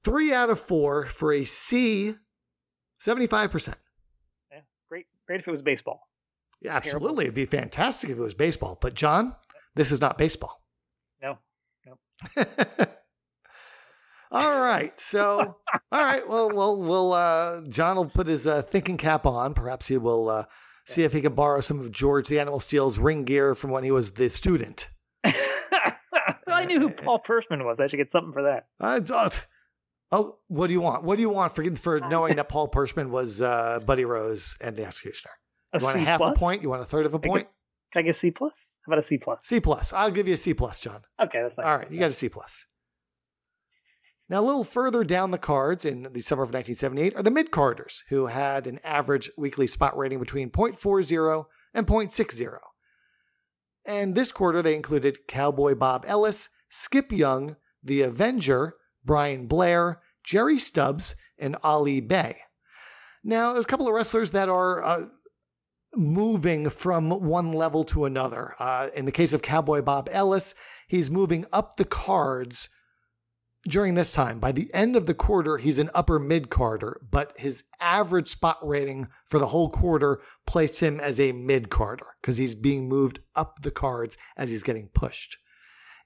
three 0.04 0.34
out 0.34 0.50
of 0.50 0.60
four 0.60 1.06
for 1.06 1.32
a 1.34 1.44
C, 1.44 2.16
75%. 3.02 3.76
Yeah, 4.52 4.60
great. 4.90 5.06
Great 5.28 5.40
if 5.40 5.48
it 5.48 5.52
was 5.52 5.62
baseball. 5.62 6.08
Yeah, 6.62 6.76
absolutely. 6.76 7.26
It'd 7.26 7.36
be 7.36 7.46
fantastic 7.46 8.10
if 8.10 8.18
it 8.18 8.22
was 8.22 8.34
baseball. 8.34 8.78
But 8.80 8.94
John, 8.94 9.36
this 9.76 9.92
is 9.92 10.00
not 10.00 10.18
baseball. 10.18 10.62
No. 11.22 11.38
No. 11.86 11.98
all 14.32 14.60
right. 14.60 14.98
So, 15.00 15.58
all 15.92 16.04
right. 16.04 16.28
Well, 16.28 16.52
well, 16.54 16.82
we'll. 16.82 17.14
Uh, 17.14 17.62
John 17.68 17.98
will 17.98 18.06
put 18.06 18.28
his 18.28 18.48
uh, 18.48 18.62
thinking 18.62 18.96
cap 18.96 19.26
on. 19.26 19.54
Perhaps 19.54 19.88
he 19.88 19.98
will 19.98 20.30
uh, 20.30 20.46
see 20.86 21.04
if 21.04 21.12
he 21.12 21.20
can 21.20 21.34
borrow 21.34 21.60
some 21.60 21.82
of 21.82 21.92
George 21.92 22.30
the 22.30 22.40
Animal 22.40 22.62
Steele's 22.62 22.98
ring 22.98 23.26
gear 23.26 23.56
from 23.56 23.72
when 23.72 23.84
he 23.84 23.92
was 23.92 24.12
the 24.14 24.30
student. 24.30 24.88
I 26.64 26.66
knew 26.66 26.80
who 26.80 26.90
Paul 26.90 27.22
Perschmann 27.28 27.66
was. 27.66 27.78
I 27.80 27.88
should 27.88 27.98
get 27.98 28.12
something 28.12 28.34
for 28.34 28.44
that. 28.44 28.68
I 28.80 29.00
thought. 29.00 29.46
Oh, 30.12 30.38
what 30.48 30.68
do 30.68 30.74
you 30.74 30.82
want? 30.82 31.04
What 31.04 31.16
do 31.16 31.22
you 31.22 31.30
want 31.30 31.56
for 31.56 31.64
for 31.76 32.00
knowing 32.00 32.36
that 32.38 32.50
Paul 32.50 32.70
Perschmann 32.70 33.10
was 33.10 33.42
uh, 33.42 33.80
Buddy 33.86 34.06
Rose 34.06 34.56
and 34.62 34.76
the 34.76 34.86
Executioner? 34.86 35.32
You 35.74 35.80
want 35.80 35.98
a 35.98 36.02
half 36.02 36.20
plus? 36.20 36.36
a 36.36 36.40
point? 36.40 36.62
You 36.62 36.70
want 36.70 36.82
a 36.82 36.86
third 36.86 37.06
of 37.06 37.14
a 37.14 37.20
point? 37.20 37.48
Can 37.92 38.04
I 38.04 38.04
get 38.04 38.16
C 38.22 38.32
plus? 38.32 38.54
How 38.86 38.94
about 38.94 39.06
a 39.06 39.08
C 39.08 39.18
plus? 39.18 39.40
C 39.44 39.60
plus. 39.60 39.94
I'll 39.94 40.12
give 40.12 40.28
you 40.28 40.36
a 40.36 40.38
C 40.38 40.54
plus, 40.54 40.80
John. 40.80 41.02
Okay, 41.22 41.42
that's 41.42 41.56
fine. 41.56 41.66
All 41.66 41.78
right, 41.78 41.92
you 41.92 42.00
got 42.00 42.10
a 42.10 42.14
C 42.14 42.30
plus. 42.30 42.66
Now, 44.30 44.42
a 44.42 44.46
little 44.46 44.64
further 44.64 45.04
down 45.04 45.32
the 45.32 45.38
cards 45.38 45.86
in 45.86 46.04
the 46.12 46.22
summer 46.22 46.44
of 46.44 46.50
1978 46.50 47.16
are 47.16 47.24
the 47.24 47.32
mid 47.32 47.52
carders, 47.52 48.04
who 48.10 48.28
had 48.28 48.68
an 48.68 48.80
average 48.84 49.30
weekly 49.38 49.68
spot 49.68 49.98
rating 49.98 50.20
between 50.20 50.50
0.40 50.50 51.46
and 51.74 51.88
0.60. 51.88 52.58
And 53.86 54.16
this 54.16 54.32
quarter, 54.32 54.62
they 54.62 54.76
included 54.76 55.28
Cowboy 55.28 55.76
Bob 55.76 56.06
Ellis, 56.08 56.50
Skip 56.70 57.12
Young, 57.12 57.58
The 57.84 58.02
Avenger, 58.02 58.76
Brian 59.04 59.48
Blair, 59.48 60.02
Jerry 60.24 60.58
Stubbs, 60.58 61.16
and 61.38 61.58
Ali 61.64 62.00
Bey. 62.00 62.38
Now, 63.24 63.54
there's 63.54 63.66
a 63.66 63.68
couple 63.68 63.88
of 63.88 63.94
wrestlers 63.94 64.32
that 64.32 64.50
are 64.50 64.84
uh, 64.84 65.06
moving 65.96 66.70
from 66.70 67.10
one 67.10 67.52
level 67.52 67.84
to 67.86 68.06
another. 68.06 68.56
Uh, 68.60 68.90
in 68.96 69.06
the 69.06 69.12
case 69.12 69.34
of 69.34 69.42
Cowboy 69.42 69.82
Bob 69.82 70.10
Ellis, 70.12 70.56
he's 70.88 71.12
moving 71.12 71.46
up 71.52 71.78
the 71.78 71.86
cards 71.86 72.70
during 73.68 73.94
this 73.94 74.12
time. 74.12 74.40
By 74.40 74.52
the 74.52 74.74
end 74.74 74.96
of 74.96 75.06
the 75.06 75.14
quarter, 75.14 75.58
he's 75.58 75.80
an 75.80 75.90
upper 75.94 76.20
mid 76.20 76.50
carder, 76.50 77.00
but 77.10 77.38
his 77.38 77.64
average 77.80 78.28
spot 78.28 78.58
rating 78.62 79.08
for 79.26 79.40
the 79.40 79.48
whole 79.48 79.70
quarter 79.70 80.20
placed 80.46 80.80
him 80.80 81.00
as 81.00 81.20
a 81.20 81.32
mid 81.32 81.70
carder 81.70 82.08
because 82.22 82.38
he's 82.38 82.56
being 82.56 82.88
moved 82.88 83.20
up 83.36 83.62
the 83.62 83.72
cards 83.72 84.18
as 84.38 84.50
he's 84.50 84.64
getting 84.64 84.90
pushed. 84.90 85.38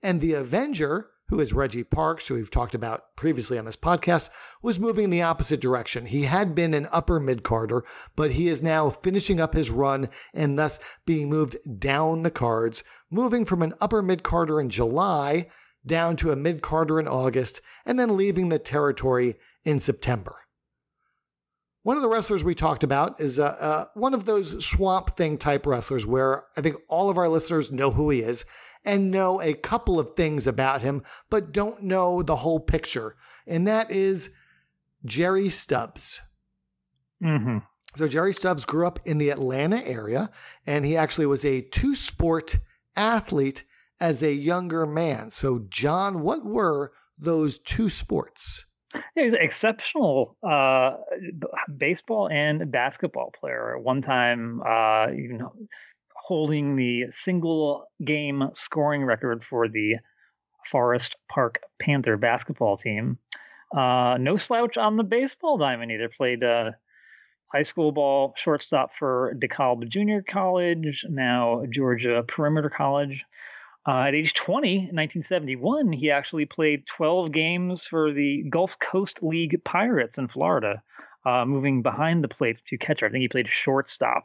And 0.04 0.22
the 0.22 0.34
Avenger, 0.34 1.10
who 1.30 1.40
is 1.40 1.52
Reggie 1.52 1.84
Parks, 1.84 2.28
who 2.28 2.36
we've 2.36 2.52
talked 2.52 2.76
about 2.76 3.16
previously 3.16 3.58
on 3.58 3.66
this 3.66 3.76
podcast, 3.76 4.30
was 4.62 4.80
moving 4.80 5.06
in 5.06 5.10
the 5.10 5.24
opposite 5.24 5.60
direction. 5.60 6.06
He 6.06 6.24
had 6.24 6.54
been 6.54 6.76
an 6.76 6.88
upper 6.92 7.20
mid 7.20 7.44
carder, 7.44 7.84
but 8.16 8.32
he 8.32 8.48
is 8.48 8.62
now 8.62 8.92
finishing 8.92 9.42
up 9.42 9.56
his 9.56 9.72
run 9.72 10.10
and 10.34 10.60
thus 10.60 10.80
being 11.08 11.28
moved 11.28 11.58
down 11.80 12.22
the 12.22 12.32
cards, 12.32 12.84
moving 13.10 13.46
from 13.46 13.64
an 13.64 13.74
upper 13.82 14.04
mid 14.04 14.22
carder 14.22 14.62
in 14.62 14.70
July 14.70 15.48
down 15.88 16.16
to 16.18 16.32
a 16.32 16.36
mid 16.36 16.62
carder 16.62 17.00
in 17.00 17.08
August, 17.08 17.62
and 17.86 18.00
then 18.00 18.18
leaving 18.18 18.50
the 18.50 18.60
territory 18.60 19.36
in 19.64 19.80
September. 19.80 20.36
One 21.84 21.96
of 21.96 22.04
the 22.04 22.10
wrestlers 22.10 22.44
we 22.44 22.54
talked 22.54 22.84
about 22.84 23.22
is 23.22 23.40
uh, 23.40 23.46
uh, 23.46 23.86
one 23.94 24.14
of 24.14 24.26
those 24.26 24.66
swamp 24.66 25.16
thing 25.16 25.38
type 25.38 25.66
wrestlers 25.66 26.06
where 26.06 26.44
I 26.58 26.62
think 26.62 26.76
all 26.90 27.10
of 27.10 27.18
our 27.18 27.30
listeners 27.30 27.72
know 27.72 27.92
who 27.92 28.10
he 28.10 28.20
is 28.20 28.44
and 28.84 29.10
know 29.10 29.42
a 29.42 29.54
couple 29.54 30.00
of 30.00 30.16
things 30.16 30.48
about 30.48 30.82
him, 30.82 31.04
but 31.30 31.54
don't 31.54 31.84
know 31.84 32.22
the 32.22 32.36
whole 32.36 32.60
picture. 32.60 33.16
And 33.46 33.68
that 33.68 33.90
is 33.90 34.32
Jerry 35.06 35.50
Stubbs. 35.50 36.20
Mm-hmm. 37.24 37.60
So, 37.96 38.08
Jerry 38.08 38.34
Stubbs 38.34 38.66
grew 38.66 38.86
up 38.86 39.00
in 39.06 39.18
the 39.18 39.30
Atlanta 39.30 39.86
area, 39.88 40.30
and 40.66 40.86
he 40.86 40.98
actually 40.98 41.26
was 41.26 41.44
a 41.46 41.62
two 41.62 41.96
sport 41.96 42.58
athlete 42.96 43.64
as 44.00 44.24
a 44.24 44.34
younger 44.34 44.86
man. 44.86 45.32
So, 45.32 45.66
John, 45.70 46.22
what 46.22 46.46
were 46.46 46.92
those 47.18 47.60
two 47.60 47.90
sports? 47.90 48.66
Yeah, 49.16 49.24
he's 49.26 49.34
an 49.34 49.40
exceptional 49.42 50.38
uh, 50.48 50.98
baseball 51.78 52.30
and 52.30 52.72
basketball 52.72 53.32
player. 53.40 53.78
At 53.78 53.84
one 53.84 54.02
time, 54.02 54.62
uh, 54.62 55.12
even 55.12 55.42
holding 56.16 56.76
the 56.76 57.06
single 57.26 57.86
game 58.06 58.44
scoring 58.66 59.04
record 59.04 59.44
for 59.50 59.68
the 59.68 59.96
Forest 60.72 61.16
Park 61.32 61.60
Panther 61.82 62.18
basketball 62.18 62.78
team. 62.78 63.18
Uh, 63.76 64.18
no 64.20 64.38
slouch 64.48 64.78
on 64.78 64.98
the 64.98 65.04
baseball 65.04 65.58
diamond 65.58 65.92
either. 65.92 66.10
Played 66.18 66.44
uh, 66.44 66.72
high 67.54 67.64
school 67.64 67.92
ball 67.92 68.34
shortstop 68.44 68.92
for 69.00 69.36
DeKalb 69.42 69.90
Junior 69.90 70.24
College, 70.30 71.06
now 71.10 71.64
Georgia 71.74 72.24
Perimeter 72.28 72.72
College. 72.76 73.24
Uh, 73.88 74.02
at 74.02 74.16
age 74.16 74.34
20, 74.46 74.70
in 74.70 74.96
1971, 74.96 75.94
he 75.94 76.12
actually 76.12 76.46
played 76.46 76.84
12 76.98 77.32
games 77.32 77.80
for 77.90 78.12
the 78.12 78.44
Gulf 78.52 78.72
Coast 78.92 79.14
League 79.22 79.62
Pirates 79.64 80.16
in 80.18 80.28
Florida, 80.28 80.84
uh, 81.26 81.46
moving 81.46 81.82
behind 81.82 82.22
the 82.22 82.28
plate 82.28 82.58
to 82.70 82.78
catcher. 82.78 83.06
I 83.06 83.10
think 83.10 83.22
he 83.22 83.30
played 83.30 83.48
shortstop 83.64 84.24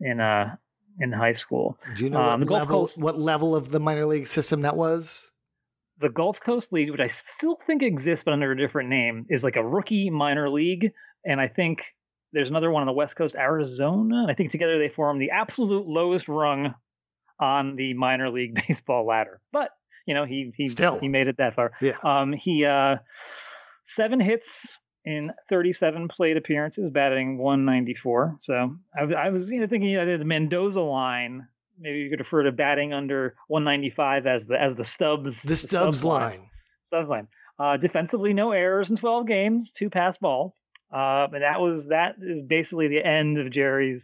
in 0.00 0.18
uh, 0.20 0.56
in 0.98 1.12
high 1.12 1.34
school. 1.34 1.78
Do 1.96 2.04
you 2.04 2.10
know 2.10 2.22
um, 2.22 2.40
what, 2.40 2.50
level, 2.50 2.86
Coast, 2.86 2.98
what 2.98 3.18
level 3.18 3.54
of 3.54 3.70
the 3.70 3.80
minor 3.80 4.06
league 4.06 4.26
system 4.26 4.62
that 4.62 4.76
was? 4.76 5.30
The 6.00 6.08
Gulf 6.08 6.36
Coast 6.44 6.66
League, 6.70 6.90
which 6.90 7.00
I 7.00 7.10
still 7.36 7.58
think 7.66 7.82
exists 7.82 8.22
but 8.24 8.32
under 8.32 8.52
a 8.52 8.56
different 8.56 8.88
name, 8.88 9.26
is 9.28 9.42
like 9.42 9.56
a 9.56 9.66
rookie 9.66 10.08
minor 10.08 10.48
league. 10.48 10.90
And 11.24 11.38
I 11.38 11.48
think 11.48 11.80
there's 12.32 12.48
another 12.48 12.70
one 12.70 12.82
on 12.82 12.86
the 12.86 12.92
West 12.92 13.14
Coast, 13.16 13.34
Arizona. 13.34 14.26
I 14.26 14.32
think 14.32 14.52
together 14.52 14.78
they 14.78 14.92
form 14.94 15.18
the 15.18 15.30
absolute 15.30 15.86
lowest 15.86 16.28
rung 16.28 16.74
on 17.38 17.76
the 17.76 17.94
minor 17.94 18.30
league 18.30 18.58
baseball 18.68 19.06
ladder. 19.06 19.40
But 19.52 19.70
you 20.06 20.14
know, 20.14 20.24
he 20.24 20.52
he 20.56 20.68
Still. 20.68 20.98
he 20.98 21.08
made 21.08 21.26
it 21.28 21.36
that 21.38 21.54
far. 21.54 21.72
Yeah. 21.80 21.96
Um, 22.02 22.32
he 22.32 22.64
uh, 22.64 22.96
seven 23.96 24.20
hits 24.20 24.44
in 25.04 25.30
37 25.50 26.08
plate 26.08 26.36
appearances, 26.36 26.90
batting 26.92 27.38
194. 27.38 28.38
So 28.44 28.76
I, 28.98 29.02
I 29.02 29.28
was 29.30 29.42
you 29.48 29.60
know 29.60 29.66
thinking 29.66 29.90
you 29.90 30.04
know, 30.04 30.18
the 30.18 30.24
Mendoza 30.24 30.80
line. 30.80 31.46
Maybe 31.78 31.98
you 31.98 32.10
could 32.10 32.20
refer 32.20 32.44
to 32.44 32.52
batting 32.52 32.94
under 32.94 33.34
195 33.48 34.26
as 34.26 34.42
the 34.48 34.60
as 34.60 34.76
the 34.76 34.86
Stubbs 34.94 35.24
the, 35.24 35.48
the 35.48 35.56
Stubbs, 35.56 35.98
Stubbs 35.98 36.04
line. 36.04 36.38
line. 36.38 36.50
Stubbs 36.88 37.08
line. 37.08 37.28
Uh, 37.58 37.76
defensively, 37.76 38.32
no 38.32 38.52
errors 38.52 38.88
in 38.90 38.96
12 38.96 39.26
games, 39.26 39.68
two 39.78 39.88
pass 39.90 40.14
balls. 40.20 40.52
Uh, 40.92 41.26
and 41.32 41.42
that 41.42 41.60
was 41.60 41.84
that 41.88 42.14
is 42.22 42.46
basically 42.46 42.88
the 42.88 43.04
end 43.04 43.38
of 43.38 43.50
Jerry's 43.50 44.00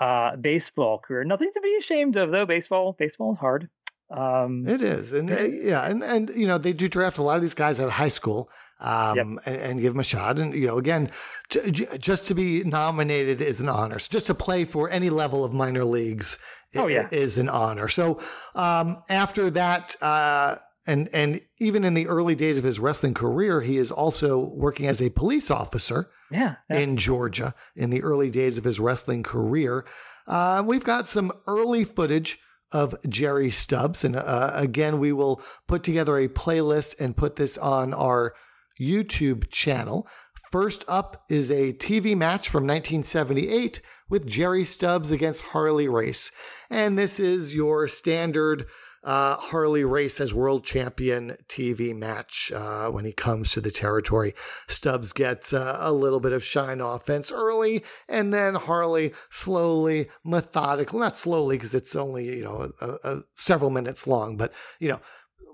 uh, 0.00 0.36
baseball 0.36 0.98
career. 0.98 1.24
Nothing 1.24 1.50
to 1.54 1.60
be 1.60 1.78
ashamed 1.80 2.16
of, 2.16 2.30
though. 2.30 2.46
Baseball, 2.46 2.96
baseball 2.98 3.32
is 3.32 3.38
hard. 3.38 3.68
Um, 4.10 4.68
it 4.68 4.82
is, 4.82 5.14
and 5.14 5.30
uh, 5.30 5.42
yeah, 5.42 5.88
and 5.88 6.04
and 6.04 6.28
you 6.30 6.46
know 6.46 6.58
they 6.58 6.74
do 6.74 6.86
draft 6.86 7.16
a 7.16 7.22
lot 7.22 7.36
of 7.36 7.42
these 7.42 7.54
guys 7.54 7.80
out 7.80 7.86
of 7.86 7.92
high 7.92 8.08
school, 8.08 8.50
um, 8.78 9.16
yep. 9.16 9.26
and, 9.46 9.56
and, 9.56 9.80
give 9.80 9.94
them 9.94 10.00
a 10.00 10.04
shot. 10.04 10.38
And 10.38 10.54
you 10.54 10.66
know, 10.66 10.76
again, 10.76 11.10
j- 11.48 11.70
j- 11.70 11.98
just 11.98 12.26
to 12.28 12.34
be 12.34 12.62
nominated 12.62 13.40
is 13.40 13.60
an 13.60 13.70
honor. 13.70 13.98
So 13.98 14.08
just 14.10 14.26
to 14.26 14.34
play 14.34 14.66
for 14.66 14.90
any 14.90 15.08
level 15.08 15.46
of 15.46 15.54
minor 15.54 15.84
leagues, 15.84 16.36
oh, 16.76 16.88
yeah. 16.88 17.08
is 17.10 17.38
an 17.38 17.48
honor. 17.48 17.88
So 17.88 18.20
um, 18.54 19.02
after 19.08 19.50
that. 19.50 19.96
Uh, 20.02 20.56
and 20.84 21.08
and 21.12 21.40
even 21.60 21.84
in 21.84 21.94
the 21.94 22.08
early 22.08 22.34
days 22.34 22.58
of 22.58 22.64
his 22.64 22.80
wrestling 22.80 23.14
career, 23.14 23.60
he 23.60 23.78
is 23.78 23.92
also 23.92 24.40
working 24.40 24.88
as 24.88 25.00
a 25.00 25.10
police 25.10 25.48
officer 25.48 26.10
yeah, 26.32 26.56
yeah. 26.70 26.78
in 26.78 26.96
Georgia 26.96 27.54
in 27.76 27.90
the 27.90 28.02
early 28.02 28.30
days 28.30 28.58
of 28.58 28.64
his 28.64 28.80
wrestling 28.80 29.22
career. 29.22 29.84
Uh, 30.26 30.62
we've 30.64 30.84
got 30.84 31.08
some 31.08 31.32
early 31.46 31.84
footage 31.84 32.38
of 32.70 32.94
Jerry 33.08 33.50
Stubbs, 33.50 34.02
and 34.04 34.16
uh, 34.16 34.52
again, 34.54 34.98
we 34.98 35.12
will 35.12 35.42
put 35.68 35.82
together 35.82 36.16
a 36.16 36.28
playlist 36.28 36.98
and 36.98 37.16
put 37.16 37.36
this 37.36 37.58
on 37.58 37.92
our 37.92 38.34
YouTube 38.80 39.50
channel. 39.50 40.08
First 40.50 40.84
up 40.88 41.24
is 41.28 41.50
a 41.50 41.72
TV 41.74 42.16
match 42.16 42.48
from 42.48 42.64
1978 42.64 43.80
with 44.08 44.26
Jerry 44.26 44.64
Stubbs 44.64 45.10
against 45.10 45.40
Harley 45.42 45.88
Race, 45.88 46.30
and 46.70 46.98
this 46.98 47.20
is 47.20 47.54
your 47.54 47.88
standard 47.88 48.66
uh, 49.04 49.36
Harley 49.36 49.84
Race 49.84 50.20
as 50.20 50.32
world 50.32 50.64
champion 50.64 51.36
TV 51.48 51.94
match 51.94 52.52
uh, 52.54 52.88
when 52.90 53.04
he 53.04 53.12
comes 53.12 53.50
to 53.52 53.60
the 53.60 53.70
territory. 53.70 54.34
Stubbs 54.68 55.12
gets 55.12 55.52
uh, 55.52 55.78
a 55.80 55.92
little 55.92 56.20
bit 56.20 56.32
of 56.32 56.44
shine 56.44 56.80
offense 56.80 57.32
early, 57.32 57.84
and 58.08 58.32
then 58.32 58.54
Harley 58.54 59.12
slowly, 59.30 60.08
methodically, 60.24 61.00
not 61.00 61.16
slowly 61.16 61.56
because 61.56 61.74
it's 61.74 61.96
only 61.96 62.26
you 62.38 62.44
know 62.44 62.72
a, 62.80 62.98
a, 63.02 63.22
several 63.34 63.70
minutes 63.70 64.06
long, 64.06 64.36
but 64.36 64.52
you 64.78 64.88
know 64.88 65.00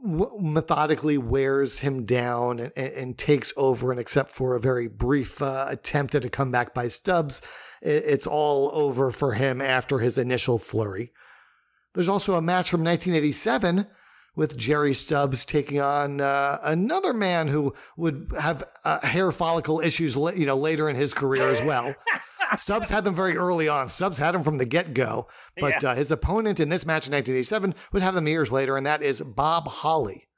methodically 0.03 1.19
wears 1.19 1.81
him 1.81 2.05
down 2.05 2.61
and, 2.61 2.73
and, 2.77 3.19
takes 3.19 3.53
over. 3.57 3.91
And 3.91 4.01
except 4.01 4.31
for 4.31 4.55
a 4.55 4.61
very 4.61 4.87
brief 4.87 5.43
uh, 5.43 5.67
attempt 5.69 6.15
at 6.15 6.25
a 6.25 6.31
comeback 6.31 6.73
by 6.73 6.87
Stubbs, 6.87 7.43
it, 7.83 8.05
it's 8.07 8.27
all 8.27 8.71
over 8.73 9.11
for 9.11 9.33
him 9.33 9.61
after 9.61 9.99
his 9.99 10.17
initial 10.17 10.59
flurry. 10.59 11.13
There's 11.95 12.09
also 12.09 12.35
a 12.35 12.43
match 12.43 12.71
from 12.71 12.85
1987 12.85 13.87
with 14.37 14.57
Jerry 14.57 14.95
Stubbs 14.95 15.45
taking 15.45 15.81
on 15.81 16.21
uh, 16.21 16.61
another 16.63 17.13
man 17.13 17.49
who 17.49 17.75
would 17.97 18.31
have 18.39 18.65
uh, 18.85 19.05
hair 19.05 19.33
follicle 19.33 19.81
issues, 19.81 20.15
you 20.15 20.47
know, 20.47 20.57
later 20.57 20.89
in 20.89 20.95
his 20.95 21.13
career 21.13 21.51
as 21.51 21.61
well. 21.61 21.95
Stubbs 22.57 22.89
had 22.89 23.05
them 23.05 23.15
very 23.15 23.37
early 23.37 23.69
on. 23.69 23.89
Stubbs 23.89 24.17
had 24.17 24.33
them 24.33 24.45
from 24.45 24.59
the 24.59 24.65
get 24.65 24.95
go, 24.95 25.27
but 25.59 25.83
yeah. 25.83 25.91
uh, 25.91 25.95
his 25.95 26.11
opponent 26.11 26.61
in 26.61 26.69
this 26.69 26.87
match 26.87 27.07
in 27.07 27.13
1987 27.13 27.75
would 27.93 28.03
have 28.03 28.15
them 28.15 28.29
years 28.29 28.53
later, 28.53 28.77
and 28.77 28.87
that 28.87 29.03
is 29.03 29.21
Bob 29.21 29.67
Holly. 29.67 30.29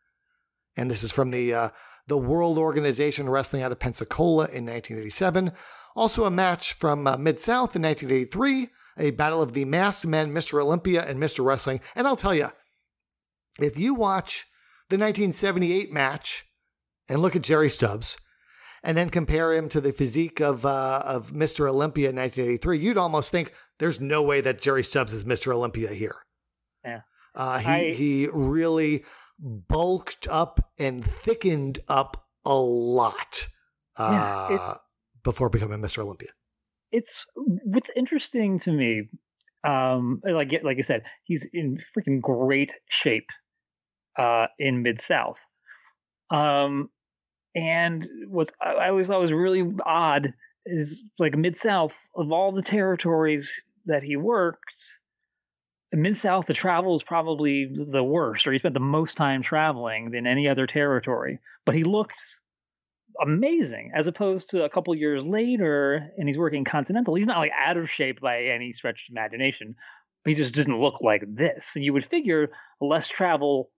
And 0.77 0.91
this 0.91 1.05
is 1.05 1.13
from 1.13 1.31
the 1.31 1.53
uh, 1.53 1.69
the 2.07 2.19
World 2.19 2.59
Organization 2.59 3.29
Wrestling 3.29 3.63
out 3.63 3.71
of 3.71 3.79
Pensacola 3.79 4.45
in 4.45 4.67
1987. 4.67 5.53
Also 5.95 6.25
a 6.25 6.31
match 6.31 6.73
from 6.73 7.07
uh, 7.07 7.17
Mid 7.17 7.39
South 7.39 7.77
in 7.77 7.83
1983 7.83 8.71
a 8.99 9.11
battle 9.11 9.43
of 9.43 9.53
the 9.53 9.65
masked 9.65 10.07
men, 10.07 10.33
Mr. 10.33 10.63
Olympia 10.63 11.05
and 11.05 11.19
Mr. 11.19 11.45
Wrestling. 11.45 11.81
And 11.95 12.07
I'll 12.07 12.17
tell 12.17 12.35
you, 12.35 12.49
if 13.59 13.79
you 13.79 13.95
watch 13.95 14.47
the 14.89 14.97
1978 14.97 15.93
match 15.93 16.45
and 17.09 17.21
look 17.21 17.37
at 17.37 17.43
Jerry 17.43 17.71
Stubbs, 17.71 18.17
and 18.83 18.97
then 18.97 19.11
compare 19.11 19.53
him 19.53 19.69
to 19.69 19.81
the 19.81 19.93
physique 19.93 20.41
of 20.41 20.65
uh, 20.65 21.03
of 21.05 21.33
Mr. 21.33 21.69
Olympia 21.69 22.09
in 22.11 22.17
1983, 22.17 22.79
you'd 22.79 22.97
almost 22.97 23.31
think 23.31 23.53
there's 23.79 24.01
no 24.01 24.23
way 24.23 24.41
that 24.41 24.61
Jerry 24.61 24.83
Stubbs 24.83 25.13
is 25.13 25.25
Mr. 25.25 25.55
Olympia 25.55 25.91
here. 25.91 26.17
Yeah. 26.85 27.01
Uh, 27.35 27.59
he 27.59 27.69
I, 27.69 27.91
he 27.91 28.29
really 28.33 29.05
bulked 29.39 30.27
up 30.29 30.61
and 30.79 31.05
thickened 31.05 31.81
up 31.89 32.27
a 32.45 32.55
lot 32.55 33.49
uh, 33.97 34.49
yeah, 34.51 34.75
before 35.23 35.49
becoming 35.49 35.81
Mr. 35.81 35.99
Olympia. 35.99 36.31
It's 36.93 37.09
what's 37.35 37.89
interesting 37.97 38.61
to 38.65 38.73
me. 38.73 39.09
Um, 39.67 40.23
like 40.25 40.53
like 40.63 40.79
I 40.79 40.87
said, 40.87 41.03
he's 41.25 41.43
in 41.53 41.79
freaking 41.97 42.21
great 42.21 42.71
shape 43.03 43.29
uh, 44.19 44.47
in 44.59 44.83
Mid 44.83 45.01
South. 45.09 45.37
Um, 46.31 46.91
and 47.55 48.07
what 48.29 48.51
I 48.61 48.89
always 48.89 49.07
thought 49.07 49.21
was 49.21 49.33
really 49.33 49.65
odd 49.85 50.33
is 50.67 50.89
like 51.19 51.37
Mid 51.37 51.57
South 51.65 51.93
of 52.15 52.31
all 52.31 52.53
the 52.53 52.63
territories 52.63 53.45
that 53.87 54.03
he 54.03 54.17
worked, 54.17 54.65
Mid 55.93 56.17
South 56.23 56.47
the 56.47 56.55
travel 56.55 56.97
is 56.97 57.03
probably 57.05 57.67
the 57.67 58.05
worst, 58.05 58.47
or 58.47 58.53
he 58.53 58.59
spent 58.59 58.75
the 58.75 58.81
most 58.81 59.17
time 59.17 59.43
traveling 59.43 60.11
than 60.11 60.27
any 60.27 60.49
other 60.49 60.67
territory. 60.67 61.41
But 61.67 61.75
he 61.75 61.85
looked 61.85 62.13
amazing 63.23 63.93
as 63.95 64.07
opposed 64.07 64.49
to 64.51 64.63
a 64.65 64.71
couple 64.71 64.95
years 64.95 65.23
later 65.25 66.11
and 66.17 66.29
he's 66.29 66.39
working 66.39 66.65
continental 66.65 67.15
he's 67.15 67.27
not 67.27 67.39
like 67.39 67.53
out 67.59 67.77
of 67.77 67.89
shape 67.97 68.21
by 68.21 68.45
any 68.45 68.73
stretch 68.77 69.01
of 69.09 69.13
imagination 69.13 69.75
he 70.25 70.35
just 70.35 70.55
didn't 70.55 70.81
look 70.81 71.01
like 71.01 71.23
this 71.27 71.61
and 71.75 71.85
you 71.85 71.93
would 71.93 72.07
figure 72.11 72.51
less 72.81 73.07
travel 73.17 73.71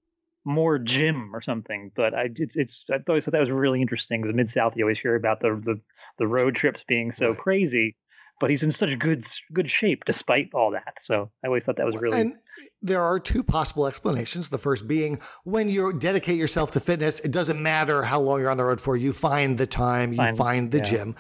more 0.45 0.79
gym 0.79 1.35
or 1.35 1.43
something. 1.43 1.91
But 1.95 2.15
I 2.15 2.29
it's, 2.35 2.53
it's 2.55 2.73
I 2.91 2.97
always 3.09 3.25
thought 3.25 3.33
that 3.33 3.41
was 3.41 3.51
really 3.51 3.81
interesting 3.81 4.23
because 4.23 4.35
mid 4.35 4.51
South 4.55 4.75
you 4.77 4.85
always 4.85 4.99
hear 5.01 5.15
about 5.15 5.41
the, 5.41 5.61
the 5.65 5.81
the 6.19 6.27
road 6.27 6.57
trips 6.57 6.81
being 6.87 7.13
so 7.19 7.35
crazy, 7.35 7.97
but 8.43 8.51
he's 8.51 8.63
in 8.63 8.75
such 8.79 8.99
good 8.99 9.25
good 9.53 9.71
shape 9.71 10.03
despite 10.05 10.51
all 10.53 10.73
that. 10.73 10.95
So 11.07 11.31
I 11.45 11.47
always 11.47 11.63
thought 11.63 11.77
that 11.77 11.87
was 11.87 11.95
really. 11.95 12.21
And 12.21 12.35
there 12.83 13.01
are 13.01 13.21
two 13.21 13.45
possible 13.45 13.87
explanations. 13.87 14.49
The 14.49 14.59
first 14.59 14.89
being 14.89 15.21
when 15.45 15.69
you 15.69 15.93
dedicate 15.93 16.37
yourself 16.37 16.73
to 16.73 16.81
fitness, 16.81 17.21
it 17.21 17.31
doesn't 17.31 17.63
matter 17.63 18.03
how 18.03 18.21
long 18.21 18.41
you're 18.41 18.51
on 18.51 18.57
the 18.57 18.65
road 18.65 18.81
for. 18.81 18.97
You 18.97 19.13
find 19.13 19.57
the 19.57 19.67
time, 19.67 20.13
you 20.13 20.17
find, 20.17 20.37
find 20.37 20.71
the 20.73 20.79
yeah. 20.79 20.85
gym. 20.85 21.17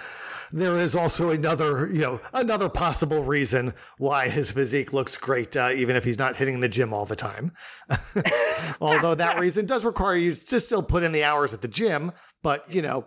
There 0.50 0.76
is 0.76 0.96
also 0.96 1.30
another, 1.30 1.88
you 1.92 2.00
know, 2.00 2.20
another 2.34 2.68
possible 2.68 3.22
reason 3.22 3.72
why 3.98 4.28
his 4.28 4.50
physique 4.50 4.92
looks 4.92 5.16
great, 5.16 5.56
uh, 5.56 5.70
even 5.72 5.94
if 5.94 6.02
he's 6.04 6.18
not 6.18 6.34
hitting 6.34 6.58
the 6.58 6.68
gym 6.68 6.92
all 6.92 7.06
the 7.06 7.16
time. 7.16 7.52
Although 8.80 9.14
that 9.14 9.38
reason 9.40 9.64
does 9.64 9.84
require 9.84 10.16
you 10.16 10.34
to 10.34 10.60
still 10.60 10.82
put 10.82 11.04
in 11.04 11.12
the 11.12 11.22
hours 11.22 11.54
at 11.54 11.62
the 11.62 11.68
gym, 11.68 12.10
but 12.42 12.64
you 12.68 12.82
know 12.82 13.06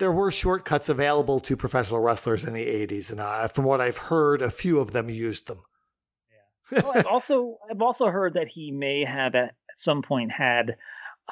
there 0.00 0.10
were 0.10 0.32
shortcuts 0.32 0.88
available 0.88 1.38
to 1.40 1.56
professional 1.56 2.00
wrestlers 2.00 2.44
in 2.44 2.54
the 2.54 2.66
80s, 2.66 3.12
and 3.12 3.20
uh, 3.20 3.46
from 3.48 3.64
what 3.64 3.80
I've 3.80 3.98
heard, 3.98 4.42
a 4.42 4.50
few 4.50 4.80
of 4.80 4.92
them 4.92 5.08
used 5.08 5.46
them. 5.46 5.62
Yeah. 6.72 6.82
Well, 6.82 6.92
I've 6.96 7.06
also 7.06 7.58
I've 7.70 7.82
also 7.82 8.06
heard 8.06 8.34
that 8.34 8.48
he 8.48 8.72
may 8.72 9.04
have 9.04 9.34
at 9.36 9.54
some 9.84 10.02
point 10.02 10.32
had 10.32 10.76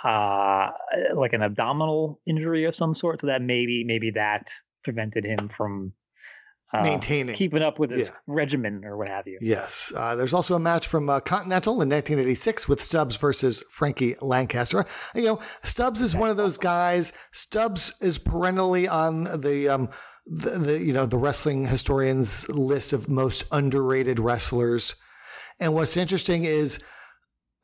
uh, 0.05 0.71
like 1.17 1.33
an 1.33 1.43
abdominal 1.43 2.21
injury 2.27 2.65
of 2.67 2.77
some 2.77 2.95
sort, 2.95 3.21
so 3.23 3.27
that 3.27 3.43
maybe 3.43 3.83
maybe 3.85 4.13
that 4.13 4.45
prevented 4.85 5.25
him 5.25 5.51
from 5.57 5.93
uh, 6.73 6.83
maintaining, 6.83 7.37
keeping 7.37 7.63
up 7.63 7.79
with 7.79 7.91
his 7.91 8.09
yeah. 8.09 8.11
regimen 8.27 8.85
or 8.85 8.97
what 8.97 9.09
have 9.09 9.27
you. 9.27 9.39
Yes. 9.41 9.93
Uh, 9.95 10.15
there's 10.15 10.35
also 10.35 10.55
a 10.55 10.59
match 10.59 10.87
from 10.87 11.09
uh, 11.09 11.21
Continental 11.21 11.75
in 11.75 11.89
1986 11.89 12.69
with 12.69 12.83
Stubbs 12.83 13.17
versus 13.17 13.63
Frankie 13.71 14.17
Lancaster. 14.21 14.85
You 15.15 15.23
know, 15.23 15.41
Stubbs 15.63 16.01
is 16.01 16.15
one 16.15 16.31
of 16.31 16.37
those 16.37 16.57
guys. 16.57 17.13
Stubbs 17.33 17.95
is 18.01 18.19
perennially 18.19 18.89
on 18.89 19.25
the. 19.41 19.69
Um, 19.69 19.89
the, 20.31 20.51
the 20.51 20.79
you 20.79 20.93
know 20.93 21.07
the 21.07 21.17
wrestling 21.17 21.65
historians 21.65 22.47
list 22.51 22.93
of 22.93 23.09
most 23.09 23.45
underrated 23.51 24.21
wrestlers, 24.21 24.95
and 25.59 25.73
what's 25.73 25.97
interesting 25.97 26.45
is 26.45 26.85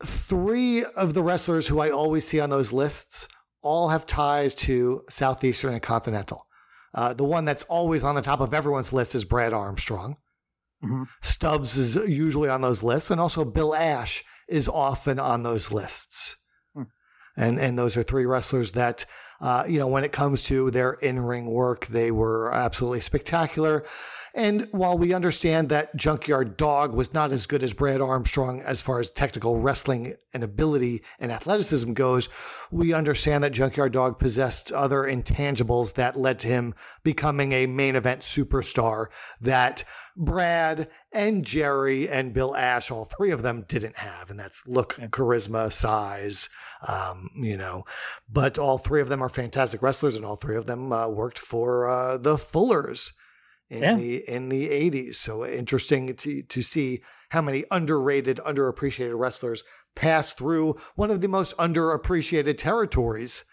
three 0.03 0.85
of 0.97 1.13
the 1.13 1.23
wrestlers 1.23 1.67
who 1.67 1.81
I 1.81 1.91
always 1.91 2.27
see 2.27 2.41
on 2.41 2.49
those 2.49 2.73
lists 2.73 3.29
all 3.63 3.89
have 3.89 4.07
ties 4.07 4.55
to 4.55 5.03
Southeastern 5.11 5.75
and 5.75 5.83
Continental. 5.83 6.47
Uh, 6.95 7.13
the 7.13 7.25
one 7.25 7.45
that's 7.45 7.65
always 7.65 8.05
on 8.05 8.15
the 8.15 8.23
top 8.23 8.41
of 8.41 8.55
everyone's 8.55 8.93
list 8.93 9.15
is 9.15 9.25
Brad 9.25 9.53
Armstrong. 9.53 10.17
Mm-hmm. 10.85 11.05
Stubbs 11.23 11.77
is 11.77 11.97
usually 11.97 12.49
on 12.49 12.61
those 12.61 12.83
lists, 12.83 13.11
and 13.11 13.21
also 13.21 13.45
Bill 13.45 13.75
Ash 13.75 14.25
is 14.49 14.69
often 14.69 15.19
on 15.19 15.43
those 15.43 15.73
lists. 15.73 16.37
Mm. 16.77 16.87
And 17.37 17.59
and 17.59 17.79
those 17.79 17.97
are 17.97 18.03
three 18.03 18.27
wrestlers 18.27 18.73
that, 18.73 19.07
uh, 19.41 19.65
you 19.67 19.79
know, 19.79 19.89
when 19.89 20.05
it 20.05 20.13
comes 20.13 20.45
to 20.45 20.71
their 20.71 20.93
in 20.93 21.19
ring 21.21 21.47
work, 21.47 21.87
they 21.87 22.11
were 22.11 22.53
absolutely 22.53 23.01
spectacular. 23.01 23.85
And 24.37 24.67
while 24.73 24.99
we 24.99 25.15
understand 25.15 25.69
that 25.69 25.95
Junkyard 25.95 26.57
Dog 26.57 26.93
was 26.93 27.15
not 27.15 27.33
as 27.33 27.47
good 27.47 27.63
as 27.63 27.73
Brad 27.73 28.01
Armstrong 28.01 28.61
as 28.63 28.81
far 28.81 28.99
as 28.99 29.13
technical 29.13 29.61
wrestling 29.61 30.17
and 30.33 30.43
ability 30.43 31.05
and 31.21 31.31
athleticism 31.31 31.93
goes, 31.93 32.29
we 32.73 32.93
understand 32.93 33.45
that 33.45 33.53
Junkyard 33.53 33.93
Dog 33.93 34.19
possessed 34.19 34.73
other 34.73 35.05
intangibles 35.05 35.95
that 35.95 36.19
led 36.19 36.41
to 36.41 36.49
him 36.49 36.75
becoming 37.05 37.53
a 37.53 37.67
main 37.67 37.95
event 37.95 38.23
superstar 38.23 39.07
that 39.41 39.85
Brad 40.17 40.89
and 41.13 41.45
Jerry 41.45 42.09
and 42.09 42.35
Bill 42.35 42.57
Ash, 42.57 42.91
all 42.91 43.05
three 43.05 43.31
of 43.31 43.43
them 43.43 43.65
didn't 43.69 43.99
have. 43.99 44.31
And 44.31 44.39
that's 44.39 44.67
look, 44.67 44.97
charisma, 44.97 45.73
size, 45.73 46.49
um, 46.89 47.31
you 47.37 47.57
know. 47.57 47.85
But 48.29 48.59
all 48.59 48.79
three 48.79 49.01
of 49.01 49.09
them 49.09 49.23
are 49.23 49.29
fantastic 49.29 49.81
wrestlers, 49.81 50.17
and 50.17 50.25
all 50.25 50.37
three 50.37 50.57
of 50.57 50.67
them 50.67 50.93
uh, 50.93 51.07
worked 51.07 51.39
for 51.39 51.89
uh, 51.89 52.19
the 52.19 52.37
Fullers 52.37 53.13
in 53.75 53.83
yeah. 53.83 53.95
the 53.95 54.17
in 54.29 54.49
the 54.49 54.69
80s. 54.69 55.17
So 55.17 55.45
interesting 55.45 56.15
to 56.15 56.43
to 56.43 56.63
see 56.63 57.03
how 57.31 57.43
many 57.43 57.65
underrated, 57.71 58.41
underappreciated 58.47 59.19
wrestlers 59.19 59.65
pass 59.95 60.33
through 60.33 60.77
one 60.95 61.11
of 61.11 61.21
the 61.21 61.29
most 61.29 61.57
underappreciated 61.57 62.59
territories 62.59 63.45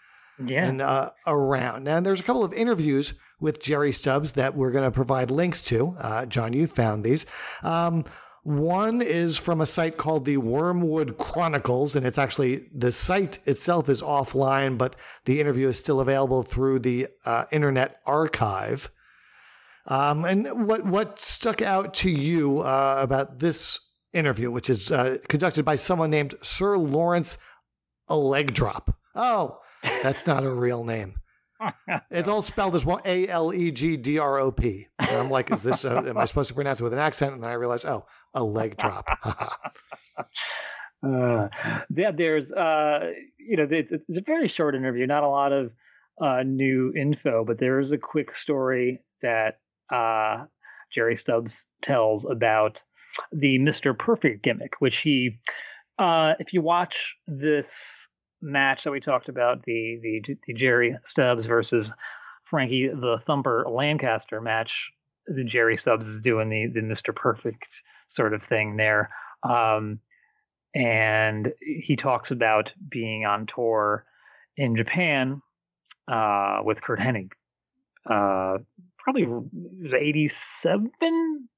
yeah. 0.44 0.64
and 0.64 0.80
uh, 0.80 1.10
around. 1.26 1.84
Now, 1.84 2.00
there's 2.00 2.20
a 2.20 2.24
couple 2.24 2.44
of 2.44 2.52
interviews 2.52 3.14
with 3.40 3.60
Jerry 3.60 3.92
Stubbs 3.92 4.32
that 4.32 4.56
we're 4.56 4.70
going 4.70 4.84
to 4.84 4.90
provide 4.90 5.30
links 5.30 5.62
to. 5.62 5.96
Uh, 5.98 6.26
John, 6.26 6.52
you 6.52 6.66
found 6.66 7.04
these. 7.04 7.26
Um, 7.62 8.04
one 8.44 9.02
is 9.02 9.36
from 9.36 9.60
a 9.60 9.66
site 9.66 9.96
called 9.96 10.24
the 10.24 10.36
Wormwood 10.36 11.16
Chronicles, 11.16 11.94
and 11.94 12.04
it's 12.04 12.18
actually 12.18 12.68
the 12.74 12.90
site 12.90 13.38
itself 13.46 13.88
is 13.88 14.02
offline, 14.02 14.76
but 14.76 14.96
the 15.26 15.40
interview 15.40 15.68
is 15.68 15.78
still 15.78 16.00
available 16.00 16.42
through 16.42 16.80
the 16.80 17.06
uh, 17.24 17.44
Internet 17.52 18.00
Archive. 18.04 18.90
Um, 19.86 20.24
and 20.24 20.66
what 20.66 20.86
what 20.86 21.18
stuck 21.18 21.60
out 21.60 21.94
to 21.94 22.10
you 22.10 22.60
uh, 22.60 22.98
about 23.00 23.38
this 23.38 23.80
interview, 24.12 24.50
which 24.50 24.70
is 24.70 24.92
uh, 24.92 25.18
conducted 25.28 25.64
by 25.64 25.76
someone 25.76 26.10
named 26.10 26.34
Sir 26.42 26.78
Lawrence 26.78 27.38
Alegdrop? 28.08 28.94
Oh, 29.14 29.58
that's 30.02 30.26
not 30.26 30.44
a 30.44 30.50
real 30.50 30.84
name. 30.84 31.14
it's 32.10 32.28
all 32.28 32.42
spelled 32.42 32.74
as 32.74 32.84
one 32.84 33.00
A 33.04 33.28
L 33.28 33.52
E 33.52 33.70
G 33.70 33.96
D 33.96 34.18
R 34.18 34.38
O 34.38 34.52
P. 34.52 34.86
And 34.98 35.10
I'm 35.10 35.30
like, 35.30 35.50
is 35.50 35.62
this? 35.62 35.84
am 35.84 36.16
I 36.16 36.24
supposed 36.24 36.48
to 36.48 36.54
pronounce 36.54 36.80
it 36.80 36.84
with 36.84 36.92
an 36.92 36.98
accent? 36.98 37.34
And 37.34 37.42
then 37.42 37.50
I 37.50 37.54
realize, 37.54 37.84
oh, 37.84 38.06
a 38.34 38.42
leg 38.42 38.76
drop. 38.76 39.06
uh, 39.24 39.48
yeah, 41.94 42.10
there's, 42.16 42.50
uh, 42.52 43.10
you 43.38 43.56
know, 43.56 43.66
it's, 43.70 43.90
it's, 43.92 44.18
a 44.18 44.22
very 44.24 44.52
short 44.56 44.74
interview, 44.74 45.06
not 45.06 45.24
a 45.24 45.28
lot 45.28 45.52
of 45.52 45.70
uh, 46.20 46.42
new 46.44 46.92
info, 46.96 47.44
but 47.44 47.58
there 47.58 47.80
is 47.80 47.90
a 47.92 47.98
quick 47.98 48.28
story 48.42 49.00
that 49.22 49.58
uh, 49.92 50.44
Jerry 50.94 51.18
Stubbs 51.22 51.52
tells 51.84 52.24
about 52.30 52.78
the 53.32 53.58
Mr. 53.58 53.96
Perfect 53.96 54.42
gimmick, 54.42 54.72
which 54.80 54.96
he, 55.02 55.38
uh, 55.98 56.34
if 56.38 56.52
you 56.52 56.62
watch 56.62 56.94
this 57.26 57.66
match 58.40 58.80
that 58.84 58.90
we 58.90 59.00
talked 59.00 59.28
about, 59.28 59.64
the, 59.64 59.98
the, 60.02 60.36
the 60.46 60.54
Jerry 60.54 60.96
Stubbs 61.10 61.46
versus 61.46 61.86
Frankie 62.50 62.88
the 62.88 63.18
Thumper 63.26 63.66
Lancaster 63.68 64.40
match, 64.40 64.70
the 65.26 65.44
Jerry 65.44 65.78
Stubbs 65.80 66.04
is 66.04 66.22
doing 66.22 66.48
the, 66.48 66.66
the 66.72 66.80
Mr. 66.80 67.14
Perfect 67.14 67.64
sort 68.16 68.34
of 68.34 68.42
thing 68.48 68.76
there. 68.76 69.10
Um, 69.42 70.00
and 70.74 71.52
he 71.60 71.96
talks 71.96 72.30
about 72.30 72.72
being 72.88 73.26
on 73.26 73.46
tour 73.54 74.04
in 74.56 74.76
Japan 74.76 75.42
uh, 76.08 76.60
with 76.64 76.80
Curt 76.80 76.98
Hennig 76.98 77.30
uh, 78.08 78.58
probably 79.02 79.26
87, 79.94 80.90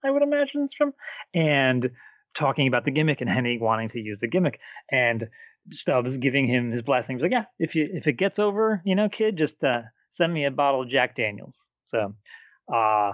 I 0.04 0.10
would 0.10 0.22
imagine 0.22 0.68
from, 0.76 0.92
and 1.34 1.90
talking 2.38 2.66
about 2.66 2.84
the 2.84 2.90
gimmick 2.90 3.20
and 3.20 3.30
Hennig 3.30 3.60
wanting 3.60 3.90
to 3.90 3.98
use 3.98 4.18
the 4.20 4.28
gimmick 4.28 4.58
and 4.90 5.28
Stubbs 5.72 6.16
giving 6.20 6.46
him 6.46 6.72
his 6.72 6.82
blessing. 6.82 7.16
He's 7.16 7.22
like, 7.22 7.32
yeah, 7.32 7.44
if 7.58 7.74
you 7.74 7.88
if 7.90 8.06
it 8.06 8.18
gets 8.18 8.38
over, 8.38 8.82
you 8.84 8.94
know, 8.94 9.08
kid, 9.08 9.38
just 9.38 9.54
uh, 9.62 9.80
send 10.18 10.32
me 10.32 10.44
a 10.44 10.50
bottle 10.50 10.82
of 10.82 10.90
Jack 10.90 11.16
Daniels. 11.16 11.54
So, 11.90 12.14
uh, 12.72 13.12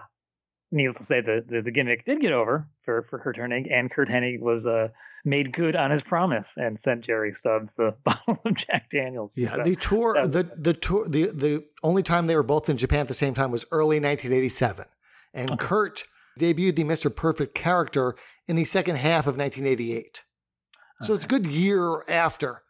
needless 0.72 0.98
to 0.98 1.06
say, 1.08 1.20
the, 1.20 1.44
the, 1.48 1.62
the 1.62 1.70
gimmick 1.70 2.04
did 2.04 2.20
get 2.20 2.32
over 2.32 2.66
for 2.84 3.06
for 3.10 3.18
Curt 3.18 3.36
Hennig, 3.36 3.72
and 3.72 3.90
Curt 3.90 4.08
Hennig 4.08 4.40
was 4.40 4.64
uh, 4.64 4.88
made 5.24 5.52
good 5.52 5.76
on 5.76 5.90
his 5.90 6.02
promise 6.02 6.46
and 6.56 6.78
sent 6.84 7.04
Jerry 7.04 7.34
Stubbs 7.40 7.68
the 7.76 7.94
bottle 8.04 8.38
of 8.44 8.56
Jack 8.56 8.90
Daniels. 8.92 9.30
Yeah, 9.34 9.56
so, 9.56 9.62
the 9.62 9.76
tour, 9.76 10.26
the 10.26 10.50
the 10.56 10.74
tour, 10.74 11.06
the 11.08 11.26
the 11.26 11.64
only 11.82 12.02
time 12.02 12.26
they 12.26 12.36
were 12.36 12.42
both 12.42 12.68
in 12.68 12.76
Japan 12.76 13.00
at 13.00 13.08
the 13.08 13.14
same 13.14 13.34
time 13.34 13.50
was 13.50 13.64
early 13.70 14.00
1987, 14.00 14.86
and 15.34 15.50
okay. 15.50 15.66
Curt 15.66 16.04
debuted 16.38 16.76
the 16.76 16.84
Mr. 16.84 17.14
Perfect 17.14 17.54
character 17.54 18.14
in 18.46 18.56
the 18.56 18.64
second 18.64 18.96
half 18.96 19.26
of 19.26 19.36
1988. 19.36 20.22
So 21.02 21.04
okay. 21.04 21.14
it's 21.14 21.24
a 21.24 21.28
good 21.28 21.46
year 21.46 22.04
after. 22.08 22.62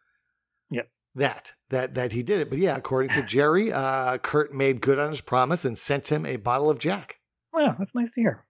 Yep. 0.69 0.89
That 1.15 1.53
that 1.69 1.93
that 1.95 2.11
he 2.13 2.23
did 2.23 2.41
it, 2.41 2.49
but 2.49 2.59
yeah, 2.59 2.75
according 2.75 3.11
to 3.11 3.23
Jerry, 3.23 3.71
uh, 3.71 4.17
Curt 4.17 4.53
made 4.53 4.81
good 4.81 4.99
on 4.99 5.09
his 5.09 5.21
promise 5.21 5.65
and 5.65 5.77
sent 5.77 6.11
him 6.11 6.25
a 6.25 6.37
bottle 6.37 6.69
of 6.69 6.79
Jack. 6.79 7.20
Well, 7.53 7.75
that's 7.77 7.91
nice 7.93 8.09
to 8.15 8.21
hear. 8.21 8.45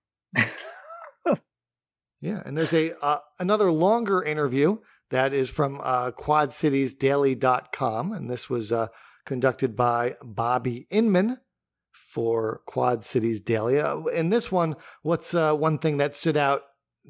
yeah, 2.22 2.41
and 2.45 2.57
there's 2.57 2.73
a 2.73 2.98
uh, 3.03 3.19
another 3.40 3.72
longer 3.72 4.23
interview 4.23 4.78
that 5.10 5.34
is 5.34 5.49
from 5.49 5.82
uh, 5.84 6.11
QuadCitiesDaily.com, 6.11 8.14
and 8.14 8.30
this 8.30 8.49
was 8.49 8.72
uh, 8.72 8.88
conducted 9.26 9.76
by 9.76 10.15
Bobby 10.23 10.88
Inman 10.90 11.38
for 11.91 12.61
Quad 12.65 13.03
Cities 13.03 13.41
Daily. 13.41 13.80
Uh, 13.80 14.03
in 14.06 14.30
this 14.30 14.52
one, 14.52 14.76
what's 15.02 15.34
uh, 15.34 15.56
one 15.56 15.78
thing 15.78 15.98
that 15.98 16.15
stood 16.15 16.38
out 16.38 16.64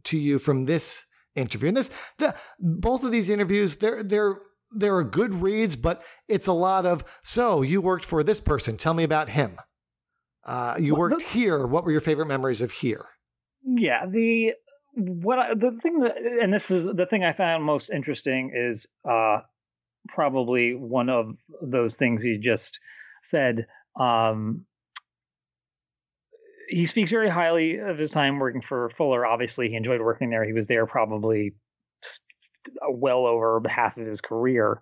to 0.05 0.17
you 0.17 0.39
from 0.39 0.65
this 0.65 1.05
interview? 1.35 1.69
And 1.69 1.77
this, 1.77 1.91
the, 2.17 2.35
both 2.59 3.03
of 3.03 3.11
these 3.11 3.29
interviews, 3.29 3.77
they're 3.77 4.03
they're 4.03 4.39
there 4.73 4.95
are 4.95 5.03
good 5.03 5.41
reads, 5.41 5.75
but 5.75 6.01
it's 6.27 6.47
a 6.47 6.53
lot 6.53 6.85
of 6.85 7.03
so 7.23 7.61
you 7.61 7.81
worked 7.81 8.05
for 8.05 8.23
this 8.23 8.39
person. 8.39 8.77
Tell 8.77 8.93
me 8.93 9.03
about 9.03 9.29
him. 9.29 9.57
Uh, 10.43 10.75
you 10.79 10.95
worked 10.95 11.19
the, 11.19 11.25
here. 11.25 11.65
What 11.65 11.83
were 11.83 11.91
your 11.91 12.01
favorite 12.01 12.27
memories 12.27 12.61
of 12.61 12.71
here? 12.71 13.05
Yeah, 13.63 14.05
the 14.07 14.53
what 14.95 15.39
I, 15.39 15.53
the 15.53 15.77
thing 15.81 15.99
that, 15.99 16.15
and 16.41 16.53
this 16.53 16.63
is 16.69 16.85
the 16.95 17.05
thing 17.09 17.23
I 17.23 17.33
found 17.33 17.63
most 17.63 17.89
interesting 17.93 18.51
is 18.55 18.81
uh, 19.09 19.39
probably 20.07 20.73
one 20.73 21.09
of 21.09 21.35
those 21.61 21.91
things 21.99 22.21
he 22.21 22.37
just 22.37 22.63
said. 23.29 23.67
Um, 23.99 24.65
he 26.69 26.87
speaks 26.87 27.11
very 27.11 27.29
highly 27.29 27.77
of 27.77 27.97
his 27.97 28.11
time 28.11 28.39
working 28.39 28.61
for 28.67 28.91
Fuller. 28.97 29.25
Obviously, 29.25 29.69
he 29.69 29.75
enjoyed 29.75 30.01
working 30.01 30.29
there. 30.29 30.45
He 30.45 30.53
was 30.53 30.65
there 30.67 30.85
probably 30.85 31.53
well 32.89 33.25
over 33.25 33.61
half 33.67 33.97
of 33.97 34.07
his 34.07 34.19
career. 34.21 34.81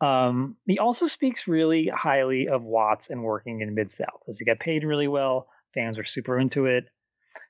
Um, 0.00 0.56
he 0.66 0.78
also 0.78 1.08
speaks 1.08 1.40
really 1.46 1.90
highly 1.94 2.48
of 2.48 2.62
Watts 2.62 3.04
and 3.10 3.22
working 3.22 3.60
in 3.60 3.74
Mid 3.74 3.90
South, 3.98 4.20
as 4.28 4.36
he 4.38 4.44
got 4.44 4.60
paid 4.60 4.84
really 4.84 5.08
well. 5.08 5.48
Fans 5.74 5.98
are 5.98 6.04
super 6.04 6.38
into 6.38 6.66
it. 6.66 6.84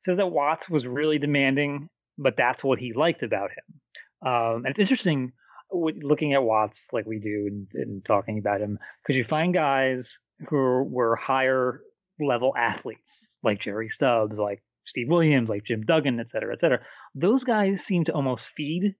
Says 0.07 0.17
that 0.17 0.33
Watts 0.33 0.69
was 0.71 0.87
really 0.87 1.19
demanding, 1.19 1.89
but 2.17 2.35
that's 2.37 2.65
what 2.65 2.79
he 2.79 2.93
liked 2.93 3.23
about 3.23 3.51
him. 3.51 4.29
Um, 4.31 4.65
and 4.65 4.69
it's 4.69 4.81
interesting 4.81 5.33
looking 5.71 6.33
at 6.33 6.43
Watts 6.43 6.77
like 6.93 7.07
we 7.07 7.19
do 7.19 7.47
and, 7.47 7.67
and 7.75 8.05
talking 8.05 8.39
about 8.39 8.61
him 8.61 8.79
because 9.03 9.17
you 9.17 9.27
find 9.29 9.53
guys 9.53 10.05
who 10.49 10.83
were 10.85 11.15
higher 11.17 11.83
level 12.19 12.55
athletes 12.57 13.03
like 13.43 13.61
Jerry 13.61 13.91
Stubbs, 13.95 14.37
like 14.37 14.63
Steve 14.87 15.09
Williams, 15.09 15.49
like 15.49 15.65
Jim 15.65 15.85
Duggan, 15.85 16.19
et 16.21 16.29
cetera, 16.33 16.55
et 16.55 16.61
cetera. 16.61 16.81
Those 17.15 17.45
guys 17.45 17.75
seem 17.87 18.05
to 18.07 18.13
almost 18.13 18.43
feed 18.57 18.95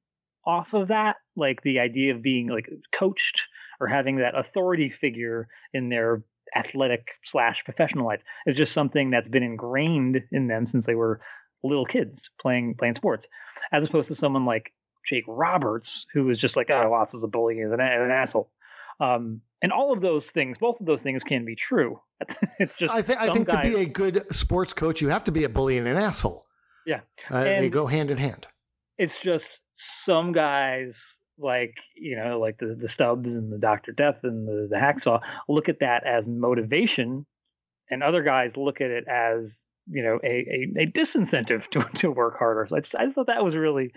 off 0.49 0.69
of 0.73 0.89
that, 0.89 1.17
like 1.37 1.63
the 1.63 1.79
idea 1.79 2.15
of 2.15 2.23
being 2.23 2.49
like 2.49 2.69
coached 2.99 3.43
or 3.81 3.87
having 3.87 4.17
that 4.17 4.37
authority 4.37 4.93
figure 4.99 5.47
in 5.75 5.91
their 5.91 6.23
athletic 6.57 7.07
slash 7.31 7.57
professional 7.67 8.07
life 8.07 8.21
is 8.47 8.57
just 8.57 8.73
something 8.73 9.11
that's 9.11 9.29
been 9.29 9.43
ingrained 9.43 10.23
in 10.33 10.49
them 10.49 10.67
since 10.73 10.87
they 10.87 10.95
were 10.95 11.21
little 11.63 11.85
kids 11.85 12.19
playing 12.41 12.75
playing 12.79 12.95
sports, 12.97 13.25
as 13.73 13.87
opposed 13.87 14.09
to 14.09 14.17
someone 14.17 14.47
like 14.47 14.73
Jake 15.07 15.25
Roberts, 15.29 15.89
who 16.15 16.25
was 16.25 16.39
just 16.39 16.57
like, 16.57 16.71
oh, 16.71 16.89
Watts 16.89 17.13
is 17.13 17.23
a 17.23 17.27
bully, 17.27 17.57
he's 17.57 17.67
an, 17.67 17.81
an 17.81 18.11
asshole. 18.11 18.51
Um, 19.01 19.43
and 19.61 19.71
all 19.71 19.93
of 19.93 20.01
those 20.01 20.23
things, 20.33 20.57
both 20.59 20.81
of 20.81 20.87
those 20.87 21.01
things 21.03 21.23
can 21.29 21.45
be 21.45 21.57
true. 21.57 22.01
it's 22.59 22.73
just 22.79 22.93
I, 22.93 23.03
th- 23.03 23.19
I 23.19 23.33
think 23.35 23.49
guys... 23.49 23.67
to 23.67 23.71
be 23.71 23.83
a 23.83 23.87
good 23.87 24.25
sports 24.35 24.73
coach, 24.73 25.03
you 25.03 25.09
have 25.09 25.25
to 25.25 25.33
be 25.33 25.45
a 25.45 25.49
bully 25.49 25.77
and 25.77 25.87
an 25.87 25.99
asshole. 25.99 26.47
Yeah, 26.87 27.01
uh, 27.31 27.45
they 27.45 27.69
go 27.69 27.87
hand 27.87 28.11
in 28.11 28.17
hand. 28.17 28.47
It's 28.97 29.13
just 29.23 29.45
some 30.07 30.33
guys 30.33 30.93
like 31.39 31.75
you 31.97 32.17
know 32.17 32.39
like 32.39 32.59
the 32.59 32.77
the 32.81 32.89
Stubbs 32.95 33.27
and 33.27 33.53
the 33.53 33.59
Doctor 33.59 33.93
Death 33.93 34.17
and 34.23 34.47
the 34.47 34.69
the 34.71 34.77
Hacksaw 34.77 35.21
look 35.49 35.69
at 35.69 35.81
that 35.81 36.07
as 36.07 36.25
motivation, 36.27 37.27
and 37.91 38.03
other 38.03 38.23
guys 38.23 38.53
look 38.57 38.81
at 38.81 38.91
it 38.91 39.05
as 39.09 39.51
you 39.91 40.03
know 40.03 40.19
a 40.23 40.27
a, 40.27 40.83
a 40.83 40.87
disincentive 40.87 41.63
to 41.73 41.85
to 42.01 42.11
work 42.11 42.39
harder. 42.39 42.67
So 42.69 42.77
I 42.77 42.81
just, 42.81 42.95
I 42.95 43.05
just 43.05 43.15
thought 43.15 43.29
that 43.29 43.45
was 43.45 43.55
really 43.55 43.93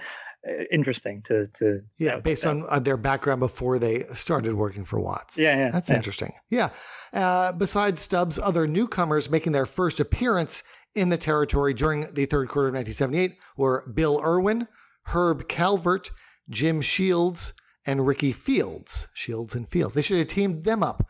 uh, 0.47 0.63
interesting 0.71 1.23
to 1.27 1.47
to 1.59 1.81
yeah 1.97 2.19
based 2.19 2.45
on 2.45 2.65
uh, 2.69 2.79
their 2.79 2.97
background 2.97 3.39
before 3.39 3.79
they 3.79 4.03
started 4.13 4.53
working 4.53 4.85
for 4.85 4.99
Watts. 4.99 5.37
Yeah, 5.37 5.57
yeah, 5.57 5.71
that's 5.71 5.89
yeah. 5.89 5.95
interesting. 5.95 6.33
Yeah. 6.49 6.69
Uh, 7.13 7.51
besides 7.51 8.01
Stubbs, 8.01 8.39
other 8.39 8.67
newcomers 8.67 9.29
making 9.29 9.51
their 9.51 9.65
first 9.65 9.99
appearance 9.99 10.63
in 10.95 11.09
the 11.09 11.17
territory 11.17 11.73
during 11.73 12.11
the 12.13 12.25
third 12.25 12.49
quarter 12.49 12.67
of 12.67 12.75
1978 12.75 13.37
were 13.55 13.89
Bill 13.93 14.21
Irwin, 14.23 14.67
Herb 15.05 15.47
Calvert, 15.47 16.11
Jim 16.49 16.81
Shields, 16.81 17.53
and 17.85 18.05
Ricky 18.05 18.31
Fields. 18.31 19.07
Shields 19.13 19.55
and 19.55 19.67
Fields. 19.69 19.93
They 19.93 20.01
should 20.01 20.19
have 20.19 20.27
teamed 20.27 20.63
them 20.63 20.83
up. 20.83 21.05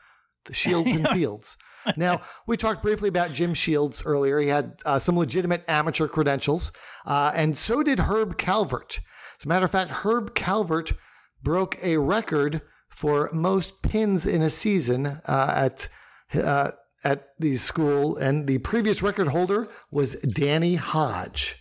The 0.46 0.54
Shields 0.54 0.92
and 0.92 1.08
Fields. 1.14 1.58
Now, 1.98 2.22
we 2.48 2.58
talked 2.58 2.84
briefly 2.84 3.10
about 3.10 3.34
Jim 3.34 3.54
Shields 3.54 4.04
earlier. 4.06 4.40
He 4.40 4.48
had 4.48 4.80
uh, 4.86 5.00
some 5.00 5.18
legitimate 5.18 5.64
amateur 5.68 6.08
credentials, 6.08 6.72
uh, 7.06 7.32
and 7.36 7.58
so 7.58 7.82
did 7.82 8.00
Herb 8.00 8.38
Calvert. 8.38 9.00
As 9.40 9.46
a 9.46 9.48
matter 9.48 9.66
of 9.66 9.72
fact, 9.72 9.90
Herb 9.90 10.36
Calvert 10.36 10.94
broke 11.42 11.78
a 11.84 11.98
record 11.98 12.62
for 12.90 13.30
most 13.34 13.82
pins 13.82 14.26
in 14.26 14.42
a 14.42 14.50
season 14.50 15.08
uh, 15.08 15.54
at 15.56 15.88
uh, 16.36 16.72
at 17.04 17.30
the 17.40 17.58
school, 17.58 18.16
and 18.18 18.46
the 18.46 18.60
previous 18.60 19.02
record 19.02 19.30
holder 19.30 19.68
was 19.90 20.16
Danny 20.22 20.76
Hodge. 20.76 21.56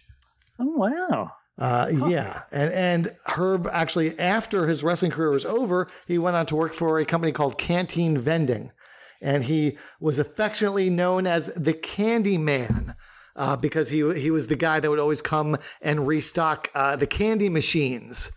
Oh 0.58 0.66
wow! 0.66 1.32
Uh, 1.60 1.92
huh. 1.94 2.06
Yeah, 2.08 2.42
and 2.50 2.72
and 2.72 3.16
Herb 3.26 3.68
actually 3.70 4.18
after 4.18 4.66
his 4.66 4.82
wrestling 4.82 5.10
career 5.10 5.30
was 5.30 5.44
over, 5.44 5.88
he 6.06 6.16
went 6.16 6.34
on 6.34 6.46
to 6.46 6.56
work 6.56 6.72
for 6.72 6.98
a 6.98 7.04
company 7.04 7.32
called 7.32 7.58
Canteen 7.58 8.16
Vending, 8.16 8.72
and 9.20 9.44
he 9.44 9.76
was 10.00 10.18
affectionately 10.18 10.88
known 10.88 11.26
as 11.26 11.52
the 11.54 11.74
Candy 11.74 12.38
Man. 12.38 12.96
Uh, 13.36 13.56
because 13.56 13.88
he 13.88 13.98
he 14.18 14.30
was 14.30 14.48
the 14.48 14.56
guy 14.56 14.80
that 14.80 14.90
would 14.90 14.98
always 14.98 15.22
come 15.22 15.56
and 15.80 16.06
restock 16.06 16.68
uh, 16.74 16.96
the 16.96 17.06
candy 17.06 17.48
machines 17.48 18.32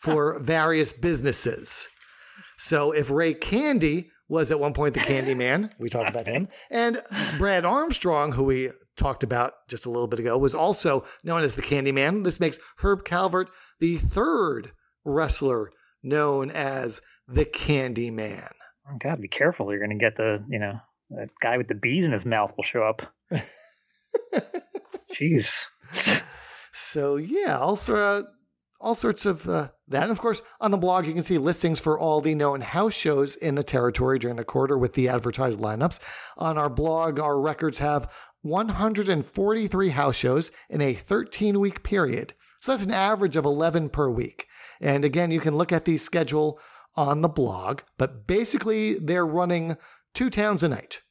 for 0.00 0.38
various 0.38 0.92
businesses. 0.92 1.88
So 2.56 2.92
if 2.92 3.10
Ray 3.10 3.34
Candy 3.34 4.10
was 4.28 4.50
at 4.50 4.60
one 4.60 4.72
point 4.72 4.94
the 4.94 5.00
Candy 5.00 5.34
Man, 5.34 5.74
we 5.78 5.90
talked 5.90 6.08
about 6.08 6.28
him, 6.28 6.48
and 6.70 7.02
Brad 7.38 7.64
Armstrong, 7.64 8.32
who 8.32 8.44
we 8.44 8.70
talked 8.96 9.22
about 9.22 9.54
just 9.68 9.86
a 9.86 9.90
little 9.90 10.06
bit 10.06 10.20
ago, 10.20 10.38
was 10.38 10.54
also 10.54 11.04
known 11.24 11.42
as 11.42 11.54
the 11.54 11.62
Candyman. 11.62 12.24
This 12.24 12.40
makes 12.40 12.58
Herb 12.78 13.04
Calvert 13.04 13.50
the 13.80 13.96
third 13.96 14.72
wrestler 15.04 15.70
known 16.02 16.50
as 16.50 17.00
the 17.28 17.44
Candyman. 17.44 18.52
Oh, 18.88 18.96
God, 19.02 19.20
be 19.20 19.28
careful. 19.28 19.70
You're 19.70 19.84
going 19.84 19.98
to 19.98 20.04
get 20.04 20.16
the, 20.16 20.44
you 20.48 20.58
know, 20.58 20.74
that 21.10 21.28
guy 21.42 21.56
with 21.56 21.68
the 21.68 21.74
bees 21.74 22.04
in 22.04 22.12
his 22.12 22.24
mouth 22.24 22.52
will 22.56 22.64
show 22.64 22.82
up. 22.82 23.02
Jeez. 25.20 25.44
So, 26.72 27.16
yeah, 27.16 27.58
also 27.58 27.96
uh, 27.96 28.22
all 28.80 28.94
sorts 28.94 29.26
of 29.26 29.48
uh, 29.48 29.68
that. 29.88 30.02
And 30.04 30.12
of 30.12 30.20
course, 30.20 30.42
on 30.60 30.70
the 30.70 30.76
blog, 30.76 31.06
you 31.06 31.14
can 31.14 31.22
see 31.22 31.38
listings 31.38 31.80
for 31.80 31.98
all 31.98 32.20
the 32.20 32.34
known 32.34 32.60
house 32.60 32.94
shows 32.94 33.36
in 33.36 33.54
the 33.54 33.64
territory 33.64 34.18
during 34.18 34.36
the 34.36 34.44
quarter 34.44 34.76
with 34.76 34.92
the 34.92 35.08
advertised 35.08 35.58
lineups. 35.58 36.00
On 36.36 36.58
our 36.58 36.68
blog, 36.68 37.18
our 37.18 37.40
records 37.40 37.78
have 37.78 38.12
143 38.48 39.88
house 39.90 40.16
shows 40.16 40.50
in 40.70 40.80
a 40.80 40.94
13 40.94 41.60
week 41.60 41.82
period. 41.82 42.34
So 42.60 42.72
that's 42.72 42.86
an 42.86 42.92
average 42.92 43.36
of 43.36 43.44
11 43.44 43.90
per 43.90 44.10
week. 44.10 44.48
And 44.80 45.04
again, 45.04 45.30
you 45.30 45.40
can 45.40 45.56
look 45.56 45.72
at 45.72 45.84
the 45.84 45.96
schedule 45.96 46.58
on 46.94 47.20
the 47.22 47.28
blog, 47.28 47.80
but 47.98 48.26
basically 48.26 48.94
they're 48.94 49.26
running 49.26 49.76
two 50.14 50.30
towns 50.30 50.62
a 50.62 50.68
night. 50.68 51.02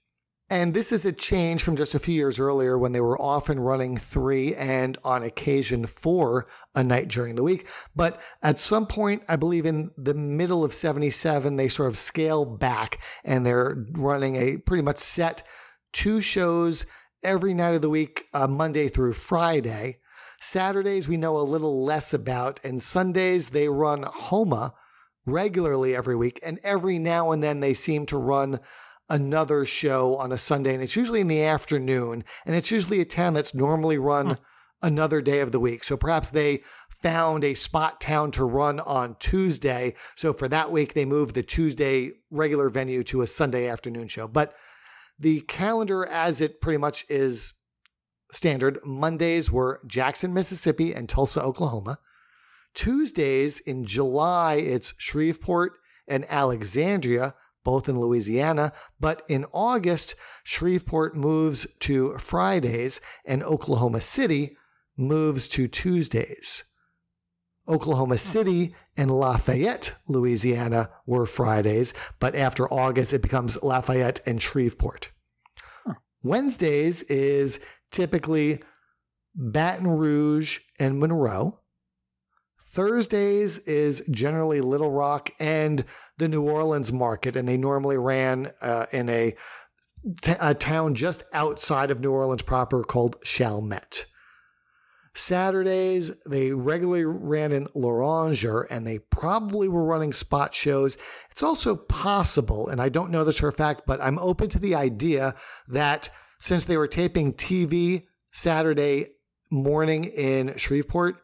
And 0.50 0.76
this 0.76 0.92
is 0.92 1.06
a 1.06 1.12
change 1.12 1.64
from 1.64 1.76
just 1.76 1.96
a 1.96 2.00
few 2.00 2.14
years 2.14 2.38
earlier 2.38 2.78
when 2.78 2.92
they 2.92 3.02
were 3.02 3.20
often 3.20 3.60
running 3.60 3.98
three 3.98 4.54
and 4.56 4.96
on 5.04 5.24
occasion 5.24 5.88
four 5.88 6.46
a 6.76 6.84
night 6.84 7.08
during 7.08 7.34
the 7.36 7.44
week. 7.44 7.68
But 7.96 8.22
at 8.44 8.60
some 8.60 8.86
point, 8.86 9.24
I 9.28 9.38
believe 9.38 9.66
in 9.66 9.90
the 9.98 10.14
middle 10.14 10.64
of 10.64 10.74
77, 10.74 11.56
they 11.56 11.68
sort 11.68 11.88
of 11.88 11.98
scale 11.98 12.46
back 12.46 13.00
and 13.24 13.44
they're 13.44 13.76
running 13.94 14.36
a 14.36 14.58
pretty 14.58 14.84
much 14.84 15.00
set 15.00 15.42
two 15.94 16.22
shows 16.22 16.86
every 17.26 17.56
night 17.56 17.74
of 17.74 17.82
the 17.82 17.90
week, 17.90 18.28
uh, 18.34 18.48
Monday 18.48 18.88
through 18.88 19.14
Friday. 19.14 19.98
Saturdays, 20.40 21.08
we 21.08 21.18
know 21.18 21.38
a 21.38 21.40
little 21.40 21.84
less 21.84 22.14
about, 22.14 22.60
and 22.64 22.82
Sundays, 22.82 23.50
they 23.50 23.68
run 23.68 24.04
Houma 24.04 24.74
regularly 25.26 25.96
every 25.96 26.16
week. 26.16 26.40
And 26.44 26.60
every 26.64 27.00
now 27.00 27.32
and 27.32 27.42
then, 27.42 27.60
they 27.60 27.74
seem 27.74 28.06
to 28.08 28.18
run 28.18 28.60
another 29.10 29.66
show 29.66 30.16
on 30.18 30.32
a 30.32 30.38
Sunday, 30.38 30.74
and 30.74 30.84
it's 30.84 30.96
usually 30.96 31.22
in 31.22 31.28
the 31.28 31.44
afternoon, 31.44 32.24
and 32.46 32.56
it's 32.56 32.72
usually 32.72 33.02
a 33.02 33.06
town 33.06 33.34
that's 33.34 33.56
normally 33.56 33.98
run 33.98 34.28
huh. 34.28 34.36
another 34.84 35.22
day 35.22 35.40
of 35.40 35.52
the 35.52 35.60
week. 35.60 35.84
So 35.84 35.98
perhaps 35.98 36.30
they 36.30 36.62
found 37.02 37.44
a 37.44 37.54
spot 37.56 38.02
town 38.02 38.32
to 38.32 38.46
run 38.46 38.80
on 38.80 39.16
Tuesday. 39.20 39.96
So 40.16 40.32
for 40.32 40.48
that 40.50 40.72
week, 40.72 40.94
they 40.94 41.06
moved 41.06 41.36
the 41.36 41.44
Tuesday 41.44 42.12
regular 42.30 42.70
venue 42.70 43.04
to 43.06 43.22
a 43.22 43.28
Sunday 43.28 43.68
afternoon 43.68 44.08
show. 44.08 44.28
But 44.28 44.54
the 45.20 45.42
calendar, 45.42 46.06
as 46.06 46.42
it 46.42 46.62
pretty 46.62 46.78
much 46.78 47.06
is 47.10 47.54
standard, 48.32 48.80
Mondays 48.84 49.52
were 49.52 49.82
Jackson, 49.88 50.34
Mississippi, 50.34 50.94
and 50.94 51.08
Tulsa, 51.08 51.42
Oklahoma. 51.42 52.00
Tuesdays 52.74 53.60
in 53.60 53.86
July, 53.86 54.56
it's 54.56 54.94
Shreveport 54.98 55.74
and 56.08 56.26
Alexandria, 56.30 57.34
both 57.64 57.88
in 57.88 58.00
Louisiana. 58.00 58.74
But 59.00 59.24
in 59.30 59.46
August, 59.54 60.16
Shreveport 60.44 61.16
moves 61.16 61.66
to 61.82 62.18
Fridays 62.18 63.00
and 63.24 63.42
Oklahoma 63.44 64.02
City 64.02 64.58
moves 64.98 65.48
to 65.50 65.68
Tuesdays. 65.68 66.64
Oklahoma 67.68 68.18
City 68.18 68.76
and 68.98 69.12
Lafayette, 69.12 69.94
Louisiana 70.08 70.90
were 71.06 71.26
Fridays, 71.26 71.94
but 72.20 72.36
after 72.36 72.72
August, 72.72 73.14
it 73.14 73.22
becomes 73.22 73.62
Lafayette 73.64 74.22
and 74.26 74.42
Shreveport. 74.42 75.10
Huh. 75.86 75.96
Wednesdays 76.24 77.04
is 77.04 77.60
typically 77.92 78.62
Baton 79.36 79.88
Rouge 79.88 80.60
and 80.80 81.00
Monroe. 81.00 81.60
Thursdays 82.60 83.60
is 83.60 84.04
generally 84.12 84.60
Little 84.62 84.92
Rock 84.92 85.32
and 85.40 85.86
the 86.18 86.28
New 86.28 86.44
Orleans 86.44 86.92
market, 86.92 87.36
and 87.36 87.48
they 87.48 87.58
normally 87.58 87.98
ran 87.98 88.52
uh, 88.62 88.86
in 88.92 89.08
a, 89.10 89.34
t- 90.22 90.34
a 90.40 90.54
town 90.54 90.94
just 90.94 91.24
outside 91.34 91.90
of 91.90 92.02
New 92.02 92.12
Orleans 92.12 92.42
proper 92.42 92.84
called 92.84 93.16
Chalmette. 93.24 94.06
Saturdays, 95.16 96.12
they 96.26 96.52
regularly 96.52 97.06
ran 97.06 97.54
in 97.54 97.68
Loranger 97.74 98.64
and 98.64 98.86
they 98.86 99.00
probably 99.00 99.70
were 99.70 99.86
running 99.86 100.12
spot 100.12 100.54
shows. 100.54 100.98
It's 101.32 101.42
also 101.42 101.76
possible, 101.76 102.68
and 102.68 102.82
I 102.82 102.90
don't 102.90 103.12
know 103.12 103.24
this 103.24 103.38
for 103.38 103.48
a 103.48 103.54
fact, 103.54 103.84
but 103.88 104.02
I'm 104.02 104.20
open 104.20 104.50
to 104.50 104.60
the 104.60 104.76
idea 104.76 105.34
that 105.70 106.10
since 106.40 106.66
they 106.66 106.76
were 106.76 106.88
taping 106.88 107.34
TV 107.34 108.04
Saturday 108.32 109.08
morning 109.50 110.04
in 110.04 110.58
Shreveport, 110.58 111.16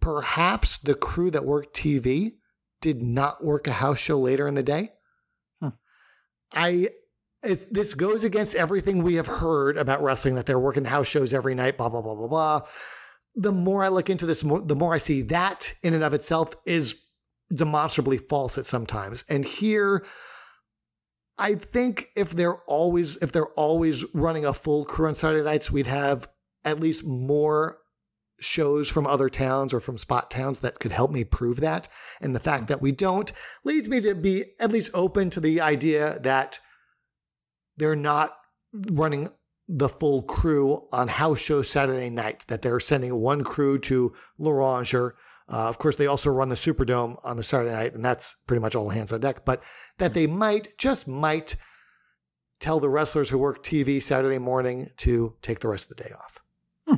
perhaps 0.00 0.78
the 0.78 0.94
crew 0.94 1.30
that 1.32 1.44
worked 1.44 1.76
TV 1.76 2.34
did 2.80 3.02
not 3.02 3.44
work 3.44 3.66
a 3.66 3.72
house 3.72 3.98
show 3.98 4.20
later 4.20 4.46
in 4.46 4.54
the 4.54 4.62
day. 4.62 4.92
Hmm. 5.60 5.68
I 6.52 6.88
it, 7.42 7.72
this 7.72 7.94
goes 7.94 8.24
against 8.24 8.54
everything 8.54 9.02
we 9.02 9.16
have 9.16 9.26
heard 9.26 9.76
about 9.76 10.02
wrestling 10.02 10.36
that 10.36 10.46
they're 10.46 10.58
working 10.58 10.84
house 10.84 11.06
shows 11.06 11.34
every 11.34 11.54
night, 11.54 11.76
blah 11.76 11.88
blah 11.88 12.00
blah 12.00 12.14
blah 12.14 12.28
blah. 12.28 12.62
The 13.36 13.52
more 13.52 13.82
I 13.82 13.88
look 13.88 14.10
into 14.10 14.26
this, 14.26 14.42
the 14.42 14.76
more 14.76 14.94
I 14.94 14.98
see 14.98 15.22
that 15.22 15.74
in 15.82 15.94
and 15.94 16.04
of 16.04 16.14
itself 16.14 16.54
is 16.64 17.02
demonstrably 17.52 18.18
false 18.18 18.58
at 18.58 18.66
sometimes. 18.66 19.24
And 19.28 19.44
here, 19.44 20.04
I 21.36 21.56
think 21.56 22.10
if 22.14 22.30
they're 22.30 22.58
always 22.66 23.16
if 23.16 23.32
they're 23.32 23.52
always 23.54 24.04
running 24.14 24.44
a 24.44 24.54
full 24.54 24.84
crew 24.84 25.08
on 25.08 25.14
Saturday 25.14 25.44
nights, 25.44 25.70
we'd 25.70 25.86
have 25.88 26.28
at 26.64 26.80
least 26.80 27.04
more 27.04 27.78
shows 28.40 28.88
from 28.88 29.06
other 29.06 29.28
towns 29.28 29.72
or 29.72 29.80
from 29.80 29.98
spot 29.98 30.30
towns 30.30 30.60
that 30.60 30.78
could 30.78 30.92
help 30.92 31.10
me 31.10 31.24
prove 31.24 31.60
that. 31.60 31.88
And 32.20 32.34
the 32.34 32.40
fact 32.40 32.68
that 32.68 32.82
we 32.82 32.92
don't 32.92 33.32
leads 33.64 33.88
me 33.88 34.00
to 34.00 34.14
be 34.14 34.44
at 34.60 34.72
least 34.72 34.90
open 34.94 35.30
to 35.30 35.40
the 35.40 35.60
idea 35.60 36.18
that 36.20 36.60
they're 37.76 37.96
not 37.96 38.36
running 38.72 39.30
the 39.68 39.88
full 39.88 40.22
crew 40.22 40.86
on 40.92 41.08
house 41.08 41.38
show 41.38 41.62
Saturday 41.62 42.10
night, 42.10 42.44
that 42.48 42.62
they're 42.62 42.80
sending 42.80 43.14
one 43.14 43.44
crew 43.44 43.78
to 43.80 44.12
Loranger. 44.38 45.16
Uh, 45.48 45.68
of 45.68 45.78
course, 45.78 45.96
they 45.96 46.06
also 46.06 46.30
run 46.30 46.48
the 46.48 46.54
Superdome 46.54 47.18
on 47.24 47.36
the 47.36 47.44
Saturday 47.44 47.72
night, 47.72 47.94
and 47.94 48.04
that's 48.04 48.34
pretty 48.46 48.60
much 48.60 48.74
all 48.74 48.88
hands 48.88 49.12
on 49.12 49.20
deck. 49.20 49.44
But 49.44 49.62
that 49.98 50.14
they 50.14 50.26
might, 50.26 50.76
just 50.78 51.08
might, 51.08 51.56
tell 52.60 52.80
the 52.80 52.88
wrestlers 52.88 53.28
who 53.28 53.38
work 53.38 53.62
TV 53.62 54.02
Saturday 54.02 54.38
morning 54.38 54.90
to 54.98 55.34
take 55.42 55.60
the 55.60 55.68
rest 55.68 55.90
of 55.90 55.96
the 55.96 56.02
day 56.02 56.12
off. 56.14 56.38
Hmm. 56.86 56.94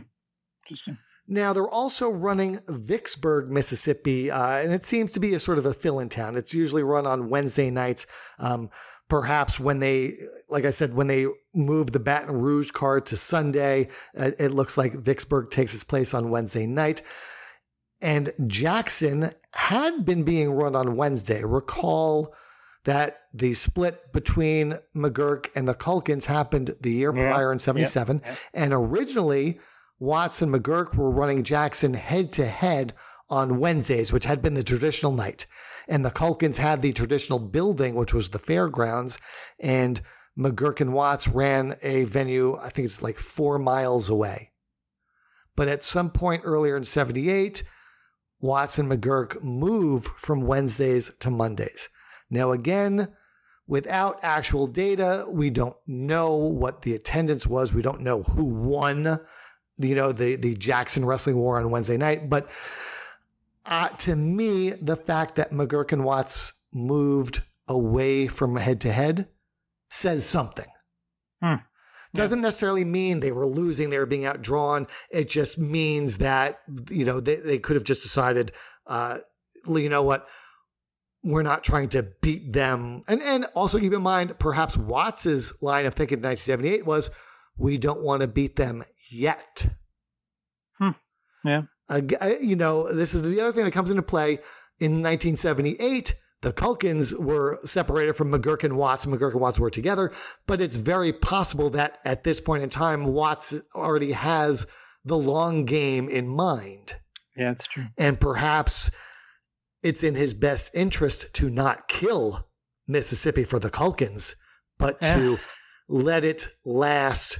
Interesting. 0.64 0.98
Now, 1.28 1.52
they're 1.52 1.68
also 1.68 2.08
running 2.08 2.60
Vicksburg, 2.68 3.50
Mississippi, 3.50 4.30
uh, 4.30 4.58
and 4.58 4.72
it 4.72 4.84
seems 4.84 5.12
to 5.12 5.20
be 5.20 5.34
a 5.34 5.40
sort 5.40 5.58
of 5.58 5.66
a 5.66 5.74
fill 5.74 5.98
in 5.98 6.08
town. 6.08 6.36
It's 6.36 6.54
usually 6.54 6.84
run 6.84 7.06
on 7.06 7.30
Wednesday 7.30 7.70
nights. 7.70 8.06
Um, 8.38 8.70
perhaps 9.08 9.58
when 9.58 9.80
they, 9.80 10.14
like 10.48 10.64
I 10.64 10.70
said, 10.70 10.94
when 10.94 11.08
they 11.08 11.26
move 11.52 11.90
the 11.90 11.98
Baton 12.00 12.40
Rouge 12.40 12.70
card 12.70 13.06
to 13.06 13.16
Sunday, 13.16 13.88
uh, 14.16 14.32
it 14.38 14.52
looks 14.52 14.78
like 14.78 14.94
Vicksburg 14.94 15.50
takes 15.50 15.74
its 15.74 15.84
place 15.84 16.14
on 16.14 16.30
Wednesday 16.30 16.66
night. 16.66 17.02
And 18.00 18.32
Jackson 18.46 19.30
had 19.52 20.04
been 20.04 20.22
being 20.22 20.52
run 20.52 20.76
on 20.76 20.96
Wednesday. 20.96 21.42
Recall 21.42 22.34
that 22.84 23.22
the 23.34 23.52
split 23.54 24.12
between 24.12 24.78
McGuirk 24.94 25.48
and 25.56 25.66
the 25.66 25.74
Culkins 25.74 26.24
happened 26.24 26.76
the 26.80 26.92
year 26.92 27.14
yeah. 27.14 27.32
prior 27.32 27.52
in 27.52 27.58
77. 27.58 28.22
Yeah. 28.24 28.34
And 28.54 28.72
originally, 28.72 29.58
Watts 29.98 30.42
and 30.42 30.52
McGuirk 30.52 30.94
were 30.94 31.10
running 31.10 31.42
Jackson 31.42 31.94
head 31.94 32.32
to 32.34 32.44
head 32.44 32.92
on 33.30 33.58
Wednesdays, 33.58 34.12
which 34.12 34.26
had 34.26 34.42
been 34.42 34.54
the 34.54 34.62
traditional 34.62 35.12
night. 35.12 35.46
And 35.88 36.04
the 36.04 36.10
Culkins 36.10 36.58
had 36.58 36.82
the 36.82 36.92
traditional 36.92 37.38
building, 37.38 37.94
which 37.94 38.12
was 38.12 38.28
the 38.28 38.38
fairgrounds. 38.38 39.18
And 39.58 40.00
McGuirk 40.38 40.80
and 40.80 40.92
Watts 40.92 41.26
ran 41.26 41.76
a 41.82 42.04
venue, 42.04 42.56
I 42.56 42.68
think 42.68 42.86
it's 42.86 43.02
like 43.02 43.18
four 43.18 43.58
miles 43.58 44.08
away. 44.08 44.52
But 45.54 45.68
at 45.68 45.82
some 45.82 46.10
point 46.10 46.42
earlier 46.44 46.76
in 46.76 46.84
78, 46.84 47.62
Watts 48.40 48.78
and 48.78 48.90
McGuirk 48.90 49.42
move 49.42 50.10
from 50.18 50.42
Wednesdays 50.42 51.10
to 51.20 51.30
Mondays. 51.30 51.88
Now, 52.28 52.50
again, 52.50 53.08
without 53.66 54.22
actual 54.22 54.66
data, 54.66 55.24
we 55.28 55.48
don't 55.48 55.76
know 55.86 56.34
what 56.34 56.82
the 56.82 56.94
attendance 56.94 57.46
was. 57.46 57.72
We 57.72 57.80
don't 57.80 58.02
know 58.02 58.24
who 58.24 58.44
won 58.44 59.20
you 59.78 59.94
know, 59.94 60.12
the, 60.12 60.36
the 60.36 60.54
Jackson 60.54 61.04
Wrestling 61.04 61.36
War 61.36 61.58
on 61.58 61.70
Wednesday 61.70 61.96
night. 61.96 62.28
But 62.28 62.50
uh, 63.64 63.88
to 63.88 64.16
me, 64.16 64.70
the 64.70 64.96
fact 64.96 65.34
that 65.36 65.50
McGuirk 65.50 65.92
and 65.92 66.04
Watts 66.04 66.52
moved 66.72 67.42
away 67.68 68.28
from 68.28 68.56
head 68.56 68.80
to 68.82 68.92
head 68.92 69.28
says 69.90 70.24
something. 70.26 70.66
Hmm. 71.42 71.56
Doesn't 72.14 72.40
necessarily 72.40 72.84
mean 72.84 73.20
they 73.20 73.32
were 73.32 73.46
losing, 73.46 73.90
they 73.90 73.98
were 73.98 74.06
being 74.06 74.24
outdrawn. 74.24 74.88
It 75.10 75.28
just 75.28 75.58
means 75.58 76.18
that, 76.18 76.60
you 76.88 77.04
know, 77.04 77.20
they, 77.20 77.36
they 77.36 77.58
could 77.58 77.76
have 77.76 77.84
just 77.84 78.02
decided, 78.02 78.52
uh, 78.86 79.18
you 79.66 79.90
know 79.90 80.02
what, 80.02 80.26
we're 81.22 81.42
not 81.42 81.62
trying 81.62 81.90
to 81.90 82.04
beat 82.22 82.52
them. 82.52 83.02
And 83.06 83.20
and 83.22 83.46
also 83.54 83.78
keep 83.78 83.92
in 83.92 84.00
mind, 84.00 84.38
perhaps 84.38 84.76
Watts's 84.76 85.52
line 85.60 85.84
of 85.84 85.94
thinking 85.94 86.18
in 86.18 86.24
1978 86.24 86.86
was, 86.86 87.10
we 87.56 87.78
don't 87.78 88.02
want 88.02 88.22
to 88.22 88.28
beat 88.28 88.56
them 88.56 88.82
yet. 89.10 89.66
Hmm. 90.78 90.90
Yeah. 91.44 91.62
Uh, 91.88 92.00
you 92.40 92.56
know, 92.56 92.92
this 92.92 93.14
is 93.14 93.22
the 93.22 93.40
other 93.40 93.52
thing 93.52 93.64
that 93.64 93.72
comes 93.72 93.90
into 93.90 94.02
play. 94.02 94.38
In 94.78 95.02
1978, 95.02 96.14
the 96.42 96.52
Culkins 96.52 97.18
were 97.18 97.58
separated 97.64 98.14
from 98.14 98.30
McGuirk 98.30 98.64
and 98.64 98.76
Watts. 98.76 99.06
McGuirk 99.06 99.32
and 99.32 99.40
Watts 99.40 99.58
were 99.58 99.70
together, 99.70 100.12
but 100.46 100.60
it's 100.60 100.76
very 100.76 101.12
possible 101.12 101.70
that 101.70 101.98
at 102.04 102.24
this 102.24 102.40
point 102.40 102.62
in 102.62 102.68
time, 102.68 103.06
Watts 103.06 103.54
already 103.74 104.12
has 104.12 104.66
the 105.04 105.16
long 105.16 105.64
game 105.64 106.08
in 106.08 106.28
mind. 106.28 106.96
Yeah, 107.36 107.54
that's 107.54 107.68
true. 107.68 107.84
And 107.96 108.20
perhaps 108.20 108.90
it's 109.82 110.02
in 110.02 110.14
his 110.14 110.34
best 110.34 110.70
interest 110.74 111.32
to 111.34 111.48
not 111.48 111.88
kill 111.88 112.48
Mississippi 112.86 113.44
for 113.44 113.58
the 113.58 113.70
Culkins, 113.70 114.34
but 114.78 114.98
yeah. 115.00 115.14
to 115.14 115.38
let 115.88 116.24
it 116.24 116.48
last 116.64 117.38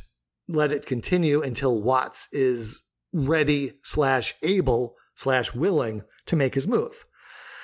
let 0.49 0.73
it 0.73 0.87
continue 0.87 1.43
until 1.43 1.81
Watts 1.81 2.29
is 2.33 2.83
ready 3.13 3.73
slash 3.83 4.35
able 4.43 4.95
slash 5.15 5.55
willing 5.55 6.03
to 6.27 6.37
make 6.37 6.55
his 6.55 6.69
move. 6.69 7.05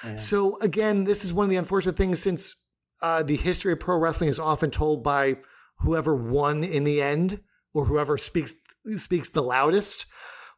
Yeah. 0.05 0.17
So 0.17 0.59
again, 0.61 1.05
this 1.05 1.25
is 1.25 1.33
one 1.33 1.45
of 1.45 1.51
the 1.51 1.57
unfortunate 1.57 1.97
things 1.97 2.21
since 2.21 2.55
uh, 3.03 3.23
the 3.23 3.37
history 3.37 3.73
of 3.73 3.81
pro 3.81 3.99
wrestling 3.99 4.31
is 4.31 4.39
often 4.39 4.71
told 4.71 5.03
by 5.03 5.37
whoever 5.79 6.15
won 6.15 6.65
in 6.65 6.85
the 6.85 7.03
end 7.03 7.41
or 7.75 7.85
whoever 7.85 8.17
speaks 8.17 8.55
speaks 8.97 9.29
the 9.29 9.43
loudest. 9.43 10.07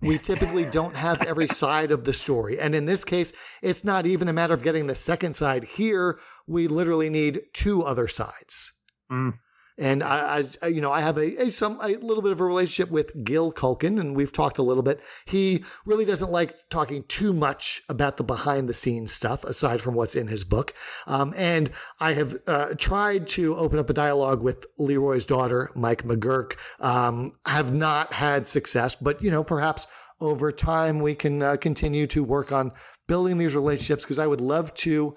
We 0.00 0.18
typically 0.18 0.66
don't 0.66 0.94
have 0.96 1.22
every 1.22 1.48
side 1.48 1.90
of 1.90 2.04
the 2.04 2.12
story. 2.12 2.58
And 2.60 2.74
in 2.74 2.84
this 2.84 3.04
case, 3.04 3.32
it's 3.62 3.84
not 3.84 4.04
even 4.04 4.28
a 4.28 4.34
matter 4.34 4.52
of 4.52 4.62
getting 4.62 4.86
the 4.86 4.94
second 4.94 5.34
side. 5.34 5.64
Here, 5.64 6.18
we 6.46 6.68
literally 6.68 7.08
need 7.08 7.40
two 7.54 7.82
other 7.82 8.06
sides. 8.06 8.72
Mm. 9.10 9.38
And 9.76 10.04
I, 10.04 10.44
I, 10.62 10.68
you 10.68 10.80
know, 10.80 10.92
I 10.92 11.00
have 11.00 11.18
a, 11.18 11.42
a 11.42 11.50
some 11.50 11.78
a 11.82 11.88
little 11.88 12.22
bit 12.22 12.30
of 12.30 12.40
a 12.40 12.44
relationship 12.44 12.90
with 12.90 13.24
Gil 13.24 13.52
Culkin, 13.52 13.98
and 13.98 14.14
we've 14.14 14.32
talked 14.32 14.58
a 14.58 14.62
little 14.62 14.84
bit. 14.84 15.00
He 15.24 15.64
really 15.84 16.04
doesn't 16.04 16.30
like 16.30 16.68
talking 16.70 17.04
too 17.08 17.32
much 17.32 17.82
about 17.88 18.16
the 18.16 18.24
behind 18.24 18.68
the 18.68 18.74
scenes 18.74 19.12
stuff, 19.12 19.42
aside 19.42 19.82
from 19.82 19.94
what's 19.94 20.14
in 20.14 20.28
his 20.28 20.44
book. 20.44 20.74
Um, 21.06 21.34
and 21.36 21.70
I 21.98 22.12
have 22.12 22.36
uh, 22.46 22.74
tried 22.78 23.26
to 23.28 23.56
open 23.56 23.80
up 23.80 23.90
a 23.90 23.94
dialogue 23.94 24.42
with 24.42 24.64
Leroy's 24.78 25.26
daughter, 25.26 25.70
Mike 25.74 26.04
McGuirk. 26.04 26.56
Um, 26.78 27.32
have 27.46 27.74
not 27.74 28.12
had 28.12 28.46
success, 28.46 28.94
but 28.94 29.20
you 29.22 29.30
know, 29.30 29.42
perhaps 29.42 29.88
over 30.20 30.52
time 30.52 31.00
we 31.00 31.14
can 31.14 31.42
uh, 31.42 31.56
continue 31.56 32.06
to 32.06 32.22
work 32.22 32.52
on 32.52 32.72
building 33.08 33.38
these 33.38 33.54
relationships 33.54 34.04
because 34.04 34.18
I 34.18 34.26
would 34.26 34.40
love 34.40 34.72
to 34.74 35.14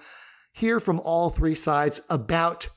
hear 0.51 0.79
from 0.79 0.99
all 1.01 1.29
three 1.29 1.55
sides 1.55 2.01
about 2.09 2.67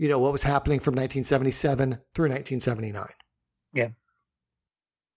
you 0.00 0.08
know 0.08 0.18
what 0.18 0.32
was 0.32 0.42
happening 0.42 0.80
from 0.80 0.92
1977 0.92 1.98
through 2.14 2.30
1979. 2.30 3.06
Yeah. 3.74 3.88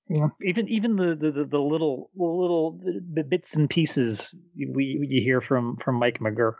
Yeah, 0.09 0.27
even 0.45 0.67
even 0.67 0.97
the, 0.97 1.15
the, 1.15 1.45
the 1.49 1.57
little 1.57 2.11
little 2.13 2.77
the 2.83 3.23
bits 3.23 3.47
and 3.53 3.69
pieces 3.69 4.19
we 4.53 5.07
you 5.09 5.23
hear 5.23 5.39
from 5.39 5.77
from 5.83 5.95
Mike 5.95 6.19
McGuirk 6.19 6.55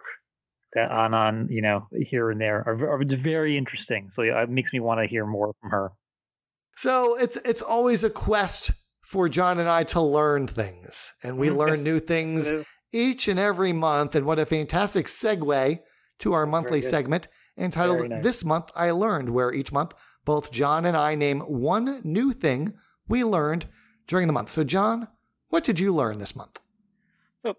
that 0.74 0.90
on 0.90 1.14
on 1.14 1.50
you 1.50 1.62
know 1.62 1.86
here 1.92 2.32
and 2.32 2.40
there 2.40 2.64
are, 2.66 2.94
are 2.94 3.04
very 3.22 3.58
interesting. 3.58 4.10
So 4.16 4.22
it 4.22 4.50
makes 4.50 4.72
me 4.72 4.80
want 4.80 5.02
to 5.02 5.08
hear 5.08 5.26
more 5.26 5.54
from 5.60 5.72
her. 5.72 5.92
So 6.78 7.16
it's 7.16 7.36
it's 7.44 7.62
always 7.62 8.06
a 8.06 8.10
quest 8.10 8.72
for 9.02 9.28
John 9.28 9.60
and 9.60 9.68
I 9.68 9.84
to 9.84 10.02
learn 10.02 10.48
things, 10.48 11.12
and 11.22 11.38
we 11.38 11.50
mm-hmm. 11.50 11.58
learn 11.58 11.84
new 11.84 12.00
things 12.00 12.50
each 12.94 13.28
and 13.28 13.38
every 13.38 13.74
month. 13.74 14.16
And 14.16 14.26
what 14.26 14.40
a 14.40 14.46
fantastic 14.46 15.08
segue 15.08 15.80
to 16.20 16.34
our 16.34 16.46
monthly 16.46 16.82
segment 16.82 17.28
entitled 17.58 18.10
nice. 18.10 18.24
This 18.24 18.44
Month 18.44 18.72
I 18.76 18.92
Learned, 18.92 19.30
where 19.30 19.54
each 19.54 19.72
month 19.72 19.94
both 20.26 20.52
John 20.52 20.86
and 20.86 20.96
I 20.96 21.16
name 21.16 21.42
one 21.42 22.02
new 22.04 22.32
thing 22.32 22.74
we 23.08 23.24
learned 23.24 23.68
during 24.08 24.28
the 24.28 24.34
month. 24.34 24.50
So, 24.50 24.64
John, 24.64 25.08
what 25.50 25.64
did 25.64 25.80
you 25.80 25.94
learn 25.94 26.20
this 26.20 26.36
month? 26.36 26.60
So, 27.44 27.56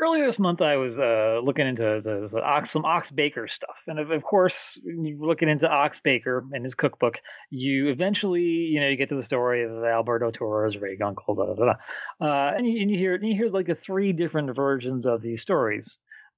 earlier 0.00 0.26
this 0.26 0.38
month, 0.38 0.60
I 0.60 0.76
was 0.76 0.92
uh, 0.98 1.44
looking 1.44 1.66
into 1.66 2.00
the, 2.02 2.28
the 2.32 2.42
Ox, 2.42 2.68
some 2.72 2.84
Ox 2.84 3.06
Baker 3.14 3.48
stuff, 3.54 3.76
and 3.86 3.98
of, 3.98 4.10
of 4.10 4.22
course, 4.22 4.52
looking 4.84 5.48
into 5.48 5.68
Ox 5.68 5.96
Baker 6.02 6.44
and 6.52 6.64
his 6.64 6.74
cookbook, 6.74 7.14
you 7.50 7.88
eventually, 7.88 8.42
you 8.42 8.80
know, 8.80 8.88
you 8.88 8.96
get 8.96 9.08
to 9.10 9.16
the 9.16 9.26
story 9.26 9.64
of 9.64 9.84
Alberto 9.84 10.30
Torres, 10.30 10.76
Ray 10.76 10.96
Gunkel, 10.96 11.36
blah, 11.36 11.46
blah, 11.46 11.54
blah. 11.54 11.74
Uh, 12.20 12.52
and, 12.56 12.66
you, 12.66 12.80
and 12.82 12.90
you 12.90 12.98
hear 12.98 13.14
and 13.14 13.28
you 13.28 13.34
hear 13.34 13.48
like 13.48 13.66
the 13.66 13.78
three 13.86 14.12
different 14.12 14.54
versions 14.56 15.06
of 15.06 15.22
these 15.22 15.40
stories. 15.42 15.84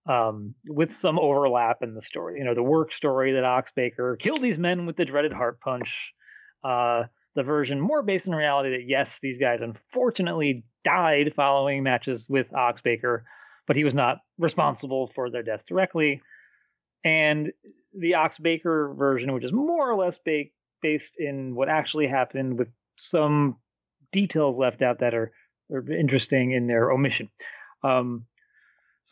Um, 0.05 0.57
with 0.67 0.89
some 1.01 1.17
overlap 1.17 1.79
in 1.83 1.95
the 1.95 2.03
story, 2.09 2.39
you 2.39 2.45
know, 2.45 2.55
the 2.55 2.63
work 2.63 2.93
story 2.97 3.35
that 3.35 3.45
Ox 3.45 3.71
Baker 3.77 4.17
killed 4.17 4.43
these 4.43 4.59
men 4.59 4.85
with 4.85 4.97
the 4.97 5.05
dreaded 5.05 5.33
heart 5.33 5.61
punch. 5.61 5.89
Uh, 6.65 7.05
the 7.35 7.43
version 7.43 7.81
more 7.81 8.03
based 8.03 8.27
in 8.27 8.35
reality 8.35 8.71
that 8.71 8.89
yes, 8.89 9.07
these 9.23 9.39
guys 9.41 9.61
unfortunately 9.63 10.65
died 10.85 11.33
following 11.37 11.83
matches 11.83 12.21
with 12.29 12.53
Ox 12.53 12.81
Baker, 12.83 13.25
but 13.67 13.77
he 13.77 13.85
was 13.85 13.95
not 13.95 14.19
responsible 14.39 15.11
for 15.15 15.31
their 15.31 15.43
deaths 15.43 15.63
directly. 15.69 16.21
And 17.05 17.53
the 17.97 18.15
Ox 18.15 18.37
Baker 18.41 18.93
version, 18.97 19.33
which 19.33 19.45
is 19.45 19.53
more 19.53 19.91
or 19.91 19.97
less 19.97 20.15
ba- 20.25 20.51
based 20.83 21.05
in 21.19 21.55
what 21.55 21.69
actually 21.69 22.09
happened, 22.09 22.59
with 22.59 22.69
some 23.11 23.57
details 24.13 24.57
left 24.59 24.83
out 24.83 25.01
that 25.01 25.15
are, 25.15 25.33
are 25.73 25.93
interesting 25.93 26.53
in 26.53 26.67
their 26.67 26.91
omission. 26.91 27.29
Um, 27.83 28.27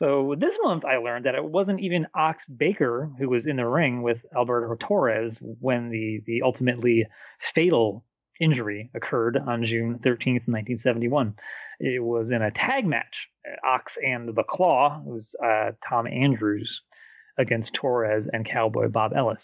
so 0.00 0.34
this 0.38 0.54
month, 0.62 0.84
I 0.84 0.96
learned 0.96 1.26
that 1.26 1.34
it 1.34 1.44
wasn't 1.44 1.80
even 1.80 2.06
Ox 2.14 2.38
Baker 2.54 3.10
who 3.18 3.28
was 3.28 3.44
in 3.46 3.56
the 3.56 3.66
ring 3.66 4.02
with 4.02 4.18
Alberto 4.34 4.74
Torres 4.76 5.34
when 5.40 5.90
the 5.90 6.22
the 6.26 6.42
ultimately 6.42 7.06
fatal 7.54 8.04
injury 8.40 8.90
occurred 8.94 9.36
on 9.36 9.66
June 9.66 10.00
13th, 10.04 10.48
1971. 10.48 11.34
It 11.78 12.02
was 12.02 12.28
in 12.30 12.42
a 12.42 12.50
tag 12.50 12.86
match, 12.86 13.28
Ox 13.64 13.92
and 14.04 14.28
the 14.34 14.42
Claw. 14.42 15.02
It 15.04 15.06
was 15.06 15.22
uh, 15.44 15.72
Tom 15.88 16.06
Andrews 16.06 16.80
against 17.38 17.74
Torres 17.74 18.26
and 18.32 18.48
Cowboy 18.48 18.88
Bob 18.88 19.12
Ellis. 19.14 19.38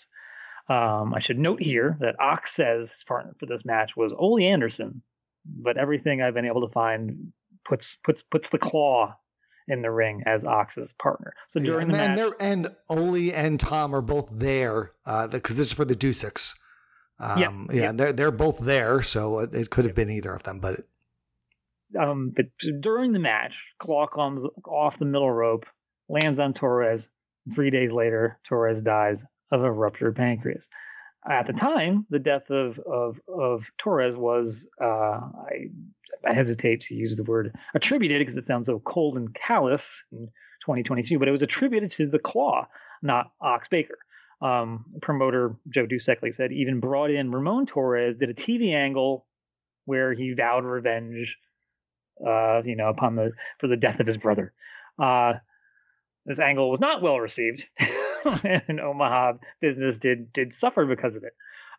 Um, 0.69 1.15
I 1.15 1.21
should 1.21 1.39
note 1.39 1.63
here 1.63 1.97
that 2.01 2.19
Ox 2.19 2.49
says 2.57 2.81
his 2.81 3.05
partner 3.07 3.35
for 3.39 3.47
this 3.47 3.63
match 3.65 3.91
was 3.97 4.13
Ole 4.17 4.43
Anderson, 4.43 5.03
but 5.45 5.77
everything 5.77 6.21
I've 6.21 6.35
been 6.35 6.47
able 6.47 6.67
to 6.67 6.73
find 6.73 7.33
puts 7.69 7.85
puts 8.05 8.21
puts 8.31 8.47
the 8.51 8.59
Claw 8.59 9.17
in 9.69 9.83
the 9.83 9.91
ring 9.91 10.23
as 10.27 10.45
Ox's 10.45 10.89
partner. 11.01 11.35
So 11.53 11.61
during 11.61 11.91
yeah, 11.91 12.15
the 12.15 12.23
match, 12.23 12.33
and 12.41 12.75
Ole 12.89 13.33
and 13.33 13.59
Tom 13.59 13.95
are 13.95 14.01
both 14.01 14.29
there 14.31 14.93
because 15.05 15.33
uh, 15.33 15.59
this 15.59 15.69
is 15.69 15.73
for 15.73 15.85
the 15.85 15.97
Duseks. 15.97 16.55
Um, 17.19 17.39
yeah, 17.39 17.51
yeah, 17.75 17.83
yeah, 17.83 17.93
they're 17.93 18.13
they're 18.13 18.31
both 18.31 18.59
there, 18.59 19.03
so 19.03 19.41
it, 19.41 19.55
it 19.55 19.71
could 19.71 19.87
have 19.87 19.95
been 19.95 20.11
either 20.11 20.35
of 20.35 20.43
them, 20.43 20.61
but. 20.61 20.81
It, 20.81 20.89
um, 21.99 22.35
but 22.35 22.47
during 22.81 23.13
the 23.13 23.19
match, 23.19 23.53
Claw 23.81 24.07
comes 24.07 24.47
off 24.67 24.99
the 24.99 25.07
middle 25.07 25.31
rope, 25.31 25.65
lands 26.09 26.39
on 26.39 26.53
Torres. 26.53 27.01
Three 27.55 27.71
days 27.71 27.93
later, 27.93 28.39
Torres 28.49 28.83
dies 28.83 29.19
of 29.53 29.63
a 29.63 29.71
ruptured 29.71 30.17
pancreas. 30.17 30.63
At 31.29 31.47
the 31.47 31.53
time, 31.55 32.07
the 32.11 32.19
death 32.19 32.51
of 32.51 32.79
of, 32.81 33.17
of 33.29 33.61
Torres 33.79 34.17
was 34.17 34.53
uh, 34.81 34.85
I, 34.85 35.71
I 36.29 36.35
hesitate 36.35 36.85
to 36.89 36.95
use 36.95 37.17
the 37.17 37.23
word 37.23 37.55
attributed 37.75 38.27
because 38.27 38.39
it 38.39 38.47
sounds 38.47 38.67
so 38.67 38.81
cold 38.85 39.17
and 39.17 39.35
callous 39.35 39.83
in 40.13 40.27
2022, 40.65 41.19
but 41.19 41.29
it 41.29 41.33
was 41.33 41.43
attributed 41.43 41.93
to 41.97 42.09
the 42.09 42.19
Claw, 42.19 42.67
not 43.03 43.31
Ox 43.41 43.69
Baker 43.71 43.99
um, 44.41 44.85
promoter 45.03 45.57
Joe 45.73 45.87
Dusek, 45.87 46.23
like 46.23 46.35
said, 46.37 46.53
even 46.53 46.81
brought 46.81 47.11
in 47.11 47.31
Ramon 47.31 47.67
Torres, 47.67 48.17
did 48.19 48.31
a 48.31 48.35
TV 48.35 48.75
angle 48.75 49.27
where 49.85 50.13
he 50.13 50.35
vowed 50.35 50.65
revenge, 50.65 51.37
uh, 52.27 52.63
you 52.65 52.77
know, 52.77 52.89
upon 52.89 53.17
the 53.17 53.33
for 53.61 53.69
the 53.69 53.77
death 53.77 54.01
of 54.01 54.07
his 54.07 54.17
brother. 54.17 54.53
Uh, 55.03 55.35
this 56.27 56.39
angle 56.39 56.71
was 56.71 56.81
not 56.81 57.03
well 57.03 57.19
received, 57.19 57.63
and 58.45 58.81
Omaha 58.81 59.35
business 59.61 59.97
did 60.03 60.33
did 60.33 60.53
suffer 60.61 60.85
because 60.85 61.15
of 61.15 61.25
it. 61.25 61.35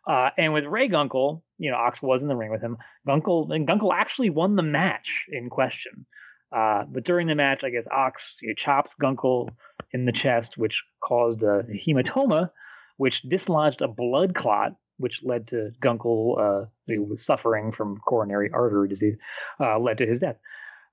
Uh, 0.06 0.30
and 0.38 0.52
with 0.52 0.64
Ray 0.64 0.88
Gunkel, 0.88 1.42
you 1.58 1.70
know, 1.70 1.76
Ox 1.76 2.00
was 2.00 2.22
in 2.22 2.28
the 2.28 2.36
ring 2.36 2.50
with 2.50 2.60
him. 2.60 2.76
Gunkel 3.06 3.54
and 3.54 3.66
Gunkel 3.66 3.92
actually 3.92 4.30
won 4.30 4.56
the 4.56 4.62
match 4.62 5.08
in 5.30 5.50
question. 5.50 6.06
Uh, 6.50 6.84
but 6.88 7.04
during 7.04 7.26
the 7.26 7.34
match, 7.34 7.60
I 7.62 7.70
guess 7.70 7.84
Ox 7.90 8.22
you 8.40 8.48
know, 8.48 8.54
chops 8.56 8.90
Gunkel 9.02 9.50
in 9.92 10.06
the 10.06 10.12
chest, 10.12 10.56
which 10.56 10.74
caused 11.02 11.42
a 11.42 11.64
hematoma, 11.86 12.50
which 12.96 13.20
dislodged 13.28 13.80
a 13.80 13.88
blood 13.88 14.34
clot, 14.34 14.72
which 14.96 15.20
led 15.22 15.48
to 15.48 15.70
Gunkel, 15.82 16.38
uh, 16.38 16.66
who 16.86 17.04
was 17.04 17.18
suffering 17.26 17.72
from 17.76 17.98
coronary 17.98 18.50
artery 18.52 18.88
disease, 18.88 19.16
uh, 19.60 19.78
led 19.78 19.98
to 19.98 20.06
his 20.06 20.20
death. 20.20 20.36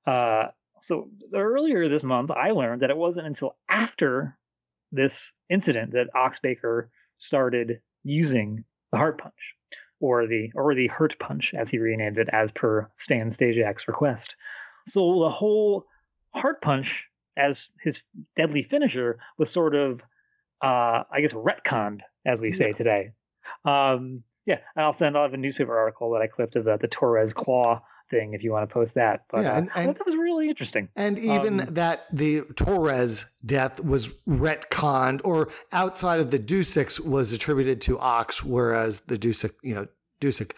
Uh, 0.05 0.47
so 0.87 1.09
earlier 1.33 1.89
this 1.89 2.03
month, 2.03 2.31
I 2.31 2.51
learned 2.51 2.81
that 2.81 2.89
it 2.89 2.97
wasn't 2.97 3.25
until 3.25 3.55
after 3.69 4.37
this 4.91 5.11
incident 5.49 5.93
that 5.93 6.09
Ox 6.15 6.37
Baker 6.43 6.89
started 7.27 7.79
using 8.03 8.63
the 8.91 8.97
heart 8.97 9.19
punch, 9.19 9.33
or 9.99 10.27
the 10.27 10.51
or 10.55 10.75
the 10.75 10.87
hurt 10.87 11.17
punch, 11.19 11.51
as 11.57 11.67
he 11.69 11.79
renamed 11.79 12.17
it, 12.17 12.29
as 12.31 12.49
per 12.55 12.89
Stan 13.03 13.35
Stasiak's 13.39 13.87
request. 13.87 14.35
So 14.93 15.19
the 15.19 15.29
whole 15.29 15.85
heart 16.33 16.61
punch 16.61 16.87
as 17.37 17.55
his 17.81 17.95
deadly 18.37 18.67
finisher 18.69 19.19
was 19.37 19.49
sort 19.53 19.75
of, 19.75 19.99
uh, 20.61 21.03
I 21.11 21.21
guess, 21.21 21.31
retconned, 21.31 22.01
as 22.25 22.39
we 22.39 22.57
say 22.57 22.69
yeah. 22.69 22.75
today. 22.75 23.11
Um, 23.65 24.23
yeah, 24.45 24.59
I'll 24.77 24.97
send 24.97 25.17
off 25.17 25.33
a 25.33 25.37
newspaper 25.37 25.77
article 25.77 26.11
that 26.11 26.21
I 26.21 26.27
clipped 26.27 26.55
of 26.55 26.65
the, 26.65 26.77
the 26.77 26.87
Torres 26.87 27.33
Claw 27.35 27.81
thing 28.11 28.33
if 28.33 28.43
you 28.43 28.51
want 28.51 28.69
to 28.69 28.73
post 28.73 28.93
that. 28.95 29.25
But 29.31 29.43
yeah, 29.43 29.57
and, 29.57 29.69
uh, 29.69 29.71
and 29.75 29.95
that 29.95 30.05
was 30.05 30.15
really 30.45 30.51
interesting. 30.51 30.89
And 30.95 31.17
even 31.19 31.61
um, 31.61 31.67
that 31.73 32.05
the 32.11 32.41
Torres 32.55 33.25
death 33.45 33.79
was 33.83 34.09
retconned 34.27 35.21
or 35.23 35.49
outside 35.71 36.19
of 36.19 36.31
the 36.31 36.39
Duseks 36.39 36.99
was 36.99 37.33
attributed 37.33 37.81
to 37.81 37.99
Ox, 37.99 38.43
whereas 38.43 39.01
the 39.01 39.17
Dusek, 39.17 39.51
you 39.63 39.75
know, 39.75 39.87
Dusek 40.21 40.51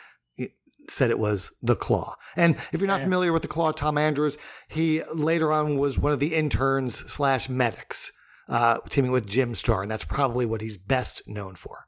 said 0.89 1.11
it 1.11 1.19
was 1.19 1.51
the 1.61 1.75
Claw. 1.75 2.15
And 2.35 2.55
if 2.71 2.79
you're 2.79 2.87
not 2.87 2.99
yeah. 2.99 3.05
familiar 3.05 3.33
with 3.33 3.41
the 3.41 3.47
Claw, 3.47 3.71
Tom 3.71 3.97
Andrews, 3.97 4.37
he 4.69 5.03
later 5.13 5.51
on 5.51 5.77
was 5.77 5.99
one 5.99 6.13
of 6.13 6.19
the 6.19 6.33
interns 6.33 6.97
slash 7.11 7.49
medics, 7.49 8.11
uh, 8.47 8.79
teaming 8.89 9.11
with 9.11 9.27
Jim 9.27 9.53
Starr, 9.53 9.81
and 9.81 9.91
that's 9.91 10.05
probably 10.05 10.45
what 10.45 10.61
he's 10.61 10.77
best 10.77 11.27
known 11.27 11.55
for. 11.55 11.87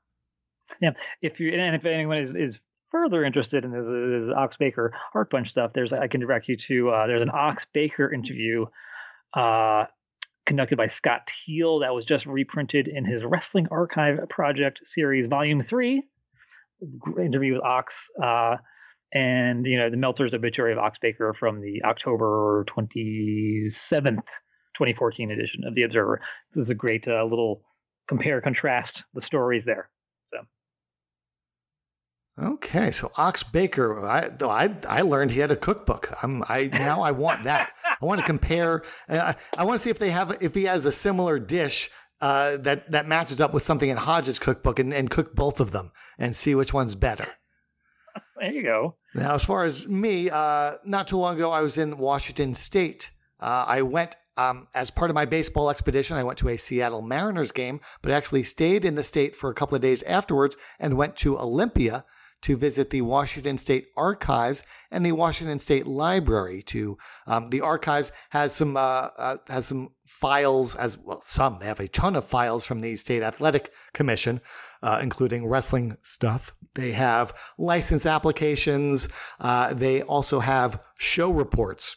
Yeah, 0.81 0.91
if 1.21 1.39
you 1.39 1.51
and 1.51 1.75
if 1.75 1.85
anyone 1.85 2.17
is, 2.17 2.35
is 2.35 2.59
further 2.91 3.23
interested 3.23 3.63
in 3.63 3.71
this 3.71 4.35
Ox 4.35 4.55
Baker 4.59 4.93
Heart 5.13 5.31
Punch 5.31 5.49
stuff, 5.49 5.71
there's 5.73 5.91
I 5.93 6.07
can 6.07 6.19
direct 6.19 6.47
you 6.47 6.57
to 6.67 6.89
uh, 6.89 7.07
there's 7.07 7.21
an 7.21 7.31
Ox 7.33 7.63
Baker 7.73 8.11
interview. 8.13 8.65
Uh, 9.33 9.85
conducted 10.47 10.77
by 10.77 10.87
Scott 10.97 11.21
Teal 11.45 11.79
that 11.79 11.93
was 11.93 12.05
just 12.05 12.25
reprinted 12.25 12.87
in 12.87 13.05
his 13.05 13.21
Wrestling 13.23 13.67
Archive 13.69 14.17
Project 14.29 14.79
series, 14.95 15.29
Volume 15.29 15.63
Three. 15.69 16.03
Interview 17.17 17.53
with 17.53 17.61
Ox. 17.61 17.93
Uh, 18.21 18.55
and 19.13 19.65
you 19.65 19.77
know 19.77 19.89
the 19.89 19.97
Meltzer's 19.97 20.33
obituary 20.33 20.71
of 20.71 20.77
Ox 20.77 20.97
Baker 21.01 21.35
from 21.39 21.61
the 21.61 21.81
October 21.83 22.65
27th, 22.75 23.71
2014 23.93 25.31
edition 25.31 25.63
of 25.65 25.75
the 25.75 25.83
Observer. 25.83 26.21
This 26.53 26.65
is 26.65 26.69
a 26.69 26.75
great 26.75 27.07
uh, 27.07 27.23
little 27.23 27.61
compare 28.07 28.41
contrast 28.41 29.03
the 29.13 29.21
stories 29.25 29.63
there. 29.65 29.89
Okay, 32.41 32.91
so 32.91 33.11
Ox 33.17 33.43
Baker, 33.43 34.05
I 34.05 34.29
I, 34.41 34.73
I 34.87 35.01
learned 35.01 35.31
he 35.31 35.39
had 35.39 35.51
a 35.51 35.57
cookbook. 35.57 36.13
I'm 36.23 36.43
I 36.47 36.69
now 36.71 37.01
I 37.01 37.11
want 37.11 37.43
that. 37.43 37.71
I 38.01 38.05
want 38.05 38.19
to 38.19 38.25
compare. 38.25 38.83
I, 39.09 39.35
I 39.57 39.65
want 39.65 39.79
to 39.79 39.83
see 39.83 39.89
if 39.89 39.99
they 39.99 40.11
have 40.11 40.41
if 40.41 40.55
he 40.55 40.63
has 40.63 40.85
a 40.85 40.91
similar 40.91 41.37
dish 41.37 41.91
uh, 42.21 42.57
that 42.57 42.91
that 42.91 43.07
matches 43.07 43.41
up 43.41 43.53
with 43.53 43.63
something 43.63 43.89
in 43.89 43.97
Hodge's 43.97 44.39
cookbook 44.39 44.79
and, 44.79 44.93
and 44.93 45.09
cook 45.09 45.35
both 45.35 45.59
of 45.59 45.71
them 45.71 45.91
and 46.17 46.35
see 46.35 46.55
which 46.55 46.73
one's 46.73 46.95
better. 46.95 47.27
There 48.39 48.53
you 48.53 48.63
go. 48.63 48.95
Now, 49.13 49.35
as 49.35 49.43
far 49.43 49.65
as 49.65 49.85
me, 49.85 50.29
uh, 50.29 50.75
not 50.85 51.09
too 51.09 51.17
long 51.17 51.35
ago, 51.35 51.51
I 51.51 51.61
was 51.61 51.77
in 51.77 51.97
Washington 51.97 52.53
State. 52.53 53.11
Uh, 53.37 53.65
I 53.67 53.81
went 53.81 54.15
um, 54.37 54.69
as 54.73 54.89
part 54.89 55.11
of 55.11 55.15
my 55.15 55.25
baseball 55.25 55.69
expedition. 55.69 56.15
I 56.15 56.23
went 56.23 56.37
to 56.39 56.47
a 56.47 56.57
Seattle 56.57 57.01
Mariners 57.01 57.51
game, 57.51 57.81
but 58.01 58.13
actually 58.13 58.43
stayed 58.43 58.85
in 58.85 58.95
the 58.95 59.03
state 59.03 59.35
for 59.35 59.49
a 59.49 59.53
couple 59.53 59.75
of 59.75 59.81
days 59.81 60.03
afterwards 60.03 60.55
and 60.79 60.95
went 60.95 61.17
to 61.17 61.37
Olympia 61.37 62.05
to 62.41 62.55
visit 62.55 62.89
the 62.89 63.01
Washington 63.01 63.57
State 63.57 63.87
Archives 63.97 64.63
and 64.91 65.05
the 65.05 65.11
Washington 65.11 65.59
State 65.59 65.87
Library. 65.87 66.61
To 66.63 66.97
um, 67.27 67.49
the 67.49 67.61
archives 67.61 68.11
has 68.29 68.53
some 68.53 68.77
uh, 68.77 69.09
uh, 69.17 69.37
has 69.47 69.65
some 69.65 69.89
files 70.05 70.75
as 70.75 70.97
well. 70.97 71.21
Some 71.23 71.59
they 71.59 71.67
have 71.67 71.79
a 71.79 71.87
ton 71.87 72.15
of 72.15 72.25
files 72.25 72.65
from 72.65 72.79
the 72.79 72.95
State 72.97 73.23
Athletic 73.23 73.73
Commission, 73.93 74.41
uh, 74.81 74.99
including 75.01 75.47
wrestling 75.47 75.97
stuff. 76.01 76.53
They 76.75 76.91
have 76.91 77.33
license 77.57 78.05
applications. 78.05 79.07
Uh, 79.39 79.73
they 79.73 80.01
also 80.01 80.39
have 80.39 80.81
show 80.97 81.31
reports. 81.31 81.95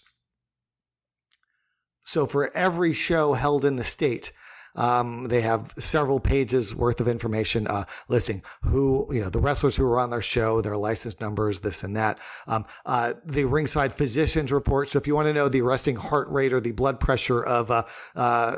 So 2.05 2.27
for 2.27 2.55
every 2.55 2.93
show 2.93 3.35
held 3.35 3.65
in 3.65 3.77
the 3.77 3.85
state, 3.85 4.33
um, 4.75 5.29
they 5.29 5.41
have 5.41 5.73
several 5.79 6.21
pages 6.21 6.75
worth 6.75 7.01
of 7.01 7.09
information 7.09 7.67
uh, 7.67 7.85
listing 8.09 8.43
who, 8.63 9.07
you 9.13 9.23
know, 9.23 9.31
the 9.31 9.41
wrestlers 9.41 9.77
who 9.77 9.85
were 9.85 9.99
on 9.99 10.11
their 10.11 10.23
show, 10.23 10.61
their 10.61 10.77
license 10.77 11.21
numbers, 11.21 11.61
this 11.61 11.83
and 11.83 11.97
that. 11.97 12.19
Um, 12.47 12.65
uh, 12.87 13.15
the 13.25 13.45
ringside 13.45 13.93
physicians 13.93 14.53
report. 14.53 14.89
So 14.89 14.99
if 14.99 15.07
you 15.07 15.15
want 15.15 15.27
to 15.27 15.33
know 15.33 15.49
the 15.49 15.63
resting 15.63 15.97
heart 15.97 16.29
rate 16.31 16.53
or 16.53 16.61
the 16.61 16.73
blood 16.73 17.01
pressure 17.01 17.43
of 17.43 17.71
a 17.71 17.87
uh, 18.15 18.57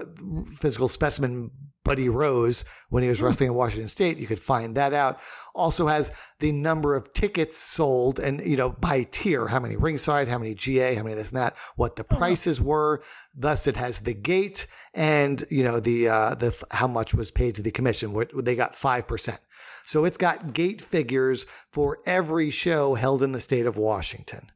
physical 0.57 0.89
specimen 0.89 1.51
Buddy 1.85 2.09
Rose 2.09 2.65
when 2.89 3.03
he 3.03 3.09
was 3.09 3.21
hmm. 3.21 3.27
wrestling 3.27 3.51
in 3.51 3.55
Washington 3.55 3.89
State. 3.89 4.19
You 4.19 4.27
could 4.27 4.41
find 4.41 4.75
that 4.77 4.93
out. 4.93 5.21
Also 5.55 5.87
has 5.87 6.11
the 6.41 6.51
number 6.51 6.95
of 6.95 7.13
tickets 7.13 7.57
sold 7.57 8.19
and, 8.19 8.45
you 8.45 8.57
know, 8.57 8.71
by 8.71 9.05
tier, 9.05 9.47
how 9.47 9.61
many 9.61 9.77
ringside, 9.77 10.29
how 10.29 10.39
many 10.39 10.55
GA, 10.55 10.95
how 10.95 11.03
many 11.03 11.15
this 11.15 11.29
and 11.29 11.37
that, 11.37 11.57
what 11.77 11.97
the 11.97 12.07
oh, 12.11 12.17
prices 12.17 12.61
were. 12.61 13.03
Thus, 13.35 13.67
it 13.67 13.77
has 13.77 14.01
the 14.01 14.15
gate 14.15 14.67
and, 14.95 15.45
you 15.51 15.63
know, 15.63 15.79
the, 15.79 16.09
uh, 16.09 16.35
the, 16.35 16.55
how 16.71 16.89
much 16.89 17.15
was 17.15 17.31
paid 17.31 17.55
to 17.57 17.63
the 17.63 17.71
commission. 17.71 18.13
What 18.13 18.33
they 18.45 18.57
got 18.57 18.75
5%. 18.75 19.39
So 19.85 20.05
it's 20.05 20.17
got 20.17 20.55
gate 20.55 20.81
figures 20.81 21.45
for 21.71 21.99
every 22.07 22.51
show 22.51 22.95
held 22.95 23.23
in 23.23 23.33
the 23.33 23.41
state 23.41 23.67
of 23.67 23.77
Washington. 23.77 24.51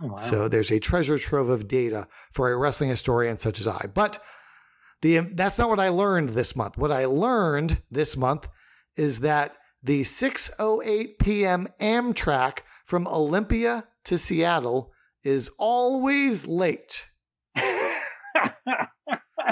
Oh, 0.00 0.06
wow. 0.08 0.16
So 0.18 0.48
there's 0.48 0.70
a 0.70 0.78
treasure 0.78 1.18
trove 1.18 1.48
of 1.48 1.66
data 1.66 2.06
for 2.30 2.50
a 2.50 2.56
wrestling 2.56 2.90
historian 2.90 3.38
such 3.38 3.58
as 3.60 3.66
I. 3.66 3.86
But 3.92 4.22
the 5.02 5.18
that's 5.18 5.58
not 5.58 5.68
what 5.68 5.80
I 5.80 5.88
learned 5.88 6.30
this 6.30 6.56
month. 6.56 6.76
What 6.76 6.92
I 6.92 7.04
learned 7.04 7.82
this 7.90 8.16
month 8.16 8.48
is 8.96 9.20
that 9.20 9.56
the 9.82 10.02
6:08 10.02 11.18
p.m. 11.18 11.68
Amtrak 11.80 12.60
from 12.84 13.06
Olympia 13.06 13.84
to 14.04 14.18
Seattle 14.18 14.92
is 15.22 15.50
always 15.58 16.46
late. 16.46 17.06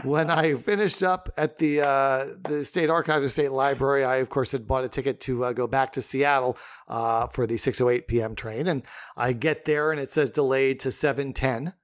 when 0.02 0.30
I 0.30 0.54
finished 0.54 1.02
up 1.02 1.28
at 1.36 1.58
the 1.58 1.80
uh, 1.80 2.26
the 2.48 2.64
State 2.64 2.90
Archives 2.90 3.22
and 3.22 3.32
State 3.32 3.52
Library, 3.52 4.04
I 4.04 4.16
of 4.16 4.28
course 4.28 4.52
had 4.52 4.66
bought 4.66 4.84
a 4.84 4.88
ticket 4.88 5.20
to 5.22 5.44
uh, 5.44 5.52
go 5.52 5.66
back 5.66 5.92
to 5.92 6.02
Seattle 6.02 6.56
uh, 6.88 7.26
for 7.28 7.46
the 7.46 7.56
6:08 7.56 8.06
p.m. 8.06 8.34
train, 8.34 8.66
and 8.66 8.82
I 9.16 9.32
get 9.32 9.64
there 9.64 9.92
and 9.92 10.00
it 10.00 10.10
says 10.10 10.30
delayed 10.30 10.80
to 10.80 10.88
7:10. 10.88 11.74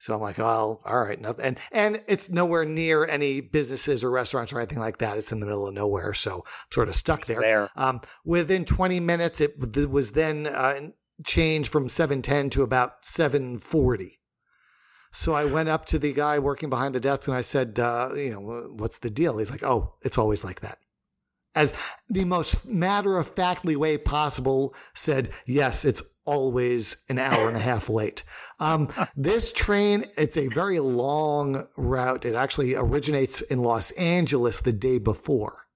So 0.00 0.14
I'm 0.14 0.20
like, 0.22 0.38
oh, 0.38 0.80
all 0.82 1.02
right. 1.02 1.20
Nothing. 1.20 1.44
And, 1.44 1.58
and 1.72 2.02
it's 2.08 2.30
nowhere 2.30 2.64
near 2.64 3.04
any 3.04 3.42
businesses 3.42 4.02
or 4.02 4.10
restaurants 4.10 4.50
or 4.50 4.58
anything 4.58 4.78
like 4.78 4.96
that. 4.98 5.18
It's 5.18 5.30
in 5.30 5.40
the 5.40 5.46
middle 5.46 5.68
of 5.68 5.74
nowhere. 5.74 6.14
So 6.14 6.36
I'm 6.36 6.72
sort 6.72 6.88
of 6.88 6.96
stuck 6.96 7.26
there. 7.26 7.40
there. 7.40 7.70
Um, 7.76 8.00
within 8.24 8.64
20 8.64 8.98
minutes, 8.98 9.42
it 9.42 9.58
was 9.90 10.12
then 10.12 10.46
uh, 10.46 10.88
changed 11.24 11.70
from 11.70 11.90
710 11.90 12.48
to 12.50 12.62
about 12.62 13.04
740. 13.04 14.18
So 15.12 15.34
I 15.34 15.44
went 15.44 15.68
up 15.68 15.84
to 15.86 15.98
the 15.98 16.14
guy 16.14 16.38
working 16.38 16.70
behind 16.70 16.94
the 16.94 17.00
desk 17.00 17.28
and 17.28 17.36
I 17.36 17.42
said, 17.42 17.78
uh, 17.78 18.10
you 18.16 18.30
know, 18.30 18.70
what's 18.74 19.00
the 19.00 19.10
deal? 19.10 19.36
He's 19.36 19.50
like, 19.50 19.64
oh, 19.64 19.96
it's 20.02 20.16
always 20.16 20.42
like 20.44 20.60
that 20.60 20.78
as 21.54 21.74
the 22.08 22.24
most 22.24 22.64
matter 22.64 23.16
of 23.18 23.28
factly 23.34 23.76
way 23.76 23.98
possible, 23.98 24.74
said, 24.94 25.30
Yes, 25.46 25.84
it's 25.84 26.02
always 26.30 26.96
an 27.08 27.18
hour 27.18 27.48
and 27.48 27.56
a 27.56 27.60
half 27.60 27.88
late. 27.88 28.22
Um, 28.60 28.88
this 29.16 29.50
train, 29.50 30.06
it's 30.16 30.36
a 30.36 30.46
very 30.46 30.78
long 30.78 31.66
route. 31.76 32.24
It 32.24 32.36
actually 32.36 32.76
originates 32.76 33.40
in 33.40 33.58
Los 33.58 33.90
Angeles 33.92 34.60
the 34.60 34.72
day 34.72 34.98
before. 34.98 35.66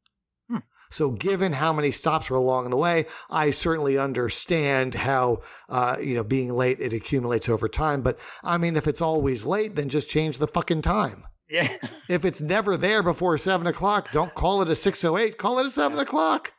Hmm. 0.49 0.59
So, 0.91 1.11
given 1.11 1.55
how 1.55 1.73
many 1.73 1.91
stops 1.91 2.31
are 2.31 2.37
along 2.37 2.71
the 2.71 2.77
way, 2.77 3.07
I 3.29 3.51
certainly 3.51 3.99
understand 3.99 4.95
how, 4.95 5.43
uh, 5.69 5.97
you 6.01 6.15
know, 6.15 6.25
being 6.25 6.51
late, 6.51 6.79
it 6.81 6.93
accumulates 6.93 7.49
over 7.49 7.67
time. 7.67 8.03
But 8.03 8.21
I 8.45 8.57
mean, 8.57 8.77
if 8.77 8.87
it's 8.87 9.01
always 9.01 9.45
late, 9.45 9.75
then 9.75 9.89
just 9.89 10.09
change 10.09 10.39
the 10.39 10.47
fucking 10.47 10.83
time. 10.83 11.25
Yeah. 11.51 11.69
if 12.09 12.25
it's 12.25 12.41
never 12.41 12.77
there 12.77 13.03
before 13.03 13.37
seven 13.39 13.67
o'clock, 13.67 14.13
don't 14.13 14.35
call 14.35 14.63
it 14.63 14.71
a 14.71 14.77
six 14.77 15.05
oh 15.05 15.19
eight. 15.19 15.37
Call 15.37 15.59
it 15.59 15.67
a 15.67 15.71
seven 15.71 15.99
o'clock. 15.99 16.53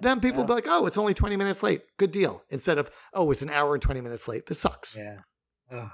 Yeah. 0.00 0.08
Then 0.08 0.20
people 0.20 0.40
yeah. 0.40 0.46
be 0.46 0.52
like, 0.54 0.66
"Oh, 0.68 0.86
it's 0.86 0.98
only 0.98 1.14
twenty 1.14 1.36
minutes 1.36 1.62
late. 1.62 1.82
Good 1.98 2.12
deal." 2.12 2.42
Instead 2.50 2.78
of, 2.78 2.90
"Oh, 3.12 3.30
it's 3.30 3.42
an 3.42 3.50
hour 3.50 3.74
and 3.74 3.82
twenty 3.82 4.00
minutes 4.00 4.28
late. 4.28 4.46
This 4.46 4.60
sucks." 4.60 4.96
Yeah. 4.96 5.18
Ugh. 5.72 5.90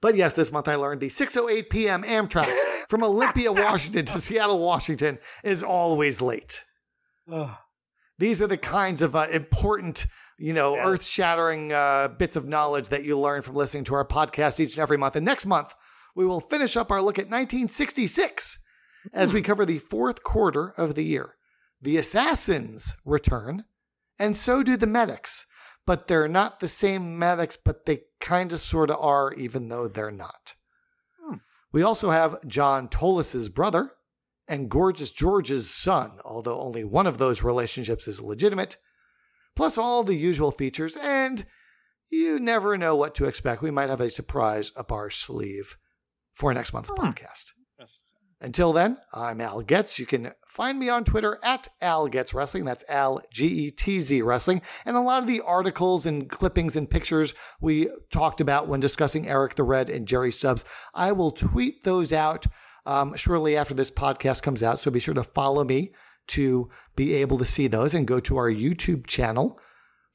But 0.00 0.16
yes, 0.16 0.32
this 0.32 0.50
month 0.50 0.68
I 0.68 0.76
learned 0.76 1.00
the 1.00 1.08
6:08 1.08 1.68
p.m. 1.70 2.02
Amtrak 2.04 2.56
from 2.88 3.04
Olympia, 3.04 3.52
Washington 3.52 4.06
to 4.06 4.20
Seattle, 4.20 4.58
Washington 4.58 5.18
is 5.44 5.62
always 5.62 6.22
late. 6.22 6.64
Ugh. 7.30 7.50
These 8.18 8.42
are 8.42 8.46
the 8.46 8.58
kinds 8.58 9.02
of 9.02 9.16
uh, 9.16 9.26
important, 9.32 10.06
you 10.38 10.52
know, 10.52 10.76
earth-shattering 10.76 11.72
uh, 11.72 12.08
bits 12.08 12.36
of 12.36 12.46
knowledge 12.46 12.90
that 12.90 13.04
you 13.04 13.18
learn 13.18 13.40
from 13.40 13.56
listening 13.56 13.84
to 13.84 13.94
our 13.94 14.06
podcast 14.06 14.60
each 14.60 14.74
and 14.74 14.82
every 14.82 14.98
month. 14.98 15.16
And 15.16 15.24
next 15.24 15.46
month 15.46 15.74
we 16.14 16.26
will 16.26 16.40
finish 16.40 16.76
up 16.76 16.90
our 16.90 17.00
look 17.00 17.18
at 17.18 17.30
1966 17.30 18.58
as 19.12 19.32
we 19.32 19.40
hmm. 19.40 19.46
cover 19.46 19.64
the 19.64 19.78
fourth 19.78 20.22
quarter 20.22 20.74
of 20.76 20.94
the 20.94 21.04
year. 21.04 21.34
The 21.82 21.96
assassins 21.96 22.94
return, 23.04 23.64
and 24.18 24.36
so 24.36 24.62
do 24.62 24.76
the 24.76 24.86
medics, 24.86 25.46
but 25.86 26.08
they're 26.08 26.28
not 26.28 26.60
the 26.60 26.68
same 26.68 27.18
medics, 27.18 27.56
but 27.56 27.86
they 27.86 28.02
kind 28.20 28.52
of 28.52 28.60
sort 28.60 28.90
of 28.90 28.98
are, 29.00 29.32
even 29.32 29.68
though 29.68 29.88
they're 29.88 30.10
not. 30.10 30.54
Hmm. 31.22 31.36
We 31.72 31.82
also 31.82 32.10
have 32.10 32.46
John 32.46 32.88
Tolus's 32.88 33.48
brother 33.48 33.92
and 34.46 34.68
Gorgeous 34.68 35.10
George's 35.10 35.70
son, 35.70 36.18
although 36.24 36.60
only 36.60 36.84
one 36.84 37.06
of 37.06 37.18
those 37.18 37.42
relationships 37.42 38.06
is 38.06 38.20
legitimate, 38.20 38.76
plus 39.56 39.78
all 39.78 40.04
the 40.04 40.16
usual 40.16 40.50
features, 40.50 40.96
and 40.96 41.46
you 42.10 42.38
never 42.38 42.76
know 42.76 42.94
what 42.94 43.14
to 43.14 43.24
expect. 43.24 43.62
We 43.62 43.70
might 43.70 43.88
have 43.88 44.00
a 44.02 44.10
surprise 44.10 44.70
up 44.76 44.92
our 44.92 45.08
sleeve 45.08 45.78
for 46.34 46.52
next 46.52 46.74
month's 46.74 46.90
hmm. 46.90 47.00
podcast. 47.00 47.52
Until 48.42 48.72
then, 48.72 48.96
I'm 49.12 49.40
Al 49.42 49.60
Getz. 49.60 49.98
You 49.98 50.06
can 50.06 50.32
find 50.46 50.78
me 50.78 50.88
on 50.88 51.04
Twitter 51.04 51.38
at 51.42 51.68
Al 51.82 52.08
Getz 52.08 52.32
Wrestling. 52.32 52.64
That's 52.64 52.84
Al 52.88 53.20
G 53.30 53.46
E 53.46 53.70
T 53.70 54.00
Z 54.00 54.22
Wrestling. 54.22 54.62
And 54.86 54.96
a 54.96 55.00
lot 55.00 55.20
of 55.22 55.28
the 55.28 55.42
articles 55.42 56.06
and 56.06 56.28
clippings 56.28 56.74
and 56.74 56.88
pictures 56.88 57.34
we 57.60 57.90
talked 58.10 58.40
about 58.40 58.66
when 58.66 58.80
discussing 58.80 59.28
Eric 59.28 59.56
the 59.56 59.62
Red 59.62 59.90
and 59.90 60.08
Jerry 60.08 60.32
Stubbs, 60.32 60.64
I 60.94 61.12
will 61.12 61.32
tweet 61.32 61.84
those 61.84 62.14
out 62.14 62.46
um, 62.86 63.14
shortly 63.14 63.58
after 63.58 63.74
this 63.74 63.90
podcast 63.90 64.42
comes 64.42 64.62
out. 64.62 64.80
So 64.80 64.90
be 64.90 65.00
sure 65.00 65.12
to 65.12 65.22
follow 65.22 65.62
me 65.62 65.92
to 66.28 66.70
be 66.96 67.14
able 67.14 67.36
to 67.38 67.46
see 67.46 67.66
those 67.66 67.92
and 67.92 68.06
go 68.06 68.20
to 68.20 68.38
our 68.38 68.50
YouTube 68.50 69.06
channel 69.06 69.58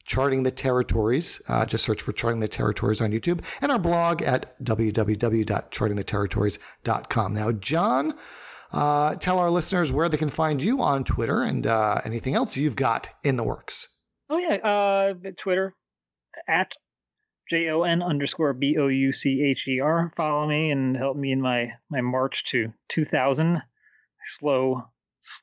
Charting 0.05 0.43
the 0.43 0.51
Territories. 0.51 1.41
Uh, 1.47 1.65
just 1.65 1.83
search 1.83 1.99
for 2.01 2.11
Charting 2.11 2.39
the 2.39 2.47
Territories 2.47 3.01
on 3.01 3.11
YouTube 3.11 3.43
and 3.61 3.71
our 3.71 3.79
blog 3.79 4.21
at 4.21 4.63
www.chartingtheterritories.com. 4.63 7.33
Now, 7.33 7.51
John, 7.51 8.13
uh, 8.71 9.15
tell 9.15 9.39
our 9.39 9.49
listeners 9.49 9.91
where 9.91 10.07
they 10.07 10.17
can 10.17 10.29
find 10.29 10.63
you 10.63 10.81
on 10.81 11.03
Twitter 11.03 11.41
and 11.41 11.65
uh, 11.65 12.01
anything 12.05 12.35
else 12.35 12.55
you've 12.55 12.75
got 12.75 13.09
in 13.23 13.37
the 13.37 13.43
works. 13.43 13.87
Oh, 14.29 14.37
yeah. 14.37 14.55
Uh, 14.55 15.13
Twitter 15.41 15.73
at 16.47 16.71
J 17.49 17.69
O 17.69 17.83
N 17.83 18.01
underscore 18.01 18.53
B 18.53 18.77
O 18.79 18.87
U 18.87 19.11
C 19.11 19.43
H 19.51 19.67
E 19.67 19.79
R. 19.79 20.11
Follow 20.15 20.47
me 20.47 20.71
and 20.71 20.95
help 20.95 21.17
me 21.17 21.31
in 21.31 21.41
my, 21.41 21.71
my 21.89 22.01
march 22.01 22.43
to 22.51 22.73
2000. 22.93 23.61
Slow 24.39 24.83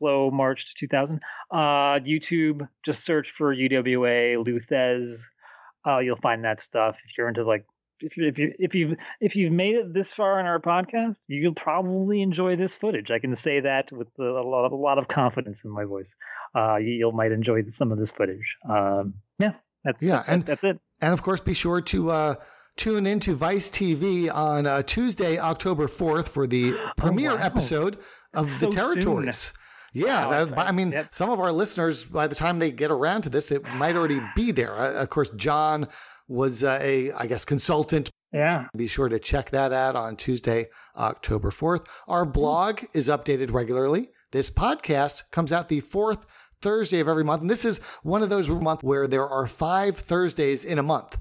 slow 0.02 0.30
march 0.30 0.60
to 0.60 0.86
2000. 0.86 1.20
Uh, 1.50 1.56
YouTube, 2.00 2.68
just 2.84 2.98
search 3.06 3.26
for 3.38 3.54
UWA 3.54 4.44
Lou 4.44 4.60
Thesz. 4.70 5.16
Uh, 5.86 5.98
you'll 5.98 6.18
find 6.20 6.44
that 6.44 6.58
stuff. 6.68 6.96
If 7.04 7.16
you're 7.16 7.28
into 7.28 7.44
like, 7.44 7.64
if 8.00 8.16
you 8.16 8.26
if 8.26 8.38
you 8.38 8.52
if 8.58 8.74
you've 8.74 8.98
if 9.20 9.36
you've 9.36 9.52
made 9.52 9.76
it 9.76 9.94
this 9.94 10.06
far 10.16 10.40
in 10.40 10.46
our 10.46 10.58
podcast, 10.58 11.14
you'll 11.28 11.54
probably 11.54 12.20
enjoy 12.20 12.56
this 12.56 12.70
footage. 12.80 13.10
I 13.12 13.20
can 13.20 13.36
say 13.44 13.60
that 13.60 13.92
with 13.92 14.08
a 14.18 14.22
lot 14.22 14.64
of 14.64 14.72
a 14.72 14.76
lot 14.76 14.98
of 14.98 15.06
confidence 15.08 15.58
in 15.64 15.70
my 15.70 15.84
voice. 15.84 16.06
Uh, 16.54 16.76
you, 16.76 16.90
you 16.90 17.12
might 17.12 17.32
enjoy 17.32 17.62
some 17.78 17.92
of 17.92 17.98
this 17.98 18.10
footage. 18.16 18.44
Um, 18.68 19.14
yeah, 19.38 19.52
That's, 19.84 19.98
yeah, 20.00 20.16
that's, 20.16 20.28
and 20.28 20.46
that's 20.46 20.64
it. 20.64 20.80
And 21.00 21.12
of 21.12 21.22
course, 21.22 21.40
be 21.40 21.54
sure 21.54 21.80
to 21.80 22.10
uh, 22.10 22.34
tune 22.76 23.06
into 23.06 23.34
Vice 23.34 23.70
TV 23.70 24.32
on 24.32 24.66
uh, 24.66 24.82
Tuesday, 24.82 25.38
October 25.38 25.86
4th 25.86 26.28
for 26.28 26.46
the 26.46 26.74
oh, 26.76 26.90
premiere 26.96 27.36
wow. 27.36 27.42
episode 27.42 27.98
of 28.34 28.50
so 28.50 28.58
The 28.58 28.66
Territories. 28.68 29.52
Yeah, 29.92 30.26
wow, 30.26 30.44
that, 30.46 30.58
I 30.58 30.72
mean, 30.72 30.92
yep. 30.92 31.14
some 31.14 31.30
of 31.30 31.38
our 31.38 31.52
listeners, 31.52 32.04
by 32.04 32.26
the 32.26 32.34
time 32.34 32.58
they 32.58 32.70
get 32.70 32.90
around 32.90 33.22
to 33.22 33.28
this, 33.28 33.52
it 33.52 33.62
might 33.74 33.94
already 33.94 34.20
be 34.34 34.50
there. 34.50 34.74
Uh, 34.74 35.02
of 35.02 35.10
course, 35.10 35.28
John 35.36 35.88
was 36.28 36.64
uh, 36.64 36.78
a, 36.80 37.12
I 37.12 37.26
guess, 37.26 37.44
consultant. 37.44 38.10
Yeah. 38.32 38.68
Be 38.74 38.86
sure 38.86 39.10
to 39.10 39.18
check 39.18 39.50
that 39.50 39.72
out 39.72 39.94
on 39.94 40.16
Tuesday, 40.16 40.68
October 40.96 41.50
4th. 41.50 41.86
Our 42.08 42.24
blog 42.24 42.82
is 42.94 43.08
updated 43.08 43.52
regularly. 43.52 44.08
This 44.30 44.50
podcast 44.50 45.24
comes 45.30 45.52
out 45.52 45.68
the 45.68 45.80
fourth 45.80 46.24
Thursday 46.62 47.00
of 47.00 47.08
every 47.08 47.24
month. 47.24 47.42
And 47.42 47.50
this 47.50 47.66
is 47.66 47.78
one 48.02 48.22
of 48.22 48.30
those 48.30 48.48
months 48.48 48.82
where 48.82 49.06
there 49.06 49.28
are 49.28 49.46
five 49.46 49.98
Thursdays 49.98 50.64
in 50.64 50.78
a 50.78 50.82
month. 50.82 51.18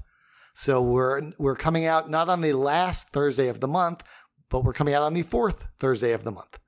So 0.54 0.82
we're 0.82 1.32
we're 1.38 1.56
coming 1.56 1.86
out 1.86 2.10
not 2.10 2.28
on 2.28 2.40
the 2.40 2.52
last 2.52 3.08
Thursday 3.08 3.48
of 3.48 3.60
the 3.60 3.68
month, 3.68 4.02
but 4.50 4.64
we're 4.64 4.72
coming 4.72 4.94
out 4.94 5.02
on 5.02 5.14
the 5.14 5.22
fourth 5.22 5.64
Thursday 5.78 6.12
of 6.12 6.24
the 6.24 6.32
month. 6.32 6.58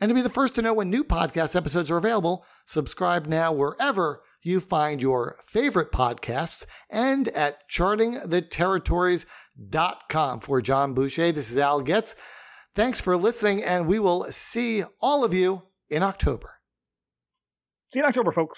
And 0.00 0.10
to 0.10 0.14
be 0.14 0.22
the 0.22 0.30
first 0.30 0.54
to 0.54 0.62
know 0.62 0.74
when 0.74 0.90
new 0.90 1.02
podcast 1.02 1.56
episodes 1.56 1.90
are 1.90 1.96
available, 1.96 2.44
subscribe 2.66 3.26
now 3.26 3.52
wherever 3.52 4.22
you 4.42 4.60
find 4.60 5.02
your 5.02 5.36
favorite 5.46 5.90
podcasts 5.90 6.64
and 6.88 7.26
at 7.28 7.68
chartingtheterritories.com. 7.68 10.40
For 10.40 10.62
John 10.62 10.94
Boucher, 10.94 11.32
this 11.32 11.50
is 11.50 11.58
Al 11.58 11.80
Getz. 11.80 12.14
Thanks 12.74 13.00
for 13.00 13.16
listening, 13.16 13.64
and 13.64 13.88
we 13.88 13.98
will 13.98 14.26
see 14.30 14.84
all 15.00 15.24
of 15.24 15.34
you 15.34 15.62
in 15.90 16.04
October. 16.04 16.60
See 17.92 17.98
you 17.98 18.04
in 18.04 18.08
October, 18.08 18.30
folks. 18.30 18.56